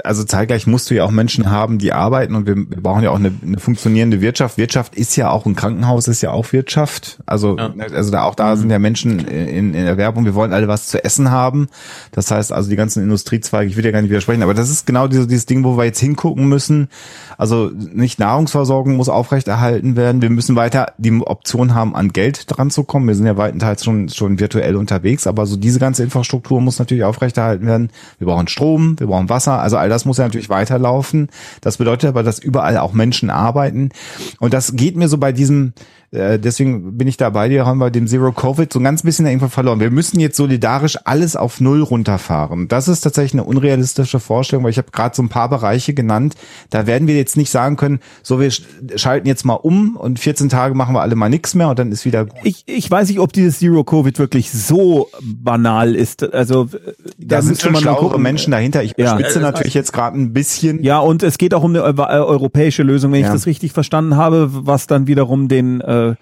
also 0.04 0.24
zeitgleich 0.24 0.68
musst 0.68 0.90
du 0.90 0.96
ja 0.96 1.04
auch 1.04 1.12
Menschen 1.12 1.50
haben, 1.50 1.80
die 1.80 1.94
arbeiten 1.94 2.36
und 2.36 2.48
wir, 2.48 2.56
wir 2.56 2.82
brauchen 2.82 3.04
ja 3.04 3.10
auch 3.10 3.18
eine, 3.18 3.32
eine, 3.42 3.60
funktionierende 3.60 4.22
Wirtschaft. 4.22 4.58
Wirtschaft 4.58 4.96
ist 4.96 5.16
ja 5.16 5.30
auch 5.30 5.46
ein 5.46 5.56
Krankenhaus, 5.56 6.08
ist 6.08 6.22
ja 6.22 6.32
auch 6.32 6.52
Wirtschaft. 6.54 7.20
Also, 7.26 7.58
ja. 7.58 7.74
also 7.94 8.12
da 8.12 8.24
auch 8.24 8.36
da 8.36 8.56
mhm. 8.56 8.60
sind 8.60 8.70
ja 8.70 8.80
Menschen 8.80 9.20
in, 9.20 9.74
in 9.74 9.86
Erwerbung. 9.86 10.26
Wir 10.26 10.36
wollen 10.36 10.54
alle 10.54 10.68
was 10.68 10.88
zu 10.88 11.04
essen 11.04 11.32
haben. 11.32 11.68
Das 12.12 12.32
heißt 12.32 12.52
also 12.52 12.70
die 12.70 12.76
ganzen 12.76 13.04
Industriezweige, 13.04 13.70
ich 13.70 13.78
will 13.78 13.86
ja 13.86 13.92
gar 13.92 14.02
nicht 14.02 14.12
widersprechen, 14.12 14.44
aber 14.44 14.54
das 14.54 14.70
ist 14.70 14.86
genau 14.86 15.08
dieses, 15.08 15.28
dieses 15.28 15.46
Ding, 15.46 15.64
wo 15.64 15.78
wir 15.78 15.86
jetzt 15.86 16.00
hingucken 16.00 16.48
müssen. 16.48 16.90
Also 17.38 17.72
nicht 17.74 18.20
Nahrungsversorgung 18.20 18.96
muss 18.96 19.10
aufrechterhalten 19.10 19.96
werden. 19.96 20.22
Wir 20.22 20.30
müssen 20.30 20.56
weiter 20.56 20.94
die 20.98 21.12
Option 21.12 21.76
haben, 21.76 21.96
an 21.96 22.14
Geld 22.14 22.46
dran 22.48 22.70
zu 22.70 22.84
kommen. 22.84 23.08
Wir 23.08 23.16
sind 23.16 23.26
ja 23.26 23.38
weitenteils 23.38 23.84
schon, 23.84 24.10
schon 24.10 24.40
virtuell 24.40 24.76
unterwegs, 24.76 25.28
aber 25.28 25.46
so 25.46 25.58
diese 25.58 25.80
ganze 25.80 26.04
Infrastruktur 26.04 26.62
muss 26.62 26.80
natürlich 26.80 27.04
aufrechterhalten 27.04 27.66
werden. 27.66 27.90
Wir 28.20 28.28
brauchen 28.28 28.48
Strom, 28.54 29.00
wir 29.00 29.08
brauchen 29.08 29.30
Wasser, 29.30 29.60
also 29.60 29.78
all 29.78 29.90
das 29.90 30.06
muss 30.06 30.18
ja 30.18 30.24
natürlich 30.24 30.50
weiterlaufen. 30.50 31.28
Das 31.62 31.78
bedeutet 31.78 32.10
aber, 32.10 32.24
dass 32.24 32.40
überall 32.40 32.78
auch 32.78 32.94
Menschen 32.94 33.30
arbeiten. 33.30 33.90
Und 34.40 34.54
das 34.54 34.76
geht 34.76 34.96
mir 34.96 35.10
so 35.10 35.18
bei 35.18 35.32
diesem, 35.32 35.74
äh, 36.12 36.38
deswegen 36.38 36.98
bin 36.98 37.08
ich 37.08 37.18
da 37.18 37.32
bei 37.32 37.50
dir, 37.50 37.66
haben 37.66 37.80
wir 37.80 37.90
dem 37.90 38.08
Zero 38.08 38.32
Covid 38.32 38.72
so 38.72 38.80
ein 38.80 38.84
ganz 38.84 39.02
bisschen 39.02 39.26
irgendwann 39.26 39.50
verloren. 39.50 39.80
Wir 39.80 39.90
müssen 39.90 40.20
jetzt 40.20 40.38
solidarisch 40.38 40.98
alles 41.06 41.36
auf 41.36 41.60
Null 41.60 41.82
runterfahren. 41.82 42.68
Das 42.68 42.88
ist 42.88 43.02
tatsächlich 43.02 43.34
eine 43.34 43.44
unrealistische 43.44 44.20
Vorstellung, 44.20 44.64
weil 44.64 44.72
ich 44.72 44.78
habe 44.78 44.92
gerade 44.92 45.16
so 45.16 45.24
ein 45.24 45.30
paar 45.30 45.50
Bereiche 45.50 45.94
genannt. 45.94 46.36
Da 46.70 46.86
werden 46.86 47.08
wir 47.08 47.16
jetzt 47.16 47.36
nicht 47.36 47.50
sagen 47.50 47.76
können, 47.76 48.00
so 48.22 48.40
wir 48.40 48.52
schalten 48.96 49.28
jetzt 49.28 49.44
mal 49.44 49.56
um 49.56 49.96
und 49.96 50.20
14 50.20 50.50
Tage 50.50 50.76
machen 50.76 50.94
wir 50.94 51.02
alle 51.02 51.16
mal 51.16 51.30
nichts 51.30 51.56
mehr 51.56 51.70
und 51.70 51.80
dann 51.80 51.92
ist 51.92 52.06
wieder 52.06 52.26
gut. 52.26 52.40
Ich, 52.44 52.64
ich 52.68 52.90
weiß 52.90 53.10
nicht, 53.10 53.20
ob 53.20 53.34
dieses 53.34 53.60
Zero 53.60 53.84
Covid 53.84 54.20
wirklich 54.20 54.52
so 54.52 55.10
banal 55.22 55.96
ist. 55.96 56.32
Also 56.34 56.66
da, 56.66 56.80
da 57.18 57.42
sind 57.42 57.60
schon 57.60 57.76
schlauere 57.76 58.20
Menschen 58.48 58.52
dahinter. 58.52 58.84
Ich 58.84 58.94
ja. 58.98 59.18
spitze 59.18 59.40
natürlich 59.40 59.74
jetzt 59.74 59.94
gerade 59.94 60.18
ein 60.18 60.34
bisschen. 60.34 60.84
Ja, 60.84 61.00
und 61.00 61.24
es 61.24 61.38
geht 61.38 61.54
auch 61.54 61.64
um 61.64 61.76
eine 61.76 61.84
europäische 61.84 62.84
Lösung, 62.84 63.12
wenn 63.12 63.22
ja. 63.22 63.28
ich 63.28 63.34
das 63.34 63.46
richtig 63.46 63.72
verstanden 63.72 64.16
habe, 64.16 64.50
was 64.52 64.88
dann 64.88 65.08
wiederum 65.08 65.48
den 65.48 65.82
äh, 65.82 66.16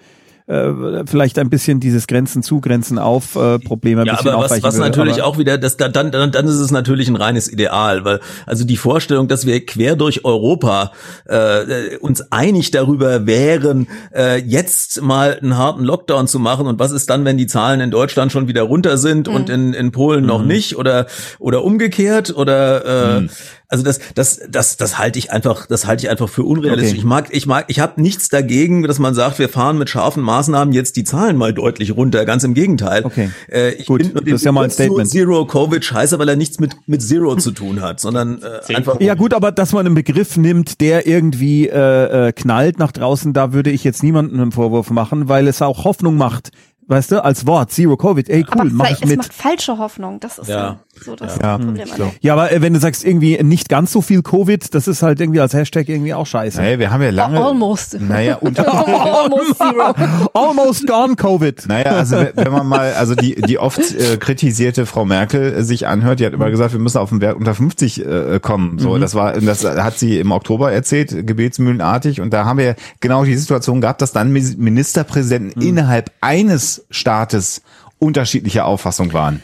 äh, 0.51 1.03
vielleicht 1.05 1.39
ein 1.39 1.49
bisschen 1.49 1.79
dieses 1.79 2.07
Grenzen 2.07 2.43
zu 2.43 2.59
Grenzen 2.59 2.99
auf 2.99 3.35
äh, 3.35 3.57
Probleme. 3.59 4.05
Ja, 4.05 4.19
aber 4.19 4.37
was, 4.37 4.61
was 4.61 4.77
natürlich 4.77 5.21
auch 5.21 5.37
wieder, 5.37 5.57
das, 5.57 5.77
dann, 5.77 5.93
dann, 5.93 6.11
dann 6.11 6.45
ist 6.45 6.59
es 6.59 6.71
natürlich 6.71 7.07
ein 7.07 7.15
reines 7.15 7.51
Ideal, 7.51 8.03
weil 8.03 8.19
also 8.45 8.65
die 8.65 8.75
Vorstellung, 8.75 9.27
dass 9.29 9.45
wir 9.45 9.65
quer 9.65 9.95
durch 9.95 10.25
Europa 10.25 10.91
äh, 11.25 11.97
uns 11.97 12.31
einig 12.31 12.71
darüber 12.71 13.25
wären, 13.25 13.87
äh, 14.13 14.41
jetzt 14.41 15.01
mal 15.01 15.39
einen 15.41 15.57
harten 15.57 15.85
Lockdown 15.85 16.27
zu 16.27 16.39
machen 16.39 16.67
und 16.67 16.79
was 16.79 16.91
ist 16.91 17.09
dann, 17.09 17.23
wenn 17.23 17.37
die 17.37 17.47
Zahlen 17.47 17.79
in 17.79 17.91
Deutschland 17.91 18.31
schon 18.33 18.49
wieder 18.49 18.63
runter 18.63 18.97
sind 18.97 19.29
mhm. 19.29 19.35
und 19.35 19.49
in, 19.49 19.73
in 19.73 19.91
Polen 19.91 20.21
mhm. 20.21 20.27
noch 20.27 20.43
nicht 20.43 20.75
oder 20.75 21.05
oder 21.39 21.63
umgekehrt 21.63 22.35
oder 22.35 22.85
äh, 22.85 23.21
mhm. 23.21 23.29
Also 23.71 23.85
das, 23.85 23.99
das, 24.15 24.41
das, 24.49 24.75
das 24.75 24.97
halte 24.97 25.17
ich 25.17 25.31
einfach, 25.31 25.65
das 25.65 25.87
halte 25.87 26.05
ich 26.05 26.09
einfach 26.09 26.27
für 26.27 26.43
unrealistisch. 26.43 26.91
Okay. 26.91 26.97
Ich 26.97 27.05
mag, 27.05 27.27
ich 27.31 27.45
mag, 27.47 27.65
ich 27.69 27.79
habe 27.79 28.01
nichts 28.01 28.27
dagegen, 28.27 28.83
dass 28.83 28.99
man 28.99 29.13
sagt, 29.13 29.39
wir 29.39 29.47
fahren 29.47 29.77
mit 29.77 29.89
scharfen 29.89 30.21
Maßnahmen 30.23 30.73
jetzt 30.73 30.97
die 30.97 31.05
Zahlen 31.05 31.37
mal 31.37 31.53
deutlich 31.53 31.95
runter. 31.95 32.25
Ganz 32.25 32.43
im 32.43 32.53
Gegenteil. 32.53 33.05
Okay. 33.05 33.31
Äh, 33.49 33.71
ich 33.75 33.85
Gut, 33.85 34.11
das 34.13 34.23
ist 34.25 34.43
ja 34.43 34.51
mal 34.51 34.65
ein 34.65 34.71
Statement. 34.71 35.09
Zero 35.09 35.45
Covid 35.45 35.83
scheiße, 35.85 36.19
weil 36.19 36.27
er 36.27 36.35
nichts 36.35 36.59
mit 36.59 36.75
mit 36.85 37.01
Zero 37.01 37.37
zu 37.37 37.51
tun 37.51 37.81
hat, 37.81 38.01
sondern 38.01 38.41
äh, 38.41 38.73
einfach. 38.75 38.99
Ja 38.99 39.15
gut, 39.15 39.33
aber 39.33 39.53
dass 39.53 39.71
man 39.71 39.85
einen 39.85 39.95
Begriff 39.95 40.35
nimmt, 40.35 40.81
der 40.81 41.07
irgendwie 41.07 41.69
äh, 41.69 42.27
äh, 42.27 42.31
knallt 42.33 42.77
nach 42.77 42.91
draußen, 42.91 43.31
da 43.31 43.53
würde 43.53 43.71
ich 43.71 43.85
jetzt 43.85 44.03
niemanden 44.03 44.37
einen 44.41 44.51
Vorwurf 44.51 44.89
machen, 44.89 45.29
weil 45.29 45.47
es 45.47 45.61
auch 45.61 45.85
Hoffnung 45.85 46.17
macht 46.17 46.51
weißt 46.87 47.11
du, 47.11 47.23
als 47.23 47.47
Wort, 47.47 47.71
Zero 47.71 47.95
Covid, 47.95 48.29
ey 48.29 48.43
cool, 48.43 48.47
aber 48.51 48.63
mach 48.65 48.91
ich 48.91 48.99
mit. 49.01 49.11
Es 49.11 49.17
macht 49.17 49.33
falsche 49.33 49.77
Hoffnung, 49.77 50.19
das 50.19 50.37
ist 50.37 50.49
ja, 50.49 50.79
so 51.03 51.15
das 51.15 51.37
ja. 51.41 51.57
Problem. 51.57 51.87
Ja, 51.97 52.11
ja 52.21 52.33
aber 52.33 52.51
äh, 52.51 52.61
wenn 52.61 52.73
du 52.73 52.79
sagst 52.79 53.03
irgendwie 53.03 53.41
nicht 53.43 53.69
ganz 53.69 53.91
so 53.91 54.01
viel 54.01 54.21
Covid, 54.21 54.73
das 54.73 54.87
ist 54.87 55.01
halt 55.01 55.19
irgendwie 55.19 55.39
als 55.39 55.53
Hashtag 55.53 55.89
irgendwie 55.89 56.13
auch 56.13 56.25
scheiße. 56.25 56.61
Naja, 56.61 56.79
wir 56.79 56.91
haben 56.91 57.01
ja 57.01 57.09
lange. 57.09 57.43
Almost. 57.43 57.99
Naja, 57.99 58.37
almost 58.41 59.57
zero. 59.57 60.29
almost 60.33 60.87
gone 60.87 61.15
Covid. 61.15 61.67
Naja, 61.67 61.91
also 61.91 62.17
wenn 62.35 62.51
man 62.51 62.67
mal, 62.67 62.93
also 62.93 63.15
die, 63.15 63.35
die 63.35 63.57
oft 63.57 63.79
äh, 63.79 64.17
kritisierte 64.17 64.85
Frau 64.85 65.05
Merkel 65.05 65.53
äh, 65.53 65.63
sich 65.63 65.87
anhört, 65.87 66.19
die 66.19 66.25
hat 66.25 66.33
immer 66.33 66.49
gesagt, 66.49 66.73
wir 66.73 66.79
müssen 66.79 66.97
auf 66.97 67.09
den 67.09 67.21
Wert 67.21 67.37
unter 67.37 67.55
50 67.55 68.05
äh, 68.05 68.39
kommen. 68.41 68.79
So, 68.79 68.95
mhm. 68.95 69.01
das 69.01 69.15
war, 69.15 69.33
das 69.33 69.63
hat 69.63 69.97
sie 69.97 70.19
im 70.19 70.31
Oktober 70.31 70.71
erzählt, 70.71 71.27
gebetsmühlenartig. 71.27 72.21
Und 72.21 72.31
da 72.31 72.45
haben 72.45 72.59
wir 72.59 72.75
genau 72.99 73.25
die 73.25 73.35
Situation 73.35 73.81
gehabt, 73.81 74.01
dass 74.01 74.11
dann 74.11 74.31
Ministerpräsidenten 74.31 75.61
mhm. 75.61 75.67
innerhalb 75.67 76.11
eines 76.21 76.85
Staates 76.89 77.61
unterschiedlicher 77.99 78.65
Auffassung 78.65 79.13
waren. 79.13 79.41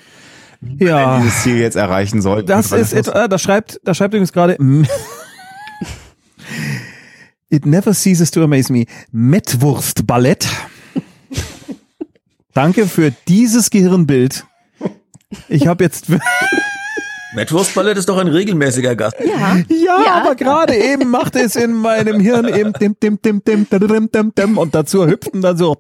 Ja. 0.62 1.20
Dieses 1.20 1.44
Ziel 1.44 1.58
jetzt 1.58 1.76
erreichen 1.76 2.22
sollten. 2.22 2.48
Das 2.48 2.72
ist, 2.72 2.94
das, 2.94 3.08
äh, 3.08 3.30
das 3.30 3.42
schreibt, 3.42 3.80
das 3.84 3.98
schreibt 3.98 4.14
übrigens 4.14 4.32
gerade, 4.34 4.58
It 7.50 7.66
never 7.66 7.94
ceases 7.94 8.32
to 8.32 8.44
amaze 8.44 8.74
me. 8.74 8.86
Mettwurst-Ballett. 9.12 10.50
Danke 12.54 12.88
für 12.88 13.12
dieses 13.28 13.70
Gehirnbild. 13.70 14.46
Ich 15.48 15.68
habe 15.68 15.84
jetzt 15.84 16.08
Mettwurstballett 17.34 17.98
ist 17.98 18.08
doch 18.08 18.18
ein 18.18 18.28
regelmäßiger 18.28 18.96
Gast. 18.96 19.18
Ja, 19.20 19.58
ja, 19.70 20.04
ja. 20.06 20.14
aber 20.22 20.36
gerade 20.36 20.76
eben 20.76 21.10
machte 21.10 21.40
es 21.40 21.56
in 21.58 21.74
meinem 21.74 22.22
Hirn 22.22 22.48
eben 22.48 22.72
dim, 22.74 22.96
dim, 23.02 23.20
dim, 23.22 23.44
dim, 23.44 23.68
dim, 23.70 24.10
dim, 24.12 24.34
dim, 24.34 24.58
und 24.58 24.74
dazu 24.74 25.06
hüpften 25.06 25.42
dann 25.42 25.58
so, 25.58 25.76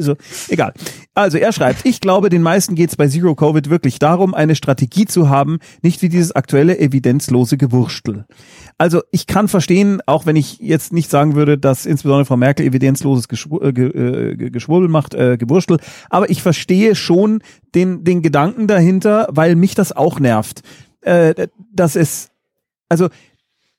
so. 0.00 0.16
Egal. 0.48 0.74
Also 1.14 1.38
er 1.38 1.52
schreibt, 1.52 1.86
ich 1.86 2.00
glaube, 2.00 2.28
den 2.28 2.42
meisten 2.42 2.74
geht 2.74 2.90
es 2.90 2.96
bei 2.96 3.08
Zero 3.08 3.34
Covid 3.34 3.70
wirklich 3.70 3.98
darum, 3.98 4.34
eine 4.34 4.54
Strategie 4.54 5.06
zu 5.06 5.30
haben, 5.30 5.60
nicht 5.80 6.02
wie 6.02 6.08
dieses 6.08 6.32
aktuelle 6.32 6.78
evidenzlose 6.78 7.56
Gewurstel. 7.56 8.26
Also 8.76 9.02
ich 9.12 9.26
kann 9.26 9.48
verstehen, 9.48 10.00
auch 10.06 10.26
wenn 10.26 10.36
ich 10.36 10.58
jetzt 10.58 10.92
nicht 10.92 11.10
sagen 11.10 11.36
würde, 11.36 11.56
dass 11.58 11.86
insbesondere 11.86 12.24
Frau 12.24 12.36
Merkel 12.36 12.66
evidenzloses 12.66 13.28
Geschw 13.28 13.58
äh, 13.62 13.68
äh 13.68 14.50
Geschwurbel 14.50 14.88
macht, 14.88 15.14
äh, 15.14 15.36
Gewurstel, 15.36 15.78
aber 16.10 16.28
ich 16.28 16.42
verstehe 16.42 16.94
schon 16.94 17.40
den, 17.74 18.02
den 18.04 18.22
Gedanken 18.22 18.66
dahinter, 18.66 19.28
weil 19.30 19.54
mich 19.54 19.74
das 19.74 19.92
auch 19.92 20.18
nervt. 20.18 20.62
Äh, 21.02 21.48
dass 21.72 21.96
es, 21.96 22.30
also 22.88 23.08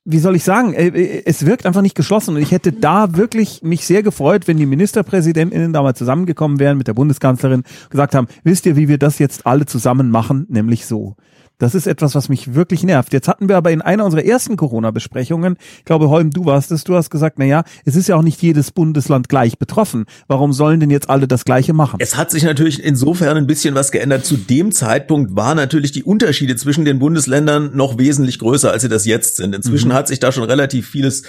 wie 0.05 0.19
soll 0.19 0.35
ich 0.35 0.43
sagen, 0.43 0.73
äh, 0.73 0.88
äh, 0.88 1.23
es 1.26 1.45
wirkt 1.45 1.65
einfach 1.65 1.81
nicht 1.81 1.95
geschlossen 1.95 2.35
und 2.35 2.41
ich 2.41 2.51
hätte 2.51 2.72
da 2.72 3.17
wirklich 3.17 3.63
mich 3.63 3.85
sehr 3.85 4.03
gefreut, 4.03 4.47
wenn 4.47 4.57
die 4.57 4.67
Ministerpräsidentinnen 4.67 5.73
da 5.73 5.81
mal 5.81 5.95
zusammengekommen 5.95 6.59
wären 6.59 6.77
mit 6.77 6.88
der 6.88 6.93
Bundeskanzlerin, 6.93 7.63
gesagt 7.89 8.13
haben, 8.13 8.27
wisst 8.43 8.67
ihr, 8.67 8.76
wie 8.76 8.88
wir 8.88 8.99
das 8.99 9.19
jetzt 9.19 9.47
alle 9.47 9.65
zusammen 9.65 10.11
machen, 10.11 10.45
nämlich 10.47 10.85
so. 10.85 11.15
Das 11.57 11.73
ist 11.73 11.88
etwas, 11.88 12.15
was 12.15 12.27
mich 12.27 12.53
wirklich 12.53 12.84
nervt. 12.84 13.14
Jetzt 13.14 13.27
hatten 13.27 13.48
wir 13.48 13.56
aber 13.56 13.72
in 13.72 13.82
einer 13.82 14.03
unserer 14.03 14.26
ersten 14.26 14.57
Corona-Besprechungen, 14.57 15.56
ich 15.77 15.86
glaube, 15.86 16.10
Holm, 16.10 16.32
du 16.32 16.45
warst 16.45 16.72
es, 16.72 16.84
du 16.84 16.95
hast 16.95 17.10
gesagt, 17.10 17.40
na 17.40 17.45
ja, 17.45 17.64
es 17.86 17.95
ist 17.95 18.07
ja 18.07 18.18
auch 18.18 18.22
nicht 18.22 18.41
jedes 18.41 18.72
Bundesland 18.72 19.30
gleich 19.30 19.57
betroffen. 19.57 20.06
Warum 20.27 20.52
sollen 20.52 20.80
denn 20.80 20.90
jetzt 20.90 21.10
alle 21.10 21.27
das 21.27 21.45
Gleiche 21.45 21.73
machen? 21.73 21.98
Es 21.99 22.18
hat 22.18 22.32
sich 22.32 22.44
natürlich 22.44 22.84
insofern 22.84 23.38
ein 23.38 23.48
bisschen 23.48 23.73
was 23.73 23.91
geändert. 23.91 24.26
Zu 24.26 24.36
dem 24.38 24.72
Zeitpunkt 24.72 25.36
waren 25.36 25.56
natürlich 25.56 25.91
die 25.91 26.03
Unterschiede 26.03 26.56
zwischen 26.57 26.84
den 26.84 26.99
Bundesländern 26.99 27.72
noch 27.73 27.98
wesentlich 27.98 28.40
größer, 28.40 28.72
als 28.72 28.82
sie 28.82 28.90
das 28.90 29.06
jetzt 29.06 29.38
sind. 29.38 29.56
Inzwischen 29.56 29.90
mhm. 29.90 29.94
hat 29.94 30.07
sich 30.07 30.19
da 30.19 30.32
schon 30.32 30.44
relativ 30.44 30.90
vieles 30.90 31.23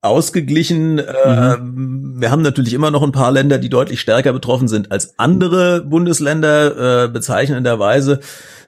ausgeglichen. 0.00 0.96
Mhm. 0.96 2.16
wir 2.20 2.30
haben 2.30 2.42
natürlich 2.42 2.72
immer 2.72 2.90
noch 2.90 3.02
ein 3.02 3.12
paar 3.12 3.32
Länder, 3.32 3.58
die 3.58 3.68
deutlich 3.68 4.00
stärker 4.00 4.32
betroffen 4.32 4.68
sind 4.68 4.92
als 4.92 5.18
andere 5.18 5.82
Bundesländer, 5.82 7.04
äh, 7.04 7.08
bezeichnenderweise 7.08 8.20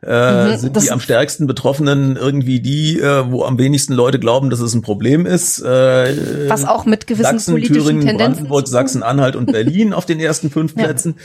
äh, 0.02 0.52
mhm, 0.52 0.56
sind 0.56 0.82
die 0.82 0.90
am 0.90 1.00
stärksten 1.00 1.46
Betroffenen 1.46 2.16
irgendwie 2.16 2.60
die, 2.60 2.98
äh, 2.98 3.30
wo 3.30 3.44
am 3.44 3.58
wenigsten 3.58 3.92
Leute 3.92 4.18
glauben, 4.18 4.48
dass 4.48 4.60
es 4.60 4.74
ein 4.74 4.80
Problem 4.80 5.26
ist. 5.26 5.60
Äh, 5.60 6.48
Was 6.48 6.64
auch 6.64 6.86
mit 6.86 7.06
gewissen 7.06 7.32
Sachsen, 7.32 7.52
politischen 7.52 7.82
Thüringen, 7.82 8.06
Tendenzen. 8.06 8.34
Brandenburg, 8.34 8.66
Sachsen-Anhalt 8.66 9.36
und 9.36 9.52
Berlin 9.52 9.92
auf 9.92 10.06
den 10.06 10.18
ersten 10.18 10.50
fünf 10.50 10.74
Plätzen. 10.76 11.16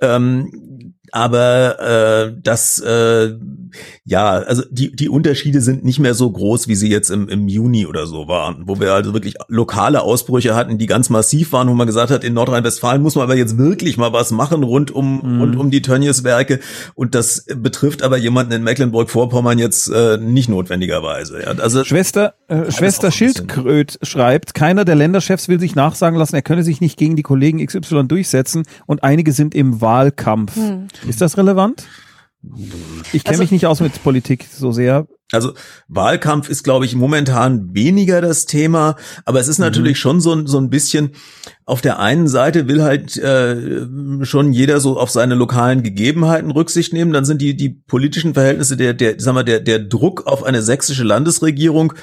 Ja. 0.00 0.16
Ähm, 0.16 0.94
aber 1.16 2.28
äh, 2.28 2.32
das 2.42 2.78
äh, 2.78 3.32
ja, 4.04 4.32
also 4.32 4.62
die 4.70 4.94
die 4.94 5.08
Unterschiede 5.08 5.62
sind 5.62 5.82
nicht 5.82 5.98
mehr 5.98 6.12
so 6.12 6.30
groß, 6.30 6.68
wie 6.68 6.74
sie 6.74 6.90
jetzt 6.90 7.10
im, 7.10 7.30
im 7.30 7.48
Juni 7.48 7.86
oder 7.86 8.06
so 8.06 8.28
waren, 8.28 8.64
wo 8.66 8.78
wir 8.78 8.92
also 8.92 9.14
wirklich 9.14 9.36
lokale 9.48 10.02
Ausbrüche 10.02 10.54
hatten, 10.54 10.76
die 10.76 10.86
ganz 10.86 11.08
massiv 11.08 11.52
waren, 11.52 11.70
wo 11.70 11.72
man 11.72 11.86
gesagt 11.86 12.10
hat, 12.10 12.22
in 12.22 12.34
Nordrhein-Westfalen 12.34 13.00
muss 13.00 13.14
man 13.14 13.24
aber 13.24 13.34
jetzt 13.34 13.56
wirklich 13.56 13.96
mal 13.96 14.12
was 14.12 14.30
machen 14.30 14.62
rund 14.62 14.90
um 14.90 15.22
mhm. 15.22 15.40
rund 15.40 15.56
um 15.56 15.70
die 15.70 15.80
Tönnies-Werke 15.80 16.60
und 16.94 17.14
das 17.14 17.46
betrifft 17.56 18.02
aber 18.02 18.18
jemanden 18.18 18.52
in 18.52 18.62
Mecklenburg-Vorpommern 18.62 19.58
jetzt 19.58 19.88
äh, 19.88 20.18
nicht 20.18 20.50
notwendigerweise. 20.50 21.40
Ja, 21.42 21.52
also 21.62 21.82
Schwester 21.82 22.34
äh, 22.48 22.70
Schwester 22.70 23.10
Schildkröt 23.10 23.98
schreibt, 24.02 24.52
keiner 24.52 24.84
der 24.84 24.96
Länderchefs 24.96 25.48
will 25.48 25.60
sich 25.60 25.74
nachsagen 25.74 26.18
lassen, 26.18 26.34
er 26.34 26.42
könne 26.42 26.62
sich 26.62 26.82
nicht 26.82 26.98
gegen 26.98 27.16
die 27.16 27.22
Kollegen 27.22 27.64
XY 27.64 28.04
durchsetzen 28.06 28.64
und 28.84 29.02
einige 29.02 29.32
sind 29.32 29.54
im 29.54 29.80
Wahlkampf. 29.80 30.56
Mhm. 30.56 30.88
Ist 31.06 31.20
das 31.20 31.36
relevant? 31.36 31.86
Ich 33.12 33.24
kenne 33.24 33.32
also, 33.32 33.42
mich 33.42 33.50
nicht 33.50 33.66
aus 33.66 33.80
mit 33.80 34.02
Politik 34.02 34.46
so 34.50 34.70
sehr. 34.70 35.06
Also 35.32 35.54
Wahlkampf 35.88 36.48
ist, 36.48 36.62
glaube 36.62 36.84
ich, 36.84 36.94
momentan 36.94 37.74
weniger 37.74 38.20
das 38.20 38.46
Thema, 38.46 38.94
aber 39.24 39.40
es 39.40 39.48
ist 39.48 39.58
mhm. 39.58 39.64
natürlich 39.64 39.98
schon 39.98 40.20
so, 40.20 40.46
so 40.46 40.58
ein 40.58 40.70
bisschen, 40.70 41.10
auf 41.64 41.80
der 41.80 41.98
einen 41.98 42.28
Seite 42.28 42.68
will 42.68 42.84
halt 42.84 43.16
äh, 43.16 44.24
schon 44.24 44.52
jeder 44.52 44.78
so 44.78 45.00
auf 45.00 45.10
seine 45.10 45.34
lokalen 45.34 45.82
Gegebenheiten 45.82 46.52
Rücksicht 46.52 46.92
nehmen, 46.92 47.12
dann 47.12 47.24
sind 47.24 47.42
die, 47.42 47.56
die 47.56 47.70
politischen 47.70 48.34
Verhältnisse, 48.34 48.76
der, 48.76 48.94
der, 48.94 49.18
sagen 49.18 49.36
wir, 49.36 49.44
der, 49.44 49.58
der 49.58 49.80
Druck 49.80 50.26
auf 50.26 50.44
eine 50.44 50.62
sächsische 50.62 51.02
Landesregierung 51.02 51.94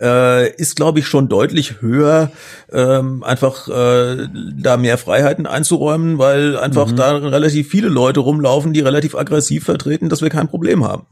äh, 0.00 0.54
ist, 0.54 0.76
glaube 0.76 0.98
ich, 0.98 1.06
schon 1.06 1.28
deutlich 1.28 1.80
höher, 1.80 2.32
ähm, 2.72 3.22
einfach 3.22 3.68
äh, 3.68 4.28
da 4.56 4.76
mehr 4.76 4.98
Freiheiten 4.98 5.46
einzuräumen, 5.46 6.18
weil 6.18 6.56
einfach 6.56 6.90
mhm. 6.90 6.96
da 6.96 7.16
relativ 7.16 7.68
viele 7.68 7.88
Leute 7.88 8.20
rumlaufen, 8.20 8.72
die 8.72 8.80
relativ 8.80 9.14
aggressiv 9.14 9.64
vertreten, 9.64 10.08
dass 10.08 10.22
wir 10.22 10.30
kein 10.30 10.48
Problem 10.48 10.84
haben. 10.84 11.06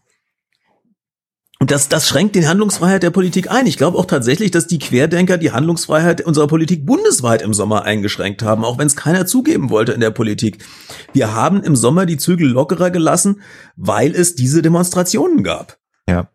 Und 1.61 1.73
das, 1.73 1.89
das 1.89 2.07
schränkt 2.07 2.37
die 2.37 2.47
Handlungsfreiheit 2.47 3.03
der 3.03 3.11
Politik 3.11 3.51
ein. 3.51 3.67
Ich 3.67 3.77
glaube 3.77 3.99
auch 3.99 4.07
tatsächlich, 4.07 4.53
dass 4.53 4.69
die 4.69 4.79
Querdenker 4.79 5.39
die 5.39 5.51
Handlungsfreiheit 5.51 6.21
unserer 6.21 6.47
Politik 6.47 6.87
bundesweit 6.87 7.43
im 7.43 7.53
Sommer 7.53 7.83
eingeschränkt 7.83 8.45
haben, 8.45 8.65
auch 8.65 8.79
wenn 8.79 8.87
es 8.87 8.95
keiner 8.95 9.27
zugeben 9.27 9.69
wollte 9.69 9.91
in 9.91 10.01
der 10.01 10.13
Politik. 10.13 10.65
Wir 11.13 11.35
haben 11.35 11.65
im 11.65 11.75
Sommer 11.75 12.07
die 12.07 12.17
Zügel 12.17 12.49
lockerer 12.49 12.91
gelassen, 12.91 13.43
weil 13.75 14.15
es 14.15 14.37
diese 14.37 14.63
Demonstrationen 14.63 15.43
gab. 15.43 15.79
Ja. 16.09 16.31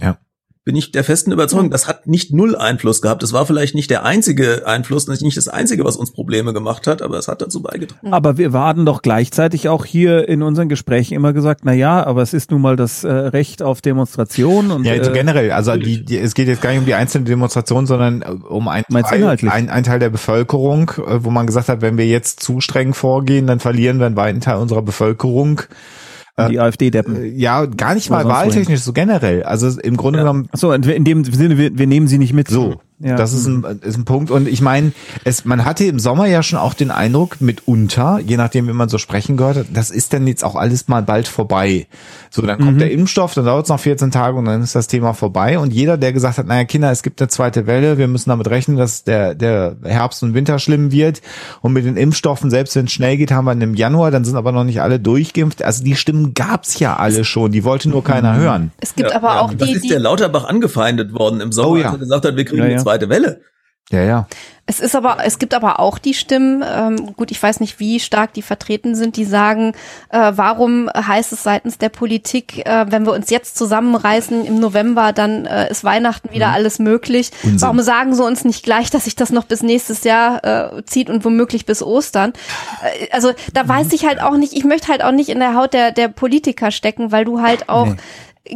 Ja 0.00 0.18
bin 0.66 0.74
ich 0.74 0.90
der 0.90 1.04
festen 1.04 1.30
Überzeugung, 1.30 1.70
das 1.70 1.86
hat 1.86 2.08
nicht 2.08 2.32
null 2.32 2.56
Einfluss 2.56 3.00
gehabt. 3.00 3.22
Das 3.22 3.32
war 3.32 3.46
vielleicht 3.46 3.76
nicht 3.76 3.88
der 3.88 4.04
einzige 4.04 4.66
Einfluss, 4.66 5.06
nicht 5.06 5.36
das 5.36 5.46
einzige, 5.46 5.84
was 5.84 5.94
uns 5.94 6.10
Probleme 6.10 6.52
gemacht 6.52 6.88
hat, 6.88 7.02
aber 7.02 7.18
es 7.18 7.28
hat 7.28 7.40
dazu 7.40 7.62
beigetragen. 7.62 8.12
Aber 8.12 8.36
wir 8.36 8.52
waren 8.52 8.84
doch 8.84 9.00
gleichzeitig 9.00 9.68
auch 9.68 9.84
hier 9.84 10.28
in 10.28 10.42
unseren 10.42 10.68
Gesprächen 10.68 11.14
immer 11.14 11.32
gesagt, 11.32 11.60
na 11.62 11.72
ja, 11.72 12.04
aber 12.04 12.20
es 12.20 12.34
ist 12.34 12.50
nun 12.50 12.62
mal 12.62 12.74
das 12.74 13.04
äh, 13.04 13.12
Recht 13.12 13.62
auf 13.62 13.80
Demonstration 13.80 14.72
und 14.72 14.84
ja, 14.84 14.94
also 14.94 15.12
generell, 15.12 15.52
also 15.52 15.76
die, 15.76 16.04
die, 16.04 16.18
es 16.18 16.34
geht 16.34 16.48
jetzt 16.48 16.62
gar 16.62 16.70
nicht 16.70 16.80
um 16.80 16.86
die 16.86 16.94
einzelne 16.94 17.26
Demonstration, 17.26 17.86
sondern 17.86 18.22
äh, 18.22 18.30
um 18.30 18.66
ein 18.66 18.82
Teil, 18.88 19.38
ein, 19.48 19.70
ein 19.70 19.84
Teil 19.84 20.00
der 20.00 20.10
Bevölkerung, 20.10 20.90
äh, 20.98 21.22
wo 21.22 21.30
man 21.30 21.46
gesagt 21.46 21.68
hat, 21.68 21.80
wenn 21.80 21.96
wir 21.96 22.08
jetzt 22.08 22.40
zu 22.40 22.60
streng 22.60 22.92
vorgehen, 22.92 23.46
dann 23.46 23.60
verlieren 23.60 24.00
wir 24.00 24.06
einen 24.06 24.16
weiten 24.16 24.40
Teil 24.40 24.56
unserer 24.56 24.82
Bevölkerung 24.82 25.62
die 26.38 26.60
AfD-Deppen. 26.60 27.16
Äh, 27.16 27.26
ja, 27.26 27.64
gar 27.66 27.94
nicht 27.94 28.10
mal 28.10 28.24
wahltechnisch, 28.26 28.80
so 28.80 28.92
generell. 28.92 29.42
Also 29.42 29.80
im 29.80 29.96
Grunde 29.96 30.18
ja. 30.18 30.24
genommen. 30.24 30.48
Achso, 30.52 30.72
in 30.72 31.04
dem 31.04 31.24
Sinne, 31.24 31.56
wir, 31.56 31.78
wir 31.78 31.86
nehmen 31.86 32.08
sie 32.08 32.18
nicht 32.18 32.32
mit. 32.32 32.48
So, 32.48 32.80
ja. 32.98 33.16
Das 33.16 33.34
ist 33.34 33.46
ein, 33.46 33.62
ist 33.82 33.98
ein 33.98 34.06
Punkt. 34.06 34.30
Und 34.30 34.48
ich 34.48 34.62
meine, 34.62 34.92
es, 35.24 35.44
man 35.44 35.66
hatte 35.66 35.84
im 35.84 35.98
Sommer 35.98 36.26
ja 36.26 36.42
schon 36.42 36.58
auch 36.58 36.72
den 36.72 36.90
Eindruck, 36.90 37.42
mitunter, 37.42 38.20
je 38.24 38.38
nachdem, 38.38 38.68
wie 38.68 38.72
man 38.72 38.88
so 38.88 38.96
sprechen 38.96 39.36
gehört 39.36 39.56
hat, 39.58 39.66
das 39.74 39.90
ist 39.90 40.14
dann 40.14 40.26
jetzt 40.26 40.42
auch 40.42 40.56
alles 40.56 40.88
mal 40.88 41.02
bald 41.02 41.28
vorbei. 41.28 41.86
So, 42.30 42.40
dann 42.40 42.58
kommt 42.58 42.74
mhm. 42.74 42.78
der 42.78 42.90
Impfstoff, 42.90 43.34
dann 43.34 43.44
dauert 43.44 43.64
es 43.64 43.68
noch 43.68 43.80
14 43.80 44.10
Tage 44.10 44.38
und 44.38 44.46
dann 44.46 44.62
ist 44.62 44.74
das 44.74 44.86
Thema 44.86 45.12
vorbei. 45.12 45.58
Und 45.58 45.74
jeder, 45.74 45.98
der 45.98 46.14
gesagt 46.14 46.38
hat, 46.38 46.46
naja, 46.46 46.64
Kinder, 46.64 46.90
es 46.90 47.02
gibt 47.02 47.20
eine 47.20 47.28
zweite 47.28 47.66
Welle, 47.66 47.98
wir 47.98 48.08
müssen 48.08 48.30
damit 48.30 48.48
rechnen, 48.48 48.78
dass 48.78 49.04
der, 49.04 49.34
der 49.34 49.76
Herbst 49.84 50.22
und 50.22 50.32
Winter 50.32 50.58
schlimm 50.58 50.90
wird. 50.90 51.20
Und 51.60 51.74
mit 51.74 51.84
den 51.84 51.98
Impfstoffen, 51.98 52.48
selbst 52.48 52.76
wenn 52.76 52.86
es 52.86 52.92
schnell 52.92 53.18
geht, 53.18 53.30
haben 53.30 53.44
wir 53.44 53.52
im 53.52 53.74
Januar, 53.74 54.10
dann 54.10 54.24
sind 54.24 54.36
aber 54.36 54.52
noch 54.52 54.64
nicht 54.64 54.80
alle 54.80 54.98
durchgeimpft. 54.98 55.62
Also 55.62 55.84
die 55.84 55.96
Stimmen 55.96 56.32
gab's 56.32 56.78
ja 56.78 56.96
alle 56.96 57.24
schon, 57.24 57.52
die 57.52 57.64
wollte 57.64 57.90
nur 57.90 58.02
keiner 58.02 58.32
mhm. 58.32 58.38
hören. 58.38 58.72
Es 58.80 58.94
gibt 58.94 59.10
ja, 59.10 59.16
aber 59.16 59.28
ja, 59.28 59.40
auch 59.40 59.50
die. 59.50 59.56
Das 59.56 59.70
ist 59.70 59.90
der 59.90 60.00
Lauterbach 60.00 60.44
angefeindet 60.44 61.12
worden 61.12 61.40
im 61.42 61.52
Sommer, 61.52 61.68
oh, 61.68 61.76
ja. 61.76 61.84
als 61.86 61.94
er 61.94 61.98
gesagt 61.98 62.24
hat, 62.24 62.36
wir 62.36 62.44
kriegen 62.44 62.62
ja, 62.62 62.64
eine 62.64 62.85
zweite 62.86 63.08
Welle. 63.08 63.40
Ja, 63.90 64.02
ja. 64.02 64.26
Es 64.68 64.80
ist 64.80 64.96
aber, 64.96 65.18
es 65.24 65.38
gibt 65.38 65.54
aber 65.54 65.78
auch 65.78 65.98
die 65.98 66.12
Stimmen, 66.12 66.64
ähm, 66.68 67.14
gut, 67.14 67.30
ich 67.30 67.40
weiß 67.40 67.60
nicht, 67.60 67.78
wie 67.78 68.00
stark 68.00 68.32
die 68.32 68.42
vertreten 68.42 68.96
sind, 68.96 69.16
die 69.16 69.24
sagen, 69.24 69.74
äh, 70.10 70.32
warum 70.34 70.90
heißt 70.92 71.32
es 71.32 71.44
seitens 71.44 71.78
der 71.78 71.88
Politik, 71.88 72.66
äh, 72.66 72.86
wenn 72.88 73.06
wir 73.06 73.12
uns 73.12 73.30
jetzt 73.30 73.56
zusammenreißen 73.56 74.44
im 74.44 74.58
November, 74.58 75.12
dann 75.12 75.46
äh, 75.46 75.70
ist 75.70 75.84
Weihnachten 75.84 76.32
wieder 76.32 76.48
mhm. 76.48 76.54
alles 76.54 76.80
möglich. 76.80 77.30
Unsinn. 77.44 77.60
Warum 77.60 77.80
sagen 77.80 78.12
sie 78.16 78.24
uns 78.24 78.44
nicht 78.44 78.64
gleich, 78.64 78.90
dass 78.90 79.04
sich 79.04 79.14
das 79.14 79.30
noch 79.30 79.44
bis 79.44 79.62
nächstes 79.62 80.02
Jahr 80.02 80.44
äh, 80.44 80.84
zieht 80.84 81.08
und 81.08 81.24
womöglich 81.24 81.64
bis 81.64 81.80
Ostern? 81.80 82.32
Äh, 82.82 83.06
also 83.12 83.32
da 83.54 83.62
mhm. 83.62 83.68
weiß 83.68 83.92
ich 83.92 84.04
halt 84.04 84.20
auch 84.20 84.36
nicht, 84.36 84.52
ich 84.52 84.64
möchte 84.64 84.88
halt 84.88 85.04
auch 85.04 85.12
nicht 85.12 85.28
in 85.28 85.38
der 85.38 85.54
Haut 85.54 85.74
der, 85.74 85.92
der 85.92 86.08
Politiker 86.08 86.72
stecken, 86.72 87.12
weil 87.12 87.24
du 87.24 87.40
halt 87.40 87.68
auch 87.68 87.86
nee 87.86 87.96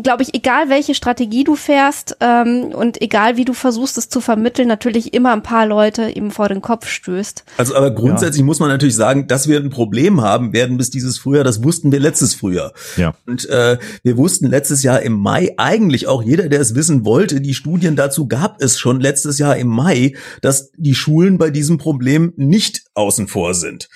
glaube 0.02 0.22
ich, 0.22 0.34
egal 0.34 0.68
welche 0.68 0.94
Strategie 0.94 1.44
du 1.44 1.56
fährst 1.56 2.16
ähm, 2.20 2.72
und 2.72 3.00
egal 3.02 3.36
wie 3.36 3.44
du 3.44 3.52
versuchst, 3.52 3.98
es 3.98 4.08
zu 4.08 4.20
vermitteln, 4.20 4.68
natürlich 4.68 5.14
immer 5.14 5.32
ein 5.32 5.42
paar 5.42 5.66
Leute 5.66 6.10
eben 6.14 6.30
vor 6.30 6.48
den 6.48 6.60
Kopf 6.60 6.88
stößt. 6.88 7.44
Also 7.56 7.74
aber 7.74 7.90
grundsätzlich 7.90 8.40
ja. 8.40 8.44
muss 8.44 8.60
man 8.60 8.68
natürlich 8.68 8.96
sagen, 8.96 9.26
dass 9.26 9.48
wir 9.48 9.58
ein 9.58 9.70
Problem 9.70 10.20
haben 10.20 10.52
werden 10.52 10.76
bis 10.76 10.90
dieses 10.90 11.18
Frühjahr, 11.18 11.44
das 11.44 11.62
wussten 11.62 11.92
wir 11.92 12.00
letztes 12.00 12.34
Frühjahr. 12.34 12.72
Ja. 12.96 13.14
Und 13.26 13.48
äh, 13.48 13.78
wir 14.02 14.16
wussten 14.16 14.46
letztes 14.46 14.82
Jahr 14.82 15.02
im 15.02 15.14
Mai 15.14 15.54
eigentlich 15.56 16.06
auch 16.06 16.22
jeder, 16.22 16.48
der 16.48 16.60
es 16.60 16.74
wissen 16.74 17.04
wollte, 17.04 17.40
die 17.40 17.54
Studien 17.54 17.96
dazu 17.96 18.28
gab 18.28 18.60
es 18.62 18.78
schon 18.78 19.00
letztes 19.00 19.38
Jahr 19.38 19.56
im 19.56 19.68
Mai, 19.68 20.14
dass 20.42 20.70
die 20.76 20.94
Schulen 20.94 21.38
bei 21.38 21.50
diesem 21.50 21.78
Problem 21.78 22.32
nicht 22.36 22.82
außen 22.94 23.28
vor 23.28 23.54
sind. 23.54 23.88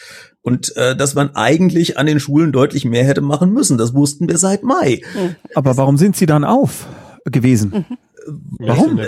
Und 0.44 0.76
äh, 0.76 0.94
dass 0.94 1.14
man 1.14 1.34
eigentlich 1.34 1.96
an 1.96 2.04
den 2.04 2.20
Schulen 2.20 2.52
deutlich 2.52 2.84
mehr 2.84 3.04
hätte 3.04 3.22
machen 3.22 3.54
müssen. 3.54 3.78
Das 3.78 3.94
wussten 3.94 4.28
wir 4.28 4.36
seit 4.36 4.62
Mai. 4.62 5.00
Aber 5.54 5.78
warum 5.78 5.96
sind 5.96 6.16
sie 6.16 6.26
dann 6.26 6.44
auf 6.44 6.86
gewesen? 7.24 7.86
Mhm. 7.88 7.98
Warum? 8.58 8.98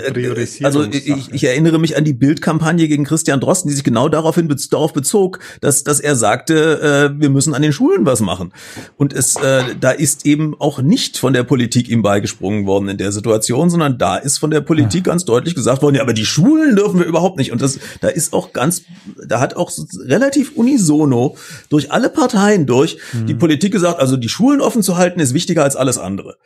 Also 0.63 0.83
ich, 0.83 1.33
ich, 1.33 1.43
erinnere 1.43 1.79
mich 1.79 1.97
an 1.97 2.03
die 2.03 2.13
Bildkampagne 2.13 2.87
gegen 2.87 3.03
Christian 3.03 3.39
Drosten, 3.39 3.69
die 3.69 3.75
sich 3.75 3.83
genau 3.83 4.09
daraufhin 4.09 4.53
darauf 4.69 4.93
bezog, 4.93 5.39
dass, 5.61 5.83
dass 5.83 5.99
er 5.99 6.15
sagte, 6.15 7.13
äh, 7.15 7.19
wir 7.19 7.29
müssen 7.29 7.53
an 7.53 7.61
den 7.61 7.73
Schulen 7.73 8.05
was 8.05 8.21
machen. 8.21 8.53
Und 8.97 9.13
es 9.13 9.35
äh, 9.35 9.63
da 9.79 9.91
ist 9.91 10.25
eben 10.25 10.55
auch 10.59 10.81
nicht 10.81 11.17
von 11.17 11.33
der 11.33 11.43
Politik 11.43 11.89
ihm 11.89 12.01
beigesprungen 12.01 12.65
worden 12.65 12.89
in 12.89 12.97
der 12.97 13.11
Situation, 13.11 13.69
sondern 13.69 13.97
da 13.97 14.17
ist 14.17 14.37
von 14.37 14.51
der 14.51 14.61
Politik 14.61 15.07
ja. 15.07 15.13
ganz 15.13 15.25
deutlich 15.25 15.55
gesagt 15.55 15.81
worden, 15.81 15.95
ja, 15.95 16.01
aber 16.01 16.13
die 16.13 16.25
Schulen 16.25 16.75
dürfen 16.75 16.99
wir 16.99 17.05
überhaupt 17.05 17.37
nicht. 17.37 17.51
Und 17.51 17.61
das, 17.61 17.79
da 18.01 18.09
ist 18.09 18.33
auch 18.33 18.53
ganz, 18.53 18.83
da 19.27 19.39
hat 19.39 19.55
auch 19.55 19.71
relativ 20.05 20.55
unisono 20.55 21.37
durch 21.69 21.91
alle 21.91 22.09
Parteien 22.09 22.65
durch 22.65 22.97
mhm. 23.13 23.27
die 23.27 23.35
Politik 23.35 23.71
gesagt, 23.71 23.99
also 23.99 24.17
die 24.17 24.29
Schulen 24.29 24.61
offen 24.61 24.83
zu 24.83 24.97
halten 24.97 25.19
ist 25.19 25.33
wichtiger 25.33 25.63
als 25.63 25.75
alles 25.75 25.97
andere. 25.97 26.37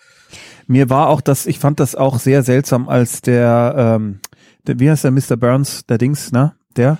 Mir 0.67 0.89
war 0.89 1.09
auch 1.09 1.21
das, 1.21 1.45
ich 1.45 1.59
fand 1.59 1.79
das 1.79 1.95
auch 1.95 2.19
sehr 2.19 2.43
seltsam, 2.43 2.89
als 2.89 3.21
der, 3.21 3.73
ähm, 3.77 4.19
der 4.67 4.79
wie 4.79 4.89
heißt 4.89 5.03
der 5.03 5.11
Mr. 5.11 5.37
Burns, 5.37 5.85
der 5.85 5.97
Dings, 5.97 6.31
ne? 6.31 6.53
Der? 6.75 6.99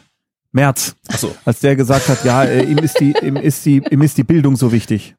März. 0.52 0.96
Ach 1.08 1.18
so. 1.18 1.36
Als 1.46 1.60
der 1.60 1.76
gesagt 1.76 2.10
hat, 2.10 2.26
ja, 2.26 2.44
äh, 2.44 2.64
ihm 2.64 2.80
ist 2.80 3.00
die, 3.00 3.14
ihm 3.22 3.38
ist 3.38 3.66
die, 3.66 3.82
ihm 3.90 4.02
ist 4.02 4.18
die 4.18 4.24
Bildung 4.24 4.56
so 4.56 4.72
wichtig. 4.72 5.16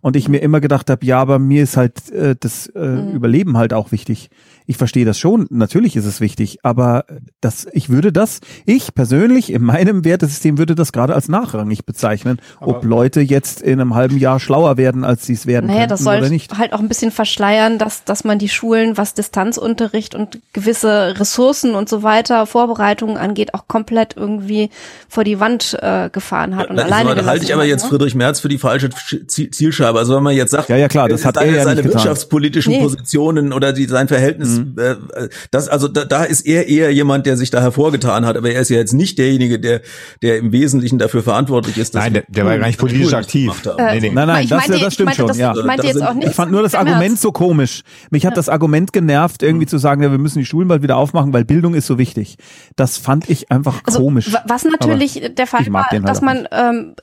Und 0.00 0.16
ich 0.16 0.28
mir 0.28 0.38
immer 0.38 0.60
gedacht 0.60 0.88
habe, 0.88 1.04
ja, 1.04 1.20
aber 1.20 1.38
mir 1.38 1.62
ist 1.62 1.76
halt 1.76 2.10
äh, 2.10 2.34
das 2.38 2.66
äh, 2.68 2.80
mhm. 2.80 3.12
Überleben 3.12 3.58
halt 3.58 3.74
auch 3.74 3.92
wichtig 3.92 4.30
ich 4.66 4.76
verstehe 4.76 5.04
das 5.04 5.18
schon, 5.18 5.46
natürlich 5.50 5.96
ist 5.96 6.04
es 6.04 6.20
wichtig, 6.20 6.58
aber 6.62 7.04
das, 7.40 7.66
ich 7.72 7.88
würde 7.88 8.12
das, 8.12 8.40
ich 8.66 8.94
persönlich 8.94 9.52
in 9.52 9.62
meinem 9.62 10.04
Wertesystem 10.04 10.58
würde 10.58 10.74
das 10.74 10.92
gerade 10.92 11.14
als 11.14 11.28
nachrangig 11.28 11.84
bezeichnen, 11.84 12.40
aber 12.60 12.76
ob 12.76 12.84
Leute 12.84 13.20
jetzt 13.20 13.62
in 13.62 13.80
einem 13.80 13.94
halben 13.94 14.18
Jahr 14.18 14.40
schlauer 14.40 14.76
werden, 14.76 15.04
als 15.04 15.26
sie 15.26 15.32
es 15.32 15.46
werden 15.46 15.66
naja, 15.66 15.86
das 15.86 16.00
soll 16.00 16.20
halt 16.56 16.72
auch 16.72 16.80
ein 16.80 16.88
bisschen 16.88 17.10
verschleiern, 17.10 17.78
dass, 17.78 18.04
dass 18.04 18.24
man 18.24 18.38
die 18.38 18.48
Schulen, 18.48 18.96
was 18.96 19.14
Distanzunterricht 19.14 20.14
und 20.14 20.40
gewisse 20.52 21.18
Ressourcen 21.18 21.74
und 21.74 21.88
so 21.88 22.02
weiter, 22.02 22.46
Vorbereitungen 22.46 23.16
angeht, 23.16 23.54
auch 23.54 23.66
komplett 23.68 24.16
irgendwie 24.16 24.70
vor 25.08 25.24
die 25.24 25.40
Wand 25.40 25.78
äh, 25.80 26.10
gefahren 26.10 26.56
hat. 26.56 26.70
Und 26.70 26.76
ja, 26.76 26.84
alleine 26.84 27.14
da 27.14 27.24
halte 27.24 27.44
ich 27.44 27.54
aber 27.54 27.64
jetzt 27.64 27.84
ne? 27.84 27.90
Friedrich 27.90 28.14
Merz 28.14 28.40
für 28.40 28.48
die 28.48 28.58
falsche 28.58 28.90
Zielscheibe. 29.26 29.98
Also 29.98 30.16
wenn 30.16 30.22
man 30.22 30.34
jetzt 30.34 30.50
sagt, 30.50 30.68
ja, 30.68 30.76
ja 30.76 30.88
klar, 30.88 31.08
das 31.08 31.24
hat 31.24 31.36
er 31.36 31.46
ja 31.46 31.64
seine 31.64 31.84
wirtschaftspolitischen 31.84 32.72
nee. 32.72 32.80
Positionen 32.80 33.52
oder 33.52 33.72
die, 33.72 33.86
sein 33.86 34.08
Verhältnis 34.08 34.49
Mhm. 34.58 34.74
Äh, 34.78 35.28
das, 35.50 35.68
also 35.68 35.88
da, 35.88 36.04
da 36.04 36.24
ist 36.24 36.42
er 36.42 36.68
eher 36.68 36.92
jemand, 36.92 37.26
der 37.26 37.36
sich 37.36 37.50
da 37.50 37.60
hervorgetan 37.60 38.26
hat, 38.26 38.36
aber 38.36 38.50
er 38.50 38.60
ist 38.60 38.70
ja 38.70 38.76
jetzt 38.76 38.92
nicht 38.92 39.18
derjenige, 39.18 39.58
der, 39.58 39.80
der 40.22 40.38
im 40.38 40.52
Wesentlichen 40.52 40.98
dafür 40.98 41.22
verantwortlich 41.22 41.78
ist. 41.78 41.94
Nein, 41.94 42.14
der, 42.14 42.24
der 42.28 42.44
war 42.44 42.52
ja 42.52 42.58
gar 42.58 42.66
nicht 42.66 42.78
politisch 42.78 43.12
aktiv. 43.14 43.52
Äh, 43.66 43.94
nee, 43.94 44.00
nee. 44.00 44.10
Nein, 44.10 44.26
nein, 44.28 44.48
das, 44.48 44.68
meinte, 44.68 44.84
das 44.84 44.94
stimmt 44.94 45.14
schon. 45.14 45.28
Das, 45.28 45.38
ja. 45.38 45.54
meinte 45.64 45.86
jetzt 45.86 46.02
auch 46.02 46.14
nicht. 46.14 46.28
Ich 46.28 46.34
fand 46.34 46.52
nur 46.52 46.62
das 46.62 46.74
Argument 46.74 47.18
so 47.18 47.32
komisch. 47.32 47.82
Mich 48.10 48.26
hat 48.26 48.36
das 48.36 48.48
Argument 48.48 48.92
genervt, 48.92 49.42
irgendwie 49.42 49.66
zu 49.66 49.78
sagen, 49.78 50.02
ja, 50.02 50.10
wir 50.10 50.18
müssen 50.18 50.38
die 50.38 50.46
Schulen 50.46 50.68
bald 50.68 50.82
wieder 50.82 50.96
aufmachen, 50.96 51.32
weil 51.32 51.44
Bildung 51.44 51.74
ist 51.74 51.86
so 51.86 51.98
wichtig. 51.98 52.36
Das 52.76 52.96
fand 52.96 53.28
ich 53.28 53.50
einfach 53.50 53.82
also, 53.86 54.00
komisch. 54.00 54.32
Was 54.46 54.64
natürlich 54.64 55.18
aber 55.18 55.28
der 55.30 55.46
Fall 55.46 55.66
war, 55.70 55.86
halt 55.86 56.08
dass 56.08 56.20
man 56.20 56.48
ähm, 56.50 56.94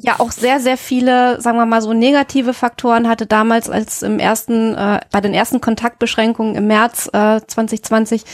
ja 0.00 0.18
auch 0.18 0.32
sehr, 0.32 0.60
sehr 0.60 0.76
viele, 0.76 1.40
sagen 1.40 1.58
wir 1.58 1.66
mal 1.66 1.82
so 1.82 1.92
negative 1.92 2.54
Faktoren 2.54 3.08
hatte 3.08 3.26
damals, 3.26 3.70
als 3.70 4.02
im 4.02 4.18
ersten, 4.18 4.74
äh, 4.74 5.00
bei 5.10 5.20
den 5.20 5.34
ersten 5.34 5.60
Kontaktbeschränkungen 5.60 6.54
im 6.54 6.66
März 6.66 7.08
äh, 7.12 7.40
2020 7.46 8.24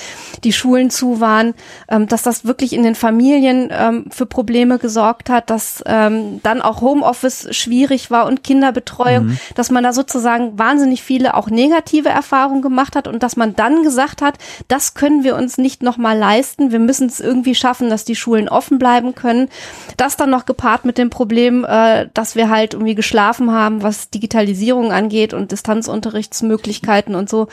die 0.45 0.53
Schulen 0.53 0.91
zu 0.91 1.21
waren, 1.21 1.55
ähm, 1.89 2.09
dass 2.09 2.23
das 2.23 2.45
wirklich 2.45 2.73
in 2.73 2.83
den 2.83 2.95
Familien 2.95 3.69
ähm, 3.71 4.07
für 4.11 4.27
Probleme 4.27 4.79
gesorgt 4.79 5.31
hat, 5.31 5.51
dass 5.51 5.83
ähm, 5.87 6.41
dann 6.43 6.63
auch 6.63 6.81
Homeoffice 6.81 7.49
schwierig 7.51 8.11
war 8.11 8.27
und 8.27 8.43
Kinderbetreuung, 8.43 9.27
mhm. 9.27 9.39
dass 9.55 9.71
man 9.71 9.85
da 9.85 9.93
sozusagen 9.93 10.59
wahnsinnig 10.59 11.03
viele 11.03 11.35
auch 11.35 11.49
negative 11.49 12.09
Erfahrungen 12.09 12.63
gemacht 12.63 12.97
hat 12.97 13.09
und 13.09 13.23
dass 13.23 13.37
man 13.37 13.55
dann 13.55 13.83
gesagt 13.83 14.23
hat, 14.23 14.39
das 14.69 14.95
können 14.95 15.25
wir 15.25 15.37
uns 15.37 15.59
nicht 15.59 15.83
nochmal 15.83 16.17
leisten, 16.17 16.73
wir 16.73 16.79
müssen 16.79 17.09
es 17.09 17.21
irgendwie 17.21 17.55
schaffen, 17.55 17.91
dass 17.91 18.05
die 18.05 18.17
Schulen 18.17 18.49
offen 18.49 18.79
bleiben 18.79 19.15
können. 19.15 19.49
Das 19.97 20.17
dann 20.17 20.31
noch 20.31 20.47
gepaart 20.47 20.85
mit 20.85 20.99
dem 20.99 21.11
Problem, 21.11 21.42
Problem, 21.43 21.67
äh, 21.69 22.09
dass 22.15 22.37
wir 22.37 22.49
halt 22.49 22.75
irgendwie 22.75 22.95
geschlafen 22.95 23.53
haben, 23.53 23.83
was 23.83 24.11
Digitalisierung 24.11 24.93
angeht 24.93 25.35
und 25.35 25.53
Distanzunterrichtsmöglichkeiten 25.53 27.15
und 27.15 27.29
so. 27.29 27.49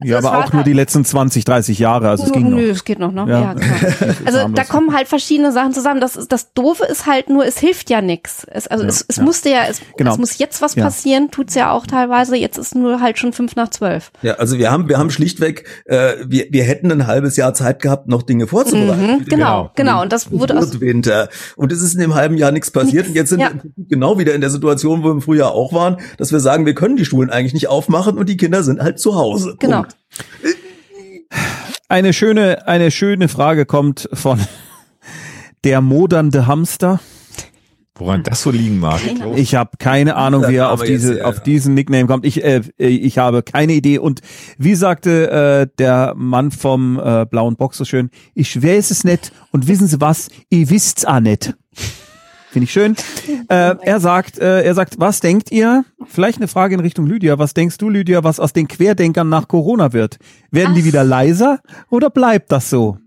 Also 0.00 0.12
ja, 0.12 0.18
aber 0.18 0.38
auch 0.38 0.52
nur 0.52 0.58
halt 0.58 0.66
die 0.66 0.72
letzten 0.72 1.04
20, 1.04 1.44
30 1.44 1.78
Jahre, 1.78 2.08
also 2.08 2.24
es 2.24 2.32
ging 2.32 2.50
nö, 2.50 2.66
noch. 2.66 2.74
es 2.74 2.84
geht 2.84 2.98
noch, 2.98 3.12
ne? 3.12 3.24
Ja, 3.28 3.40
ja 3.40 3.54
klar. 3.94 4.14
Also 4.24 4.48
da 4.48 4.64
kommen 4.64 4.94
halt 4.94 5.08
verschiedene 5.08 5.52
Sachen 5.52 5.72
zusammen. 5.72 6.00
Das, 6.00 6.14
das 6.28 6.52
Doofe 6.52 6.84
ist 6.84 7.06
halt 7.06 7.28
nur, 7.28 7.46
es 7.46 7.58
hilft 7.58 7.90
ja 7.90 8.00
nichts. 8.00 8.46
Es, 8.50 8.66
also 8.66 8.84
ja, 8.84 8.90
es, 8.90 9.04
es 9.06 9.16
ja. 9.16 9.22
musste 9.22 9.50
ja, 9.50 9.64
es, 9.68 9.80
genau. 9.96 10.12
es 10.12 10.18
muss 10.18 10.38
jetzt 10.38 10.62
was 10.62 10.74
passieren, 10.74 11.30
tut's 11.30 11.54
ja 11.54 11.70
auch 11.70 11.86
teilweise. 11.86 12.36
Jetzt 12.36 12.58
ist 12.58 12.74
nur 12.74 13.00
halt 13.00 13.18
schon 13.18 13.32
fünf 13.32 13.56
nach 13.56 13.68
zwölf. 13.68 14.10
Ja, 14.22 14.34
also 14.34 14.58
wir 14.58 14.70
haben, 14.70 14.88
wir 14.88 14.98
haben 14.98 15.10
schlichtweg, 15.10 15.64
äh, 15.86 16.14
wir, 16.26 16.46
wir 16.50 16.64
hätten 16.64 16.90
ein 16.90 17.06
halbes 17.06 17.36
Jahr 17.36 17.54
Zeit 17.54 17.80
gehabt, 17.80 18.08
noch 18.08 18.22
Dinge 18.22 18.46
vorzubereiten. 18.46 19.00
Mhm, 19.00 19.24
genau, 19.24 19.26
genau. 19.26 19.70
genau. 19.74 20.02
Und 20.02 20.12
das 20.12 20.30
wurde 20.30 20.56
aus 20.58 20.80
Winter. 20.80 21.28
Und 21.56 21.72
es 21.72 21.82
ist 21.82 21.94
in 21.94 22.00
dem 22.00 22.14
halben 22.14 22.36
Jahr 22.36 22.52
nichts 22.52 22.70
passiert. 22.70 23.08
Und 23.08 23.14
jetzt 23.14 23.32
sind 23.34 23.40
ja. 23.40 23.50
wir 23.76 23.86
genau 23.88 24.18
wieder 24.18 24.34
in 24.34 24.40
der 24.40 24.50
Situation, 24.50 25.02
wo 25.02 25.08
wir 25.08 25.12
im 25.12 25.22
Frühjahr 25.22 25.52
auch 25.52 25.72
waren, 25.72 25.98
dass 26.16 26.32
wir 26.32 26.40
sagen, 26.40 26.66
wir 26.66 26.74
können 26.74 26.96
die 26.96 27.04
Schulen 27.04 27.30
eigentlich 27.30 27.54
nicht 27.54 27.68
aufmachen 27.68 28.18
und 28.18 28.28
die 28.28 28.36
Kinder 28.36 28.62
sind 28.62 28.80
halt 28.80 28.98
zu 28.98 29.16
Hause. 29.16 29.56
Genau. 29.58 29.82
Punkt. 29.82 29.96
Eine 31.88 32.12
schöne, 32.12 32.66
eine 32.66 32.90
schöne 32.90 33.28
Frage 33.28 33.66
kommt 33.66 34.08
von 34.12 34.40
der 35.64 35.80
modernde 35.80 36.46
Hamster. 36.46 37.00
Woran 37.96 38.24
das 38.24 38.42
so 38.42 38.50
liegen 38.50 38.80
mag. 38.80 39.00
Ich 39.36 39.54
habe 39.54 39.76
keine 39.78 40.16
Ahnung, 40.16 40.48
wie 40.48 40.56
er 40.56 40.72
auf 40.72 40.82
diese, 40.82 41.14
jetzt, 41.14 41.24
auf 41.24 41.40
diesen 41.40 41.74
Nickname 41.74 42.06
kommt. 42.06 42.24
Ich, 42.24 42.42
äh, 42.42 42.62
ich 42.76 43.18
habe 43.18 43.44
keine 43.44 43.72
Idee. 43.74 43.98
Und 43.98 44.20
wie 44.58 44.74
sagte 44.74 45.30
äh, 45.30 45.76
der 45.78 46.14
Mann 46.16 46.50
vom 46.50 46.98
äh, 46.98 47.24
blauen 47.24 47.54
Box 47.54 47.78
so 47.78 47.84
schön: 47.84 48.10
Ich 48.34 48.60
weiß 48.60 48.90
es 48.90 49.04
nicht. 49.04 49.30
Und 49.52 49.68
wissen 49.68 49.86
Sie 49.86 50.00
was? 50.00 50.28
Ihr 50.50 50.70
wisst's 50.70 51.04
auch 51.04 51.20
nicht. 51.20 51.54
Finde 52.54 52.66
ich 52.66 52.72
schön. 52.72 52.94
Äh, 53.48 53.74
er 53.82 53.98
sagt, 53.98 54.38
äh, 54.38 54.62
er 54.62 54.74
sagt, 54.74 55.00
was 55.00 55.18
denkt 55.18 55.50
ihr? 55.50 55.84
Vielleicht 56.06 56.38
eine 56.38 56.46
Frage 56.46 56.74
in 56.74 56.80
Richtung 56.80 57.04
Lydia. 57.04 57.36
Was 57.36 57.52
denkst 57.52 57.78
du, 57.78 57.88
Lydia, 57.90 58.22
was 58.22 58.38
aus 58.38 58.52
den 58.52 58.68
Querdenkern 58.68 59.28
nach 59.28 59.48
Corona 59.48 59.92
wird? 59.92 60.18
Werden 60.52 60.68
Ach. 60.70 60.74
die 60.76 60.84
wieder 60.84 61.02
leiser 61.02 61.58
oder 61.90 62.10
bleibt 62.10 62.52
das 62.52 62.70
so? 62.70 62.98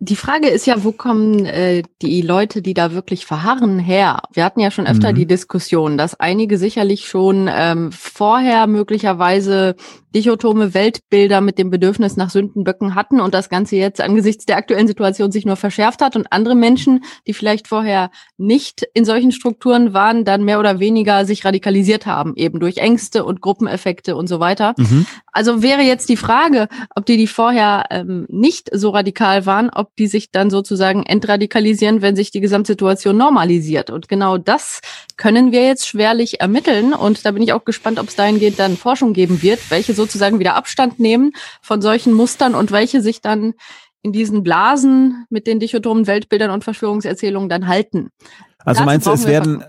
Die 0.00 0.16
Frage 0.16 0.48
ist 0.48 0.66
ja, 0.66 0.84
wo 0.84 0.92
kommen 0.92 1.46
äh, 1.46 1.82
die 2.02 2.20
Leute, 2.20 2.60
die 2.60 2.74
da 2.74 2.92
wirklich 2.92 3.24
verharren, 3.24 3.78
her? 3.78 4.20
Wir 4.32 4.44
hatten 4.44 4.60
ja 4.60 4.70
schon 4.70 4.86
öfter 4.86 5.12
mhm. 5.12 5.16
die 5.16 5.26
Diskussion, 5.26 5.96
dass 5.96 6.18
einige 6.18 6.58
sicherlich 6.58 7.06
schon 7.06 7.48
ähm, 7.50 7.90
vorher 7.92 8.66
möglicherweise 8.66 9.76
dichotome 10.14 10.74
Weltbilder 10.74 11.40
mit 11.40 11.58
dem 11.58 11.70
Bedürfnis 11.70 12.16
nach 12.16 12.30
Sündenböcken 12.30 12.94
hatten 12.94 13.20
und 13.20 13.32
das 13.32 13.48
Ganze 13.48 13.76
jetzt 13.76 14.00
angesichts 14.00 14.44
der 14.44 14.58
aktuellen 14.58 14.86
Situation 14.86 15.32
sich 15.32 15.46
nur 15.46 15.56
verschärft 15.56 16.02
hat 16.02 16.16
und 16.16 16.30
andere 16.30 16.54
Menschen, 16.54 17.04
die 17.26 17.32
vielleicht 17.32 17.68
vorher 17.68 18.10
nicht 18.36 18.86
in 18.94 19.04
solchen 19.04 19.32
Strukturen 19.32 19.94
waren, 19.94 20.24
dann 20.24 20.44
mehr 20.44 20.58
oder 20.58 20.80
weniger 20.80 21.24
sich 21.24 21.44
radikalisiert 21.44 22.04
haben, 22.06 22.34
eben 22.36 22.60
durch 22.60 22.78
Ängste 22.78 23.24
und 23.24 23.40
Gruppeneffekte 23.40 24.16
und 24.16 24.26
so 24.26 24.38
weiter. 24.38 24.74
Mhm. 24.76 25.06
Also 25.32 25.62
wäre 25.62 25.80
jetzt 25.80 26.08
die 26.10 26.18
Frage, 26.18 26.68
ob 26.94 27.06
die, 27.06 27.16
die 27.16 27.26
vorher 27.26 27.86
ähm, 27.90 28.26
nicht 28.28 28.68
so 28.72 28.90
radikal 28.90 29.46
waren, 29.46 29.70
ob 29.70 29.96
die 29.96 30.06
sich 30.06 30.30
dann 30.30 30.50
sozusagen 30.50 31.04
entradikalisieren, 31.04 32.02
wenn 32.02 32.14
sich 32.14 32.30
die 32.30 32.40
Gesamtsituation 32.40 33.16
normalisiert. 33.16 33.88
Und 33.88 34.08
genau 34.08 34.36
das 34.36 34.80
können 35.16 35.50
wir 35.50 35.64
jetzt 35.64 35.88
schwerlich 35.88 36.40
ermitteln. 36.40 36.92
Und 36.92 37.24
da 37.24 37.30
bin 37.30 37.42
ich 37.42 37.54
auch 37.54 37.64
gespannt, 37.64 37.98
ob 37.98 38.08
es 38.08 38.16
dahingehend 38.16 38.58
dann 38.58 38.76
Forschung 38.76 39.14
geben 39.14 39.42
wird, 39.42 39.70
welche 39.70 39.94
sozusagen 39.94 40.38
wieder 40.38 40.54
Abstand 40.54 41.00
nehmen 41.00 41.32
von 41.62 41.80
solchen 41.80 42.12
Mustern 42.12 42.54
und 42.54 42.70
welche 42.70 43.00
sich 43.00 43.22
dann 43.22 43.54
in 44.02 44.12
diesen 44.12 44.42
Blasen 44.42 45.26
mit 45.30 45.46
den 45.46 45.60
dichotomen 45.60 46.06
Weltbildern 46.06 46.50
und 46.50 46.64
Verschwörungserzählungen 46.64 47.48
dann 47.48 47.68
halten. 47.68 48.10
Also 48.58 48.80
Dazu 48.80 48.84
meinst 48.84 49.06
du, 49.06 49.12
es 49.12 49.26
werden 49.26 49.64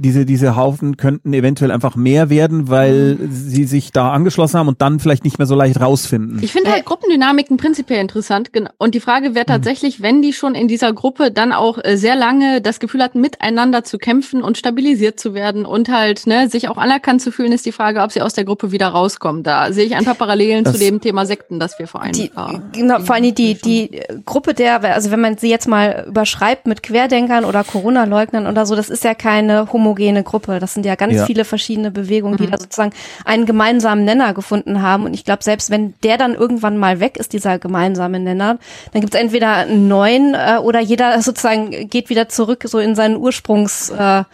diese, 0.00 0.24
diese 0.24 0.56
Haufen 0.56 0.96
könnten 0.96 1.32
eventuell 1.32 1.70
einfach 1.70 1.96
mehr 1.96 2.30
werden, 2.30 2.68
weil 2.68 3.18
sie 3.30 3.64
sich 3.64 3.92
da 3.92 4.12
angeschlossen 4.12 4.58
haben 4.58 4.68
und 4.68 4.80
dann 4.80 5.00
vielleicht 5.00 5.24
nicht 5.24 5.38
mehr 5.38 5.46
so 5.46 5.54
leicht 5.54 5.80
rausfinden. 5.80 6.38
Ich 6.42 6.52
finde 6.52 6.70
halt 6.70 6.84
Gruppendynamiken 6.84 7.56
prinzipiell 7.56 8.00
interessant. 8.00 8.50
Und 8.78 8.94
die 8.94 9.00
Frage 9.00 9.34
wäre 9.34 9.44
mhm. 9.44 9.52
tatsächlich, 9.52 10.02
wenn 10.02 10.22
die 10.22 10.32
schon 10.32 10.54
in 10.54 10.68
dieser 10.68 10.92
Gruppe 10.92 11.30
dann 11.30 11.52
auch 11.52 11.78
äh, 11.82 11.96
sehr 11.96 12.16
lange 12.16 12.60
das 12.60 12.80
Gefühl 12.80 13.02
hatten, 13.02 13.20
miteinander 13.20 13.84
zu 13.84 13.98
kämpfen 13.98 14.42
und 14.42 14.58
stabilisiert 14.58 15.18
zu 15.18 15.34
werden 15.34 15.66
und 15.66 15.88
halt 15.88 16.26
ne, 16.26 16.48
sich 16.48 16.68
auch 16.68 16.78
anerkannt 16.78 17.22
zu 17.22 17.32
fühlen, 17.32 17.52
ist 17.52 17.66
die 17.66 17.72
Frage, 17.72 18.02
ob 18.02 18.12
sie 18.12 18.22
aus 18.22 18.34
der 18.34 18.44
Gruppe 18.44 18.72
wieder 18.72 18.88
rauskommen. 18.88 19.42
Da 19.42 19.72
sehe 19.72 19.84
ich 19.84 19.96
ein 19.96 20.04
paar 20.04 20.14
Parallelen 20.14 20.64
das 20.64 20.74
zu 20.74 20.78
dem 20.78 21.00
Thema 21.00 21.26
Sekten, 21.26 21.58
das 21.58 21.78
wir 21.78 21.86
vor 21.86 22.02
einem 22.02 22.12
die, 22.12 22.30
Genau, 22.72 23.00
vor 23.00 23.14
allem 23.14 23.34
die, 23.34 23.54
die 23.54 24.00
Gruppe 24.24 24.54
der, 24.54 24.82
also 24.82 25.10
wenn 25.10 25.20
man 25.20 25.36
sie 25.38 25.48
jetzt 25.48 25.68
mal 25.68 26.06
überschreibt 26.08 26.66
mit 26.66 26.82
Querdenkern 26.82 27.44
oder 27.44 27.64
Corona-Leugnern 27.64 28.46
oder 28.46 28.66
so, 28.66 28.74
das 28.74 28.88
ist 28.88 29.04
ja 29.04 29.14
keine 29.14 29.72
Homo 29.72 29.85
homogene 29.86 30.22
Gruppe. 30.22 30.58
Das 30.58 30.74
sind 30.74 30.84
ja 30.84 30.94
ganz 30.94 31.14
ja. 31.14 31.26
viele 31.26 31.44
verschiedene 31.44 31.90
Bewegungen, 31.90 32.36
die 32.36 32.46
mhm. 32.46 32.50
da 32.50 32.58
sozusagen 32.58 32.92
einen 33.24 33.46
gemeinsamen 33.46 34.04
Nenner 34.04 34.34
gefunden 34.34 34.82
haben. 34.82 35.04
Und 35.04 35.14
ich 35.14 35.24
glaube, 35.24 35.42
selbst 35.42 35.70
wenn 35.70 35.94
der 36.02 36.18
dann 36.18 36.34
irgendwann 36.34 36.76
mal 36.76 37.00
weg 37.00 37.16
ist, 37.16 37.32
dieser 37.32 37.58
gemeinsame 37.58 38.18
Nenner, 38.20 38.58
dann 38.92 39.00
gibt 39.00 39.14
es 39.14 39.20
entweder 39.20 39.54
einen 39.54 39.88
neuen 39.88 40.34
äh, 40.34 40.58
oder 40.58 40.80
jeder 40.80 41.20
sozusagen 41.22 41.88
geht 41.88 42.10
wieder 42.10 42.28
zurück 42.28 42.64
so 42.66 42.78
in 42.78 42.94
seinen 42.94 43.16
Ursprungs 43.16 43.90
äh, 43.90 44.24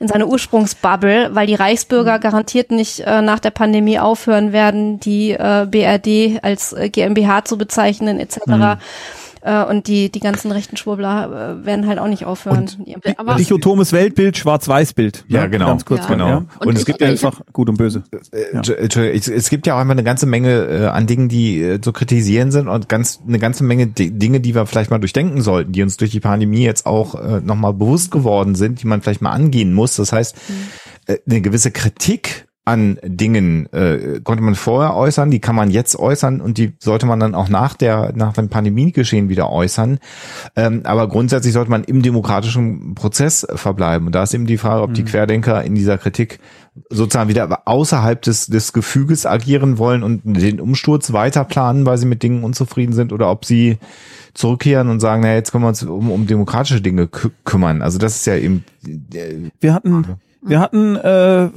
in 0.00 0.06
seine 0.06 0.28
Ursprungsbubble, 0.28 1.30
weil 1.34 1.48
die 1.48 1.56
Reichsbürger 1.56 2.18
mhm. 2.18 2.20
garantiert 2.20 2.70
nicht 2.70 3.00
äh, 3.00 3.20
nach 3.20 3.40
der 3.40 3.50
Pandemie 3.50 3.98
aufhören 3.98 4.52
werden, 4.52 5.00
die 5.00 5.32
äh, 5.32 5.66
BRD 5.68 6.38
als 6.44 6.72
äh, 6.72 6.88
GmbH 6.88 7.44
zu 7.44 7.58
bezeichnen 7.58 8.20
etc. 8.20 8.46
Mhm. 8.46 8.76
Äh, 9.48 9.64
und 9.64 9.86
die, 9.86 10.12
die 10.12 10.20
ganzen 10.20 10.52
rechten 10.52 10.76
Schwurbler 10.76 11.60
äh, 11.62 11.64
werden 11.64 11.86
halt 11.86 11.98
auch 11.98 12.06
nicht 12.06 12.26
aufhören. 12.26 12.68
Und 12.84 13.18
aber 13.18 13.36
Dichotomes 13.36 13.94
Weltbild, 13.94 14.36
Schwarz-Weiß-Bild. 14.36 15.24
Ja, 15.26 15.46
genau. 15.46 15.68
Ganz 15.68 15.86
kurz. 15.86 16.02
Ja. 16.02 16.08
Genau. 16.08 16.28
Ja. 16.28 16.36
Und, 16.60 16.66
und 16.66 16.76
es 16.76 16.84
gibt 16.84 17.00
ja 17.00 17.08
einfach 17.08 17.40
gut 17.54 17.70
und 17.70 17.78
böse. 17.78 18.02
Äh, 18.30 18.52
ja. 18.52 19.02
Es 19.02 19.48
gibt 19.48 19.66
ja 19.66 19.74
auch 19.74 19.78
einfach 19.78 19.92
eine 19.92 20.04
ganze 20.04 20.26
Menge 20.26 20.66
äh, 20.66 20.86
an 20.88 21.06
Dingen, 21.06 21.30
die 21.30 21.62
äh, 21.62 21.80
zu 21.80 21.94
kritisieren 21.94 22.50
sind 22.50 22.68
und 22.68 22.90
ganz 22.90 23.20
eine 23.26 23.38
ganze 23.38 23.64
Menge 23.64 23.86
Dinge, 23.86 24.40
die 24.40 24.54
wir 24.54 24.66
vielleicht 24.66 24.90
mal 24.90 24.98
durchdenken 24.98 25.40
sollten, 25.40 25.72
die 25.72 25.82
uns 25.82 25.96
durch 25.96 26.10
die 26.10 26.20
Pandemie 26.20 26.64
jetzt 26.64 26.84
auch 26.84 27.14
äh, 27.14 27.40
nochmal 27.40 27.72
bewusst 27.72 28.10
geworden 28.10 28.54
sind, 28.54 28.82
die 28.82 28.86
man 28.86 29.00
vielleicht 29.00 29.22
mal 29.22 29.32
angehen 29.32 29.72
muss. 29.72 29.96
Das 29.96 30.12
heißt, 30.12 30.36
mhm. 30.36 31.14
äh, 31.14 31.18
eine 31.26 31.40
gewisse 31.40 31.70
Kritik 31.70 32.47
an 32.68 32.98
Dingen 33.02 33.72
äh, 33.72 34.20
konnte 34.22 34.42
man 34.42 34.54
vorher 34.54 34.94
äußern, 34.94 35.30
die 35.30 35.40
kann 35.40 35.56
man 35.56 35.70
jetzt 35.70 35.98
äußern 35.98 36.42
und 36.42 36.58
die 36.58 36.74
sollte 36.78 37.06
man 37.06 37.18
dann 37.18 37.34
auch 37.34 37.48
nach 37.48 37.74
der 37.74 38.12
nach 38.14 38.34
dem 38.34 38.50
Pandemiegeschehen 38.50 39.30
wieder 39.30 39.50
äußern. 39.50 39.98
Ähm, 40.54 40.82
aber 40.84 41.08
grundsätzlich 41.08 41.54
sollte 41.54 41.70
man 41.70 41.82
im 41.84 42.02
demokratischen 42.02 42.94
Prozess 42.94 43.46
verbleiben. 43.54 44.06
Und 44.06 44.14
da 44.14 44.22
ist 44.22 44.34
eben 44.34 44.46
die 44.46 44.58
Frage, 44.58 44.82
ob 44.82 44.92
die 44.92 45.00
mhm. 45.00 45.06
Querdenker 45.06 45.64
in 45.64 45.74
dieser 45.74 45.96
Kritik 45.96 46.40
sozusagen 46.90 47.30
wieder 47.30 47.62
außerhalb 47.66 48.20
des, 48.20 48.46
des 48.46 48.74
Gefüges 48.74 49.24
agieren 49.24 49.78
wollen 49.78 50.02
und 50.02 50.20
den 50.24 50.60
Umsturz 50.60 51.12
weiter 51.12 51.44
planen, 51.44 51.86
weil 51.86 51.96
sie 51.96 52.06
mit 52.06 52.22
Dingen 52.22 52.44
unzufrieden 52.44 52.92
sind, 52.92 53.12
oder 53.14 53.30
ob 53.30 53.46
sie 53.46 53.78
zurückkehren 54.34 54.90
und 54.90 55.00
sagen, 55.00 55.22
na 55.22 55.34
jetzt 55.34 55.52
können 55.52 55.64
wir 55.64 55.68
uns 55.68 55.82
um, 55.82 56.10
um 56.10 56.26
demokratische 56.26 56.82
Dinge 56.82 57.08
kü 57.08 57.30
kümmern. 57.44 57.80
Also 57.80 57.98
das 57.98 58.16
ist 58.16 58.26
ja 58.26 58.36
eben. 58.36 58.64
Äh, 58.86 59.50
wir 59.58 59.72
hatten, 59.72 60.04
wir 60.42 60.60
hatten 60.60 60.96
äh, 60.96 61.48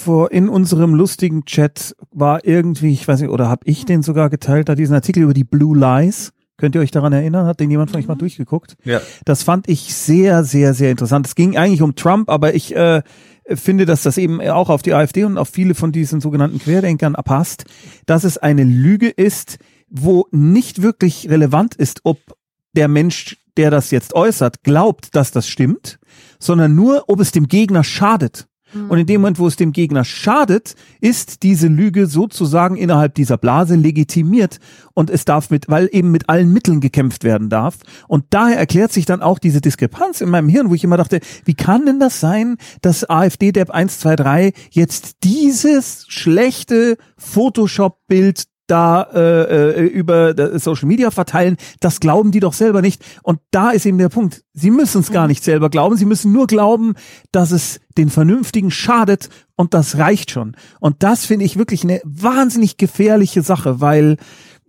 vor 0.00 0.32
in 0.32 0.48
unserem 0.48 0.94
lustigen 0.94 1.44
Chat 1.44 1.94
war 2.10 2.44
irgendwie, 2.44 2.92
ich 2.92 3.06
weiß 3.06 3.20
nicht, 3.20 3.30
oder 3.30 3.48
habe 3.48 3.62
ich 3.66 3.84
den 3.84 4.02
sogar 4.02 4.30
geteilt, 4.30 4.68
da 4.68 4.74
diesen 4.74 4.94
Artikel 4.94 5.22
über 5.22 5.34
die 5.34 5.44
Blue 5.44 5.78
Lies. 5.78 6.32
Könnt 6.56 6.74
ihr 6.74 6.80
euch 6.80 6.90
daran 6.90 7.12
erinnern? 7.12 7.46
Hat 7.46 7.60
den 7.60 7.70
jemand 7.70 7.90
von 7.90 8.00
euch 8.00 8.08
mal 8.08 8.16
durchgeguckt? 8.16 8.76
Ja. 8.84 9.00
Das 9.24 9.42
fand 9.42 9.68
ich 9.68 9.94
sehr, 9.94 10.44
sehr, 10.44 10.74
sehr 10.74 10.90
interessant. 10.90 11.26
Es 11.26 11.34
ging 11.34 11.56
eigentlich 11.56 11.80
um 11.80 11.94
Trump, 11.94 12.28
aber 12.28 12.54
ich 12.54 12.74
äh, 12.76 13.02
finde, 13.46 13.86
dass 13.86 14.02
das 14.02 14.18
eben 14.18 14.40
auch 14.42 14.68
auf 14.68 14.82
die 14.82 14.92
AfD 14.92 15.24
und 15.24 15.38
auf 15.38 15.48
viele 15.48 15.74
von 15.74 15.92
diesen 15.92 16.20
sogenannten 16.20 16.58
Querdenkern 16.58 17.14
passt, 17.14 17.64
dass 18.06 18.24
es 18.24 18.36
eine 18.36 18.64
Lüge 18.64 19.08
ist, 19.08 19.58
wo 19.88 20.26
nicht 20.30 20.82
wirklich 20.82 21.30
relevant 21.30 21.74
ist, 21.74 22.00
ob 22.04 22.18
der 22.74 22.88
Mensch, 22.88 23.38
der 23.56 23.70
das 23.70 23.90
jetzt 23.90 24.14
äußert, 24.14 24.62
glaubt, 24.62 25.14
dass 25.14 25.30
das 25.32 25.48
stimmt, 25.48 25.98
sondern 26.38 26.74
nur, 26.74 27.04
ob 27.08 27.20
es 27.20 27.32
dem 27.32 27.48
Gegner 27.48 27.84
schadet. 27.84 28.46
Und 28.72 28.98
in 28.98 29.06
dem 29.06 29.20
Moment, 29.20 29.38
wo 29.38 29.46
es 29.46 29.56
dem 29.56 29.72
Gegner 29.72 30.04
schadet, 30.04 30.74
ist 31.00 31.42
diese 31.42 31.68
Lüge 31.68 32.06
sozusagen 32.06 32.76
innerhalb 32.76 33.14
dieser 33.14 33.36
Blase 33.36 33.74
legitimiert 33.74 34.58
und 34.94 35.10
es 35.10 35.24
darf 35.24 35.50
mit, 35.50 35.68
weil 35.68 35.88
eben 35.92 36.10
mit 36.10 36.28
allen 36.28 36.52
Mitteln 36.52 36.80
gekämpft 36.80 37.24
werden 37.24 37.48
darf. 37.48 37.78
Und 38.06 38.24
daher 38.30 38.58
erklärt 38.58 38.92
sich 38.92 39.06
dann 39.06 39.22
auch 39.22 39.38
diese 39.38 39.60
Diskrepanz 39.60 40.20
in 40.20 40.30
meinem 40.30 40.48
Hirn, 40.48 40.70
wo 40.70 40.74
ich 40.74 40.84
immer 40.84 40.96
dachte, 40.96 41.20
wie 41.44 41.54
kann 41.54 41.86
denn 41.86 42.00
das 42.00 42.20
sein, 42.20 42.56
dass 42.82 43.08
AfD 43.08 43.52
Depp 43.52 43.70
123 43.70 44.54
jetzt 44.70 45.16
dieses 45.24 46.04
schlechte 46.08 46.96
Photoshop-Bild 47.16 48.44
da 48.70 49.02
äh, 49.02 49.80
äh, 49.80 49.86
über 49.86 50.58
Social 50.58 50.86
Media 50.86 51.10
verteilen, 51.10 51.56
das 51.80 52.00
glauben 52.00 52.30
die 52.30 52.40
doch 52.40 52.52
selber 52.52 52.82
nicht. 52.82 53.04
Und 53.22 53.40
da 53.50 53.70
ist 53.70 53.86
eben 53.86 53.98
der 53.98 54.08
Punkt. 54.08 54.44
Sie 54.52 54.70
müssen 54.70 55.00
es 55.00 55.10
gar 55.10 55.26
nicht 55.26 55.42
selber 55.42 55.70
glauben, 55.70 55.96
sie 55.96 56.04
müssen 56.04 56.32
nur 56.32 56.46
glauben, 56.46 56.94
dass 57.32 57.50
es 57.50 57.80
den 57.96 58.10
Vernünftigen 58.10 58.70
schadet 58.70 59.28
und 59.56 59.74
das 59.74 59.98
reicht 59.98 60.30
schon. 60.30 60.56
Und 60.78 61.02
das 61.02 61.26
finde 61.26 61.44
ich 61.44 61.58
wirklich 61.58 61.84
eine 61.84 62.00
wahnsinnig 62.04 62.76
gefährliche 62.76 63.42
Sache, 63.42 63.80
weil 63.80 64.16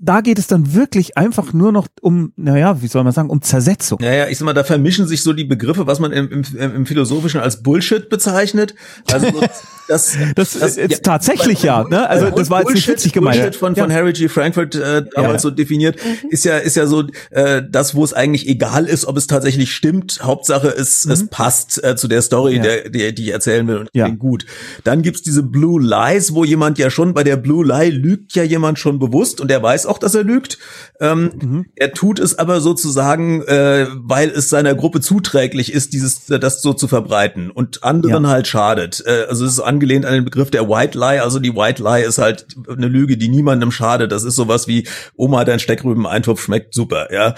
da 0.04 0.22
geht 0.22 0.40
es 0.40 0.48
dann 0.48 0.74
wirklich 0.74 1.16
einfach 1.16 1.54
nur 1.54 1.72
noch 1.72 1.88
um, 2.02 2.34
naja, 2.36 2.82
wie 2.82 2.88
soll 2.88 3.04
man 3.04 3.14
sagen, 3.14 3.30
um 3.30 3.42
Zersetzung. 3.44 4.00
Naja, 4.02 4.28
ich 4.28 4.38
sag 4.40 4.46
mal, 4.46 4.54
da 4.54 4.64
vermischen 4.64 5.08
sich 5.08 5.22
so 5.22 5.32
die 5.32 5.44
Begriffe, 5.44 5.86
was 5.86 6.00
man 6.00 6.12
im, 6.12 6.32
im, 6.32 6.44
im 6.58 6.86
Philosophischen 6.88 7.40
als 7.40 7.62
Bullshit 7.62 8.10
bezeichnet. 8.10 8.74
Also 9.12 9.28
das, 9.88 10.18
das, 10.36 10.58
das 10.60 10.78
ist 10.78 10.92
ja, 10.92 10.98
tatsächlich 11.04 11.62
ja, 11.62 11.84
ne? 11.84 12.10
Also 12.10 12.32
das 12.32 12.50
war 12.50 12.62
jetzt 12.62 12.74
nicht 12.74 12.88
witzig 12.88 13.14
gemeint. 13.14 13.38
Bullshit 13.38 13.56
von, 13.56 13.76
von 13.76 13.90
ja. 13.92 13.96
Harry 13.96 14.14
G. 14.14 14.28
Frankfurt 14.28 14.74
äh, 14.74 15.04
damals 15.14 15.34
ja. 15.34 15.40
so 15.40 15.52
definiert, 15.52 15.98
mhm. 16.04 16.30
ist 16.30 16.46
ja 16.46 16.58
ist 16.58 16.76
ja 16.76 16.88
so 16.88 17.04
äh, 17.30 17.62
das, 17.70 17.94
wo 17.94 18.04
es 18.04 18.14
eigentlich 18.14 18.48
egal 18.48 18.88
ist, 18.88 19.06
ob 19.06 19.18
es 19.18 19.28
tatsächlich 19.28 19.72
stimmt. 19.72 20.20
Hauptsache 20.24 20.70
es, 20.70 21.06
mhm. 21.06 21.12
es 21.12 21.28
passt 21.28 21.84
äh, 21.84 21.96
zu 21.96 22.08
der 22.08 22.24
Story, 22.24 22.60
der, 22.60 22.90
der, 22.90 23.12
die 23.12 23.26
ich 23.26 23.32
erzählen 23.32 23.68
will 23.68 23.78
und 23.78 23.90
ja. 23.94 24.08
gut. 24.08 24.46
Dann 24.84 25.04
gibt's 25.04 25.22
diese 25.22 25.44
Blue 25.44 25.80
Lies, 25.80 26.34
wo 26.34 26.44
jemand 26.44 26.80
ja 26.80 26.90
schon 26.90 27.14
bei 27.14 27.24
der 27.24 27.38
Blue 27.38 27.66
Lie 27.66 27.90
lügt 27.90 28.34
ja 28.34 28.44
jemand 28.44 28.80
schon 28.80 28.98
bewusst 28.98 29.42
und 29.42 29.52
der 29.52 29.62
weiß 29.62 29.86
auch, 29.86 29.91
dass 30.00 30.16
er 30.16 30.24
lügt. 30.24 30.58
Ähm, 31.00 31.32
mhm. 31.42 31.66
Er 31.76 31.94
tut 31.94 32.20
es 32.20 32.38
aber 32.38 32.62
sozusagen, 32.62 33.42
äh, 33.44 33.88
weil 33.94 34.30
es 34.30 34.50
seiner 34.50 34.76
Gruppe 34.76 35.02
zuträglich 35.02 35.74
ist, 35.74 35.94
dieses 35.94 36.26
das 36.26 36.62
so 36.62 36.74
zu 36.74 36.88
verbreiten 36.88 37.52
und 37.52 37.84
anderen 37.84 38.24
ja. 38.24 38.30
halt 38.30 38.48
schadet. 38.48 39.04
Äh, 39.06 39.26
also 39.30 39.46
es 39.46 39.54
ist 39.54 39.60
angelehnt 39.60 40.06
an 40.06 40.14
den 40.14 40.26
Begriff 40.26 40.52
der 40.52 40.70
White 40.70 40.98
Lie. 40.98 41.22
Also 41.22 41.40
die 41.40 41.56
White 41.56 41.82
Lie 41.84 42.04
ist 42.04 42.18
halt 42.18 42.48
eine 42.68 42.88
Lüge, 42.88 43.18
die 43.18 43.30
niemandem 43.30 43.72
schadet. 43.72 44.12
Das 44.12 44.24
ist 44.24 44.36
sowas 44.36 44.68
wie 44.68 44.88
Oma, 45.16 45.44
dein 45.46 45.60
Steckrüben-Eintopf 45.60 46.42
schmeckt 46.42 46.74
super. 46.74 47.08
Ja, 47.12 47.36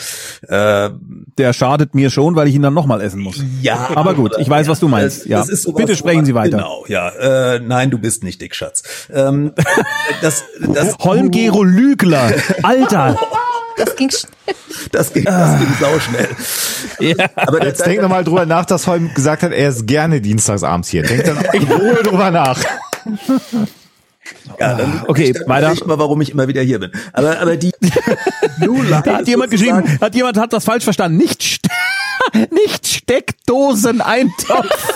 äh, 0.47 0.91
der 1.37 1.53
schadet 1.53 1.95
mir 1.95 2.09
schon, 2.09 2.35
weil 2.35 2.47
ich 2.47 2.55
ihn 2.55 2.61
dann 2.61 2.73
nochmal 2.73 3.01
essen 3.01 3.21
muss. 3.21 3.43
Ja, 3.61 3.89
aber 3.95 4.13
gut, 4.13 4.33
ich 4.37 4.49
weiß, 4.49 4.67
was 4.67 4.79
du 4.79 4.87
meinst. 4.87 5.25
Ja, 5.25 5.43
sowas, 5.43 5.67
bitte 5.75 5.95
sprechen 5.95 6.25
Sie 6.25 6.35
weiter. 6.35 6.57
Genau, 6.57 6.85
ja. 6.87 7.09
Äh, 7.09 7.59
nein, 7.59 7.89
du 7.89 7.97
bist 7.97 8.23
nicht 8.23 8.41
dick, 8.41 8.55
Schatz. 8.55 8.83
Ähm, 9.11 9.53
das, 10.21 10.43
das 10.73 10.97
Holmgero 10.99 11.63
Lügler. 11.63 12.33
Alter. 12.61 13.17
Das 13.77 13.95
ging 13.95 14.09
schnell. 14.09 14.55
Das 14.91 15.13
ging, 15.13 15.25
das 15.25 15.59
ging 15.59 15.73
sau 15.79 15.99
schnell. 15.99 16.29
Ja. 16.99 17.29
Aber 17.35 17.65
jetzt 17.65 17.85
denk 17.85 18.01
nochmal 18.01 18.23
drüber 18.23 18.45
nach, 18.45 18.65
dass 18.65 18.87
Holm 18.87 19.13
gesagt 19.13 19.43
hat, 19.43 19.51
er 19.51 19.69
ist 19.69 19.87
gerne 19.87 20.21
dienstagsabends 20.21 20.89
hier. 20.89 21.03
Denk 21.03 21.25
dann 21.25 21.37
in 21.53 21.71
Ruhe 21.71 22.03
drüber 22.03 22.31
nach. 22.31 22.59
Ja, 24.59 24.75
dann 24.75 24.99
ah, 24.99 25.03
okay, 25.07 25.33
dann 25.33 25.47
weiter. 25.47 25.73
Ich 25.73 25.85
mal, 25.85 25.97
warum 25.97 26.21
ich 26.21 26.31
immer 26.31 26.47
wieder 26.47 26.61
hier 26.61 26.79
bin. 26.79 26.91
Aber, 27.11 27.39
aber 27.39 27.57
die 27.57 27.71
Blue 28.59 28.83
Line 28.83 29.01
Da 29.03 29.17
hat 29.17 29.27
jemand 29.27 29.51
geschrieben, 29.51 29.99
hat 29.99 30.15
jemand 30.15 30.37
hat 30.37 30.53
das 30.53 30.63
falsch 30.63 30.83
verstanden. 30.83 31.17
Nicht, 31.17 31.43
Ste 31.43 31.69
nicht 32.51 32.87
Steckdosen-Eintopf. 32.87 34.93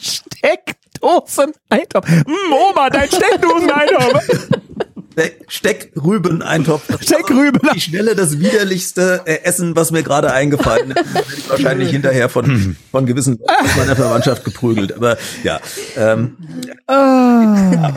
Steckdosen-Eintopf. 0.00 2.08
Mm, 2.08 2.52
Oma, 2.52 2.90
dein 2.90 3.08
Steckdosen-Eintopf. 3.08 4.48
Steckrübeneintopf. 5.48 6.84
Steckrüben. 7.02 7.60
Die 7.74 7.80
Schnelle 7.80 8.14
das 8.14 8.38
widerlichste 8.38 9.22
äh, 9.24 9.42
Essen, 9.44 9.76
was 9.76 9.90
mir 9.90 10.02
gerade 10.02 10.32
eingefallen 10.32 10.92
ist. 10.92 11.04
ich 11.36 11.50
wahrscheinlich 11.50 11.90
hinterher 11.90 12.28
von, 12.28 12.76
von 12.90 13.06
gewissen 13.06 13.38
aus 13.46 13.76
meiner 13.76 13.96
Verwandtschaft 13.96 14.44
geprügelt. 14.44 14.92
Aber 14.92 15.16
ja. 15.42 15.60
Ähm, 15.96 16.36
ah. 16.86 17.92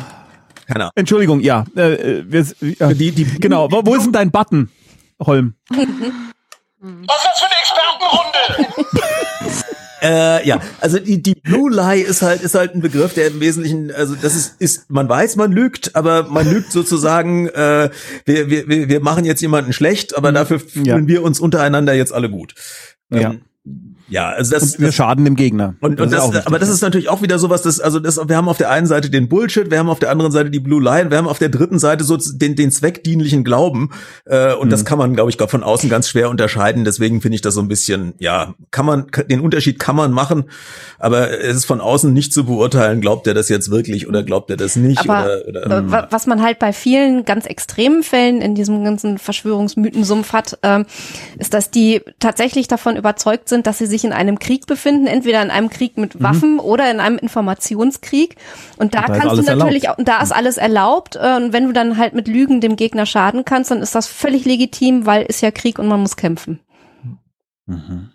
Keine 0.68 0.86
Ahnung. 0.86 0.92
Entschuldigung, 0.96 1.40
ja. 1.42 1.66
Äh, 1.76 2.24
wir, 2.26 2.46
äh, 2.62 2.96
die, 2.96 3.12
die, 3.12 3.26
genau, 3.40 3.72
wo, 3.72 3.86
wo 3.86 3.96
ist 3.96 4.06
denn 4.06 4.14
dein 4.14 4.32
Button, 4.32 4.70
Holm? 5.20 5.56
Was 5.70 5.80
ist 5.80 5.88
das 6.80 7.40
für 7.40 7.46
eine 7.46 7.56
Expertenrunde? 7.60 9.02
Äh, 10.02 10.48
ja, 10.48 10.60
also 10.80 10.98
die, 10.98 11.22
die 11.22 11.36
Blue 11.36 11.70
Lie 11.70 12.02
ist 12.02 12.24
halt, 12.24 12.42
ist 12.42 12.56
halt 12.56 12.74
ein 12.74 12.82
Begriff, 12.82 13.14
der 13.14 13.28
im 13.28 13.40
Wesentlichen, 13.40 13.92
also 13.92 14.16
das 14.16 14.36
ist, 14.36 14.56
ist, 14.60 14.90
man 14.90 15.08
weiß, 15.08 15.36
man 15.36 15.52
lügt, 15.52 15.96
aber 15.96 16.24
man 16.24 16.50
lügt 16.50 16.72
sozusagen, 16.72 17.48
äh, 17.50 17.92
wir, 18.26 18.50
wir, 18.50 18.90
wir 18.90 19.00
machen 19.00 19.26
jetzt 19.26 19.42
jemanden 19.42 19.74
schlecht, 19.74 20.18
aber 20.18 20.32
mhm. 20.32 20.36
dafür 20.36 20.60
fühlen 20.60 20.86
ja. 20.86 21.08
wir 21.08 21.22
uns 21.22 21.40
untereinander 21.40 21.94
jetzt 21.94 22.14
alle 22.14 22.32
gut. 22.32 22.56
Ähm, 23.12 23.22
ja, 23.22 23.36
also 24.20 24.52
das. 24.52 24.64
Und 24.64 24.80
wir 24.80 24.88
das, 24.88 24.96
schaden 24.96 25.26
dem 25.26 25.36
Gegner. 25.36 25.76
Und, 25.80 26.00
das 26.00 26.06
und 26.06 26.14
das, 26.14 26.32
das 26.32 26.48
aber 26.48 26.60
das 26.60 26.70
ist 26.70 26.82
natürlich 26.82 27.10
auch 27.10 27.22
wieder 27.22 27.40
sowas, 27.40 27.62
das, 27.62 27.80
also 27.80 28.00
das, 28.00 28.18
wir 28.28 28.36
haben 28.36 28.50
auf 28.50 28.58
der 28.58 28.70
einen 28.70 28.88
Seite 28.88 29.10
den 29.10 29.30
Bullshit, 29.30 29.72
wir 29.72 29.80
haben 29.80 29.90
auf 29.90 30.00
der 30.00 30.12
anderen 30.12 30.32
Seite 30.32 30.50
die 30.50 30.60
Blue 30.60 30.82
Line, 30.82 31.10
wir 31.12 31.18
haben 31.18 31.28
auf 31.28 31.40
der 31.40 31.50
dritten 31.50 31.80
Seite 31.80 32.04
so 32.04 32.18
den, 32.18 32.56
den 32.56 32.72
zweckdienlichen 32.72 33.44
Glauben. 33.44 33.92
Äh, 34.26 34.54
und 34.54 34.68
mhm. 34.68 34.72
das 34.72 34.86
kann 34.86 34.98
man, 34.98 35.14
glaube 35.14 35.30
ich, 35.30 35.38
von 35.38 35.64
außen 35.64 35.90
ganz 35.90 36.10
schwer 36.10 36.30
unterscheiden. 36.30 36.84
Deswegen 36.84 37.22
finde 37.22 37.36
ich 37.36 37.42
das 37.42 37.54
so 37.54 37.62
ein 37.62 37.68
bisschen, 37.68 38.14
ja, 38.20 38.54
kann 38.70 38.86
man, 38.86 39.08
den 39.30 39.40
Unterschied 39.40 39.80
kann 39.80 39.96
man 39.96 40.12
machen, 40.12 40.46
aber 41.00 41.40
es 41.40 41.56
ist 41.58 41.66
von 41.66 41.82
außen 41.82 42.12
nicht 42.14 42.34
zu 42.34 42.46
beurteilen, 42.46 43.02
glaubt 43.02 43.28
er 43.28 43.34
das 43.34 43.50
jetzt 43.50 43.72
wirklich 43.72 44.08
oder 44.08 44.24
glaubt 44.24 44.50
er 44.50 44.58
das 44.58 44.76
nicht? 44.76 45.00
Aber 45.00 45.40
oder, 45.48 45.66
oder, 45.66 45.78
äh, 45.78 46.08
was 46.10 46.28
man 46.28 46.42
halt 46.42 46.60
bei 46.60 46.74
vielen 46.74 47.26
ganz 47.26 47.46
extremen 47.46 48.04
Fällen 48.04 48.42
in 48.42 48.56
diesem 48.56 48.84
ganzen 48.84 49.18
Verschwörungsmythensumpf 49.18 50.34
hat, 50.34 50.60
äh, 50.62 50.84
ist, 51.40 51.54
dass 51.54 51.72
die 51.72 52.02
tatsächlich 52.20 52.68
davon 52.68 52.98
überzeugt 52.98 53.50
sind, 53.50 53.68
dass 53.68 53.78
sie 53.78 53.86
sich 53.86 54.01
sich 54.02 54.10
in 54.10 54.14
einem 54.14 54.40
Krieg 54.40 54.68
befinden, 54.68 55.08
entweder 55.08 55.42
in 55.42 55.52
einem 55.52 55.70
Krieg 55.70 55.98
mit 55.98 56.16
mhm. 56.16 56.24
Waffen 56.24 56.54
mhm. 56.54 56.60
oder 56.60 56.90
in 56.92 57.00
einem 57.00 57.18
Informationskrieg. 57.18 58.36
Und 58.78 58.94
da, 58.94 59.02
und 59.02 59.10
da 59.10 59.18
kannst 59.18 59.38
du 59.38 59.56
natürlich 59.56 59.84
erlaubt. 59.84 60.00
auch, 60.02 60.06
da 60.06 60.22
ist 60.22 60.32
alles 60.32 60.58
erlaubt. 60.58 61.16
Äh, 61.16 61.38
und 61.38 61.54
wenn 61.54 61.66
du 61.66 61.74
dann 61.74 61.98
halt 61.98 62.14
mit 62.14 62.28
Lügen 62.28 62.62
dem 62.62 62.76
Gegner 62.76 63.06
schaden 63.06 63.46
kannst, 63.46 63.72
dann 63.72 63.82
ist 63.82 63.96
das 63.96 64.08
völlig 64.08 64.46
legitim, 64.46 65.06
weil 65.06 65.24
ist 65.24 65.42
ja 65.42 65.52
Krieg 65.52 65.80
und 65.80 65.88
man 65.88 66.02
muss 66.02 66.18
kämpfen. 66.18 66.60
Mhm. 67.66 68.10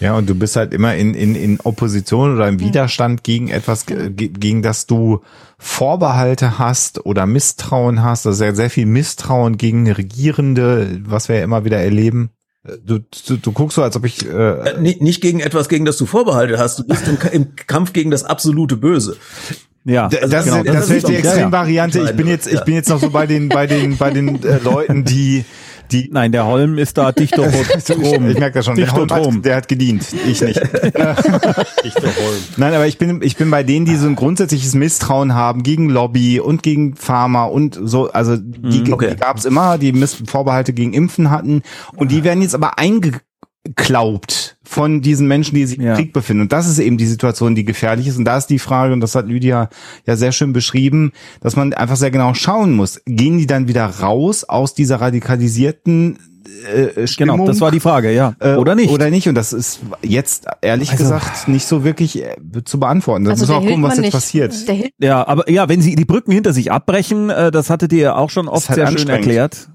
Ja, 0.00 0.14
und 0.16 0.28
du 0.28 0.34
bist 0.34 0.56
halt 0.56 0.74
immer 0.74 0.94
in, 0.96 1.14
in, 1.14 1.34
in 1.34 1.60
Opposition 1.60 2.34
oder 2.34 2.48
im 2.48 2.60
Widerstand 2.60 3.24
gegen 3.24 3.48
etwas, 3.48 3.86
gegen 3.86 4.62
das 4.62 4.86
du 4.86 5.20
Vorbehalte 5.58 6.58
hast 6.58 7.06
oder 7.06 7.24
Misstrauen 7.26 8.02
hast. 8.02 8.26
Also 8.26 8.36
sehr, 8.36 8.54
sehr 8.54 8.68
viel 8.68 8.86
Misstrauen 8.86 9.56
gegen 9.56 9.90
Regierende, 9.90 11.00
was 11.04 11.28
wir 11.28 11.36
ja 11.36 11.44
immer 11.44 11.64
wieder 11.64 11.78
erleben. 11.78 12.30
Du, 12.64 13.00
du, 13.26 13.36
du 13.38 13.52
guckst 13.52 13.74
so, 13.74 13.82
als 13.82 13.96
ob 13.96 14.04
ich 14.04 14.24
äh, 14.24 14.30
äh 14.30 14.80
nicht, 14.80 15.02
nicht 15.02 15.20
gegen 15.20 15.40
etwas, 15.40 15.68
gegen 15.68 15.84
das 15.84 15.96
du 15.96 16.06
Vorbehalte 16.06 16.58
hast. 16.58 16.78
Du 16.78 16.84
bist 16.84 17.08
im, 17.08 17.18
im 17.32 17.56
Kampf 17.56 17.92
gegen 17.92 18.12
das 18.12 18.22
absolute 18.22 18.76
Böse. 18.76 19.16
Ja, 19.84 20.04
also 20.04 20.28
das, 20.28 20.44
genau, 20.44 20.62
das, 20.62 20.74
das, 20.86 20.90
ist 20.90 21.08
die 21.08 21.16
Extremvariante. 21.16 22.00
Ich 22.02 22.12
bin 22.12 22.28
jetzt, 22.28 22.46
ich 22.46 22.60
bin 22.60 22.74
jetzt 22.74 22.88
noch 22.88 23.00
so 23.00 23.10
bei 23.10 23.26
den, 23.26 23.48
bei 23.48 23.66
den, 23.66 23.96
bei 23.96 24.10
den 24.10 24.44
äh, 24.44 24.58
Leuten, 24.58 25.04
die 25.04 25.44
Die, 25.92 26.08
Nein, 26.10 26.32
der 26.32 26.46
Holm 26.46 26.78
ist 26.78 26.96
da 26.96 27.12
Dichtotrom. 27.12 27.52
ich 28.28 28.38
merke 28.38 28.58
das 28.58 28.64
schon. 28.64 28.76
Der, 28.76 28.90
hat, 28.90 29.44
der 29.44 29.56
hat 29.56 29.68
gedient, 29.68 30.06
ich 30.26 30.40
nicht. 30.40 30.60
Nein, 32.56 32.74
aber 32.74 32.86
ich 32.86 32.98
bin, 32.98 33.20
ich 33.22 33.36
bin 33.36 33.50
bei 33.50 33.62
denen, 33.62 33.84
die 33.84 33.96
so 33.96 34.06
ein 34.06 34.16
grundsätzliches 34.16 34.74
Misstrauen 34.74 35.34
haben 35.34 35.62
gegen 35.62 35.90
Lobby 35.90 36.40
und 36.40 36.62
gegen 36.62 36.96
Pharma 36.96 37.44
und 37.44 37.78
so. 37.82 38.10
Also 38.10 38.36
die, 38.36 38.80
mhm. 38.80 38.92
okay. 38.92 39.10
die 39.10 39.16
gab 39.16 39.36
es 39.36 39.44
immer, 39.44 39.76
die 39.78 39.92
Vorbehalte 40.26 40.72
gegen 40.72 40.94
Impfen 40.94 41.30
hatten. 41.30 41.62
Und 41.94 42.10
die 42.10 42.24
werden 42.24 42.42
jetzt 42.42 42.54
aber 42.54 42.78
eingeklaubt 43.64 44.56
von 44.64 45.02
diesen 45.02 45.28
Menschen, 45.28 45.54
die 45.54 45.66
sich 45.66 45.78
im 45.78 45.94
Krieg 45.94 46.12
befinden. 46.12 46.42
Und 46.42 46.52
das 46.52 46.68
ist 46.68 46.78
eben 46.78 46.96
die 46.96 47.06
Situation, 47.06 47.54
die 47.54 47.64
gefährlich 47.64 48.06
ist. 48.06 48.16
Und 48.16 48.24
da 48.24 48.36
ist 48.36 48.46
die 48.46 48.58
Frage, 48.58 48.92
und 48.92 49.00
das 49.00 49.14
hat 49.14 49.26
Lydia 49.26 49.68
ja 50.06 50.16
sehr 50.16 50.32
schön 50.32 50.52
beschrieben, 50.52 51.12
dass 51.40 51.56
man 51.56 51.72
einfach 51.74 51.96
sehr 51.96 52.10
genau 52.10 52.34
schauen 52.34 52.72
muss. 52.72 53.00
Gehen 53.06 53.38
die 53.38 53.46
dann 53.46 53.68
wieder 53.68 53.84
raus 53.84 54.44
aus 54.44 54.74
dieser 54.74 55.00
radikalisierten 55.00 56.18
äh, 56.74 57.06
Stimmung. 57.06 57.36
Genau, 57.36 57.46
das 57.46 57.60
war 57.60 57.70
die 57.70 57.80
Frage, 57.80 58.12
ja. 58.12 58.34
Äh, 58.40 58.54
oder 58.54 58.74
nicht. 58.74 58.90
Oder 58.90 59.10
nicht. 59.10 59.28
Und 59.28 59.34
das 59.34 59.52
ist 59.52 59.80
jetzt 60.02 60.46
ehrlich 60.60 60.90
also, 60.90 61.04
gesagt 61.04 61.48
nicht 61.48 61.66
so 61.66 61.84
wirklich 61.84 62.22
äh, 62.22 62.36
zu 62.64 62.80
beantworten. 62.80 63.24
Da 63.24 63.32
also 63.32 63.42
muss 63.42 63.48
man 63.50 63.58
auch 63.58 63.66
gucken, 63.66 63.82
was 63.82 63.96
jetzt 63.96 64.02
nicht. 64.02 64.12
passiert. 64.12 64.54
Ja, 64.98 65.26
aber 65.26 65.48
ja, 65.50 65.68
wenn 65.68 65.82
sie 65.82 65.94
die 65.94 66.04
Brücken 66.04 66.32
hinter 66.32 66.52
sich 66.52 66.72
abbrechen, 66.72 67.30
äh, 67.30 67.50
das 67.50 67.68
hattet 67.70 67.92
ihr 67.92 68.02
ja 68.02 68.16
auch 68.16 68.30
schon 68.30 68.48
oft 68.48 68.68
halt 68.68 68.76
sehr 68.76 68.98
schön 68.98 69.08
erklärt. 69.08 69.68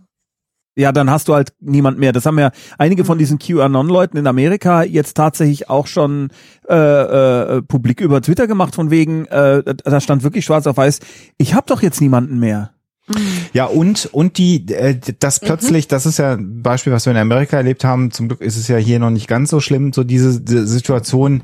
Ja, 0.77 0.91
dann 0.91 1.09
hast 1.09 1.27
du 1.27 1.33
halt 1.33 1.53
niemand 1.59 1.97
mehr. 1.97 2.13
Das 2.13 2.27
haben 2.27 2.37
ja 2.37 2.51
einige 2.77 3.03
von 3.03 3.17
diesen 3.17 3.39
QAnon-Leuten 3.39 4.15
in 4.15 4.27
Amerika 4.27 4.83
jetzt 4.83 5.17
tatsächlich 5.17 5.71
auch 5.71 5.87
schon 5.87 6.29
äh, 6.69 6.75
äh, 6.75 7.61
publik 7.63 7.99
über 7.99 8.21
Twitter 8.21 8.45
gemacht, 8.45 8.75
von 8.75 8.91
wegen, 8.91 9.25
äh, 9.25 9.63
da 9.75 9.99
stand 9.99 10.21
wirklich 10.21 10.45
schwarz 10.45 10.67
auf 10.67 10.77
weiß, 10.77 10.99
ich 11.39 11.55
hab 11.55 11.65
doch 11.65 11.81
jetzt 11.81 11.99
niemanden 11.99 12.37
mehr. 12.37 12.73
Ja, 13.53 13.65
und, 13.65 14.07
und 14.11 14.37
die, 14.37 14.71
äh, 14.71 14.99
das 15.19 15.41
mhm. 15.41 15.45
plötzlich, 15.47 15.85
mhm. 15.85 15.89
das 15.89 16.05
ist 16.05 16.19
ja 16.19 16.33
ein 16.33 16.61
Beispiel, 16.61 16.93
was 16.93 17.07
wir 17.07 17.11
in 17.11 17.17
Amerika 17.17 17.57
erlebt 17.57 17.83
haben. 17.83 18.11
Zum 18.11 18.27
Glück 18.27 18.41
ist 18.41 18.57
es 18.57 18.67
ja 18.67 18.77
hier 18.77 18.99
noch 18.99 19.09
nicht 19.09 19.27
ganz 19.27 19.49
so 19.49 19.59
schlimm, 19.59 19.93
so 19.93 20.03
diese, 20.03 20.41
diese 20.41 20.67
Situation, 20.67 21.41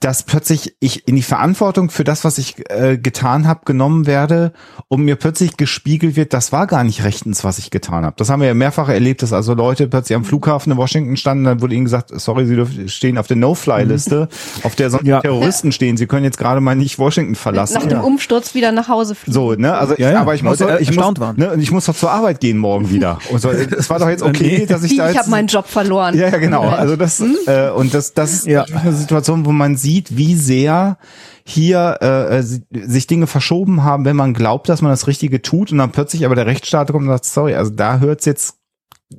dass 0.00 0.22
plötzlich 0.22 0.76
ich 0.80 1.06
in 1.08 1.16
die 1.16 1.22
Verantwortung 1.22 1.90
für 1.90 2.04
das, 2.04 2.24
was 2.24 2.38
ich 2.38 2.56
äh, 2.70 2.98
getan 2.98 3.46
habe, 3.46 3.60
genommen 3.64 4.06
werde 4.06 4.52
und 4.88 5.02
mir 5.02 5.16
plötzlich 5.16 5.56
gespiegelt 5.56 6.16
wird, 6.16 6.32
das 6.32 6.52
war 6.52 6.66
gar 6.66 6.84
nicht 6.84 7.04
rechtens, 7.04 7.44
was 7.44 7.58
ich 7.58 7.70
getan 7.70 8.04
habe. 8.04 8.14
Das 8.18 8.30
haben 8.30 8.40
wir 8.40 8.48
ja 8.48 8.54
mehrfach 8.54 8.88
erlebt, 8.88 9.22
dass 9.22 9.32
also 9.32 9.54
Leute 9.54 9.88
plötzlich 9.88 10.16
am 10.16 10.24
Flughafen 10.24 10.72
in 10.72 10.78
Washington 10.78 11.16
standen, 11.16 11.44
dann 11.44 11.60
wurde 11.60 11.74
ihnen 11.74 11.84
gesagt, 11.84 12.10
sorry, 12.14 12.46
sie 12.46 12.88
stehen 12.88 13.18
auf 13.18 13.26
der 13.26 13.36
No-Fly-Liste, 13.36 14.28
mhm. 14.30 14.64
auf 14.64 14.74
der 14.74 14.90
sonst 14.90 15.06
ja. 15.06 15.20
Terroristen 15.20 15.72
stehen. 15.72 15.96
Sie 15.96 16.06
können 16.06 16.24
jetzt 16.24 16.38
gerade 16.38 16.60
mal 16.60 16.76
nicht 16.76 16.98
Washington 16.98 17.34
verlassen. 17.34 17.74
Nach 17.74 17.82
dem 17.82 17.90
ja. 17.90 18.00
Umsturz 18.00 18.54
wieder 18.54 18.72
nach 18.72 18.88
Hause 18.88 19.14
fliegen. 19.14 19.32
So, 19.32 19.54
ne? 19.54 19.76
Also, 19.76 19.94
ja, 19.96 20.20
aber 20.20 20.34
ich 20.34 20.42
muss, 20.42 20.58
doch, 20.58 20.78
ich 20.78 20.94
muss, 20.94 21.14
ne? 21.36 21.52
Und 21.52 21.60
ich 21.60 21.70
muss 21.70 21.86
doch 21.86 21.96
zur 21.96 22.10
Arbeit 22.10 22.40
gehen 22.40 22.58
morgen 22.58 22.90
wieder. 22.90 23.18
Und 23.30 23.38
so, 23.40 23.50
es 23.50 23.90
war 23.90 23.98
doch 23.98 24.08
jetzt 24.08 24.22
okay, 24.22 24.66
dass 24.66 24.82
ich 24.82 24.92
Wie, 24.92 24.96
da 24.96 25.06
jetzt, 25.06 25.14
Ich 25.14 25.18
habe 25.18 25.30
meinen 25.30 25.48
Job 25.48 25.66
verloren. 25.66 26.16
Ja, 26.16 26.28
ja, 26.28 26.38
genau. 26.38 26.68
Also 26.68 26.96
das 26.96 27.18
hm? 27.18 27.36
äh, 27.46 27.70
und 27.70 27.94
das, 27.94 28.14
das 28.14 28.32
ist 28.32 28.46
ja. 28.46 28.64
eine 28.64 28.92
Situation, 28.92 29.39
wo 29.44 29.52
man 29.52 29.76
sieht, 29.76 30.16
wie 30.16 30.34
sehr 30.34 30.98
hier 31.44 31.98
äh, 32.00 32.38
äh 32.38 32.42
sich 32.42 33.06
Dinge 33.06 33.26
verschoben 33.26 33.82
haben, 33.82 34.04
wenn 34.04 34.16
man 34.16 34.34
glaubt, 34.34 34.68
dass 34.68 34.82
man 34.82 34.90
das 34.90 35.06
Richtige 35.06 35.42
tut 35.42 35.72
und 35.72 35.78
dann 35.78 35.92
plötzlich 35.92 36.24
aber 36.24 36.34
der 36.34 36.46
Rechtsstaat 36.46 36.90
kommt 36.90 37.04
und 37.04 37.10
sagt, 37.10 37.24
sorry, 37.24 37.54
also 37.54 37.70
da 37.70 37.98
hört's 37.98 38.24
jetzt 38.24 38.56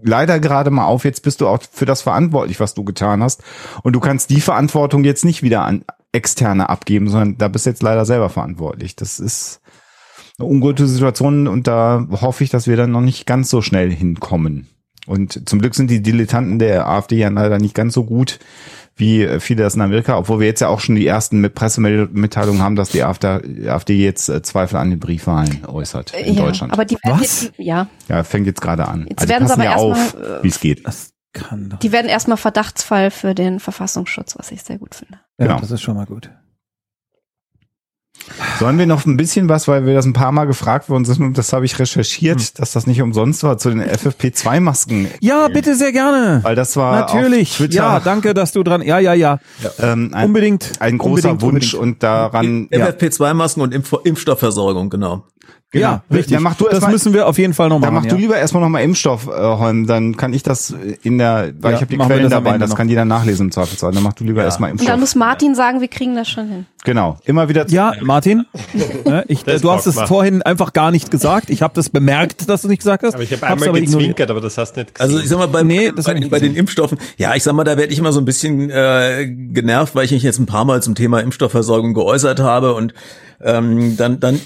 leider 0.02 0.40
gerade 0.40 0.72
mal 0.72 0.86
auf, 0.86 1.04
jetzt 1.04 1.24
bist 1.24 1.42
du 1.42 1.48
auch 1.48 1.60
für 1.72 1.86
das 1.86 2.02
verantwortlich, 2.02 2.60
was 2.60 2.74
du 2.74 2.84
getan 2.84 3.22
hast 3.22 3.44
und 3.84 3.94
du 3.94 4.00
kannst 4.00 4.30
die 4.30 4.42
Verantwortung 4.42 5.04
jetzt 5.04 5.26
nicht 5.26 5.44
wieder 5.44 5.64
an 5.64 5.84
externe 6.12 6.70
abgeben, 6.70 7.10
sondern 7.10 7.38
da 7.38 7.48
bist 7.48 7.66
du 7.66 7.70
jetzt 7.70 7.84
leider 7.84 8.06
selber 8.06 8.30
verantwortlich. 8.30 8.96
Das 8.96 9.20
ist 9.20 9.62
eine 10.38 10.48
ungute 10.48 10.88
Situation 10.88 11.48
und 11.48 11.68
da 11.68 12.08
hoffe 12.22 12.44
ich, 12.44 12.50
dass 12.50 12.68
wir 12.68 12.78
dann 12.78 12.92
noch 12.92 13.02
nicht 13.02 13.26
ganz 13.26 13.50
so 13.50 13.62
schnell 13.62 13.92
hinkommen. 13.92 14.68
Und 15.08 15.50
zum 15.50 15.60
Glück 15.60 15.74
sind 15.74 15.90
die 15.90 16.02
Dilettanten 16.02 16.60
der 16.60 16.88
AfD 16.88 17.18
ja 17.18 17.30
leider 17.30 17.58
nicht 17.58 17.74
ganz 17.74 17.94
so 17.94 18.04
gut, 18.04 18.40
wie 18.96 19.24
äh, 19.24 19.40
viele 19.40 19.64
das 19.64 19.76
in 19.76 19.82
Amerika, 19.82 20.18
obwohl 20.18 20.40
wir 20.40 20.48
jetzt 20.48 20.60
ja 20.60 20.68
auch 20.68 20.80
schon 20.80 20.96
die 20.96 21.08
ersten 21.08 21.42
Pressemitteilungen 21.54 22.62
haben, 22.62 22.76
dass 22.76 22.90
die 22.90 23.04
AfD, 23.04 23.68
AfD 23.68 23.96
jetzt 23.96 24.30
äh, 24.30 24.42
Zweifel 24.42 24.78
an 24.78 24.90
den 24.90 25.00
Briefwahlen 25.00 25.66
äußert 25.66 26.14
in 26.14 26.36
ja, 26.36 26.44
Deutschland. 26.44 26.74
Aber 26.74 26.86
die 26.86 26.98
Was? 27.04 27.44
Jetzt, 27.44 27.54
ja. 27.58 27.88
Ja, 28.08 28.24
fängt 28.24 28.48
jetzt 28.48 28.62
gerade 28.62 28.88
an. 28.88 29.08
Jetzt 29.10 29.22
also 29.22 29.30
werden 29.34 29.48
sie 29.48 29.54
aber 29.54 29.64
ja 29.64 29.76
auf, 29.76 30.16
wie 30.42 30.48
es 30.48 30.60
geht. 30.60 30.86
Das 30.86 31.12
kann 31.34 31.70
doch. 31.70 31.80
Die 31.80 31.92
werden 31.92 32.08
erstmal 32.08 32.38
Verdachtsfall 32.38 33.12
für 33.12 33.34
den 33.34 33.60
Verfassungsschutz, 33.60 34.38
was 34.38 34.52
ich 34.52 34.64
sehr 34.64 34.78
gut 34.78 34.96
finde. 34.96 35.20
Ja, 35.38 35.48
genau. 35.48 35.60
das 35.60 35.72
ist 35.72 35.82
schon 35.82 35.96
mal 35.96 36.06
gut. 36.06 36.30
Sollen 38.60 38.78
wir 38.78 38.86
noch 38.86 39.06
ein 39.06 39.18
bisschen 39.18 39.50
was, 39.50 39.68
weil 39.68 39.86
wir 39.86 39.94
das 39.94 40.06
ein 40.06 40.14
paar 40.14 40.32
Mal 40.32 40.46
gefragt 40.46 40.90
worden 40.90 41.06
sind 41.06 41.22
und 41.22 41.38
das 41.38 41.54
habe 41.54 41.66
ich 41.66 41.80
recherchiert, 41.80 42.40
hm. 42.40 42.48
dass 42.56 42.72
das 42.72 42.88
nicht 42.88 43.02
umsonst 43.02 43.44
war, 43.44 43.58
zu 43.58 43.70
den 43.70 43.82
FFP2-Masken. 43.82 45.08
Ja, 45.20 45.48
bitte 45.48 45.76
sehr 45.76 45.92
gerne. 45.92 46.40
Weil 46.44 46.56
das 46.56 46.76
war 46.76 47.00
natürlich. 47.00 47.60
Ja, 47.72 48.00
danke, 48.00 48.34
dass 48.34 48.52
du 48.52 48.64
dran. 48.64 48.82
Ja, 48.82 49.00
ja, 49.00 49.14
ja. 49.14 49.40
ja. 49.62 49.92
Ähm, 49.92 50.12
ein, 50.14 50.28
unbedingt. 50.28 50.72
Ein 50.80 50.98
großer 50.98 51.32
unbedingt, 51.32 51.42
Wunsch 51.42 51.74
unbedingt. 51.74 51.96
und 51.96 52.04
daran. 52.04 52.68
FFP2-Masken 52.70 53.62
und 53.62 53.74
Impf 53.74 53.94
Impfstoffversorgung, 54.04 54.90
genau. 54.90 55.24
Genau. 55.72 55.86
Ja, 55.86 56.04
richtig. 56.12 56.34
Dann 56.34 56.44
mach 56.44 56.56
du 56.56 56.68
das 56.68 56.82
mal, 56.82 56.92
müssen 56.92 57.14
wir 57.14 57.28
auf 57.28 57.38
jeden 57.38 57.54
Fall 57.54 57.70
noch 57.70 57.80
machen. 57.80 57.94
Dann 57.96 58.04
mach 58.04 58.04
ja. 58.04 58.10
du 58.10 58.18
lieber 58.18 58.38
erstmal 58.38 58.62
nochmal 58.62 58.84
Impfstoff, 58.84 59.28
äh, 59.28 59.32
Holm. 59.32 59.88
Dann 59.88 60.18
kann 60.18 60.34
ich 60.34 60.44
das 60.44 60.76
in 61.02 61.18
der, 61.18 61.54
weil 61.62 61.72
ja, 61.72 61.78
ich 61.78 61.82
habe 61.82 61.86
die 61.86 61.98
Quellen 61.98 62.24
das 62.24 62.32
dabei, 62.32 62.58
das 62.58 62.76
kann 62.76 62.90
jeder 62.90 63.06
nachlesen 63.06 63.48
im 63.48 63.52
Zweifelsfall. 63.54 63.94
Dann 63.94 64.04
mach 64.04 64.12
du 64.12 64.26
lieber 64.26 64.42
ja. 64.42 64.46
erstmal 64.46 64.72
Impfstoff. 64.72 64.90
Und 64.90 64.92
dann 64.92 65.00
muss 65.00 65.16
Martin 65.16 65.56
sagen, 65.56 65.80
wir 65.80 65.88
kriegen 65.88 66.14
das 66.14 66.28
schon 66.28 66.50
hin. 66.50 66.66
Genau. 66.84 67.18
Immer 67.24 67.48
wieder. 67.48 67.70
Ja, 67.70 67.94
Martin. 68.02 68.46
ich, 69.28 69.44
du 69.44 69.72
hast 69.72 69.86
es 69.86 69.96
vorhin 69.96 70.42
einfach 70.42 70.74
gar 70.74 70.92
nicht 70.92 71.10
gesagt. 71.10 71.50
Ich 71.50 71.62
habe 71.62 71.74
das 71.74 71.90
bemerkt, 71.90 72.50
dass 72.50 72.64
du 72.64 72.68
nicht 72.68 72.80
gesagt 72.80 73.04
hast. 73.04 73.14
Aber 73.14 73.24
ich 73.24 73.32
habe 73.32 73.48
einmal 73.48 73.70
aber 73.70 73.80
gezwinkert, 73.80 74.30
aber 74.30 74.42
das 74.42 74.58
hast 74.58 74.76
nicht 74.76 74.94
gesehen. 74.96 75.10
Also 75.10 75.24
ich 75.24 75.30
sag 75.30 75.38
mal, 75.38 75.48
bei, 75.48 75.64
nee, 75.64 75.92
bei, 75.92 76.28
bei 76.30 76.40
den 76.40 76.56
Impfstoffen, 76.56 76.98
ja, 77.16 77.34
ich 77.34 77.44
sag 77.44 77.54
mal, 77.54 77.64
da 77.64 77.78
werde 77.78 77.94
ich 77.94 78.00
immer 78.00 78.12
so 78.12 78.20
ein 78.20 78.26
bisschen 78.26 78.70
äh, 78.70 79.26
genervt, 79.26 79.96
weil 79.96 80.04
ich 80.04 80.12
mich 80.12 80.24
jetzt 80.24 80.40
ein 80.40 80.48
paar 80.48 80.66
Mal 80.66 80.84
zum 80.84 80.96
Thema 80.96 81.22
Impfstoffversorgung 81.22 81.94
geäußert 81.94 82.42
habe 82.42 82.74
und 82.74 82.94
ähm, 83.44 83.98
dann, 83.98 84.20
dann 84.20 84.40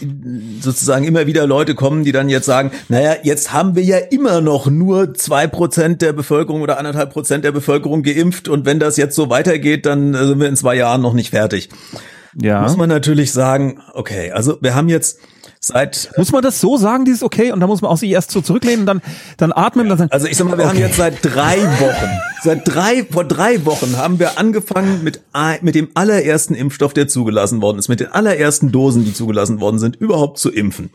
sozusagen 0.61 1.05
immer 1.05 1.27
wieder 1.27 1.47
Leute 1.47 1.75
kommen, 1.75 2.03
die 2.03 2.11
dann 2.11 2.29
jetzt 2.29 2.45
sagen, 2.45 2.71
naja, 2.89 3.15
jetzt 3.23 3.53
haben 3.53 3.75
wir 3.75 3.83
ja 3.83 3.97
immer 3.97 4.41
noch 4.41 4.67
nur 4.67 5.13
zwei 5.13 5.47
Prozent 5.47 6.01
der 6.01 6.13
Bevölkerung 6.13 6.61
oder 6.61 6.77
anderthalb 6.77 7.11
Prozent 7.11 7.43
der 7.43 7.51
Bevölkerung 7.51 8.03
geimpft 8.03 8.47
und 8.47 8.65
wenn 8.65 8.79
das 8.79 8.97
jetzt 8.97 9.15
so 9.15 9.29
weitergeht, 9.29 9.85
dann 9.85 10.13
äh, 10.13 10.25
sind 10.25 10.39
wir 10.39 10.47
in 10.47 10.55
zwei 10.55 10.75
Jahren 10.75 11.01
noch 11.01 11.13
nicht 11.13 11.31
fertig. 11.31 11.69
Ja. 12.41 12.61
Muss 12.61 12.75
man 12.75 12.89
natürlich 12.89 13.31
sagen, 13.31 13.79
okay, 13.93 14.31
also 14.31 14.57
wir 14.61 14.75
haben 14.75 14.89
jetzt 14.89 15.19
seit 15.67 16.11
muss 16.15 16.31
man 16.31 16.43
das 16.43 16.61
so 16.61 16.77
sagen, 16.77 17.05
dieses 17.05 17.23
okay 17.23 17.51
und 17.51 17.59
dann 17.59 17.67
muss 17.67 17.81
man 17.81 17.89
auch 17.89 17.97
sich 17.97 18.11
erst 18.11 18.29
so 18.29 18.41
zurücklehnen, 18.41 18.85
dann 18.85 19.01
dann 19.37 19.51
atmen, 19.51 19.89
dann 19.89 19.97
sagen. 19.97 20.11
Also 20.11 20.27
ich 20.27 20.37
sag 20.37 20.47
mal, 20.47 20.57
wir 20.57 20.65
okay. 20.65 20.75
haben 20.75 20.79
jetzt 20.79 20.97
seit 20.97 21.25
drei 21.25 21.57
Wochen, 21.57 22.09
seit 22.43 22.67
drei 22.67 23.03
vor 23.03 23.23
drei 23.23 23.65
Wochen 23.65 23.97
haben 23.97 24.19
wir 24.19 24.37
angefangen 24.37 25.03
mit 25.03 25.21
mit 25.61 25.75
dem 25.75 25.89
allerersten 25.95 26.53
Impfstoff, 26.53 26.93
der 26.93 27.07
zugelassen 27.07 27.61
worden 27.61 27.79
ist, 27.79 27.89
mit 27.89 27.99
den 27.99 28.11
allerersten 28.11 28.71
Dosen, 28.71 29.05
die 29.05 29.13
zugelassen 29.13 29.59
worden 29.59 29.79
sind, 29.79 29.95
überhaupt 29.95 30.37
zu 30.37 30.51
impfen. 30.51 30.91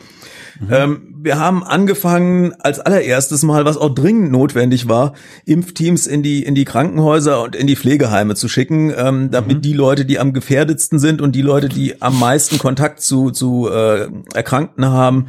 Mhm. 0.61 0.69
Ähm, 0.71 1.15
wir 1.23 1.39
haben 1.39 1.65
angefangen 1.65 2.53
als 2.61 2.81
allererstes 2.81 3.43
Mal, 3.43 3.65
was 3.65 3.77
auch 3.77 3.95
dringend 3.95 4.31
notwendig 4.31 4.89
war, 4.89 5.15
Impfteams 5.47 6.07
in 6.07 6.23
die 6.23 6.43
in 6.45 6.55
die 6.55 6.65
Krankenhäuser 6.65 7.43
und 7.43 7.57
in 7.57 7.67
die 7.67 7.77
Pflegeheime 7.77 8.35
zu 8.35 8.49
schicken, 8.49 8.93
ähm, 8.97 9.31
damit 9.31 9.59
mhm. 9.59 9.63
die 9.63 9.73
Leute, 9.73 10.05
die 10.05 10.19
am 10.19 10.33
gefährdetsten 10.33 10.99
sind 10.99 11.23
und 11.23 11.35
die 11.35 11.43
Leute, 11.43 11.69
die 11.69 12.01
am 12.03 12.19
meisten 12.19 12.59
Kontakt 12.59 13.01
zu 13.01 13.31
zu 13.31 13.69
äh, 13.71 14.09
Erkrankten 14.35 14.85
haben, 14.85 15.27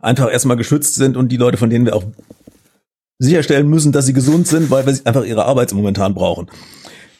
einfach 0.00 0.30
erstmal 0.32 0.56
geschützt 0.56 0.94
sind 0.94 1.16
und 1.16 1.30
die 1.30 1.36
Leute, 1.36 1.56
von 1.56 1.70
denen 1.70 1.84
wir 1.84 1.96
auch 1.96 2.04
sicherstellen 3.18 3.68
müssen, 3.68 3.90
dass 3.90 4.06
sie 4.06 4.12
gesund 4.12 4.46
sind, 4.46 4.70
weil 4.70 4.86
wir 4.86 4.96
einfach 5.04 5.24
ihre 5.24 5.44
Arbeit 5.44 5.72
momentan 5.72 6.14
brauchen. 6.14 6.48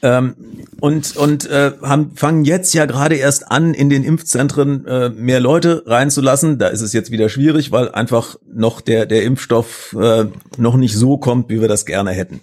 Ähm, 0.00 0.36
und 0.80 1.16
und 1.16 1.50
äh, 1.50 1.72
haben, 1.82 2.12
fangen 2.14 2.44
jetzt 2.44 2.72
ja 2.72 2.86
gerade 2.86 3.16
erst 3.16 3.50
an, 3.50 3.74
in 3.74 3.90
den 3.90 4.04
Impfzentren 4.04 4.86
äh, 4.86 5.08
mehr 5.08 5.40
Leute 5.40 5.82
reinzulassen. 5.86 6.58
Da 6.58 6.68
ist 6.68 6.82
es 6.82 6.92
jetzt 6.92 7.10
wieder 7.10 7.28
schwierig, 7.28 7.72
weil 7.72 7.90
einfach 7.90 8.36
noch 8.46 8.80
der, 8.80 9.06
der 9.06 9.24
Impfstoff 9.24 9.96
äh, 10.00 10.26
noch 10.56 10.76
nicht 10.76 10.94
so 10.94 11.18
kommt, 11.18 11.50
wie 11.50 11.60
wir 11.60 11.68
das 11.68 11.84
gerne 11.84 12.10
hätten. 12.10 12.40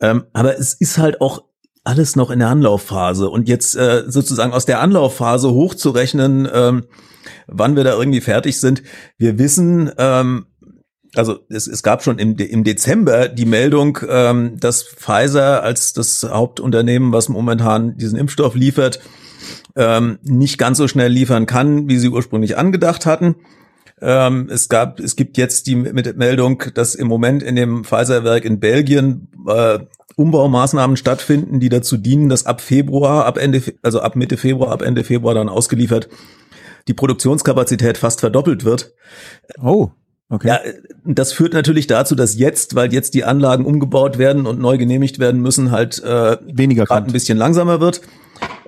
Ähm, 0.00 0.24
aber 0.32 0.58
es 0.58 0.72
ist 0.72 0.96
halt 0.96 1.20
auch 1.20 1.44
alles 1.84 2.16
noch 2.16 2.30
in 2.30 2.38
der 2.38 2.48
Anlaufphase. 2.48 3.28
Und 3.28 3.48
jetzt 3.48 3.76
äh, 3.76 4.04
sozusagen 4.06 4.52
aus 4.52 4.64
der 4.64 4.80
Anlaufphase 4.80 5.50
hochzurechnen, 5.50 6.48
ähm, 6.52 6.84
wann 7.46 7.76
wir 7.76 7.84
da 7.84 7.98
irgendwie 7.98 8.20
fertig 8.20 8.58
sind. 8.60 8.82
Wir 9.18 9.38
wissen, 9.38 9.90
ähm, 9.98 10.46
also 11.14 11.40
es, 11.48 11.66
es 11.66 11.82
gab 11.82 12.02
schon 12.02 12.18
im, 12.18 12.36
im 12.36 12.64
Dezember 12.64 13.28
die 13.28 13.44
Meldung, 13.44 13.98
ähm, 14.08 14.58
dass 14.58 14.82
Pfizer 14.82 15.62
als 15.62 15.92
das 15.92 16.22
Hauptunternehmen, 16.22 17.12
was 17.12 17.28
momentan 17.28 17.96
diesen 17.96 18.18
Impfstoff 18.18 18.54
liefert, 18.54 19.00
ähm, 19.76 20.18
nicht 20.22 20.58
ganz 20.58 20.78
so 20.78 20.88
schnell 20.88 21.10
liefern 21.10 21.46
kann, 21.46 21.88
wie 21.88 21.98
sie 21.98 22.08
ursprünglich 22.08 22.56
angedacht 22.56 23.06
hatten. 23.06 23.36
Ähm, 24.02 24.48
es 24.50 24.68
gab, 24.68 24.98
es 25.00 25.16
gibt 25.16 25.36
jetzt 25.36 25.66
die 25.66 25.76
Meldung, 25.76 26.62
dass 26.74 26.94
im 26.94 27.06
Moment 27.06 27.42
in 27.42 27.56
dem 27.56 27.84
Pfizer-Werk 27.84 28.44
in 28.44 28.60
Belgien 28.60 29.28
äh, 29.46 29.80
Umbaumaßnahmen 30.16 30.96
stattfinden, 30.96 31.60
die 31.60 31.68
dazu 31.68 31.96
dienen, 31.96 32.28
dass 32.28 32.46
ab 32.46 32.60
Februar, 32.60 33.26
ab 33.26 33.36
Ende, 33.36 33.62
also 33.82 34.00
ab 34.00 34.16
Mitte 34.16 34.36
Februar, 34.36 34.70
ab 34.70 34.82
Ende 34.82 35.04
Februar 35.04 35.34
dann 35.34 35.48
ausgeliefert, 35.48 36.08
die 36.88 36.94
Produktionskapazität 36.94 37.98
fast 37.98 38.20
verdoppelt 38.20 38.64
wird. 38.64 38.92
Oh. 39.62 39.90
Okay. 40.32 40.46
Ja, 40.46 40.60
das 41.04 41.32
führt 41.32 41.54
natürlich 41.54 41.88
dazu, 41.88 42.14
dass 42.14 42.38
jetzt, 42.38 42.76
weil 42.76 42.92
jetzt 42.92 43.14
die 43.14 43.24
Anlagen 43.24 43.66
umgebaut 43.66 44.16
werden 44.16 44.46
und 44.46 44.60
neu 44.60 44.78
genehmigt 44.78 45.18
werden 45.18 45.40
müssen, 45.40 45.72
halt 45.72 46.02
äh, 46.04 46.36
weniger 46.44 46.84
gerade 46.84 47.06
ein 47.06 47.12
bisschen 47.12 47.36
langsamer 47.36 47.80
wird. 47.80 48.00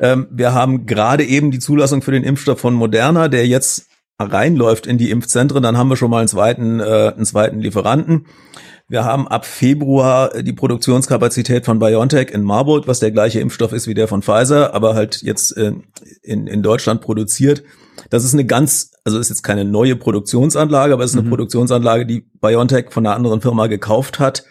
Ähm, 0.00 0.26
wir 0.30 0.54
haben 0.54 0.86
gerade 0.86 1.24
eben 1.24 1.52
die 1.52 1.60
Zulassung 1.60 2.02
für 2.02 2.10
den 2.10 2.24
Impfstoff 2.24 2.58
von 2.58 2.74
Moderna, 2.74 3.28
der 3.28 3.46
jetzt 3.46 3.86
reinläuft 4.18 4.88
in 4.88 4.98
die 4.98 5.10
Impfzentren. 5.10 5.62
Dann 5.62 5.78
haben 5.78 5.88
wir 5.88 5.96
schon 5.96 6.10
mal 6.10 6.18
einen 6.18 6.28
zweiten, 6.28 6.80
äh, 6.80 7.12
einen 7.14 7.24
zweiten 7.24 7.60
Lieferanten. 7.60 8.26
Wir 8.88 9.04
haben 9.04 9.28
ab 9.28 9.46
Februar 9.46 10.42
die 10.42 10.52
Produktionskapazität 10.52 11.64
von 11.64 11.78
BioNTech 11.78 12.30
in 12.30 12.42
Marburg, 12.42 12.88
was 12.88 12.98
der 12.98 13.12
gleiche 13.12 13.38
Impfstoff 13.38 13.72
ist 13.72 13.86
wie 13.86 13.94
der 13.94 14.08
von 14.08 14.22
Pfizer, 14.22 14.74
aber 14.74 14.94
halt 14.94 15.22
jetzt 15.22 15.56
äh, 15.56 15.72
in, 16.22 16.48
in 16.48 16.62
Deutschland 16.62 17.00
produziert. 17.00 17.62
Das 18.10 18.24
ist 18.24 18.34
eine 18.34 18.44
ganz, 18.44 18.92
also 19.04 19.18
ist 19.18 19.28
jetzt 19.28 19.42
keine 19.42 19.64
neue 19.64 19.96
Produktionsanlage, 19.96 20.94
aber 20.94 21.04
es 21.04 21.10
ist 21.10 21.16
eine 21.16 21.26
mhm. 21.26 21.30
Produktionsanlage, 21.30 22.06
die 22.06 22.26
BioNTech 22.40 22.90
von 22.90 23.06
einer 23.06 23.16
anderen 23.16 23.40
Firma 23.40 23.66
gekauft 23.66 24.18
hat 24.18 24.44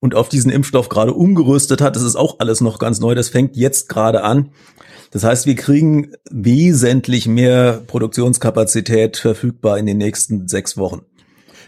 und 0.00 0.14
auf 0.14 0.28
diesen 0.28 0.50
Impfstoff 0.50 0.88
gerade 0.88 1.12
umgerüstet 1.12 1.80
hat. 1.80 1.96
Das 1.96 2.02
ist 2.02 2.16
auch 2.16 2.36
alles 2.38 2.60
noch 2.60 2.78
ganz 2.78 3.00
neu. 3.00 3.14
Das 3.14 3.28
fängt 3.28 3.56
jetzt 3.56 3.88
gerade 3.88 4.22
an. 4.22 4.50
Das 5.10 5.24
heißt, 5.24 5.46
wir 5.46 5.54
kriegen 5.54 6.12
wesentlich 6.30 7.26
mehr 7.26 7.82
Produktionskapazität 7.86 9.16
verfügbar 9.16 9.78
in 9.78 9.86
den 9.86 9.98
nächsten 9.98 10.48
sechs 10.48 10.76
Wochen. 10.76 11.02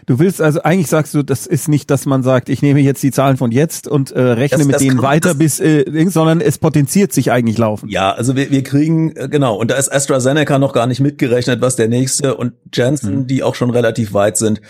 Du 0.05 0.19
willst 0.19 0.41
also 0.41 0.61
eigentlich 0.63 0.87
sagst 0.87 1.13
du, 1.13 1.23
das 1.23 1.47
ist 1.47 1.67
nicht, 1.67 1.89
dass 1.89 2.05
man 2.05 2.23
sagt, 2.23 2.49
ich 2.49 2.61
nehme 2.61 2.79
jetzt 2.79 3.01
die 3.03 3.11
Zahlen 3.11 3.37
von 3.37 3.51
jetzt 3.51 3.87
und 3.87 4.11
äh, 4.11 4.21
rechne 4.21 4.59
das, 4.59 4.67
mit 4.67 4.75
das 4.75 4.81
denen 4.81 4.97
kommt, 4.97 5.07
weiter 5.07 5.33
bis, 5.33 5.59
äh, 5.59 5.85
sondern 6.09 6.41
es 6.41 6.57
potenziert 6.57 7.13
sich 7.13 7.31
eigentlich 7.31 7.57
laufend. 7.57 7.91
Ja, 7.91 8.11
also 8.11 8.35
wir, 8.35 8.51
wir 8.51 8.63
kriegen 8.63 9.15
äh, 9.15 9.27
genau 9.29 9.55
und 9.55 9.71
da 9.71 9.75
ist 9.75 9.91
AstraZeneca 9.91 10.59
noch 10.59 10.73
gar 10.73 10.87
nicht 10.87 10.99
mitgerechnet, 10.99 11.61
was 11.61 11.75
der 11.75 11.87
nächste 11.87 12.35
und 12.35 12.53
Janssen, 12.73 13.19
mhm. 13.19 13.27
die 13.27 13.43
auch 13.43 13.55
schon 13.55 13.69
relativ 13.69 14.13
weit 14.13 14.37
sind. 14.37 14.61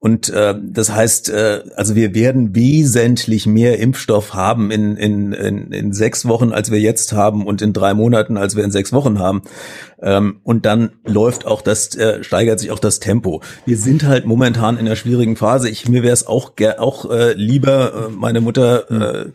Und 0.00 0.28
äh, 0.28 0.54
das 0.62 0.92
heißt, 0.92 1.28
äh, 1.30 1.64
also 1.74 1.96
wir 1.96 2.14
werden 2.14 2.54
wesentlich 2.54 3.46
mehr 3.46 3.80
Impfstoff 3.80 4.32
haben 4.32 4.70
in, 4.70 4.96
in, 4.96 5.32
in, 5.32 5.72
in 5.72 5.92
sechs 5.92 6.24
Wochen, 6.26 6.52
als 6.52 6.70
wir 6.70 6.78
jetzt 6.78 7.12
haben 7.12 7.44
und 7.44 7.62
in 7.62 7.72
drei 7.72 7.94
Monaten, 7.94 8.36
als 8.36 8.54
wir 8.54 8.62
in 8.62 8.70
sechs 8.70 8.92
Wochen 8.92 9.18
haben. 9.18 9.42
Ähm, 10.00 10.40
und 10.44 10.66
dann 10.66 10.90
läuft 11.04 11.46
auch 11.46 11.62
das, 11.62 11.96
äh, 11.96 12.22
steigert 12.22 12.60
sich 12.60 12.70
auch 12.70 12.78
das 12.78 13.00
Tempo. 13.00 13.42
Wir 13.66 13.76
sind 13.76 14.04
halt 14.04 14.24
momentan 14.24 14.76
in 14.76 14.86
einer 14.86 14.94
schwierigen 14.94 15.34
Phase. 15.34 15.68
Ich, 15.68 15.88
mir 15.88 16.04
wäre 16.04 16.14
es 16.14 16.28
auch, 16.28 16.52
auch 16.78 17.10
äh, 17.10 17.32
lieber, 17.32 18.06
äh, 18.06 18.12
meine 18.12 18.40
Mutter 18.40 18.90
äh, 19.26 19.32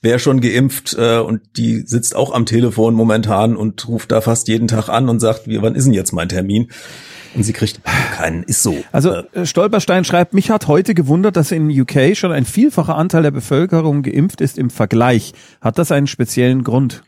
wäre 0.00 0.20
schon 0.20 0.40
geimpft 0.40 0.94
äh, 0.96 1.18
und 1.18 1.40
die 1.56 1.82
sitzt 1.86 2.14
auch 2.14 2.32
am 2.32 2.46
Telefon 2.46 2.94
momentan 2.94 3.56
und 3.56 3.88
ruft 3.88 4.12
da 4.12 4.20
fast 4.20 4.46
jeden 4.46 4.68
Tag 4.68 4.88
an 4.88 5.08
und 5.08 5.18
sagt, 5.18 5.48
wie, 5.48 5.60
wann 5.60 5.74
ist 5.74 5.86
denn 5.86 5.92
jetzt 5.92 6.12
mein 6.12 6.28
Termin? 6.28 6.68
Und 7.34 7.42
sie 7.42 7.52
kriegt 7.52 7.80
keinen. 8.16 8.42
Ist 8.44 8.62
so. 8.62 8.76
Also 8.92 9.22
äh, 9.32 9.46
Stolperstein 9.46 10.04
schreibt, 10.04 10.34
mich 10.34 10.50
hat 10.50 10.68
heute 10.68 10.94
gewundert, 10.94 11.36
dass 11.36 11.52
in 11.52 11.68
UK 11.70 12.16
schon 12.16 12.32
ein 12.32 12.44
vielfacher 12.44 12.96
Anteil 12.96 13.22
der 13.22 13.30
Bevölkerung 13.30 14.02
geimpft 14.02 14.40
ist 14.40 14.58
im 14.58 14.70
Vergleich. 14.70 15.32
Hat 15.60 15.78
das 15.78 15.92
einen 15.92 16.06
speziellen 16.06 16.64
Grund? 16.64 17.02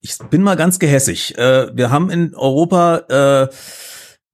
Ich 0.00 0.18
bin 0.30 0.42
mal 0.42 0.56
ganz 0.56 0.78
gehässig. 0.78 1.36
Äh, 1.38 1.74
wir 1.74 1.90
haben 1.90 2.10
in 2.10 2.34
Europa 2.34 3.44
äh, 3.48 3.48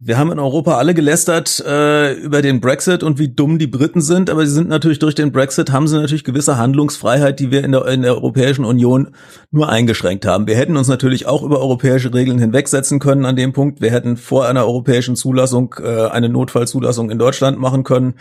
wir 0.03 0.17
haben 0.17 0.33
in 0.33 0.39
Europa 0.39 0.79
alle 0.79 0.95
gelästert 0.95 1.63
äh, 1.67 2.15
über 2.15 2.41
den 2.41 2.63
Brexit 2.63 3.03
und 3.03 3.19
wie 3.19 3.29
dumm 3.29 3.59
die 3.59 3.67
Briten 3.67 4.01
sind, 4.01 4.31
aber 4.31 4.47
sie 4.47 4.55
sind 4.55 4.71
natürlich 4.71 4.99
durch 4.99 5.15
den 5.15 5.31
Brexit 5.31 5.73
haben 5.73 5.87
sie 5.87 6.01
natürlich 6.01 6.25
gewisse 6.25 6.57
Handlungsfreiheit, 6.57 7.39
die 7.39 7.51
wir 7.51 7.63
in 7.63 7.73
der, 7.73 7.87
in 7.87 8.01
der 8.01 8.15
Europäischen 8.15 8.65
Union 8.65 9.15
nur 9.51 9.69
eingeschränkt 9.69 10.25
haben. 10.25 10.47
Wir 10.47 10.57
hätten 10.57 10.79
uns 10.79 10.89
natürlich 10.89 11.27
auch 11.27 11.43
über 11.43 11.61
europäische 11.61 12.15
Regeln 12.15 12.39
hinwegsetzen 12.39 12.99
können 12.99 13.27
an 13.27 13.37
dem 13.37 13.53
Punkt. 13.53 13.83
Wir 13.83 13.91
hätten 13.91 14.17
vor 14.17 14.47
einer 14.47 14.65
europäischen 14.65 15.17
Zulassung 15.17 15.75
äh, 15.79 16.07
eine 16.07 16.31
Notfallzulassung 16.31 17.11
in 17.11 17.19
Deutschland 17.19 17.59
machen 17.59 17.85
können. 17.85 18.15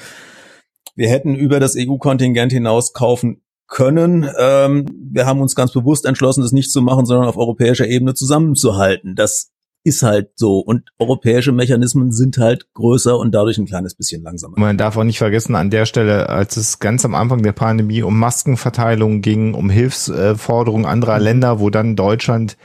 Wir 0.98 1.08
hätten 1.08 1.34
über 1.34 1.62
das 1.62 1.78
EU-Kontingent 1.78 2.52
hinaus 2.52 2.92
kaufen 2.92 3.42
können. 3.68 4.30
Ähm, 4.38 4.86
wir 5.14 5.26
haben 5.26 5.40
uns 5.40 5.56
ganz 5.56 5.72
bewusst 5.72 6.06
entschlossen, 6.06 6.42
das 6.42 6.52
nicht 6.52 6.72
zu 6.74 6.82
machen, 6.82 7.06
sondern 7.06 7.30
auf 7.30 7.38
europäischer 7.38 7.88
Ebene 7.88 8.16
zusammenzuhalten. 8.16 9.16
Das 9.16 9.49
ist 9.84 10.04
halt 10.04 10.32
so. 10.36 10.60
Und 10.60 10.90
europäische 11.00 11.52
Mechanismen 11.52 12.12
sind 12.12 12.38
halt 12.38 12.68
größer 12.74 13.18
und 13.18 13.34
dadurch 13.34 13.58
ein 13.58 13.66
kleines 13.66 13.96
bisschen 13.96 14.24
langsamer. 14.24 14.60
Man 14.60 14.78
darf 14.78 14.98
auch 14.98 15.04
nicht 15.04 15.18
vergessen, 15.18 15.56
an 15.56 15.70
der 15.70 15.86
Stelle, 15.86 16.30
als 16.30 16.58
es 16.58 16.80
ganz 16.80 17.06
am 17.06 17.16
Anfang 17.16 17.44
der 17.44 17.54
Pandemie 17.54 18.04
um 18.04 18.20
Maskenverteilung 18.20 19.22
ging, 19.22 19.54
um 19.54 19.70
Hilfsforderungen 19.70 20.86
anderer. 20.86 21.20
Länder, 21.20 21.60
wo 21.60 21.70
dann 21.70 21.96
Deutschland 21.96 22.58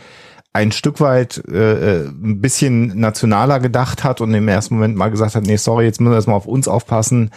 ein 0.54 0.70
Stück 0.70 1.00
weit 1.00 1.42
äh, 1.50 2.02
äh, 2.02 2.06
ein 2.06 2.40
bisschen 2.40 2.98
nationaler 2.98 3.58
gedacht 3.58 4.04
hat 4.04 4.20
und 4.20 4.32
im 4.32 4.46
ersten 4.46 4.76
Moment 4.76 4.96
mal 4.96 5.10
gesagt 5.10 5.34
hat, 5.34 5.42
nee, 5.42 5.56
sorry, 5.56 5.84
jetzt 5.84 6.00
müssen 6.00 6.12
wir 6.12 6.16
erstmal 6.16 6.36
auf 6.36 6.46
uns 6.46 6.68
aufpassen, 6.68 7.30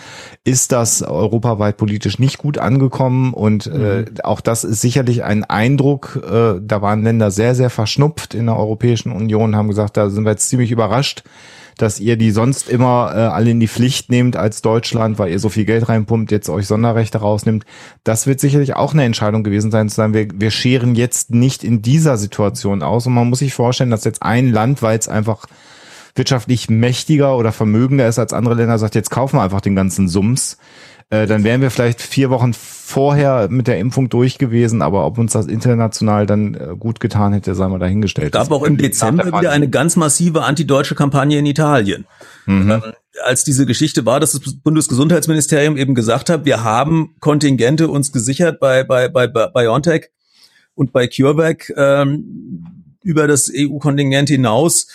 ist 0.43 0.71
das 0.71 1.01
europaweit 1.01 1.77
politisch 1.77 2.19
nicht 2.19 2.37
gut 2.37 2.59
angekommen. 2.59 3.33
Und 3.33 3.65
äh, 3.65 4.01
mhm. 4.01 4.05
auch 4.23 4.39
das 4.39 4.63
ist 4.63 4.81
sicherlich 4.81 5.23
ein 5.23 5.43
Eindruck, 5.43 6.21
äh, 6.23 6.61
da 6.61 6.81
waren 6.83 7.01
Länder 7.01 7.31
sehr, 7.31 7.55
sehr 7.55 7.71
verschnupft 7.71 8.35
in 8.35 8.45
der 8.45 8.55
Europäischen 8.55 9.11
Union, 9.11 9.55
haben 9.55 9.69
gesagt, 9.69 9.97
da 9.97 10.11
sind 10.11 10.23
wir 10.23 10.31
jetzt 10.31 10.49
ziemlich 10.49 10.69
überrascht, 10.69 11.23
dass 11.77 11.99
ihr 11.99 12.17
die 12.17 12.31
sonst 12.31 12.69
immer 12.69 13.11
äh, 13.15 13.19
alle 13.19 13.51
in 13.51 13.59
die 13.59 13.67
Pflicht 13.67 14.09
nehmt 14.09 14.35
als 14.35 14.61
Deutschland, 14.61 15.19
weil 15.19 15.31
ihr 15.31 15.39
so 15.39 15.49
viel 15.49 15.65
Geld 15.65 15.87
reinpumpt, 15.89 16.31
jetzt 16.31 16.49
euch 16.49 16.67
Sonderrechte 16.67 17.19
rausnimmt. 17.19 17.65
Das 18.03 18.27
wird 18.27 18.39
sicherlich 18.39 18.75
auch 18.75 18.93
eine 18.93 19.03
Entscheidung 19.03 19.43
gewesen 19.43 19.71
sein, 19.71 19.89
zu 19.89 19.95
sagen, 19.95 20.13
wir, 20.13 20.27
wir 20.33 20.51
scheren 20.51 20.95
jetzt 20.95 21.31
nicht 21.31 21.63
in 21.63 21.81
dieser 21.81 22.17
Situation 22.17 22.83
aus. 22.83 23.07
Und 23.07 23.13
man 23.13 23.29
muss 23.29 23.39
sich 23.39 23.53
vorstellen, 23.53 23.91
dass 23.91 24.03
jetzt 24.03 24.23
ein 24.23 24.51
Land, 24.51 24.81
weil 24.81 24.97
es 24.97 25.07
einfach 25.07 25.45
wirtschaftlich 26.15 26.69
mächtiger 26.69 27.37
oder 27.37 27.51
vermögender 27.51 28.07
ist 28.07 28.19
als 28.19 28.33
andere 28.33 28.55
Länder, 28.55 28.79
sagt, 28.79 28.95
jetzt 28.95 29.11
kaufen 29.11 29.37
wir 29.37 29.43
einfach 29.43 29.61
den 29.61 29.75
ganzen 29.75 30.09
Sums. 30.09 30.57
Äh, 31.09 31.25
dann 31.25 31.45
wären 31.45 31.61
wir 31.61 31.71
vielleicht 31.71 32.01
vier 32.01 32.29
Wochen 32.29 32.53
vorher 32.53 33.47
mit 33.49 33.67
der 33.67 33.79
Impfung 33.79 34.09
durch 34.09 34.37
gewesen, 34.37 34.81
aber 34.81 35.05
ob 35.05 35.17
uns 35.17 35.31
das 35.31 35.47
international 35.47 36.25
dann 36.25 36.53
äh, 36.55 36.75
gut 36.77 36.99
getan 36.99 37.31
hätte, 37.31 37.55
sei 37.55 37.69
mal 37.69 37.79
dahingestellt. 37.79 38.35
Es 38.35 38.41
gab 38.41 38.51
auch 38.51 38.63
im 38.63 38.77
Dezember 38.77 39.25
wieder 39.27 39.51
eine 39.51 39.69
ganz 39.69 39.95
massive 39.95 40.43
antideutsche 40.43 40.95
Kampagne 40.95 41.39
in 41.39 41.45
Italien. 41.45 42.05
Mhm. 42.45 42.71
Ähm, 42.71 42.81
als 43.23 43.45
diese 43.45 43.65
Geschichte 43.65 44.05
war, 44.05 44.19
dass 44.19 44.33
das 44.33 44.55
Bundesgesundheitsministerium 44.55 45.77
eben 45.77 45.95
gesagt 45.95 46.29
hat, 46.29 46.43
wir 46.43 46.63
haben 46.63 47.15
Kontingente 47.21 47.87
uns 47.87 48.11
gesichert 48.11 48.59
bei, 48.59 48.83
bei, 48.83 49.07
bei, 49.07 49.27
bei 49.27 49.47
BioNTech 49.47 50.09
und 50.75 50.91
bei 50.91 51.07
CureVac 51.07 51.73
ähm, 51.77 52.93
über 53.01 53.27
das 53.27 53.49
EU-Kontingent 53.53 54.27
hinaus 54.27 54.87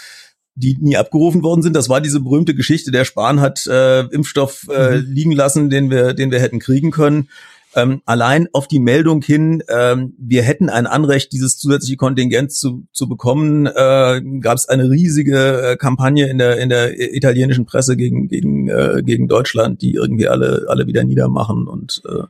die 0.54 0.76
nie 0.80 0.96
abgerufen 0.96 1.42
worden 1.42 1.62
sind. 1.62 1.74
Das 1.74 1.88
war 1.88 2.00
diese 2.00 2.20
berühmte 2.20 2.54
Geschichte, 2.54 2.90
der 2.90 3.04
Spahn 3.04 3.40
hat 3.40 3.66
äh, 3.66 4.00
Impfstoff 4.00 4.68
äh, 4.70 4.98
mhm. 4.98 5.12
liegen 5.12 5.32
lassen, 5.32 5.70
den 5.70 5.90
wir, 5.90 6.14
den 6.14 6.30
wir 6.30 6.40
hätten 6.40 6.58
kriegen 6.58 6.90
können. 6.90 7.28
Ähm, 7.74 8.02
allein 8.04 8.48
auf 8.52 8.68
die 8.68 8.78
Meldung 8.78 9.22
hin, 9.22 9.62
ähm, 9.68 10.14
wir 10.18 10.42
hätten 10.42 10.68
ein 10.68 10.86
Anrecht, 10.86 11.32
dieses 11.32 11.56
zusätzliche 11.56 11.96
Kontingent 11.96 12.52
zu, 12.52 12.86
zu 12.92 13.08
bekommen, 13.08 13.66
äh, 13.66 14.20
gab 14.40 14.58
es 14.58 14.68
eine 14.68 14.90
riesige 14.90 15.62
äh, 15.62 15.76
Kampagne 15.76 16.28
in 16.28 16.36
der 16.36 16.58
in 16.58 16.68
der 16.68 17.00
italienischen 17.14 17.64
Presse 17.64 17.96
gegen 17.96 18.28
gegen 18.28 18.68
äh, 18.68 19.02
gegen 19.02 19.26
Deutschland, 19.26 19.80
die 19.80 19.94
irgendwie 19.94 20.28
alle 20.28 20.66
alle 20.68 20.86
wieder 20.86 21.02
niedermachen 21.02 21.66
und 21.66 22.02
äh, 22.06 22.24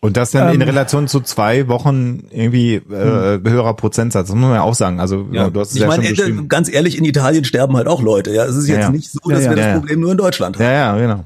und 0.00 0.16
das 0.16 0.30
dann 0.30 0.48
ähm, 0.48 0.60
in 0.60 0.62
Relation 0.62 1.08
zu 1.08 1.20
zwei 1.20 1.66
Wochen 1.68 2.24
irgendwie 2.30 2.74
äh, 2.74 2.80
hm. 2.80 3.42
höherer 3.44 3.74
Prozentsatz, 3.74 4.28
das 4.28 4.36
muss 4.36 4.46
man 4.46 4.54
ja 4.54 4.62
auch 4.62 4.74
sagen. 4.74 5.00
Also 5.00 5.26
ja. 5.32 5.50
du 5.50 5.60
hast 5.60 5.70
es 5.70 5.76
ich 5.76 5.82
ja 5.82 5.88
meine, 5.88 6.14
schon 6.14 6.44
äh, 6.44 6.46
ganz 6.46 6.72
ehrlich, 6.72 6.96
in 6.96 7.04
Italien 7.04 7.44
sterben 7.44 7.76
halt 7.76 7.88
auch 7.88 8.02
Leute. 8.02 8.32
Ja, 8.32 8.44
es 8.44 8.56
ist 8.56 8.68
jetzt 8.68 8.80
ja, 8.80 8.90
nicht 8.90 9.10
so, 9.10 9.18
dass 9.28 9.44
ja, 9.44 9.50
wir 9.50 9.56
das 9.56 9.78
Problem 9.78 10.00
nur 10.00 10.12
in 10.12 10.18
Deutschland 10.18 10.56
haben. 10.56 10.64
Ja, 10.64 10.72
ja, 10.72 10.96
genau. 10.96 11.24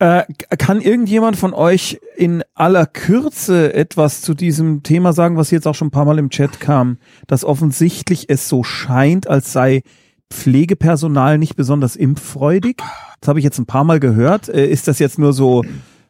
Äh, 0.00 0.24
kann 0.58 0.80
irgendjemand 0.80 1.36
von 1.36 1.54
euch 1.54 2.00
in 2.16 2.42
aller 2.54 2.84
Kürze 2.84 3.72
etwas 3.72 4.20
zu 4.20 4.34
diesem 4.34 4.82
Thema 4.82 5.12
sagen, 5.12 5.36
was 5.36 5.50
jetzt 5.50 5.66
auch 5.66 5.74
schon 5.74 5.88
ein 5.88 5.92
paar 5.92 6.04
Mal 6.04 6.18
im 6.18 6.30
Chat 6.30 6.60
kam, 6.60 6.98
dass 7.26 7.44
offensichtlich 7.44 8.28
es 8.28 8.48
so 8.48 8.64
scheint, 8.64 9.28
als 9.28 9.52
sei 9.52 9.82
Pflegepersonal 10.30 11.38
nicht 11.38 11.54
besonders 11.56 11.96
impffreudig? 11.96 12.82
Das 13.20 13.28
habe 13.28 13.38
ich 13.38 13.44
jetzt 13.44 13.58
ein 13.58 13.66
paar 13.66 13.84
Mal 13.84 14.00
gehört. 14.00 14.48
Äh, 14.48 14.66
ist 14.66 14.88
das 14.88 14.98
jetzt 14.98 15.18
nur 15.18 15.32
so, 15.32 15.64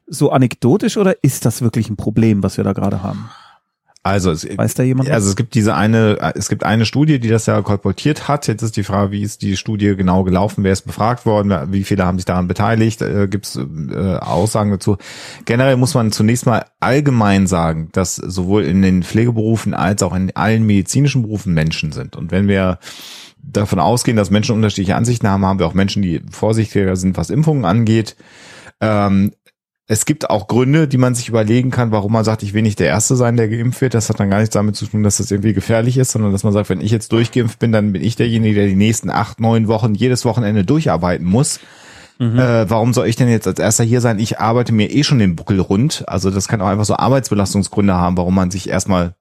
so 0.06 0.30
anekdotisch 0.30 0.96
oder 0.96 1.22
ist 1.22 1.44
das 1.44 1.62
wirklich 1.62 1.88
ein 1.90 1.96
Problem, 1.96 2.42
was 2.42 2.56
wir 2.56 2.64
da 2.64 2.72
gerade 2.72 3.02
haben? 3.02 3.30
Also 4.06 4.30
es, 4.30 4.46
Weiß 4.46 4.74
da 4.74 4.82
jemand? 4.82 5.10
Also 5.10 5.30
es 5.30 5.34
gibt 5.34 5.54
diese 5.54 5.74
eine, 5.74 6.18
es 6.34 6.50
gibt 6.50 6.62
eine 6.62 6.84
Studie, 6.84 7.18
die 7.18 7.28
das 7.28 7.46
ja 7.46 7.62
kolportiert 7.62 8.28
hat. 8.28 8.46
Jetzt 8.46 8.60
ist 8.60 8.76
die 8.76 8.82
Frage, 8.82 9.12
wie 9.12 9.22
ist 9.22 9.40
die 9.40 9.56
Studie 9.56 9.96
genau 9.96 10.24
gelaufen? 10.24 10.62
Wer 10.62 10.74
ist 10.74 10.82
befragt 10.82 11.24
worden? 11.24 11.72
Wie 11.72 11.84
viele 11.84 12.04
haben 12.04 12.18
sich 12.18 12.26
daran 12.26 12.46
beteiligt? 12.46 13.00
Äh, 13.00 13.28
gibt 13.28 13.46
es 13.46 13.56
äh, 13.56 14.16
Aussagen 14.16 14.70
dazu? 14.70 14.98
Generell 15.46 15.78
muss 15.78 15.94
man 15.94 16.12
zunächst 16.12 16.44
mal 16.44 16.66
allgemein 16.80 17.46
sagen, 17.46 17.88
dass 17.92 18.16
sowohl 18.16 18.64
in 18.64 18.82
den 18.82 19.02
Pflegeberufen 19.02 19.72
als 19.72 20.02
auch 20.02 20.14
in 20.14 20.36
allen 20.36 20.66
medizinischen 20.66 21.22
Berufen 21.22 21.54
Menschen 21.54 21.90
sind. 21.90 22.14
Und 22.14 22.30
wenn 22.30 22.46
wir 22.46 22.78
davon 23.38 23.80
ausgehen, 23.80 24.18
dass 24.18 24.28
Menschen 24.28 24.54
unterschiedliche 24.54 24.96
Ansichten 24.96 25.28
haben, 25.28 25.46
haben 25.46 25.58
wir 25.58 25.66
auch 25.66 25.72
Menschen, 25.72 26.02
die 26.02 26.20
vorsichtiger 26.30 26.94
sind, 26.96 27.16
was 27.16 27.30
Impfungen 27.30 27.64
angeht. 27.64 28.16
Ähm, 28.82 29.32
es 29.86 30.06
gibt 30.06 30.30
auch 30.30 30.48
Gründe, 30.48 30.88
die 30.88 30.96
man 30.96 31.14
sich 31.14 31.28
überlegen 31.28 31.70
kann, 31.70 31.90
warum 31.90 32.12
man 32.12 32.24
sagt, 32.24 32.42
ich 32.42 32.54
will 32.54 32.62
nicht 32.62 32.78
der 32.80 32.86
Erste 32.86 33.16
sein, 33.16 33.36
der 33.36 33.48
geimpft 33.48 33.82
wird. 33.82 33.92
Das 33.92 34.08
hat 34.08 34.18
dann 34.18 34.30
gar 34.30 34.38
nichts 34.38 34.54
damit 34.54 34.76
zu 34.76 34.86
tun, 34.86 35.02
dass 35.02 35.18
das 35.18 35.30
irgendwie 35.30 35.52
gefährlich 35.52 35.98
ist, 35.98 36.12
sondern 36.12 36.32
dass 36.32 36.42
man 36.42 36.54
sagt, 36.54 36.70
wenn 36.70 36.80
ich 36.80 36.90
jetzt 36.90 37.12
durchgeimpft 37.12 37.58
bin, 37.58 37.70
dann 37.70 37.92
bin 37.92 38.02
ich 38.02 38.16
derjenige, 38.16 38.54
der 38.54 38.66
die 38.66 38.76
nächsten 38.76 39.10
acht, 39.10 39.40
neun 39.40 39.68
Wochen 39.68 39.94
jedes 39.94 40.24
Wochenende 40.24 40.64
durcharbeiten 40.64 41.26
muss. 41.26 41.60
Mhm. 42.18 42.38
Äh, 42.38 42.70
warum 42.70 42.94
soll 42.94 43.08
ich 43.08 43.16
denn 43.16 43.28
jetzt 43.28 43.46
als 43.46 43.58
erster 43.58 43.84
hier 43.84 44.00
sein? 44.00 44.18
Ich 44.18 44.38
arbeite 44.38 44.72
mir 44.72 44.90
eh 44.90 45.04
schon 45.04 45.18
den 45.18 45.36
Buckel 45.36 45.60
rund. 45.60 46.04
Also 46.08 46.30
das 46.30 46.48
kann 46.48 46.62
auch 46.62 46.68
einfach 46.68 46.86
so 46.86 46.96
Arbeitsbelastungsgründe 46.96 47.94
haben, 47.94 48.16
warum 48.16 48.34
man 48.34 48.50
sich 48.50 48.70
erstmal 48.70 49.14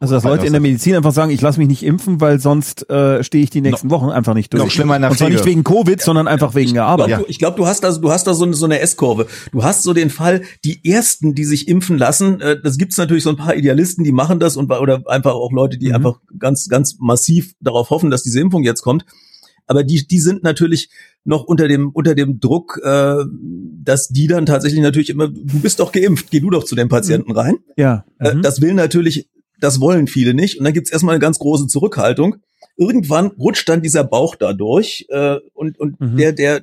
also 0.00 0.14
dass 0.14 0.24
Leute 0.24 0.46
in 0.46 0.52
der 0.52 0.62
Medizin 0.62 0.96
einfach 0.96 1.12
sagen, 1.12 1.30
ich 1.30 1.42
lasse 1.42 1.58
mich 1.58 1.68
nicht 1.68 1.82
impfen, 1.82 2.22
weil 2.22 2.40
sonst 2.40 2.88
äh, 2.88 3.22
stehe 3.22 3.44
ich 3.44 3.50
die 3.50 3.60
nächsten 3.60 3.90
Wochen 3.90 4.08
einfach 4.08 4.32
nicht 4.32 4.52
durch. 4.52 4.62
Noch 4.62 4.70
schlimmer 4.70 4.96
in 4.96 5.02
der 5.02 5.10
Und 5.10 5.18
zwar 5.18 5.28
nicht 5.28 5.44
wegen 5.44 5.62
Covid, 5.62 6.00
sondern 6.00 6.26
einfach 6.26 6.54
wegen 6.54 6.72
der 6.72 6.86
Arbeit. 6.86 7.08
Ja. 7.08 7.20
Ich 7.28 7.38
glaube, 7.38 7.56
du 7.58 7.66
hast 7.66 7.84
also 7.84 8.00
du 8.00 8.10
hast 8.10 8.26
da 8.26 8.32
so, 8.32 8.50
so 8.52 8.64
eine 8.64 8.80
S-Kurve. 8.80 9.26
Du 9.52 9.62
hast 9.62 9.82
so 9.82 9.92
den 9.92 10.08
Fall, 10.08 10.42
die 10.64 10.84
ersten, 10.84 11.34
die 11.34 11.44
sich 11.44 11.68
impfen 11.68 11.98
lassen, 11.98 12.40
äh, 12.40 12.58
das 12.60 12.78
gibt's 12.78 12.96
natürlich 12.96 13.24
so 13.24 13.30
ein 13.30 13.36
paar 13.36 13.56
Idealisten, 13.56 14.04
die 14.04 14.12
machen 14.12 14.40
das 14.40 14.56
und 14.56 14.72
oder 14.72 15.02
einfach 15.06 15.34
auch 15.34 15.52
Leute, 15.52 15.76
die 15.76 15.88
mhm. 15.88 15.96
einfach 15.96 16.20
ganz 16.38 16.68
ganz 16.68 16.96
massiv 16.98 17.52
darauf 17.60 17.90
hoffen, 17.90 18.10
dass 18.10 18.22
diese 18.22 18.40
Impfung 18.40 18.64
jetzt 18.64 18.80
kommt. 18.80 19.04
Aber 19.66 19.84
die 19.84 20.06
die 20.06 20.20
sind 20.20 20.42
natürlich 20.42 20.88
noch 21.24 21.44
unter 21.44 21.68
dem 21.68 21.90
unter 21.90 22.14
dem 22.14 22.40
Druck, 22.40 22.80
äh, 22.82 23.16
dass 23.84 24.08
die 24.08 24.28
dann 24.28 24.46
tatsächlich 24.46 24.80
natürlich 24.80 25.10
immer, 25.10 25.28
du 25.28 25.60
bist 25.60 25.78
doch 25.78 25.92
geimpft, 25.92 26.30
geh 26.30 26.40
du 26.40 26.48
doch 26.48 26.64
zu 26.64 26.74
den 26.74 26.88
Patienten 26.88 27.32
rein. 27.32 27.56
Ja. 27.76 28.06
Äh, 28.18 28.34
mhm. 28.34 28.42
das 28.42 28.62
will 28.62 28.72
natürlich 28.72 29.28
das 29.60 29.80
wollen 29.80 30.06
viele 30.06 30.34
nicht. 30.34 30.58
Und 30.58 30.64
dann 30.64 30.72
gibt's 30.72 30.90
erstmal 30.90 31.14
eine 31.14 31.20
ganz 31.20 31.38
große 31.38 31.66
Zurückhaltung. 31.66 32.36
Irgendwann 32.76 33.28
rutscht 33.28 33.68
dann 33.68 33.82
dieser 33.82 34.04
Bauch 34.04 34.36
da 34.36 34.52
durch 34.52 35.06
äh, 35.10 35.36
und, 35.52 35.78
und 35.78 36.00
mhm. 36.00 36.16
der, 36.16 36.32
der, 36.32 36.62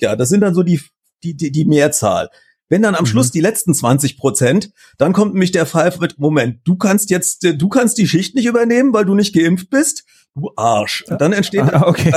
ja, 0.00 0.16
das 0.16 0.28
sind 0.28 0.40
dann 0.40 0.54
so 0.54 0.62
die, 0.62 0.80
die, 1.24 1.34
die, 1.34 1.50
die 1.50 1.64
Mehrzahl. 1.64 2.30
Wenn 2.68 2.82
dann 2.82 2.94
am 2.94 3.02
mhm. 3.02 3.06
Schluss 3.06 3.30
die 3.30 3.40
letzten 3.40 3.74
20 3.74 4.16
Prozent, 4.16 4.72
dann 4.98 5.12
kommt 5.12 5.34
nämlich 5.34 5.52
der 5.52 5.66
Fall 5.66 5.92
mit, 6.00 6.18
Moment, 6.18 6.60
du 6.64 6.76
kannst 6.76 7.10
jetzt, 7.10 7.44
du 7.44 7.68
kannst 7.68 7.98
die 7.98 8.08
Schicht 8.08 8.34
nicht 8.34 8.46
übernehmen, 8.46 8.94
weil 8.94 9.04
du 9.04 9.14
nicht 9.14 9.34
geimpft 9.34 9.68
bist. 9.68 10.04
Du 10.34 10.50
Arsch. 10.56 11.04
Und 11.08 11.20
dann 11.20 11.34
entsteht 11.34 11.60
ah, 11.60 11.86
okay. 11.86 12.10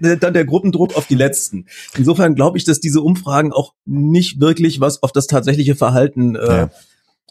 der, 0.00 0.16
dann 0.16 0.34
der 0.34 0.44
Gruppendruck 0.44 0.96
auf 0.96 1.08
die 1.08 1.16
Letzten. 1.16 1.66
Insofern 1.96 2.36
glaube 2.36 2.58
ich, 2.58 2.64
dass 2.64 2.78
diese 2.78 3.00
Umfragen 3.00 3.52
auch 3.52 3.74
nicht 3.84 4.40
wirklich 4.40 4.80
was 4.80 5.02
auf 5.02 5.10
das 5.10 5.26
tatsächliche 5.26 5.74
Verhalten 5.74 6.36
äh, 6.36 6.46
ja 6.46 6.70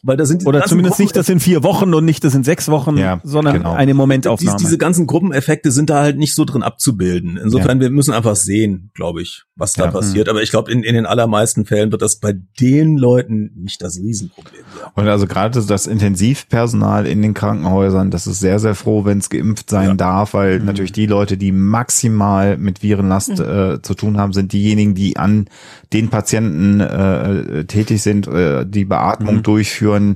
weil 0.05 0.17
da 0.17 0.25
sind 0.25 0.45
Oder 0.45 0.63
zumindest 0.65 0.99
nicht 0.99 1.15
das 1.15 1.29
in 1.29 1.39
vier 1.39 1.63
Wochen 1.63 1.93
und 1.95 2.05
nicht 2.05 2.23
das 2.23 2.35
in 2.35 2.43
sechs 2.43 2.67
Wochen, 2.69 2.95
ja, 2.95 3.19
sondern 3.23 3.57
genau. 3.57 3.73
eine 3.73 3.95
Momentaufnahme. 3.95 4.55
Diese, 4.57 4.67
diese 4.67 4.77
ganzen 4.77 5.07
Gruppeneffekte 5.07 5.71
sind 5.71 5.89
da 5.89 6.01
halt 6.01 6.17
nicht 6.17 6.35
so 6.35 6.45
drin 6.45 6.61
abzubilden. 6.61 7.37
Insofern, 7.37 7.79
ja. 7.79 7.85
wir 7.85 7.89
müssen 7.89 8.13
einfach 8.13 8.35
sehen, 8.35 8.91
glaube 8.93 9.23
ich, 9.23 9.45
was 9.55 9.73
da 9.73 9.85
ja. 9.85 9.91
passiert. 9.91 10.29
Aber 10.29 10.43
ich 10.43 10.51
glaube, 10.51 10.71
in, 10.71 10.83
in 10.83 10.93
den 10.93 11.07
allermeisten 11.07 11.65
Fällen 11.65 11.91
wird 11.91 12.03
das 12.03 12.17
bei 12.17 12.35
den 12.59 12.97
Leuten 12.97 13.51
nicht 13.55 13.81
das 13.81 13.97
Riesenproblem 13.97 14.63
sein. 14.77 14.91
Und 14.93 15.07
also 15.07 15.25
gerade 15.25 15.65
das 15.65 15.87
Intensivpersonal 15.87 17.07
in 17.07 17.23
den 17.23 17.33
Krankenhäusern, 17.33 18.11
das 18.11 18.27
ist 18.27 18.39
sehr, 18.39 18.59
sehr 18.59 18.75
froh, 18.75 19.05
wenn 19.05 19.17
es 19.17 19.31
geimpft 19.31 19.71
sein 19.71 19.97
darf, 19.97 20.35
weil 20.35 20.59
mhm. 20.59 20.65
natürlich 20.65 20.91
die 20.91 21.07
Leute, 21.07 21.35
die 21.35 21.51
maximal 21.51 22.57
mit 22.57 22.83
Virenlast 22.83 23.39
mhm. 23.39 23.45
äh, 23.45 23.81
zu 23.81 23.95
tun 23.95 24.17
haben, 24.19 24.33
sind 24.33 24.53
diejenigen, 24.53 24.93
die 24.93 25.17
an 25.17 25.47
den 25.93 26.09
Patienten 26.09 26.79
äh, 26.79 27.65
tätig 27.65 28.03
sind, 28.03 28.27
äh, 28.27 28.65
die 28.67 28.85
Beatmung 28.85 29.37
mhm. 29.37 29.43
durchführen 29.43 29.94
führen. 29.95 30.15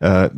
Äh, 0.00 0.30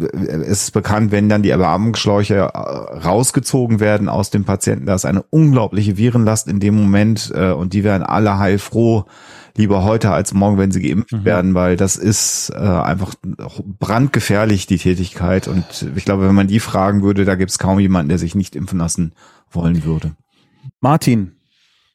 es 0.43 0.65
ist 0.65 0.73
bekannt, 0.73 1.13
wenn 1.13 1.29
dann 1.29 1.43
die 1.43 1.51
Beatmungsschläuche 1.51 2.35
äh, 2.35 2.47
rausgezogen 2.47 3.81
werden 3.81 4.09
aus 4.09 4.31
dem 4.31 4.45
Patienten, 4.45 4.87
da 4.87 4.95
ist 4.95 5.05
eine 5.05 5.23
unglaubliche 5.23 5.97
Virenlast 5.97 6.49
in 6.49 6.61
dem 6.61 6.75
Moment 6.75 7.33
äh, 7.35 7.53
und 7.53 7.73
die 7.73 7.85
werden 7.85 8.03
alle 8.03 8.39
heilfroh 8.39 9.05
lieber 9.57 9.85
heute 9.85 10.11
als 10.13 10.33
morgen, 10.33 10.59
wenn 10.59 10.71
sie 10.71 10.81
geimpft 10.81 11.13
mhm. 11.13 11.25
werden, 11.25 11.55
weil 11.55 11.77
das 11.77 11.97
ist 11.97 12.51
äh, 12.55 12.59
einfach 12.59 13.15
brandgefährlich, 13.79 14.67
die 14.67 14.79
Tätigkeit. 14.79 15.49
Und 15.49 15.87
ich 15.97 16.05
glaube, 16.05 16.27
wenn 16.27 16.35
man 16.35 16.47
die 16.47 16.61
fragen 16.61 17.03
würde, 17.03 17.25
da 17.25 17.35
gibt 17.35 17.51
es 17.51 17.59
kaum 17.59 17.81
jemanden, 17.81 18.09
der 18.09 18.19
sich 18.19 18.35
nicht 18.35 18.55
impfen 18.55 18.79
lassen 18.79 19.13
wollen 19.51 19.85
würde. 19.85 20.13
Martin, 20.81 21.33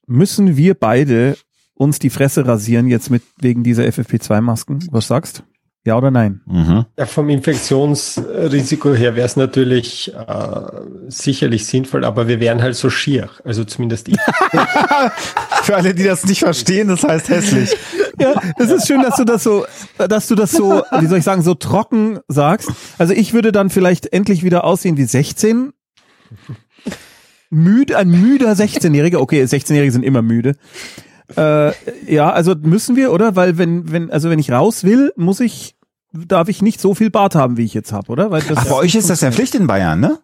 müssen 0.06 0.58
wir 0.58 0.76
beide 0.76 1.38
uns 1.76 1.98
die 1.98 2.10
Fresse 2.10 2.46
rasieren 2.46 2.88
jetzt 2.88 3.10
mit 3.10 3.24
wegen 3.40 3.64
dieser 3.64 3.84
FFP2-Masken? 3.84 4.90
Was 4.92 5.08
sagst? 5.08 5.44
Ja 5.86 5.98
oder 5.98 6.10
nein? 6.10 6.42
Mhm. 6.48 6.86
Ja, 6.98 7.06
vom 7.06 7.30
Infektionsrisiko 7.30 8.96
her 8.96 9.16
wäre 9.16 9.28
es 9.28 9.36
natürlich 9.36 10.12
äh, 10.16 10.62
sicherlich 11.10 11.68
sinnvoll, 11.68 12.04
aber 12.04 12.28
wir 12.28 12.40
wären 12.40 12.64
halt 12.64 12.76
so 12.76 12.90
schier. 12.90 13.30
Also 13.44 13.64
zumindest 13.66 14.08
ich. 14.08 14.18
Für 15.62 15.76
alle, 15.76 15.94
die 15.94 16.04
das 16.04 16.26
nicht 16.26 16.40
verstehen, 16.40 16.88
das 16.88 17.04
heißt 17.04 17.30
hässlich. 17.30 17.78
Ja, 18.20 18.34
das 18.58 18.72
ist 18.72 18.88
schön, 18.88 19.04
dass 19.04 19.18
du 19.18 19.26
das 19.26 19.44
so, 19.44 19.66
dass 19.98 20.28
du 20.28 20.34
das 20.34 20.52
so, 20.52 20.82
wie 21.00 21.06
soll 21.06 21.20
ich 21.20 21.24
sagen, 21.24 21.44
so 21.44 21.54
trocken 21.54 22.20
sagst. 22.28 22.72
Also 22.98 23.14
ich 23.14 23.34
würde 23.34 23.52
dann 23.52 23.70
vielleicht 23.70 24.12
endlich 24.12 24.44
wieder 24.44 24.64
aussehen 24.64 24.98
wie 24.98 25.06
16. 25.06 25.72
Müde, 27.52 27.98
ein 27.98 28.10
müder 28.10 28.54
16-Jähriger. 28.54 29.18
Okay, 29.18 29.44
16-Jährige 29.44 29.92
sind 29.92 30.04
immer 30.04 30.24
müde. 30.24 30.56
Äh, 31.36 31.72
ja, 32.12 32.32
also 32.32 32.56
müssen 32.56 32.96
wir, 32.96 33.12
oder? 33.12 33.36
Weil 33.36 33.58
wenn, 33.58 33.92
wenn, 33.92 34.12
also 34.12 34.30
wenn 34.30 34.40
ich 34.40 34.52
raus 34.52 34.84
will, 34.84 35.12
muss 35.16 35.40
ich 35.40 35.76
darf 36.14 36.48
ich 36.48 36.62
nicht 36.62 36.80
so 36.80 36.94
viel 36.94 37.10
Bart 37.10 37.36
haben, 37.36 37.58
wie 37.58 37.66
ich 37.66 37.74
jetzt 37.74 37.92
habe, 37.92 38.12
oder? 38.12 38.32
Weil 38.32 38.42
das 38.42 38.58
Ach, 38.58 38.66
bei 38.68 38.76
euch 38.76 38.96
ist 38.96 39.10
das 39.10 39.22
ja 39.22 39.32
Pflicht 39.32 39.56
in 39.56 39.68
Bayern, 39.68 40.00
ne? 40.00 40.20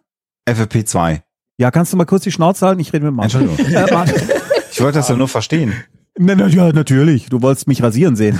FFP2. 0.48 1.20
Ja, 1.58 1.70
kannst 1.70 1.92
du 1.92 1.96
mal 1.96 2.06
kurz 2.06 2.24
die 2.24 2.32
Schnauze 2.32 2.66
halten? 2.66 2.80
Ich 2.80 2.92
rede 2.92 3.06
mit 3.06 3.14
Martin. 3.14 3.48
Entschuldigung. 3.48 3.72
Äh, 3.82 4.72
ich 4.72 4.80
wollte 4.80 4.98
das 4.98 5.08
ja 5.08 5.16
nur 5.16 5.28
verstehen. 5.28 5.74
Na, 6.16 6.34
na, 6.34 6.46
ja, 6.46 6.72
natürlich. 6.72 7.28
Du 7.28 7.42
wolltest 7.42 7.68
mich 7.68 7.82
rasieren 7.82 8.16
sehen. 8.16 8.38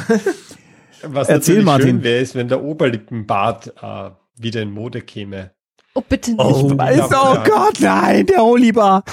Was 1.05 1.29
Erzähl, 1.29 1.63
Martin. 1.63 1.89
schön 1.89 2.03
wäre, 2.05 2.21
ist, 2.21 2.35
wenn 2.35 2.49
der 2.49 2.63
Oberlippenbart 2.63 3.75
äh, 3.83 4.11
wieder 4.39 4.63
in 4.63 4.71
Mode 4.71 5.03
käme. 5.03 5.51
Oh, 5.95 6.03
bitte 6.07 6.31
nicht. 6.31 6.41
Oh, 6.41 6.77
weiß, 6.77 7.11
oh 7.11 7.37
Gott, 7.45 7.81
nein, 7.81 8.27
der 8.27 8.43
Oliver. 8.45 9.05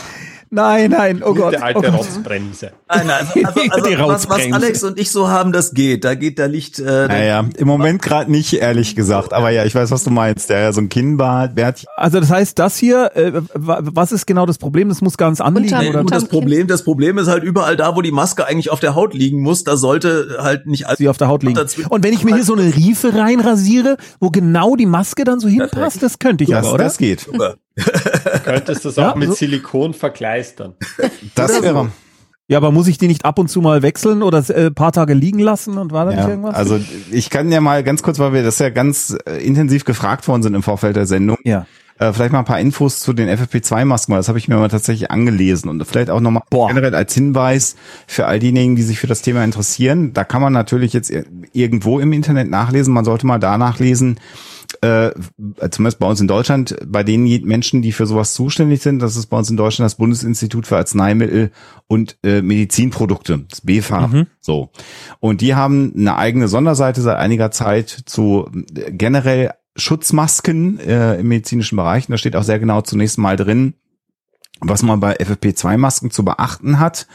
Nein, 0.51 0.89
nein, 0.89 1.21
oh 1.23 1.33
Gott. 1.33 1.53
Der 1.53 1.63
alte 1.63 1.91
oh 1.93 1.97
Rotzbremse. 1.97 2.71
Nein, 2.87 3.07
nein, 3.07 3.27
also, 3.45 3.61
also, 3.69 4.07
was, 4.07 4.29
was 4.29 4.51
Alex 4.51 4.83
und 4.83 4.99
ich 4.99 5.11
so 5.11 5.27
haben, 5.27 5.51
das 5.51 5.73
geht. 5.73 6.03
Da 6.03 6.15
geht, 6.15 6.39
da 6.39 6.45
liegt. 6.45 6.79
Äh, 6.79 7.07
naja, 7.07 7.45
im 7.55 7.67
Moment 7.67 8.01
gerade 8.01 8.31
nicht, 8.31 8.53
ehrlich 8.53 8.95
gesagt. 8.95 9.33
Aber 9.33 9.51
ja, 9.51 9.65
ich 9.65 9.75
weiß, 9.75 9.91
was 9.91 10.03
du 10.03 10.09
meinst. 10.09 10.49
Der 10.49 10.73
so 10.73 10.81
ein 10.81 10.89
Kinnbart, 10.89 11.53
Bärtchen. 11.53 11.87
Also 11.95 12.19
das 12.19 12.31
heißt, 12.31 12.57
das 12.57 12.77
hier, 12.77 13.11
äh, 13.15 13.31
was 13.53 14.11
ist 14.11 14.25
genau 14.25 14.47
das 14.47 14.57
Problem? 14.57 14.89
Das 14.89 15.01
muss 15.01 15.17
ganz 15.17 15.39
anliegen, 15.39 15.75
Unter, 15.75 15.99
oder? 16.01 16.03
Das 16.03 16.25
Problem, 16.25 16.67
das 16.67 16.83
Problem 16.83 17.19
ist 17.19 17.27
halt 17.27 17.43
überall 17.43 17.77
da, 17.77 17.95
wo 17.95 18.01
die 18.01 18.11
Maske 18.11 18.47
eigentlich 18.47 18.71
auf 18.71 18.79
der 18.79 18.95
Haut 18.95 19.13
liegen 19.13 19.41
muss, 19.41 19.63
da 19.63 19.77
sollte 19.77 20.37
halt 20.39 20.65
nicht 20.65 20.87
alles 20.87 20.97
sie 20.97 21.09
auf 21.09 21.17
der 21.17 21.27
Haut 21.27 21.43
liegen. 21.43 21.59
Und 21.89 22.03
wenn 22.03 22.13
ich 22.13 22.23
mir 22.23 22.33
hier 22.33 22.43
so 22.43 22.53
eine 22.53 22.75
Riefe 22.75 23.13
reinrasiere, 23.13 23.97
wo 24.19 24.29
genau 24.29 24.75
die 24.75 24.87
Maske 24.87 25.23
dann 25.23 25.39
so 25.39 25.47
hinpasst, 25.47 26.01
das 26.01 26.17
könnte 26.17 26.43
ich 26.43 26.49
das, 26.49 26.65
aber, 26.65 26.75
oder? 26.75 26.83
Das 26.85 26.97
geht. 26.97 27.27
Du 27.79 28.39
könntest 28.43 28.85
das 28.85 28.97
auch 28.97 29.13
ja, 29.13 29.15
mit 29.15 29.29
so. 29.29 29.35
Silikon 29.35 29.93
verkleistern. 29.93 30.75
Das 31.35 31.61
wäre. 31.61 31.91
Ja, 32.49 32.57
aber 32.57 32.71
muss 32.71 32.87
ich 32.87 32.97
die 32.97 33.07
nicht 33.07 33.25
ab 33.25 33.37
und 33.37 33.47
zu 33.47 33.61
mal 33.61 33.83
wechseln 33.83 34.23
oder 34.23 34.43
äh, 34.49 34.71
paar 34.71 34.91
Tage 34.91 35.13
liegen 35.13 35.37
lassen 35.37 35.77
und 35.77 35.91
war 35.91 36.05
da 36.05 36.11
ja, 36.11 36.17
nicht 36.17 36.29
irgendwas? 36.29 36.55
Also 36.55 36.79
ich 37.11 37.29
kann 37.29 37.51
ja 37.51 37.61
mal 37.61 37.83
ganz 37.83 38.01
kurz, 38.01 38.17
weil 38.17 38.33
wir 38.33 38.41
das 38.41 38.57
ja 38.57 38.71
ganz 38.71 39.15
äh, 39.27 39.37
intensiv 39.45 39.85
gefragt 39.85 40.27
worden 40.27 40.41
sind 40.41 40.55
im 40.55 40.63
Vorfeld 40.63 40.95
der 40.95 41.05
Sendung. 41.05 41.37
Ja. 41.43 41.67
Äh, 41.99 42.11
vielleicht 42.11 42.31
mal 42.31 42.39
ein 42.39 42.45
paar 42.45 42.59
Infos 42.59 43.01
zu 43.01 43.13
den 43.13 43.29
FFP2-Masken, 43.29 44.13
weil 44.13 44.19
das 44.19 44.29
habe 44.29 44.39
ich 44.39 44.47
mir 44.47 44.55
mal 44.55 44.69
tatsächlich 44.69 45.11
angelesen 45.11 45.69
und 45.69 45.85
vielleicht 45.85 46.09
auch 46.09 46.21
nochmal 46.21 46.41
generell 46.49 46.95
als 46.95 47.13
Hinweis 47.13 47.75
für 48.07 48.25
all 48.25 48.39
diejenigen, 48.39 48.75
die 48.75 48.83
sich 48.83 48.99
für 48.99 49.07
das 49.07 49.21
Thema 49.21 49.43
interessieren. 49.43 50.13
Da 50.13 50.23
kann 50.23 50.41
man 50.41 50.53
natürlich 50.53 50.93
jetzt 50.93 51.11
irgendwo 51.53 51.99
im 51.99 52.13
Internet 52.13 52.49
nachlesen. 52.49 52.93
Man 52.93 53.05
sollte 53.05 53.27
mal 53.27 53.39
da 53.39 53.59
nachlesen, 53.59 54.19
äh, 54.81 55.11
zumindest 55.69 55.99
bei 55.99 56.07
uns 56.07 56.21
in 56.21 56.27
Deutschland, 56.27 56.75
bei 56.85 57.03
den 57.03 57.23
Menschen, 57.45 57.81
die 57.81 57.91
für 57.91 58.05
sowas 58.05 58.33
zuständig 58.33 58.81
sind, 58.81 58.99
das 58.99 59.15
ist 59.15 59.27
bei 59.27 59.37
uns 59.37 59.49
in 59.49 59.57
Deutschland 59.57 59.85
das 59.85 59.95
Bundesinstitut 59.95 60.67
für 60.67 60.77
Arzneimittel 60.77 61.51
und 61.87 62.17
äh, 62.23 62.41
Medizinprodukte, 62.41 63.45
das 63.49 63.61
BFA. 63.61 64.07
Mhm. 64.07 64.27
So. 64.39 64.69
Und 65.19 65.41
die 65.41 65.55
haben 65.55 65.93
eine 65.95 66.17
eigene 66.17 66.47
Sonderseite 66.47 67.01
seit 67.01 67.17
einiger 67.17 67.51
Zeit 67.51 67.89
zu 68.05 68.49
äh, 68.75 68.91
generell 68.91 69.51
Schutzmasken 69.75 70.79
äh, 70.79 71.19
im 71.19 71.27
medizinischen 71.27 71.75
Bereich. 71.75 72.07
Und 72.07 72.13
da 72.13 72.17
steht 72.17 72.35
auch 72.35 72.43
sehr 72.43 72.59
genau 72.59 72.81
zunächst 72.81 73.17
mal 73.17 73.35
drin, 73.35 73.73
was 74.61 74.83
man 74.83 74.99
bei 74.99 75.17
FFP2-Masken 75.17 76.11
zu 76.11 76.25
beachten 76.25 76.79
hat. 76.79 77.07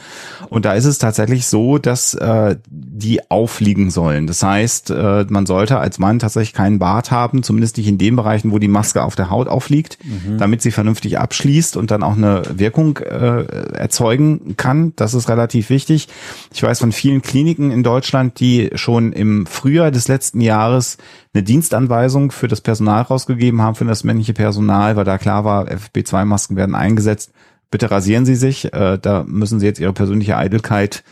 Und 0.49 0.65
da 0.65 0.73
ist 0.73 0.85
es 0.85 0.97
tatsächlich 0.97 1.45
so, 1.45 1.77
dass 1.77 2.13
äh, 2.15 2.55
die 2.69 3.29
aufliegen 3.29 3.91
sollen. 3.91 4.25
Das 4.27 4.41
heißt, 4.41 4.89
äh, 4.89 5.25
man 5.29 5.45
sollte 5.45 5.77
als 5.77 5.99
Mann 5.99 6.19
tatsächlich 6.19 6.53
keinen 6.53 6.79
Bart 6.79 7.11
haben, 7.11 7.43
zumindest 7.43 7.77
nicht 7.77 7.87
in 7.87 7.97
den 7.97 8.15
Bereichen, 8.15 8.51
wo 8.51 8.59
die 8.59 8.67
Maske 8.67 9.03
auf 9.03 9.15
der 9.15 9.29
Haut 9.29 9.47
aufliegt, 9.47 9.99
mhm. 10.03 10.37
damit 10.37 10.61
sie 10.61 10.71
vernünftig 10.71 11.19
abschließt 11.19 11.77
und 11.77 11.91
dann 11.91 12.03
auch 12.03 12.15
eine 12.15 12.41
Wirkung 12.55 12.97
äh, 12.97 13.45
erzeugen 13.73 14.55
kann. 14.57 14.93
Das 14.95 15.13
ist 15.13 15.29
relativ 15.29 15.69
wichtig. 15.69 16.07
Ich 16.53 16.63
weiß 16.63 16.79
von 16.79 16.91
vielen 16.91 17.21
Kliniken 17.21 17.69
in 17.71 17.83
Deutschland, 17.83 18.39
die 18.39 18.71
schon 18.75 19.13
im 19.13 19.45
Frühjahr 19.45 19.91
des 19.91 20.07
letzten 20.07 20.41
Jahres 20.41 20.97
eine 21.35 21.43
Dienstanweisung 21.43 22.31
für 22.31 22.47
das 22.47 22.61
Personal 22.61 23.03
rausgegeben 23.03 23.61
haben, 23.61 23.75
für 23.75 23.85
das 23.85 24.03
männliche 24.03 24.33
Personal, 24.33 24.95
weil 24.95 25.03
da 25.03 25.17
klar 25.17 25.43
war, 25.43 25.67
FFP2-Masken 25.67 26.55
werden 26.55 26.75
eingesetzt. 26.75 27.31
Bitte 27.69 27.91
rasieren 27.91 28.25
Sie 28.25 28.35
sich. 28.35 28.73
Äh, 28.73 28.97
da 28.99 29.23
müssen 29.27 29.59
Sie 29.59 29.65
jetzt 29.65 29.79
Ihre 29.79 29.93
persönliche 29.93 30.37
Eitelkeit 30.37 31.03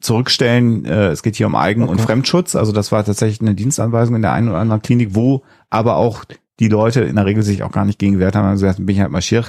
zurückstellen. 0.00 0.84
Äh, 0.84 1.08
es 1.08 1.22
geht 1.22 1.36
hier 1.36 1.46
um 1.46 1.56
Eigen- 1.56 1.82
okay. 1.82 1.92
und 1.92 2.00
Fremdschutz. 2.00 2.54
Also 2.54 2.72
das 2.72 2.92
war 2.92 3.04
tatsächlich 3.04 3.40
eine 3.40 3.54
Dienstanweisung 3.54 4.14
in 4.14 4.22
der 4.22 4.32
einen 4.32 4.48
oder 4.48 4.58
anderen 4.58 4.82
Klinik, 4.82 5.10
wo 5.14 5.42
aber 5.68 5.96
auch 5.96 6.24
die 6.60 6.68
Leute 6.68 7.00
in 7.02 7.16
der 7.16 7.26
Regel 7.26 7.42
sich 7.42 7.62
auch 7.62 7.72
gar 7.72 7.84
nicht 7.84 7.98
gegen 7.98 8.14
gewehrt 8.14 8.36
haben, 8.36 8.46
haben 8.46 8.54
gesagt, 8.54 8.78
bin 8.78 8.88
ich 8.88 9.00
halt 9.00 9.10
mal 9.10 9.20
schier. 9.22 9.44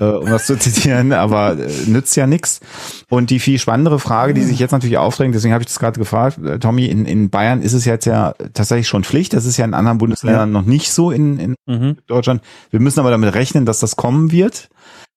Äh, 0.00 0.04
um 0.04 0.28
das 0.28 0.46
zu 0.46 0.58
zitieren, 0.58 1.12
aber 1.14 1.58
äh, 1.58 1.68
nützt 1.86 2.16
ja 2.16 2.26
nix. 2.26 2.60
Und 3.08 3.30
die 3.30 3.38
viel 3.38 3.58
spannendere 3.58 3.98
Frage, 3.98 4.34
die 4.34 4.42
sich 4.42 4.58
jetzt 4.58 4.72
natürlich 4.72 4.98
aufdrängt, 4.98 5.34
deswegen 5.34 5.54
habe 5.54 5.62
ich 5.62 5.68
das 5.68 5.78
gerade 5.78 5.98
gefragt, 5.98 6.38
äh, 6.44 6.58
Tommy, 6.58 6.86
in, 6.86 7.06
in 7.06 7.30
Bayern 7.30 7.62
ist 7.62 7.72
es 7.72 7.84
jetzt 7.84 8.04
ja 8.04 8.34
tatsächlich 8.54 8.88
schon 8.88 9.04
Pflicht, 9.04 9.32
das 9.32 9.44
ist 9.44 9.56
ja 9.56 9.64
in 9.64 9.74
anderen 9.74 9.98
Bundesländern 9.98 10.52
ja. 10.52 10.60
noch 10.60 10.66
nicht 10.66 10.92
so 10.92 11.10
in, 11.10 11.38
in 11.38 11.54
mhm. 11.66 11.98
Deutschland. 12.06 12.42
Wir 12.70 12.80
müssen 12.80 13.00
aber 13.00 13.10
damit 13.10 13.34
rechnen, 13.34 13.66
dass 13.66 13.80
das 13.80 13.96
kommen 13.96 14.32
wird. 14.32 14.68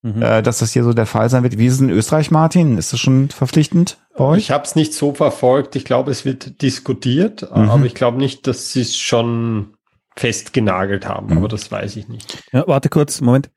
Mhm. 0.04 0.22
Äh, 0.22 0.44
dass 0.44 0.60
das 0.60 0.74
hier 0.74 0.84
so 0.84 0.94
der 0.94 1.08
Fall 1.08 1.30
sein 1.30 1.42
wird. 1.42 1.58
Wie 1.58 1.66
ist 1.66 1.74
es 1.74 1.82
in 1.82 1.90
Österreich, 1.90 2.30
Martin? 2.30 2.78
Ist 2.78 2.94
das 2.94 3.00
schon 3.00 3.30
verpflichtend 3.30 3.98
bei 4.16 4.26
euch? 4.26 4.38
Ich 4.38 4.52
habe 4.52 4.64
es 4.64 4.76
nicht 4.76 4.94
so 4.94 5.14
verfolgt. 5.14 5.76
Ich 5.76 5.86
glaube, 5.86 6.12
es 6.12 6.24
wird 6.24 6.62
diskutiert, 6.62 7.42
mhm. 7.42 7.70
aber 7.70 7.86
ich 7.86 7.96
glaube 7.96 8.20
nicht, 8.20 8.46
dass 8.46 8.72
sie 8.72 8.82
es 8.82 8.96
schon 8.96 9.74
festgenagelt 10.16 11.08
haben. 11.08 11.32
Mhm. 11.32 11.38
Aber 11.38 11.48
das 11.48 11.72
weiß 11.72 11.96
ich 11.96 12.08
nicht. 12.10 12.44
Ja, 12.52 12.64
warte 12.68 12.90
kurz, 12.90 13.22
Moment. 13.22 13.50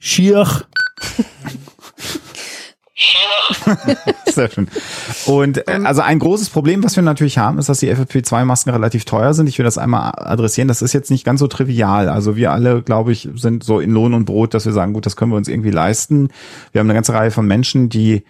Schier. 0.00 0.44
Sehr 4.26 4.50
schön. 4.50 4.68
Und 5.26 5.68
äh, 5.68 5.80
also 5.84 6.00
ein 6.00 6.18
großes 6.18 6.50
Problem, 6.50 6.82
was 6.82 6.96
wir 6.96 7.02
natürlich 7.02 7.38
haben, 7.38 7.58
ist, 7.58 7.68
dass 7.68 7.80
die 7.80 7.92
FFP2-Masken 7.92 8.70
relativ 8.70 9.04
teuer 9.04 9.34
sind. 9.34 9.48
Ich 9.48 9.58
will 9.58 9.64
das 9.64 9.78
einmal 9.78 10.12
adressieren. 10.16 10.68
Das 10.68 10.82
ist 10.82 10.92
jetzt 10.92 11.10
nicht 11.10 11.24
ganz 11.24 11.40
so 11.40 11.46
trivial. 11.46 12.08
Also 12.08 12.36
wir 12.36 12.52
alle, 12.52 12.82
glaube 12.82 13.12
ich, 13.12 13.28
sind 13.34 13.62
so 13.62 13.80
in 13.80 13.90
Lohn 13.90 14.14
und 14.14 14.24
Brot, 14.24 14.54
dass 14.54 14.66
wir 14.66 14.72
sagen, 14.72 14.92
gut, 14.92 15.06
das 15.06 15.16
können 15.16 15.32
wir 15.32 15.36
uns 15.36 15.48
irgendwie 15.48 15.70
leisten. 15.70 16.28
Wir 16.72 16.80
haben 16.80 16.86
eine 16.86 16.94
ganze 16.94 17.12
Reihe 17.12 17.30
von 17.30 17.46
Menschen, 17.46 17.88
die 17.88 18.24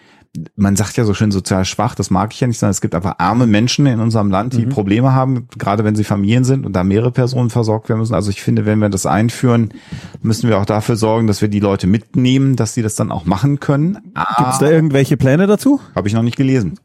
man 0.54 0.76
sagt 0.76 0.96
ja 0.96 1.04
so 1.04 1.12
schön 1.12 1.32
sozial 1.32 1.64
schwach, 1.64 1.94
das 1.94 2.10
mag 2.10 2.32
ich 2.32 2.40
ja 2.40 2.46
nicht, 2.46 2.58
sondern 2.58 2.70
es 2.70 2.80
gibt 2.80 2.94
einfach 2.94 3.16
arme 3.18 3.46
Menschen 3.46 3.86
in 3.86 3.98
unserem 3.98 4.30
Land, 4.30 4.52
die 4.52 4.66
mhm. 4.66 4.70
Probleme 4.70 5.12
haben, 5.12 5.48
gerade 5.58 5.82
wenn 5.84 5.96
sie 5.96 6.04
Familien 6.04 6.44
sind 6.44 6.64
und 6.64 6.74
da 6.74 6.84
mehrere 6.84 7.10
Personen 7.10 7.50
versorgt 7.50 7.88
werden 7.88 8.00
müssen. 8.00 8.14
Also 8.14 8.30
ich 8.30 8.40
finde, 8.40 8.64
wenn 8.64 8.78
wir 8.78 8.90
das 8.90 9.06
einführen, 9.06 9.74
müssen 10.22 10.48
wir 10.48 10.58
auch 10.58 10.66
dafür 10.66 10.96
sorgen, 10.96 11.26
dass 11.26 11.40
wir 11.42 11.48
die 11.48 11.60
Leute 11.60 11.86
mitnehmen, 11.86 12.54
dass 12.54 12.74
sie 12.74 12.82
das 12.82 12.94
dann 12.94 13.10
auch 13.10 13.24
machen 13.26 13.58
können. 13.58 13.94
Gibt 14.36 14.50
es 14.52 14.58
da 14.58 14.70
irgendwelche 14.70 15.16
Pläne 15.16 15.46
dazu? 15.48 15.80
Habe 15.96 16.06
ich 16.06 16.14
noch 16.14 16.22
nicht 16.22 16.36
gelesen. 16.36 16.78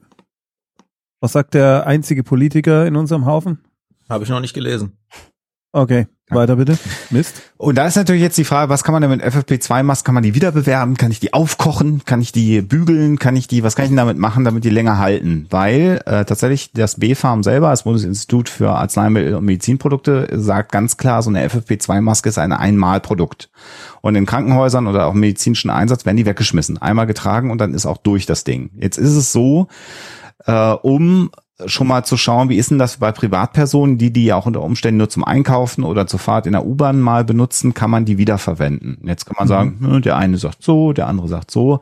Was 1.19 1.33
sagt 1.33 1.53
der 1.53 1.85
einzige 1.85 2.23
Politiker 2.23 2.85
in 2.87 2.95
unserem 2.95 3.25
Haufen? 3.25 3.59
Habe 4.09 4.23
ich 4.23 4.29
noch 4.29 4.41
nicht 4.41 4.53
gelesen. 4.53 4.97
Okay. 5.75 6.07
Weiter 6.29 6.55
bitte. 6.55 6.77
Mist. 7.09 7.41
Und 7.57 7.77
da 7.77 7.85
ist 7.85 7.97
natürlich 7.97 8.21
jetzt 8.21 8.37
die 8.37 8.45
Frage, 8.45 8.69
was 8.69 8.85
kann 8.85 8.93
man 8.93 9.01
denn 9.01 9.11
mit 9.11 9.21
FFP2-Masken? 9.21 10.05
Kann 10.05 10.13
man 10.15 10.23
die 10.23 10.33
wiederbewerben? 10.33 10.95
Kann 10.95 11.11
ich 11.11 11.19
die 11.19 11.33
aufkochen? 11.33 12.03
Kann 12.05 12.21
ich 12.21 12.31
die 12.31 12.61
bügeln? 12.61 13.19
Kann 13.19 13.35
ich 13.35 13.47
die, 13.47 13.61
was 13.61 13.75
kann 13.75 13.83
ich 13.83 13.89
denn 13.89 13.97
damit 13.97 14.17
machen, 14.17 14.45
damit 14.45 14.63
die 14.63 14.69
länger 14.69 14.99
halten? 14.99 15.47
Weil 15.49 16.01
äh, 16.05 16.23
tatsächlich 16.23 16.71
das 16.71 16.95
B-Farm 16.95 17.43
selber, 17.43 17.71
das 17.71 17.83
Bundesinstitut 17.83 18.47
für 18.47 18.69
Arzneimittel 18.69 19.35
und 19.35 19.43
Medizinprodukte, 19.43 20.29
sagt 20.31 20.71
ganz 20.71 20.95
klar, 20.95 21.21
so 21.21 21.29
eine 21.29 21.45
FFP2-Maske 21.45 22.29
ist 22.29 22.37
ein 22.37 22.53
Einmalprodukt. 22.53 23.49
Und 23.99 24.15
in 24.15 24.25
Krankenhäusern 24.25 24.87
oder 24.87 25.07
auch 25.07 25.13
medizinischen 25.13 25.69
Einsatz 25.69 26.05
werden 26.05 26.17
die 26.17 26.25
weggeschmissen. 26.25 26.81
Einmal 26.81 27.05
getragen 27.05 27.51
und 27.51 27.59
dann 27.59 27.73
ist 27.73 27.85
auch 27.85 27.97
durch 27.97 28.25
das 28.25 28.45
Ding. 28.45 28.71
Jetzt 28.79 28.97
ist 28.97 29.15
es 29.15 29.33
so, 29.33 29.67
äh, 30.45 30.71
um 30.71 31.31
schon 31.67 31.87
mal 31.87 32.03
zu 32.03 32.17
schauen, 32.17 32.49
wie 32.49 32.57
ist 32.57 32.69
denn 32.69 32.79
das 32.79 32.97
bei 32.97 33.13
Privatpersonen, 33.13 33.97
die 33.97 34.11
die 34.11 34.25
ja 34.25 34.35
auch 34.35 34.45
unter 34.45 34.61
Umständen 34.61 34.97
nur 34.97 35.09
zum 35.09 35.23
Einkaufen 35.23 35.85
oder 35.85 36.05
zur 36.05 36.19
Fahrt 36.19 36.47
in 36.47 36.51
der 36.51 36.65
U-Bahn 36.65 36.99
mal 36.99 37.23
benutzen, 37.23 37.73
kann 37.73 37.89
man 37.89 38.03
die 38.03 38.17
wiederverwenden. 38.17 38.97
Jetzt 39.03 39.25
kann 39.25 39.35
man 39.39 39.47
sagen, 39.47 39.77
mhm. 39.79 40.01
der 40.01 40.17
eine 40.17 40.37
sagt 40.37 40.63
so, 40.63 40.91
der 40.91 41.07
andere 41.07 41.29
sagt 41.29 41.51
so. 41.51 41.79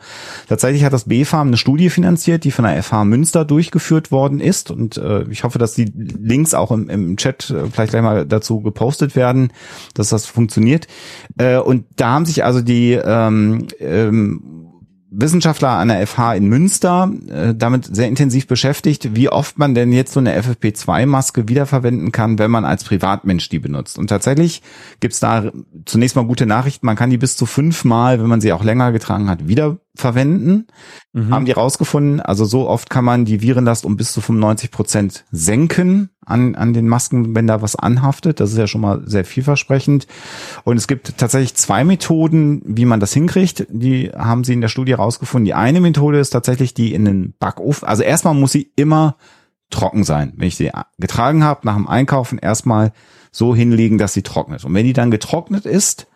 Tatsächlich 0.47 0.83
hat 0.83 0.93
das 0.93 1.05
B-Farm 1.05 1.47
eine 1.47 1.57
Studie 1.57 1.89
finanziert, 1.89 2.43
die 2.43 2.51
von 2.51 2.65
der 2.65 2.81
FH 2.83 3.03
Münster 3.05 3.45
durchgeführt 3.45 4.11
worden 4.11 4.39
ist 4.39 4.69
und 4.69 4.97
äh, 4.97 5.23
ich 5.23 5.43
hoffe, 5.43 5.57
dass 5.57 5.73
die 5.73 5.85
Links 5.85 6.53
auch 6.53 6.71
im, 6.71 6.87
im 6.89 7.17
Chat 7.17 7.49
äh, 7.49 7.65
vielleicht 7.71 7.91
gleich 7.91 8.03
mal 8.03 8.27
dazu 8.27 8.61
gepostet 8.61 9.15
werden, 9.15 9.51
dass 9.95 10.09
das 10.09 10.27
funktioniert. 10.27 10.87
Äh, 11.37 11.57
und 11.57 11.85
da 11.95 12.11
haben 12.11 12.25
sich 12.25 12.43
also 12.43 12.61
die 12.61 12.91
ähm, 12.91 13.67
ähm, 13.79 14.62
Wissenschaftler 15.15 15.69
an 15.69 15.89
der 15.89 16.05
FH 16.05 16.35
in 16.35 16.47
Münster 16.47 17.11
äh, 17.27 17.53
damit 17.55 17.95
sehr 17.95 18.07
intensiv 18.07 18.47
beschäftigt, 18.47 19.15
wie 19.15 19.29
oft 19.29 19.59
man 19.59 19.75
denn 19.75 19.91
jetzt 19.91 20.13
so 20.13 20.19
eine 20.19 20.39
FFP2-Maske 20.39 21.47
wiederverwenden 21.47 22.11
kann, 22.11 22.39
wenn 22.39 22.51
man 22.51 22.65
als 22.65 22.83
Privatmensch 22.83 23.49
die 23.49 23.59
benutzt. 23.59 23.99
Und 23.99 24.07
tatsächlich 24.07 24.61
gibt's 24.99 25.19
da 25.19 25.51
zunächst 25.85 26.15
mal 26.15 26.25
gute 26.25 26.45
Nachrichten. 26.45 26.85
Man 26.85 26.95
kann 26.95 27.09
die 27.09 27.17
bis 27.17 27.37
zu 27.37 27.45
fünfmal, 27.45 28.19
wenn 28.19 28.27
man 28.27 28.41
sie 28.41 28.53
auch 28.53 28.63
länger 28.63 28.91
getragen 28.91 29.29
hat, 29.29 29.47
wieder 29.47 29.77
verwenden, 29.95 30.65
mhm. 31.11 31.31
haben 31.31 31.45
die 31.45 31.51
rausgefunden. 31.51 32.19
Also 32.19 32.45
so 32.45 32.67
oft 32.67 32.89
kann 32.89 33.05
man 33.05 33.25
die 33.25 33.41
Virenlast 33.41 33.85
um 33.85 33.95
bis 33.95 34.11
zu 34.11 34.21
95 34.21 34.71
Prozent 34.71 35.25
senken 35.31 36.09
an, 36.25 36.55
an 36.55 36.73
den 36.73 36.87
Masken, 36.87 37.35
wenn 37.35 37.45
da 37.45 37.61
was 37.61 37.75
anhaftet. 37.75 38.39
Das 38.39 38.51
ist 38.51 38.57
ja 38.57 38.65
schon 38.65 38.81
mal 38.81 39.01
sehr 39.05 39.23
vielversprechend. 39.23 40.07
Und 40.63 40.77
es 40.77 40.87
gibt 40.87 41.17
tatsächlich 41.17 41.53
zwei 41.55 41.83
Methoden, 41.83 42.63
wie 42.65 42.85
man 42.85 42.99
das 42.99 43.13
hinkriegt. 43.13 43.67
Die 43.69 44.09
haben 44.09 44.43
sie 44.43 44.53
in 44.53 44.61
der 44.61 44.67
Studie 44.67 44.93
rausgefunden. 44.93 45.45
Die 45.45 45.53
eine 45.53 45.79
Methode 45.79 46.19
ist 46.19 46.31
tatsächlich 46.31 46.73
die 46.73 46.93
in 46.93 47.05
den 47.05 47.33
Backofen. 47.37 47.87
Also 47.87 48.01
erstmal 48.01 48.33
muss 48.33 48.51
sie 48.51 48.71
immer 48.75 49.15
trocken 49.69 50.03
sein. 50.03 50.33
Wenn 50.37 50.47
ich 50.47 50.55
sie 50.55 50.71
getragen 50.97 51.43
habe, 51.43 51.61
nach 51.65 51.75
dem 51.75 51.87
Einkaufen 51.87 52.39
erstmal 52.39 52.93
so 53.31 53.55
hinlegen, 53.55 53.97
dass 53.97 54.13
sie 54.13 54.21
trocknet. 54.23 54.65
Und 54.65 54.73
wenn 54.73 54.85
die 54.85 54.93
dann 54.93 55.11
getrocknet 55.11 55.65
ist, 55.65 56.07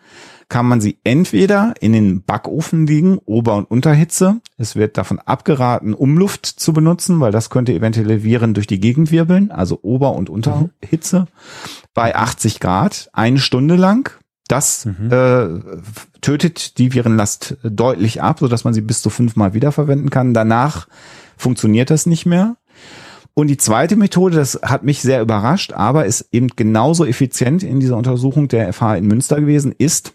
kann 0.48 0.66
man 0.66 0.80
sie 0.80 0.98
entweder 1.04 1.74
in 1.80 1.92
den 1.92 2.22
Backofen 2.22 2.86
liegen, 2.86 3.18
Ober- 3.26 3.56
und 3.56 3.70
Unterhitze. 3.70 4.40
Es 4.56 4.76
wird 4.76 4.96
davon 4.96 5.18
abgeraten, 5.18 5.92
Umluft 5.92 6.46
zu 6.46 6.72
benutzen, 6.72 7.20
weil 7.20 7.32
das 7.32 7.50
könnte 7.50 7.74
eventuell 7.74 8.22
Viren 8.22 8.54
durch 8.54 8.66
die 8.66 8.80
Gegend 8.80 9.10
wirbeln, 9.10 9.50
also 9.50 9.78
Ober- 9.82 10.14
und 10.14 10.30
Unterhitze. 10.30 11.26
Bei 11.92 12.16
80 12.16 12.60
Grad, 12.60 13.10
eine 13.12 13.38
Stunde 13.38 13.76
lang. 13.76 14.10
Das 14.48 14.86
mhm. 14.86 15.12
äh, 15.12 15.60
tötet 16.22 16.78
die 16.78 16.94
Virenlast 16.94 17.58
deutlich 17.62 18.22
ab, 18.22 18.38
so 18.40 18.48
dass 18.48 18.64
man 18.64 18.72
sie 18.72 18.80
bis 18.80 19.02
zu 19.02 19.10
fünfmal 19.10 19.52
wiederverwenden 19.52 20.08
kann. 20.08 20.32
Danach 20.32 20.88
funktioniert 21.36 21.90
das 21.90 22.06
nicht 22.06 22.24
mehr. 22.24 22.56
Und 23.34 23.48
die 23.48 23.58
zweite 23.58 23.94
Methode, 23.94 24.36
das 24.36 24.58
hat 24.62 24.82
mich 24.82 25.00
sehr 25.00 25.20
überrascht, 25.20 25.72
aber 25.72 26.06
ist 26.06 26.28
eben 26.32 26.48
genauso 26.56 27.04
effizient 27.04 27.62
in 27.62 27.78
dieser 27.78 27.96
Untersuchung 27.96 28.48
der 28.48 28.72
FH 28.72 28.96
in 28.96 29.06
Münster 29.06 29.40
gewesen, 29.40 29.72
ist, 29.76 30.14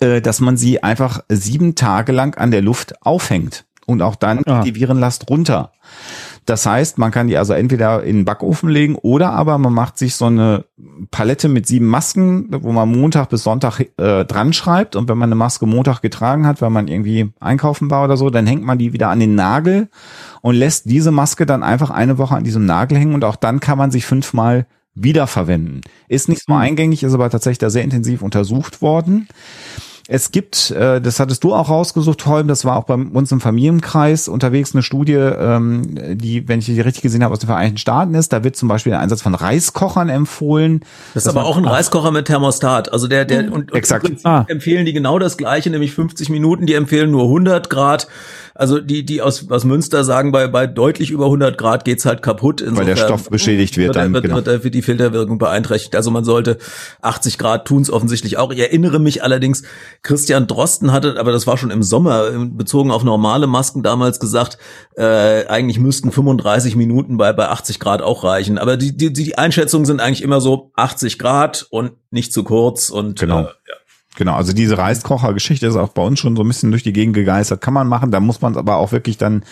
äh, 0.00 0.20
dass 0.20 0.40
man 0.40 0.56
sie 0.56 0.82
einfach 0.82 1.20
sieben 1.28 1.74
Tage 1.74 2.12
lang 2.12 2.36
an 2.36 2.50
der 2.50 2.62
Luft 2.62 3.04
aufhängt 3.04 3.64
und 3.86 4.02
auch 4.02 4.14
dann 4.14 4.42
ah. 4.46 4.62
die 4.62 4.74
Virenlast 4.74 5.28
runter. 5.28 5.72
Das 6.46 6.66
heißt, 6.66 6.98
man 6.98 7.10
kann 7.10 7.28
die 7.28 7.36
also 7.36 7.52
entweder 7.52 8.02
in 8.02 8.16
den 8.16 8.24
Backofen 8.24 8.70
legen 8.70 8.96
oder 8.96 9.30
aber 9.32 9.58
man 9.58 9.72
macht 9.72 9.98
sich 9.98 10.16
so 10.16 10.26
eine 10.26 10.64
Palette 11.10 11.48
mit 11.48 11.66
sieben 11.66 11.86
Masken, 11.86 12.48
wo 12.50 12.72
man 12.72 12.90
Montag 12.90 13.28
bis 13.28 13.44
Sonntag 13.44 13.80
äh, 13.98 14.24
dran 14.24 14.52
schreibt. 14.52 14.96
Und 14.96 15.08
wenn 15.08 15.18
man 15.18 15.28
eine 15.28 15.36
Maske 15.36 15.66
Montag 15.66 16.00
getragen 16.00 16.46
hat, 16.46 16.62
weil 16.62 16.70
man 16.70 16.88
irgendwie 16.88 17.32
einkaufen 17.40 17.90
war 17.90 18.04
oder 18.04 18.16
so, 18.16 18.30
dann 18.30 18.46
hängt 18.46 18.64
man 18.64 18.78
die 18.78 18.92
wieder 18.92 19.10
an 19.10 19.20
den 19.20 19.34
Nagel 19.34 19.90
und 20.40 20.54
lässt 20.54 20.90
diese 20.90 21.10
Maske 21.10 21.46
dann 21.46 21.62
einfach 21.62 21.90
eine 21.90 22.18
Woche 22.18 22.34
an 22.34 22.44
diesem 22.44 22.64
Nagel 22.64 22.98
hängen 22.98 23.14
und 23.14 23.24
auch 23.24 23.36
dann 23.36 23.60
kann 23.60 23.78
man 23.78 23.90
sich 23.90 24.06
fünfmal 24.06 24.66
wiederverwenden. 25.02 25.80
Ist 26.08 26.28
nicht 26.28 26.42
so 26.46 26.54
hm. 26.54 26.60
eingängig, 26.60 27.02
ist 27.02 27.14
aber 27.14 27.30
tatsächlich 27.30 27.58
da 27.58 27.70
sehr 27.70 27.84
intensiv 27.84 28.22
untersucht 28.22 28.82
worden. 28.82 29.28
Es 30.12 30.32
gibt, 30.32 30.72
äh, 30.72 31.00
das 31.00 31.20
hattest 31.20 31.44
du 31.44 31.54
auch 31.54 31.68
rausgesucht, 31.68 32.26
Holm, 32.26 32.48
das 32.48 32.64
war 32.64 32.76
auch 32.76 32.82
bei 32.82 32.94
uns 32.94 33.30
im 33.30 33.40
Familienkreis 33.40 34.26
unterwegs 34.26 34.74
eine 34.74 34.82
Studie, 34.82 35.12
ähm, 35.12 36.18
die, 36.18 36.48
wenn 36.48 36.58
ich 36.58 36.64
die 36.64 36.80
richtig 36.80 37.02
gesehen 37.02 37.22
habe, 37.22 37.32
aus 37.32 37.38
den 37.38 37.46
Vereinigten 37.46 37.78
Staaten 37.78 38.16
ist. 38.16 38.32
Da 38.32 38.42
wird 38.42 38.56
zum 38.56 38.68
Beispiel 38.68 38.90
der 38.90 38.98
Einsatz 38.98 39.22
von 39.22 39.36
Reiskochern 39.36 40.08
empfohlen. 40.08 40.80
Das 41.14 41.26
ist 41.26 41.28
aber 41.28 41.44
auch 41.44 41.56
ein 41.56 41.64
Reiskocher 41.64 42.10
mit 42.10 42.26
Thermostat. 42.26 42.92
Also 42.92 43.06
der, 43.06 43.24
der, 43.24 43.52
und, 43.52 43.70
und 43.70 43.74
Exakt. 43.74 44.10
Ah. 44.24 44.46
empfehlen 44.48 44.84
die 44.84 44.92
genau 44.92 45.20
das 45.20 45.36
Gleiche, 45.36 45.70
nämlich 45.70 45.92
50 45.92 46.28
Minuten. 46.28 46.66
Die 46.66 46.74
empfehlen 46.74 47.12
nur 47.12 47.26
100 47.26 47.70
Grad. 47.70 48.08
Also 48.60 48.78
die, 48.78 49.06
die 49.06 49.22
aus, 49.22 49.50
aus 49.50 49.64
Münster 49.64 50.04
sagen, 50.04 50.32
bei, 50.32 50.46
bei 50.46 50.66
deutlich 50.66 51.10
über 51.10 51.24
100 51.24 51.56
Grad 51.56 51.86
geht's 51.86 52.04
halt 52.04 52.20
kaputt. 52.20 52.60
Insofern 52.60 52.88
Weil 52.88 52.94
der 52.94 53.02
Stoff 53.02 53.30
beschädigt 53.30 53.78
wird, 53.78 53.94
wird 53.94 53.96
dann. 53.96 54.12
Wird, 54.12 54.24
genau. 54.24 54.36
wird, 54.36 54.64
wird 54.64 54.74
die 54.74 54.82
Filterwirkung 54.82 55.38
beeinträchtigt. 55.38 55.96
Also 55.96 56.10
man 56.10 56.24
sollte 56.24 56.58
80 57.00 57.38
Grad 57.38 57.66
tun's 57.66 57.90
offensichtlich 57.90 58.36
auch. 58.36 58.52
Ich 58.52 58.58
erinnere 58.58 58.98
mich 58.98 59.22
allerdings, 59.24 59.62
Christian 60.02 60.46
Drosten 60.46 60.92
hatte, 60.92 61.18
aber 61.18 61.32
das 61.32 61.46
war 61.46 61.56
schon 61.56 61.70
im 61.70 61.82
Sommer, 61.82 62.32
bezogen 62.50 62.90
auf 62.90 63.02
normale 63.02 63.46
Masken 63.46 63.82
damals 63.82 64.20
gesagt, 64.20 64.58
äh, 64.94 65.46
eigentlich 65.46 65.78
müssten 65.78 66.12
35 66.12 66.76
Minuten 66.76 67.16
bei, 67.16 67.32
bei 67.32 67.48
80 67.48 67.80
Grad 67.80 68.02
auch 68.02 68.24
reichen. 68.24 68.58
Aber 68.58 68.76
die, 68.76 68.94
die, 68.94 69.10
die 69.10 69.38
Einschätzungen 69.38 69.86
sind 69.86 70.02
eigentlich 70.02 70.20
immer 70.20 70.42
so 70.42 70.70
80 70.76 71.18
Grad 71.18 71.66
und 71.70 71.92
nicht 72.10 72.34
zu 72.34 72.44
kurz 72.44 72.90
und 72.90 73.18
genau. 73.18 73.40
Äh, 73.40 73.44
ja. 73.44 73.74
Genau, 74.16 74.34
also 74.34 74.52
diese 74.52 74.76
Reiskocher-Geschichte 74.76 75.68
ist 75.68 75.76
auch 75.76 75.90
bei 75.90 76.02
uns 76.02 76.18
schon 76.18 76.34
so 76.34 76.42
ein 76.42 76.48
bisschen 76.48 76.72
durch 76.72 76.82
die 76.82 76.92
Gegend 76.92 77.14
gegeistert. 77.14 77.60
Kann 77.60 77.72
man 77.72 77.86
machen, 77.86 78.10
da 78.10 78.18
muss 78.18 78.40
man 78.40 78.56
aber 78.56 78.76
auch 78.76 78.90
wirklich 78.90 79.18
dann 79.18 79.44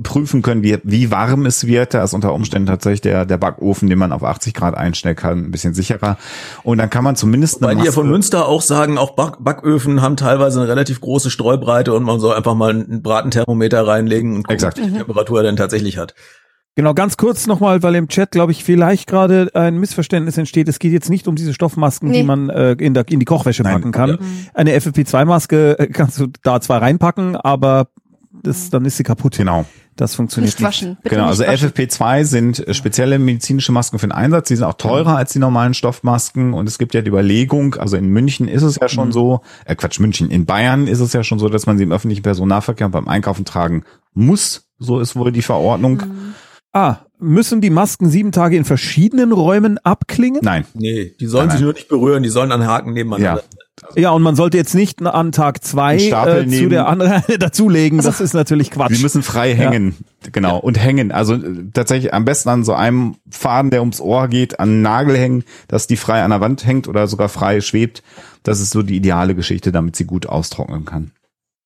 prüfen 0.00 0.42
können, 0.42 0.62
wie, 0.62 0.78
wie 0.84 1.10
warm 1.10 1.44
es 1.44 1.66
wird. 1.66 1.92
Da 1.92 2.04
ist 2.04 2.14
unter 2.14 2.32
Umständen 2.32 2.66
tatsächlich 2.66 3.00
der, 3.00 3.26
der 3.26 3.36
Backofen, 3.36 3.88
den 3.90 3.98
man 3.98 4.12
auf 4.12 4.22
80 4.22 4.54
Grad 4.54 4.76
einstellen 4.76 5.16
kann, 5.16 5.38
ein 5.46 5.50
bisschen 5.50 5.74
sicherer. 5.74 6.18
Und 6.62 6.78
dann 6.78 6.88
kann 6.88 7.02
man 7.02 7.16
zumindest... 7.16 7.60
Weil 7.60 7.76
die 7.76 7.84
ja 7.84 7.92
von 7.92 8.08
Münster 8.08 8.46
auch 8.46 8.62
sagen, 8.62 8.96
auch 8.96 9.16
Back 9.16 9.38
Backöfen 9.40 10.00
haben 10.02 10.16
teilweise 10.16 10.60
eine 10.60 10.68
relativ 10.68 11.00
große 11.00 11.30
Streubreite 11.30 11.92
und 11.92 12.04
man 12.04 12.20
soll 12.20 12.36
einfach 12.36 12.54
mal 12.54 12.70
einen 12.70 13.02
Bratenthermometer 13.02 13.86
reinlegen 13.86 14.36
und 14.36 14.44
gucken, 14.44 14.54
Exakt. 14.54 14.78
welche 14.78 14.98
Temperatur 14.98 15.40
er 15.40 15.42
denn 15.42 15.56
tatsächlich 15.56 15.98
hat. 15.98 16.14
Genau, 16.76 16.92
ganz 16.92 17.16
kurz 17.16 17.46
nochmal, 17.46 17.82
weil 17.82 17.94
im 17.94 18.08
Chat, 18.08 18.32
glaube 18.32 18.52
ich, 18.52 18.62
vielleicht 18.62 19.06
gerade 19.06 19.50
ein 19.54 19.78
Missverständnis 19.78 20.36
entsteht. 20.36 20.68
Es 20.68 20.78
geht 20.78 20.92
jetzt 20.92 21.08
nicht 21.08 21.26
um 21.26 21.34
diese 21.34 21.54
Stoffmasken, 21.54 22.10
nee. 22.10 22.18
die 22.18 22.22
man 22.22 22.50
äh, 22.50 22.72
in, 22.72 22.92
der, 22.92 23.08
in 23.08 23.18
die 23.18 23.24
Kochwäsche 23.24 23.62
Nein. 23.62 23.76
packen 23.76 23.92
kann. 23.92 24.10
Ja. 24.10 24.18
Eine 24.52 24.76
FFP2-Maske 24.76 25.78
äh, 25.78 25.86
kannst 25.86 26.20
du 26.20 26.26
da 26.42 26.60
zwar 26.60 26.82
reinpacken, 26.82 27.34
aber 27.34 27.88
das, 28.42 28.68
dann 28.68 28.84
ist 28.84 28.98
sie 28.98 29.04
kaputt. 29.04 29.38
Genau. 29.38 29.64
Das 29.96 30.14
funktioniert 30.14 30.52
nicht. 30.52 30.62
Waschen. 30.62 30.98
Bitte 31.02 31.14
genau, 31.14 31.28
also 31.28 31.44
FFP2 31.44 32.24
sind 32.24 32.66
spezielle 32.72 33.18
medizinische 33.18 33.72
Masken 33.72 33.98
für 33.98 34.06
den 34.06 34.12
Einsatz. 34.12 34.48
Die 34.48 34.56
sind 34.56 34.66
auch 34.66 34.74
teurer 34.74 35.16
als 35.16 35.32
die 35.32 35.38
normalen 35.38 35.72
Stoffmasken. 35.72 36.52
Und 36.52 36.68
es 36.68 36.76
gibt 36.76 36.92
ja 36.92 37.00
die 37.00 37.08
Überlegung, 37.08 37.76
also 37.76 37.96
in 37.96 38.08
München 38.08 38.48
ist 38.48 38.62
es 38.62 38.76
ja 38.78 38.90
schon 38.90 39.08
mhm. 39.08 39.12
so, 39.12 39.40
äh 39.64 39.74
Quatsch, 39.74 39.98
München, 39.98 40.30
in 40.30 40.44
Bayern 40.44 40.86
ist 40.86 41.00
es 41.00 41.14
ja 41.14 41.24
schon 41.24 41.38
so, 41.38 41.48
dass 41.48 41.64
man 41.64 41.78
sie 41.78 41.84
im 41.84 41.92
öffentlichen 41.92 42.22
Personennahverkehr 42.22 42.90
beim 42.90 43.08
Einkaufen 43.08 43.46
tragen 43.46 43.84
muss. 44.12 44.68
So 44.78 45.00
ist 45.00 45.16
wohl 45.16 45.32
die 45.32 45.40
Verordnung. 45.40 45.96
Mhm. 45.96 46.34
Ah, 46.76 47.06
müssen 47.18 47.62
die 47.62 47.70
Masken 47.70 48.10
sieben 48.10 48.32
Tage 48.32 48.54
in 48.54 48.66
verschiedenen 48.66 49.32
Räumen 49.32 49.78
abklingen? 49.78 50.40
Nein. 50.42 50.66
Nee, 50.74 51.14
die 51.18 51.24
sollen 51.24 51.48
nein, 51.48 51.56
sich 51.56 51.64
nur 51.64 51.72
nicht 51.72 51.88
berühren, 51.88 52.22
die 52.22 52.28
sollen 52.28 52.52
an 52.52 52.66
Haken 52.66 52.92
nebeneinander. 52.92 53.42
Ja. 53.94 54.02
ja, 54.02 54.10
und 54.10 54.20
man 54.20 54.36
sollte 54.36 54.58
jetzt 54.58 54.74
nicht 54.74 55.00
an 55.00 55.32
Tag 55.32 55.64
zwei 55.64 55.96
äh, 55.96 56.46
zu 56.46 56.68
der 56.68 56.86
anderen 56.86 57.22
dazulegen. 57.38 58.02
Das 58.02 58.20
ist 58.20 58.34
natürlich 58.34 58.70
Quatsch. 58.70 58.92
Sie 58.92 59.02
müssen 59.02 59.22
frei 59.22 59.54
hängen, 59.54 59.96
ja. 60.22 60.28
genau, 60.32 60.58
und 60.58 60.78
hängen. 60.78 61.12
Also 61.12 61.36
äh, 61.36 61.64
tatsächlich 61.72 62.12
am 62.12 62.26
besten 62.26 62.50
an 62.50 62.62
so 62.62 62.74
einem 62.74 63.14
Faden, 63.30 63.70
der 63.70 63.80
ums 63.80 64.02
Ohr 64.02 64.28
geht, 64.28 64.60
an 64.60 64.82
Nagel 64.82 65.16
hängen, 65.16 65.44
dass 65.68 65.86
die 65.86 65.96
frei 65.96 66.22
an 66.24 66.30
der 66.30 66.42
Wand 66.42 66.66
hängt 66.66 66.88
oder 66.88 67.06
sogar 67.06 67.30
frei 67.30 67.62
schwebt. 67.62 68.02
Das 68.42 68.60
ist 68.60 68.68
so 68.68 68.82
die 68.82 68.96
ideale 68.96 69.34
Geschichte, 69.34 69.72
damit 69.72 69.96
sie 69.96 70.04
gut 70.04 70.26
austrocknen 70.26 70.84
kann. 70.84 71.12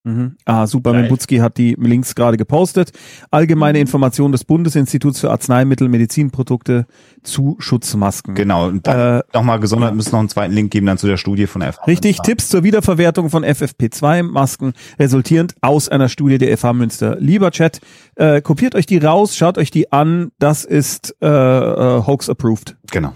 Mhm. 0.02 0.36
Ah, 0.46 0.66
super. 0.66 0.92
Membutski 0.94 1.38
hat 1.38 1.58
die 1.58 1.76
Links 1.78 2.14
gerade 2.14 2.38
gepostet. 2.38 2.92
Allgemeine 3.30 3.78
mhm. 3.78 3.82
Informationen 3.82 4.32
des 4.32 4.44
Bundesinstituts 4.44 5.20
für 5.20 5.30
Arzneimittel, 5.30 5.88
Medizinprodukte 5.88 6.86
zu 7.22 7.56
Schutzmasken. 7.58 8.34
Genau. 8.34 8.68
Und 8.68 8.86
dann 8.86 9.20
äh, 9.20 9.22
nochmal 9.34 9.60
gesondert 9.60 9.94
müssen 9.94 10.12
noch 10.12 10.20
einen 10.20 10.30
zweiten 10.30 10.54
Link 10.54 10.70
geben 10.70 10.86
dann 10.86 10.96
zu 10.96 11.06
der 11.06 11.18
Studie 11.18 11.46
von 11.46 11.60
FH. 11.60 11.84
Richtig. 11.86 12.16
Münster. 12.16 12.22
Tipps 12.22 12.48
zur 12.48 12.64
Wiederverwertung 12.64 13.28
von 13.28 13.44
FFP2-Masken 13.44 14.72
resultierend 14.98 15.54
aus 15.60 15.88
einer 15.88 16.08
Studie 16.08 16.38
der 16.38 16.56
FH 16.56 16.72
Münster. 16.72 17.16
Lieber 17.20 17.50
Chat, 17.50 17.80
äh, 18.16 18.40
kopiert 18.40 18.74
euch 18.74 18.86
die 18.86 18.98
raus, 18.98 19.36
schaut 19.36 19.58
euch 19.58 19.70
die 19.70 19.92
an. 19.92 20.32
Das 20.38 20.64
ist 20.64 21.14
äh, 21.20 21.26
äh, 21.26 22.06
hoax 22.06 22.30
approved. 22.30 22.76
Genau. 22.90 23.12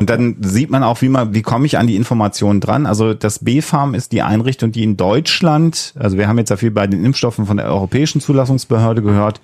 Und 0.00 0.08
dann 0.08 0.36
sieht 0.40 0.70
man 0.70 0.82
auch, 0.82 1.02
wie 1.02 1.10
man, 1.10 1.34
wie 1.34 1.42
komme 1.42 1.66
ich 1.66 1.76
an 1.76 1.86
die 1.86 1.94
Informationen 1.94 2.60
dran? 2.60 2.86
Also 2.86 3.12
das 3.12 3.40
B-Farm 3.40 3.94
ist 3.94 4.12
die 4.12 4.22
Einrichtung, 4.22 4.72
die 4.72 4.82
in 4.82 4.96
Deutschland, 4.96 5.92
also 5.98 6.16
wir 6.16 6.26
haben 6.26 6.38
jetzt 6.38 6.48
ja 6.48 6.56
viel 6.56 6.70
bei 6.70 6.86
den 6.86 7.04
Impfstoffen 7.04 7.44
von 7.44 7.58
der 7.58 7.66
Europäischen 7.66 8.22
Zulassungsbehörde 8.22 9.02
gehört. 9.02 9.42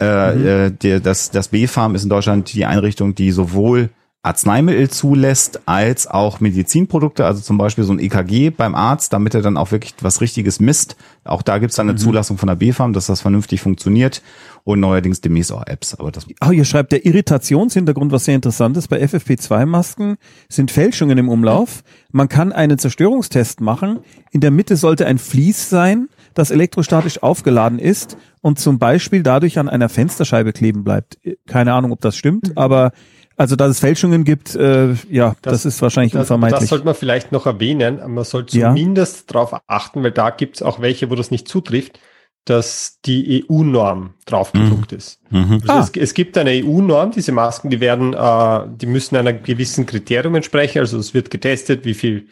Äh, 0.00 0.34
mhm. 0.34 0.46
Äh, 0.46 0.70
der, 0.70 1.00
das 1.00 1.30
das 1.30 1.48
B-Farm 1.48 1.94
ist 1.94 2.02
in 2.04 2.08
Deutschland 2.08 2.50
die 2.54 2.64
Einrichtung, 2.64 3.14
die 3.14 3.30
sowohl 3.30 3.90
Arzneimittel 4.22 4.90
zulässt, 4.90 5.60
als 5.66 6.06
auch 6.06 6.40
Medizinprodukte, 6.40 7.24
also 7.24 7.40
zum 7.40 7.56
Beispiel 7.56 7.84
so 7.84 7.92
ein 7.94 7.98
EKG 7.98 8.50
beim 8.50 8.74
Arzt, 8.74 9.14
damit 9.14 9.34
er 9.34 9.40
dann 9.40 9.56
auch 9.56 9.72
wirklich 9.72 9.94
was 10.02 10.20
Richtiges 10.20 10.60
misst. 10.60 10.96
Auch 11.24 11.40
da 11.40 11.56
gibt's 11.56 11.76
dann 11.76 11.88
eine 11.88 11.94
mhm. 11.94 12.02
Zulassung 12.02 12.36
von 12.36 12.46
der 12.46 12.56
BfArM, 12.56 12.92
dass 12.92 13.06
das 13.06 13.22
vernünftig 13.22 13.62
funktioniert 13.62 14.20
und 14.64 14.80
neuerdings 14.80 15.22
demnächst 15.22 15.52
auch 15.52 15.66
Apps. 15.66 15.94
Aber 15.94 16.12
das 16.12 16.26
oh, 16.46 16.50
ihr 16.50 16.66
schreibt, 16.66 16.92
der 16.92 17.06
Irritationshintergrund, 17.06 18.12
was 18.12 18.26
sehr 18.26 18.34
interessant 18.34 18.76
ist, 18.76 18.88
bei 18.88 19.02
FFP2-Masken 19.02 20.18
sind 20.50 20.70
Fälschungen 20.70 21.16
im 21.16 21.30
Umlauf. 21.30 21.82
Man 22.12 22.28
kann 22.28 22.52
einen 22.52 22.78
Zerstörungstest 22.78 23.62
machen. 23.62 24.00
In 24.32 24.42
der 24.42 24.50
Mitte 24.50 24.76
sollte 24.76 25.06
ein 25.06 25.16
Vlies 25.16 25.70
sein, 25.70 26.10
das 26.34 26.50
elektrostatisch 26.50 27.22
aufgeladen 27.22 27.78
ist 27.78 28.18
und 28.42 28.58
zum 28.58 28.78
Beispiel 28.78 29.22
dadurch 29.22 29.58
an 29.58 29.70
einer 29.70 29.88
Fensterscheibe 29.88 30.52
kleben 30.52 30.84
bleibt. 30.84 31.18
Keine 31.46 31.72
Ahnung, 31.72 31.92
ob 31.92 32.02
das 32.02 32.16
stimmt, 32.16 32.48
mhm. 32.48 32.58
aber 32.58 32.92
also, 33.40 33.56
dass 33.56 33.70
es 33.70 33.80
Fälschungen 33.80 34.24
gibt, 34.24 34.54
äh, 34.54 34.92
ja, 35.08 35.34
das, 35.40 35.62
das 35.62 35.64
ist 35.64 35.80
wahrscheinlich 35.80 36.12
das, 36.12 36.24
unvermeidlich. 36.24 36.60
Das 36.60 36.68
sollte 36.68 36.84
man 36.84 36.94
vielleicht 36.94 37.32
noch 37.32 37.46
erwähnen. 37.46 37.98
Man 38.06 38.22
soll 38.24 38.44
zumindest 38.44 39.16
ja. 39.16 39.32
darauf 39.32 39.62
achten, 39.66 40.02
weil 40.02 40.10
da 40.10 40.28
gibt 40.28 40.56
es 40.56 40.62
auch 40.62 40.82
welche, 40.82 41.08
wo 41.08 41.14
das 41.14 41.30
nicht 41.30 41.48
zutrifft, 41.48 41.98
dass 42.44 43.00
die 43.06 43.46
EU-Norm 43.48 44.12
draufgedruckt 44.26 44.92
mhm. 44.92 44.98
ist. 44.98 45.20
Mhm. 45.30 45.62
Also 45.66 45.72
ah. 45.72 45.80
es, 45.80 45.90
es, 45.96 46.12
gibt 46.12 46.36
eine 46.36 46.50
EU-Norm, 46.50 47.12
diese 47.12 47.32
Masken, 47.32 47.70
die 47.70 47.80
werden, 47.80 48.12
äh, 48.12 48.60
die 48.76 48.84
müssen 48.84 49.16
einer 49.16 49.32
gewissen 49.32 49.86
Kriterium 49.86 50.34
entsprechen. 50.34 50.80
Also 50.80 50.98
es 50.98 51.14
wird 51.14 51.30
getestet, 51.30 51.86
wie 51.86 51.94
viel, 51.94 52.26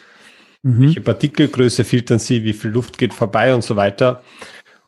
mhm. 0.63 0.83
welche 0.83 1.01
Partikelgröße 1.01 1.85
filtern 1.85 2.19
sie, 2.19 2.45
wie 2.45 2.53
viel 2.53 2.71
Luft 2.71 2.99
geht 2.99 3.15
vorbei 3.15 3.55
und 3.55 3.65
so 3.65 3.77
weiter. 3.77 4.23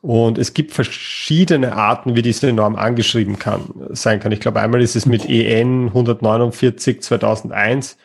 Und 0.03 0.39
es 0.39 0.55
gibt 0.55 0.73
verschiedene 0.73 1.75
Arten, 1.75 2.17
wie 2.17 2.23
diese 2.23 2.53
Norm 2.53 2.77
angeschrieben 2.77 3.39
kann, 3.39 3.71
sein 3.91 4.19
kann. 4.19 4.33
Ich 4.33 4.41
glaube, 4.41 4.61
einmal 4.61 4.81
ist 4.81 4.97
es 4.97 5.05
mit 5.05 5.29
EN 5.29 5.89
149 5.89 7.03
2001. 7.03 7.99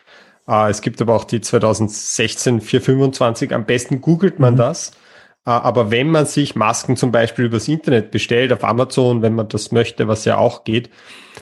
Äh, 0.48 0.70
es 0.70 0.82
gibt 0.82 1.02
aber 1.02 1.16
auch 1.16 1.24
die 1.24 1.40
2016 1.40 2.60
425. 2.60 3.54
Am 3.54 3.66
besten 3.66 4.02
googelt 4.02 4.40
man 4.40 4.56
mhm. 4.56 4.58
das. 4.58 4.92
Äh, 5.46 5.52
aber 5.52 5.90
wenn 5.90 6.10
man 6.12 6.26
sich 6.26 6.56
Masken 6.56 6.98
zum 6.98 7.14
Beispiel 7.14 7.46
übers 7.46 7.70
Internet 7.70 8.12
bestellt, 8.12 8.52
auf 8.52 8.66
Amazon, 8.66 9.22
wenn 9.22 9.36
man 9.36 9.48
das 9.48 9.72
möchte, 9.72 10.10
was 10.10 10.26
ja 10.26 10.38
auch 10.38 10.66
geht, 10.66 10.90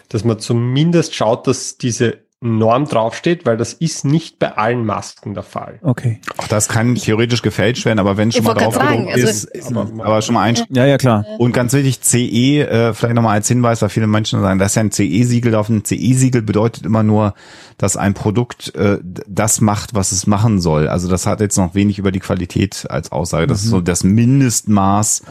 dass 0.09 0.23
man 0.23 0.39
zumindest 0.39 1.15
schaut, 1.15 1.47
dass 1.47 1.79
diese 1.79 2.19
Norm 2.43 2.85
draufsteht, 2.85 3.45
weil 3.45 3.55
das 3.55 3.71
ist 3.71 4.03
nicht 4.03 4.37
bei 4.37 4.57
allen 4.57 4.85
Masken 4.85 5.33
der 5.33 5.43
Fall. 5.43 5.79
Okay. 5.81 6.19
Auch 6.37 6.47
das 6.47 6.67
kann 6.67 6.95
theoretisch 6.95 7.41
gefälscht 7.41 7.85
werden, 7.85 7.99
aber 7.99 8.17
wenn 8.17 8.33
schon 8.33 8.43
mal 8.43 8.53
drauf 8.53 8.75
sagen, 8.75 9.07
also 9.09 9.27
ist, 9.27 9.45
ist 9.45 9.71
aber, 9.71 9.87
aber, 10.03 10.21
schon 10.21 10.35
mal 10.35 10.41
ein. 10.41 10.59
Ja, 10.69 10.85
ja, 10.85 10.97
klar. 10.97 11.25
Und 11.37 11.53
ganz 11.53 11.71
wichtig, 11.71 12.01
CE, 12.01 12.61
äh, 12.61 12.93
vielleicht 12.93 13.15
nochmal 13.15 13.35
als 13.35 13.47
Hinweis, 13.47 13.81
weil 13.81 13.89
viele 13.89 14.07
Menschen 14.07 14.41
sagen, 14.41 14.59
das 14.59 14.73
ist 14.73 14.75
ja 14.75 14.81
ein 14.81 14.91
CE-Siegel 14.91 15.53
drauf. 15.53 15.69
Ein 15.69 15.85
CE-Siegel 15.85 16.41
bedeutet 16.41 16.85
immer 16.85 17.01
nur, 17.01 17.33
dass 17.77 17.95
ein 17.95 18.13
Produkt 18.13 18.75
äh, 18.75 18.99
das 19.01 19.61
macht, 19.61 19.93
was 19.93 20.11
es 20.11 20.27
machen 20.27 20.59
soll. 20.59 20.87
Also 20.89 21.09
das 21.09 21.25
hat 21.25 21.39
jetzt 21.39 21.57
noch 21.57 21.75
wenig 21.75 21.97
über 21.97 22.11
die 22.11 22.19
Qualität 22.19 22.85
als 22.89 23.11
Aussage. 23.11 23.47
Das 23.47 23.61
mhm. 23.61 23.65
ist 23.65 23.71
so 23.71 23.81
das 23.81 24.03
Mindestmaß 24.03 25.23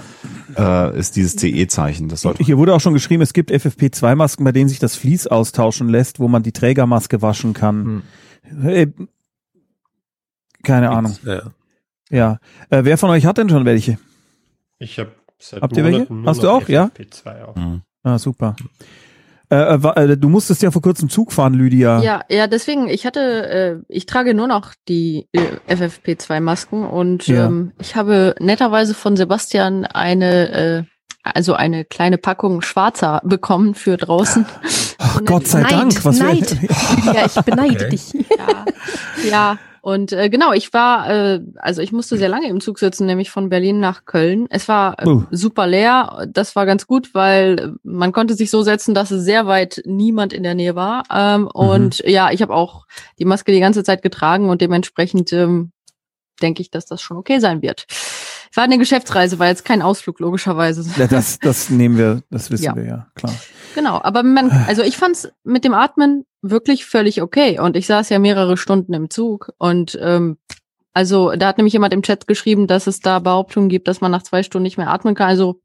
äh, 0.57 0.99
ist 0.99 1.17
dieses 1.17 1.37
CE-Zeichen. 1.37 2.09
Das 2.09 2.23
sollte 2.23 2.43
Hier 2.43 2.59
wurde 2.59 2.75
auch 2.75 2.81
schon 2.81 2.95
geschrieben, 2.95 3.23
es 3.23 3.33
gibt 3.33 3.51
FFP2-Masken, 3.51 4.45
bei 4.45 4.53
denen 4.53 4.69
sich 4.69 4.79
das 4.79 4.97
Vlies 4.97 5.27
austauschen 5.27 5.89
lässt, 5.89 6.19
wo 6.19 6.29
man 6.29 6.43
die 6.43 6.53
Trägermaske 6.53 7.02
waschen 7.11 7.55
kann. 7.55 8.03
Hm. 8.45 8.69
Äh, 8.69 8.87
keine 10.63 10.91
Ahnung. 10.91 11.17
Ja. 11.25 11.43
ja. 12.11 12.39
Äh, 12.71 12.85
wer 12.85 12.99
von 12.99 13.11
euch 13.11 13.27
hat 13.27 13.39
denn 13.39 13.49
schon 13.49 13.65
welche? 13.65 13.99
Ich 14.79 14.99
habe 14.99 15.13
seit 15.39 15.63
Habt 15.63 15.77
ihr 15.77 15.85
welche? 15.85 16.07
Hast 16.25 16.43
du 16.43 16.49
auch? 16.49 16.63
FFP2 16.63 17.39
ja. 17.39 17.49
Auch. 17.49 17.57
Mhm. 17.57 17.83
Ah, 18.03 18.19
super. 18.19 18.57
Äh, 19.53 19.77
äh, 19.77 20.13
äh, 20.13 20.17
du 20.17 20.31
musstest 20.31 20.63
ja 20.63 20.71
vor 20.71 20.81
kurzem 20.81 21.11
Zug 21.11 21.31
fahren, 21.31 21.53
Lydia. 21.53 22.01
Ja, 22.01 22.23
ja, 22.31 22.47
deswegen, 22.47 22.89
ich 22.89 23.05
hatte, 23.05 23.21
äh, 23.21 23.77
ich 23.89 24.07
trage 24.07 24.33
nur 24.33 24.47
noch 24.47 24.73
die 24.89 25.29
äh, 25.33 25.41
FFP2-Masken 25.69 26.87
und 26.87 27.27
ja. 27.27 27.47
ähm, 27.47 27.73
ich 27.79 27.95
habe 27.95 28.35
netterweise 28.41 28.95
von 28.95 29.15
Sebastian 29.15 29.85
eine, 29.85 30.53
äh, 30.53 30.83
also 31.23 31.55
eine 31.55 31.85
kleine 31.85 32.19
Packung 32.19 32.63
schwarzer 32.63 33.21
bekommen 33.25 33.75
für 33.75 33.97
draußen. 33.97 34.47
Ach, 34.99 35.21
Gott 35.25 35.47
sei 35.47 35.63
Neid, 35.63 35.73
Dank. 35.73 36.05
Was 36.05 36.19
Neid. 36.19 36.57
ja, 37.05 37.27
ich 37.27 37.35
beneide 37.43 37.87
okay. 37.87 37.89
dich. 37.91 38.13
Ja, 38.13 38.65
ja, 39.29 39.59
und 39.83 40.13
äh, 40.13 40.31
genau, 40.31 40.53
ich 40.53 40.73
war, 40.73 41.11
äh, 41.11 41.41
also 41.57 41.83
ich 41.83 41.91
musste 41.91 42.17
sehr 42.17 42.29
lange 42.29 42.49
im 42.49 42.61
Zug 42.61 42.79
sitzen, 42.79 43.05
nämlich 43.05 43.31
von 43.31 43.49
Berlin 43.49 43.81
nach 43.81 44.05
Köln. 44.05 44.47
Es 44.49 44.69
war 44.69 44.95
äh, 45.03 45.09
uh. 45.09 45.25
super 45.33 45.67
leer. 45.67 46.29
Das 46.33 46.55
war 46.55 46.67
ganz 46.67 46.87
gut, 46.87 47.15
weil 47.15 47.75
man 47.83 48.13
konnte 48.13 48.35
sich 48.35 48.49
so 48.49 48.63
setzen, 48.63 48.95
dass 48.95 49.11
es 49.11 49.25
sehr 49.25 49.49
weit 49.49 49.83
niemand 49.85 50.33
in 50.33 50.45
der 50.45 50.55
Nähe 50.55 50.77
war. 50.77 51.03
Ähm, 51.13 51.43
mhm. 51.43 51.49
Und 51.49 51.99
ja, 52.07 52.31
ich 52.31 52.43
habe 52.43 52.55
auch 52.55 52.87
die 53.19 53.25
Maske 53.25 53.51
die 53.51 53.59
ganze 53.59 53.83
Zeit 53.83 54.03
getragen 54.03 54.51
und 54.51 54.61
dementsprechend 54.61 55.33
ähm, 55.33 55.73
denke 56.43 56.63
ich, 56.63 56.71
dass 56.71 56.87
das 56.87 57.01
schon 57.01 57.17
okay 57.17 57.39
sein 57.39 57.63
wird. 57.63 57.87
War 58.55 58.65
eine 58.65 58.79
Geschäftsreise, 58.79 59.39
war 59.39 59.47
jetzt 59.47 59.65
kein 59.65 59.81
Ausflug, 59.81 60.21
logischerweise. 60.21 60.85
Ja, 60.99 61.07
das, 61.07 61.39
das 61.39 61.71
nehmen 61.71 61.97
wir, 61.97 62.23
das 62.31 62.51
wissen 62.51 62.65
ja. 62.65 62.77
wir 62.77 62.85
ja, 62.85 63.07
klar. 63.15 63.35
Genau, 63.75 64.01
aber 64.03 64.23
man, 64.23 64.51
also 64.67 64.83
ich 64.83 64.97
fand's 64.97 65.31
mit 65.45 65.65
dem 65.65 65.73
Atmen 65.73 66.27
wirklich 66.43 66.85
völlig 66.85 67.23
okay. 67.23 67.59
Und 67.59 67.77
ich 67.77 67.87
saß 67.87 68.11
ja 68.11 68.19
mehrere 68.19 68.57
Stunden 68.57 68.93
im 68.93 69.09
Zug 69.09 69.53
und 69.59 69.99
ähm, 70.03 70.37
also 70.93 71.33
da 71.37 71.49
hat 71.49 71.57
nämlich 71.57 71.73
jemand 71.73 71.95
im 71.95 72.03
Chat 72.03 72.27
geschrieben, 72.27 72.67
dass 72.67 72.87
es 72.87 73.01
da 73.01 73.19
Behauptungen 73.19 73.71
gibt, 73.71 73.89
dass 73.89 74.01
man 74.03 74.11
nach 74.11 74.23
zwei 74.23 74.43
Stunden 74.43 74.65
nicht 74.65 74.77
mehr 74.77 74.91
atmen 74.91 75.15
kann. 75.15 75.29
Also 75.29 75.63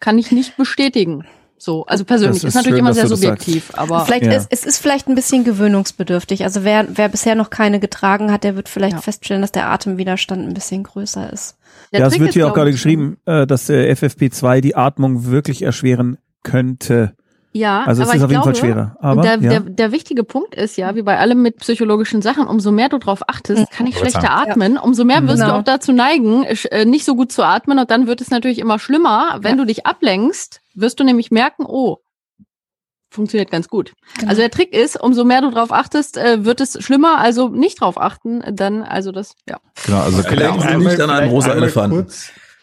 kann 0.00 0.18
ich 0.18 0.30
nicht 0.30 0.56
bestätigen. 0.56 1.24
So, 1.58 1.84
also 1.86 2.04
persönlich 2.04 2.38
ist, 2.38 2.44
ist, 2.44 2.54
natürlich 2.54 2.78
schön, 2.78 2.86
immer 2.86 2.94
sehr 2.94 3.08
subjektiv, 3.08 3.72
aber 3.74 4.00
vielleicht 4.06 4.26
ja. 4.26 4.32
ist, 4.32 4.46
es 4.50 4.64
ist 4.64 4.78
vielleicht 4.78 5.08
ein 5.08 5.16
bisschen 5.16 5.42
gewöhnungsbedürftig. 5.44 6.44
Also 6.44 6.62
wer 6.62 6.86
wer 6.88 7.08
bisher 7.08 7.34
noch 7.34 7.50
keine 7.50 7.80
getragen 7.80 8.30
hat, 8.30 8.44
der 8.44 8.54
wird 8.54 8.68
vielleicht 8.68 8.94
ja. 8.94 9.00
feststellen, 9.00 9.42
dass 9.42 9.52
der 9.52 9.68
Atemwiderstand 9.68 10.46
ein 10.46 10.54
bisschen 10.54 10.84
größer 10.84 11.32
ist. 11.32 11.56
Der 11.92 12.00
ja, 12.00 12.06
es 12.06 12.18
wird 12.18 12.32
hier 12.32 12.46
auch 12.46 12.54
gerade 12.54 12.70
geschrieben, 12.70 13.18
äh, 13.24 13.46
dass 13.46 13.66
der 13.66 13.96
FFP2 13.96 14.60
die 14.60 14.76
Atmung 14.76 15.26
wirklich 15.26 15.62
erschweren 15.62 16.18
könnte. 16.42 17.14
Ja, 17.52 17.84
also 17.84 18.02
es 18.02 18.14
ist 18.14 18.22
auf 18.22 18.30
jeden 18.30 18.42
Fall 18.42 18.54
schwerer. 18.54 18.96
Aber, 19.00 19.22
der, 19.22 19.40
ja. 19.40 19.48
der, 19.48 19.60
der 19.60 19.92
wichtige 19.92 20.22
Punkt 20.22 20.54
ist 20.54 20.76
ja, 20.76 20.94
wie 20.94 21.02
bei 21.02 21.18
allem 21.18 21.40
mit 21.42 21.58
psychologischen 21.58 22.20
Sachen, 22.20 22.46
umso 22.46 22.72
mehr 22.72 22.88
du 22.88 22.98
drauf 22.98 23.22
achtest, 23.26 23.70
kann 23.70 23.86
ich 23.86 23.96
schlechter 23.96 24.30
atmen, 24.30 24.76
umso 24.76 25.04
mehr 25.04 25.22
wirst 25.26 25.40
genau. 25.40 25.54
du 25.54 25.58
auch 25.60 25.64
dazu 25.64 25.92
neigen, 25.92 26.44
äh, 26.44 26.84
nicht 26.84 27.04
so 27.04 27.16
gut 27.16 27.32
zu 27.32 27.42
atmen 27.42 27.78
und 27.78 27.90
dann 27.90 28.06
wird 28.06 28.20
es 28.20 28.30
natürlich 28.30 28.58
immer 28.58 28.78
schlimmer. 28.78 29.38
Wenn 29.40 29.52
ja. 29.52 29.56
du 29.56 29.66
dich 29.66 29.86
ablenkst, 29.86 30.60
wirst 30.74 31.00
du 31.00 31.04
nämlich 31.04 31.30
merken, 31.30 31.64
oh, 31.66 31.98
funktioniert 33.10 33.50
ganz 33.50 33.68
gut. 33.68 33.94
Genau. 34.18 34.28
Also 34.28 34.42
der 34.42 34.50
Trick 34.50 34.74
ist, 34.74 35.00
umso 35.00 35.24
mehr 35.24 35.40
du 35.40 35.50
drauf 35.50 35.72
achtest, 35.72 36.18
äh, 36.18 36.44
wird 36.44 36.60
es 36.60 36.82
schlimmer. 36.84 37.18
Also 37.18 37.48
nicht 37.48 37.80
drauf 37.80 37.98
achten, 38.00 38.42
dann 38.52 38.82
also 38.82 39.12
das 39.12 39.34
ja. 39.48 39.58
Genau, 39.86 40.00
also 40.00 40.22
vielleicht 40.22 40.66
einmal, 40.66 40.78
nicht 40.78 41.00
an 41.00 41.10
einen 41.10 41.30
rosa 41.30 41.54
Elefanten. 41.54 42.06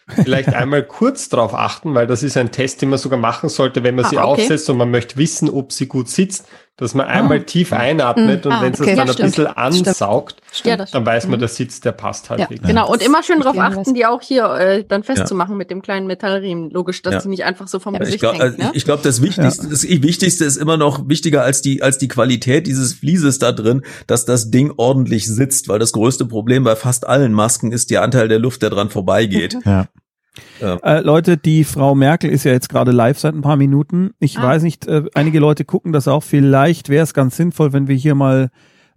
Vielleicht 0.08 0.54
einmal 0.54 0.84
kurz 0.84 1.30
drauf 1.30 1.54
achten, 1.56 1.96
weil 1.96 2.06
das 2.06 2.22
ist 2.22 2.38
ein 2.38 2.52
Test, 2.52 2.82
den 2.82 2.90
man 2.90 3.00
sogar 3.00 3.18
machen 3.18 3.50
sollte, 3.50 3.84
wenn 3.84 3.96
man 3.96 4.06
ah, 4.06 4.10
sie 4.10 4.18
okay. 4.18 4.26
aufsetzt 4.26 4.70
und 4.70 4.78
man 4.78 4.92
möchte 4.92 5.18
wissen, 5.18 5.50
ob 5.50 5.72
sie 5.72 5.88
gut 5.88 6.10
sitzt 6.10 6.48
dass 6.78 6.94
man 6.94 7.08
einmal 7.08 7.40
ah. 7.40 7.44
tief 7.44 7.72
einatmet 7.72 8.44
mhm. 8.44 8.52
und 8.52 8.58
ah, 8.58 8.62
wenn 8.62 8.74
es 8.74 8.82
okay. 8.82 8.96
dann 8.96 9.08
ja, 9.08 9.14
ein 9.14 9.26
bisschen 9.26 9.48
ansaugt, 9.48 10.36
ja, 10.66 10.76
dann 10.76 11.06
weiß 11.06 11.28
man, 11.28 11.38
mhm. 11.38 11.40
der 11.40 11.48
Sitz, 11.48 11.80
der 11.80 11.94
passt 11.94 12.30
halt. 12.30 12.42
Ja. 12.42 12.48
Genau, 12.48 12.92
und 12.92 13.02
immer 13.02 13.24
schön 13.24 13.40
darauf 13.40 13.58
achten, 13.58 13.94
die 13.94 14.06
auch 14.06 14.22
hier 14.22 14.46
äh, 14.56 14.84
dann 14.84 15.04
festzumachen 15.04 15.56
mit 15.56 15.72
dem 15.72 15.82
kleinen 15.82 16.06
Metallriemen. 16.06 16.70
Logisch, 16.70 17.02
dass 17.02 17.24
sie 17.24 17.30
nicht 17.30 17.46
einfach 17.46 17.68
so 17.70 17.80
vom 17.80 17.98
Gesicht 17.98 18.16
ich 18.16 18.22
glaub, 18.22 18.38
hängt. 18.38 18.58
Ne? 18.58 18.70
Ich, 18.72 18.78
ich 18.78 18.86
glaube, 18.86 19.04
das 19.04 19.22
Wichtigste, 19.22 19.68
das 19.70 19.84
Wichtigste 19.84 20.44
ist 20.44 20.58
immer 20.58 20.76
noch 20.76 21.08
wichtiger 21.08 21.44
als 21.44 21.62
die, 21.62 21.82
als 21.82 21.98
die 21.98 22.10
Qualität 22.10 22.68
dieses 22.68 22.94
Flieses 22.94 23.40
da 23.40 23.54
drin, 23.54 23.84
dass 24.08 24.26
das 24.26 24.52
Ding 24.52 24.74
ordentlich 24.76 25.28
sitzt, 25.28 25.70
weil 25.70 25.80
das 25.80 25.94
größte 25.94 26.26
Problem 26.26 26.66
bei 26.66 26.76
fast 26.76 27.08
allen 27.08 27.32
Masken 27.32 27.72
ist 27.72 27.90
der 27.90 28.02
Anteil 28.02 28.28
der 28.28 28.40
Luft, 28.40 28.62
der 28.62 28.70
dran 28.70 28.90
vorbeigeht. 28.90 29.58
Ja. 29.66 29.88
Ja. 30.60 30.76
Äh, 30.78 31.02
Leute, 31.02 31.38
die 31.38 31.64
Frau 31.64 31.96
Merkel 31.96 32.30
ist 32.30 32.44
ja 32.44 32.52
jetzt 32.52 32.70
gerade 32.70 32.92
live 32.92 33.20
seit 33.20 33.36
ein 33.36 33.42
paar 33.42 33.58
Minuten. 33.58 34.12
Ich 34.20 34.38
ah. 34.38 34.44
weiß 34.44 34.64
nicht, 34.64 34.88
äh, 34.88 35.04
einige 35.14 35.40
Leute 35.40 35.66
gucken 35.66 35.94
das 35.94 36.08
auch. 36.08 36.24
Vielleicht 36.24 36.90
wäre 36.90 37.04
es 37.04 37.14
ganz 37.14 37.36
sinnvoll, 37.36 37.74
wenn 37.74 37.88
wir 37.88 37.96
hier 37.96 38.16
mal 38.16 38.50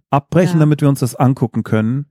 abbrechen, 0.09 0.55
ja. 0.55 0.59
damit 0.61 0.81
wir 0.81 0.89
uns 0.89 0.99
das 0.99 1.15
angucken 1.15 1.63
können. 1.63 2.07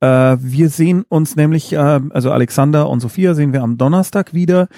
Äh, 0.00 0.36
wir 0.40 0.68
sehen 0.68 1.04
uns 1.08 1.36
nämlich, 1.36 1.72
äh, 1.72 2.00
also 2.10 2.30
Alexander 2.30 2.88
und 2.88 3.00
Sophia 3.00 3.34
sehen 3.34 3.52
wir 3.52 3.62
am 3.62 3.78
Donnerstag 3.78 4.34
wieder. 4.34 4.68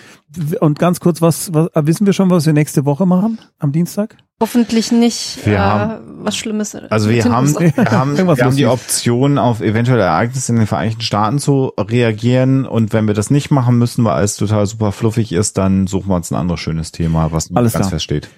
Und 0.61 0.79
ganz 0.79 1.01
kurz, 1.01 1.21
was, 1.21 1.53
was 1.53 1.71
wissen 1.75 2.07
wir 2.07 2.13
schon, 2.13 2.31
was 2.31 2.47
wir 2.47 2.53
nächste 2.53 2.85
Woche 2.85 3.05
machen 3.05 3.39
am 3.59 3.73
Dienstag? 3.73 4.17
Hoffentlich 4.41 4.93
nicht 4.93 5.45
wir 5.45 5.55
äh, 5.55 5.59
haben, 5.59 6.25
was 6.25 6.37
Schlimmes. 6.37 6.77
Also 6.77 7.11
wir 7.11 7.25
haben, 7.25 7.53
wir 7.59 7.91
haben, 7.91 8.17
wir 8.17 8.45
haben 8.45 8.57
die 8.57 8.67
Option, 8.67 9.39
auf 9.39 9.61
eventuelle 9.61 10.03
Ereignisse 10.03 10.53
in 10.53 10.59
den 10.59 10.69
Vereinigten 10.69 11.03
Staaten 11.03 11.41
zu 11.41 11.73
reagieren. 11.77 12.65
Und 12.65 12.93
wenn 12.93 13.09
wir 13.09 13.15
das 13.15 13.31
nicht 13.31 13.51
machen 13.51 13.77
müssen, 13.77 14.05
weil 14.05 14.23
es 14.23 14.37
total 14.37 14.67
super 14.67 14.93
fluffig 14.93 15.33
ist, 15.33 15.59
dann 15.59 15.89
suchen 15.89 16.09
wir 16.09 16.15
uns 16.15 16.31
ein 16.31 16.37
anderes 16.37 16.61
schönes 16.61 16.93
Thema, 16.93 17.33
was 17.33 17.51
Alles 17.53 17.73
ganz 17.73 17.87
klar. 17.87 17.91
feststeht. 17.91 18.29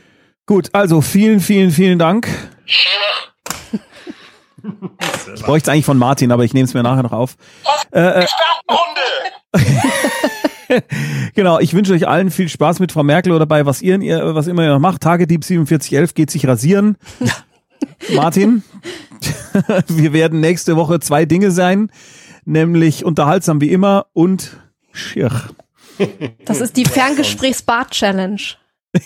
Gut, 0.46 0.70
also 0.72 1.02
vielen, 1.02 1.40
vielen, 1.40 1.70
vielen 1.70 1.98
Dank. 1.98 2.26
Ich 5.34 5.42
bräuchte 5.42 5.70
es 5.70 5.72
eigentlich 5.72 5.84
von 5.84 5.98
Martin, 5.98 6.32
aber 6.32 6.44
ich 6.44 6.54
nehme 6.54 6.64
es 6.64 6.74
mir 6.74 6.82
nachher 6.82 7.02
noch 7.02 7.12
auf. 7.12 7.36
Äh, 7.92 8.24
äh, 8.24 8.26
genau, 11.34 11.58
ich 11.58 11.74
wünsche 11.74 11.92
euch 11.92 12.06
allen 12.06 12.30
viel 12.30 12.48
Spaß 12.48 12.78
mit 12.80 12.92
Frau 12.92 13.02
Merkel 13.02 13.32
oder 13.32 13.46
bei 13.46 13.66
was 13.66 13.82
ihr, 13.82 14.00
was 14.34 14.46
immer 14.46 14.62
ihr 14.62 14.70
noch 14.70 14.78
macht. 14.78 15.02
Tagedieb 15.02 15.44
4711 15.44 16.14
geht 16.14 16.30
sich 16.30 16.46
rasieren. 16.46 16.96
Martin, 18.14 18.62
wir 19.88 20.12
werden 20.12 20.40
nächste 20.40 20.76
Woche 20.76 21.00
zwei 21.00 21.24
Dinge 21.24 21.50
sein, 21.50 21.90
nämlich 22.44 23.04
unterhaltsam 23.04 23.60
wie 23.60 23.70
immer 23.70 24.06
und 24.12 24.58
schier. 24.92 25.30
Das 26.44 26.60
ist 26.60 26.76
die 26.76 26.84
Ferngesprächs-Bart-Challenge. 26.84 28.40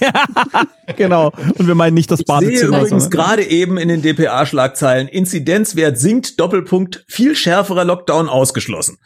Ja, 0.01 0.13
genau. 0.97 1.33
Und 1.59 1.67
wir 1.67 1.75
meinen 1.75 1.95
nicht 1.95 2.11
das 2.11 2.25
Badezimmer. 2.25 2.53
Ich 2.53 2.59
sehe 2.61 2.69
übrigens 2.69 3.11
gerade 3.11 3.45
eben 3.45 3.77
in 3.77 3.89
den 3.89 4.03
DPA-Schlagzeilen, 4.03 5.09
Inzidenzwert 5.09 5.99
sinkt, 5.99 6.41
Doppelpunkt, 6.41 7.05
viel 7.09 7.35
schärferer 7.37 7.85
Lockdown 7.85 8.29
ausgeschlossen. 8.29 8.99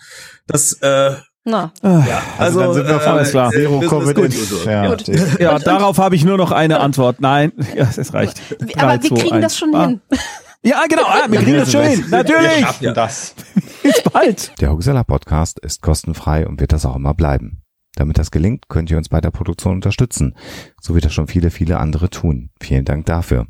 Das, 0.46 0.74
äh, 0.74 1.16
na. 1.44 1.72
Ja, 1.82 2.22
also, 2.38 2.60
also 2.60 2.60
dann 2.60 2.74
sind 2.74 2.88
wir 2.88 3.00
von 3.00 3.18
äh, 3.18 3.24
klar. 3.24 3.50
Zero 3.50 3.80
Covid 3.80 4.16
gut. 4.16 4.64
Ja, 4.66 4.96
ja 5.38 5.58
darauf 5.58 5.98
habe 5.98 6.14
ich 6.14 6.24
nur 6.24 6.36
noch 6.36 6.52
eine 6.52 6.80
Antwort. 6.80 7.20
Nein, 7.20 7.52
ja, 7.76 7.88
es 7.96 8.12
reicht. 8.12 8.40
3, 8.58 8.82
Aber 8.82 9.02
wir 9.02 9.08
2, 9.08 9.16
kriegen 9.16 9.34
1. 9.36 9.42
das 9.42 9.58
schon 9.58 9.74
ah. 9.74 9.86
hin. 9.86 10.00
Ja, 10.62 10.84
genau, 10.88 11.04
ah, 11.04 11.26
wir 11.28 11.40
kriegen 11.40 11.56
das 11.56 11.72
schon 11.72 11.84
hin. 11.84 12.04
Natürlich. 12.10 12.56
Wir 12.56 12.66
schaffen 12.66 12.94
das. 12.94 13.34
Bis 13.82 14.02
bald. 14.02 14.52
Der 14.60 14.72
Huxella 14.72 15.04
Podcast 15.04 15.58
ist 15.60 15.80
kostenfrei 15.82 16.46
und 16.46 16.60
wird 16.60 16.72
das 16.72 16.84
auch 16.84 16.96
immer 16.96 17.14
bleiben. 17.14 17.62
Damit 17.98 18.16
das 18.16 18.30
gelingt, 18.30 18.68
könnt 18.68 18.92
ihr 18.92 18.96
uns 18.96 19.08
bei 19.08 19.20
der 19.20 19.32
Produktion 19.32 19.74
unterstützen, 19.74 20.36
so 20.80 20.94
wie 20.94 21.00
das 21.00 21.12
schon 21.12 21.26
viele, 21.26 21.50
viele 21.50 21.78
andere 21.78 22.10
tun. 22.10 22.50
Vielen 22.60 22.84
Dank 22.84 23.06
dafür. 23.06 23.48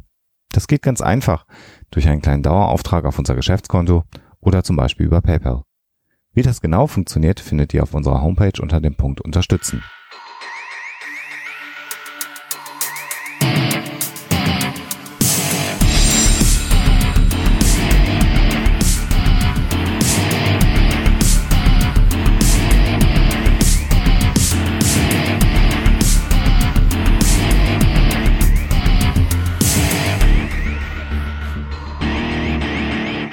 Das 0.53 0.67
geht 0.67 0.81
ganz 0.81 1.03
einfach 1.03 1.45
durch 1.91 2.09
einen 2.09 2.23
kleinen 2.23 2.43
Dauerauftrag 2.43 3.05
auf 3.05 3.19
unser 3.19 3.35
Geschäftskonto 3.35 4.05
oder 4.41 4.65
zum 4.65 4.77
Beispiel 4.77 5.05
über 5.05 5.21
PayPal. 5.21 5.65
Wie 6.33 6.41
das 6.41 6.63
genau 6.63 6.87
funktioniert, 6.87 7.41
findet 7.41 7.75
ihr 7.75 7.83
auf 7.83 7.93
unserer 7.93 8.23
Homepage 8.23 8.63
unter 8.63 8.81
dem 8.81 8.95
Punkt 8.95 9.21
Unterstützen. 9.21 9.83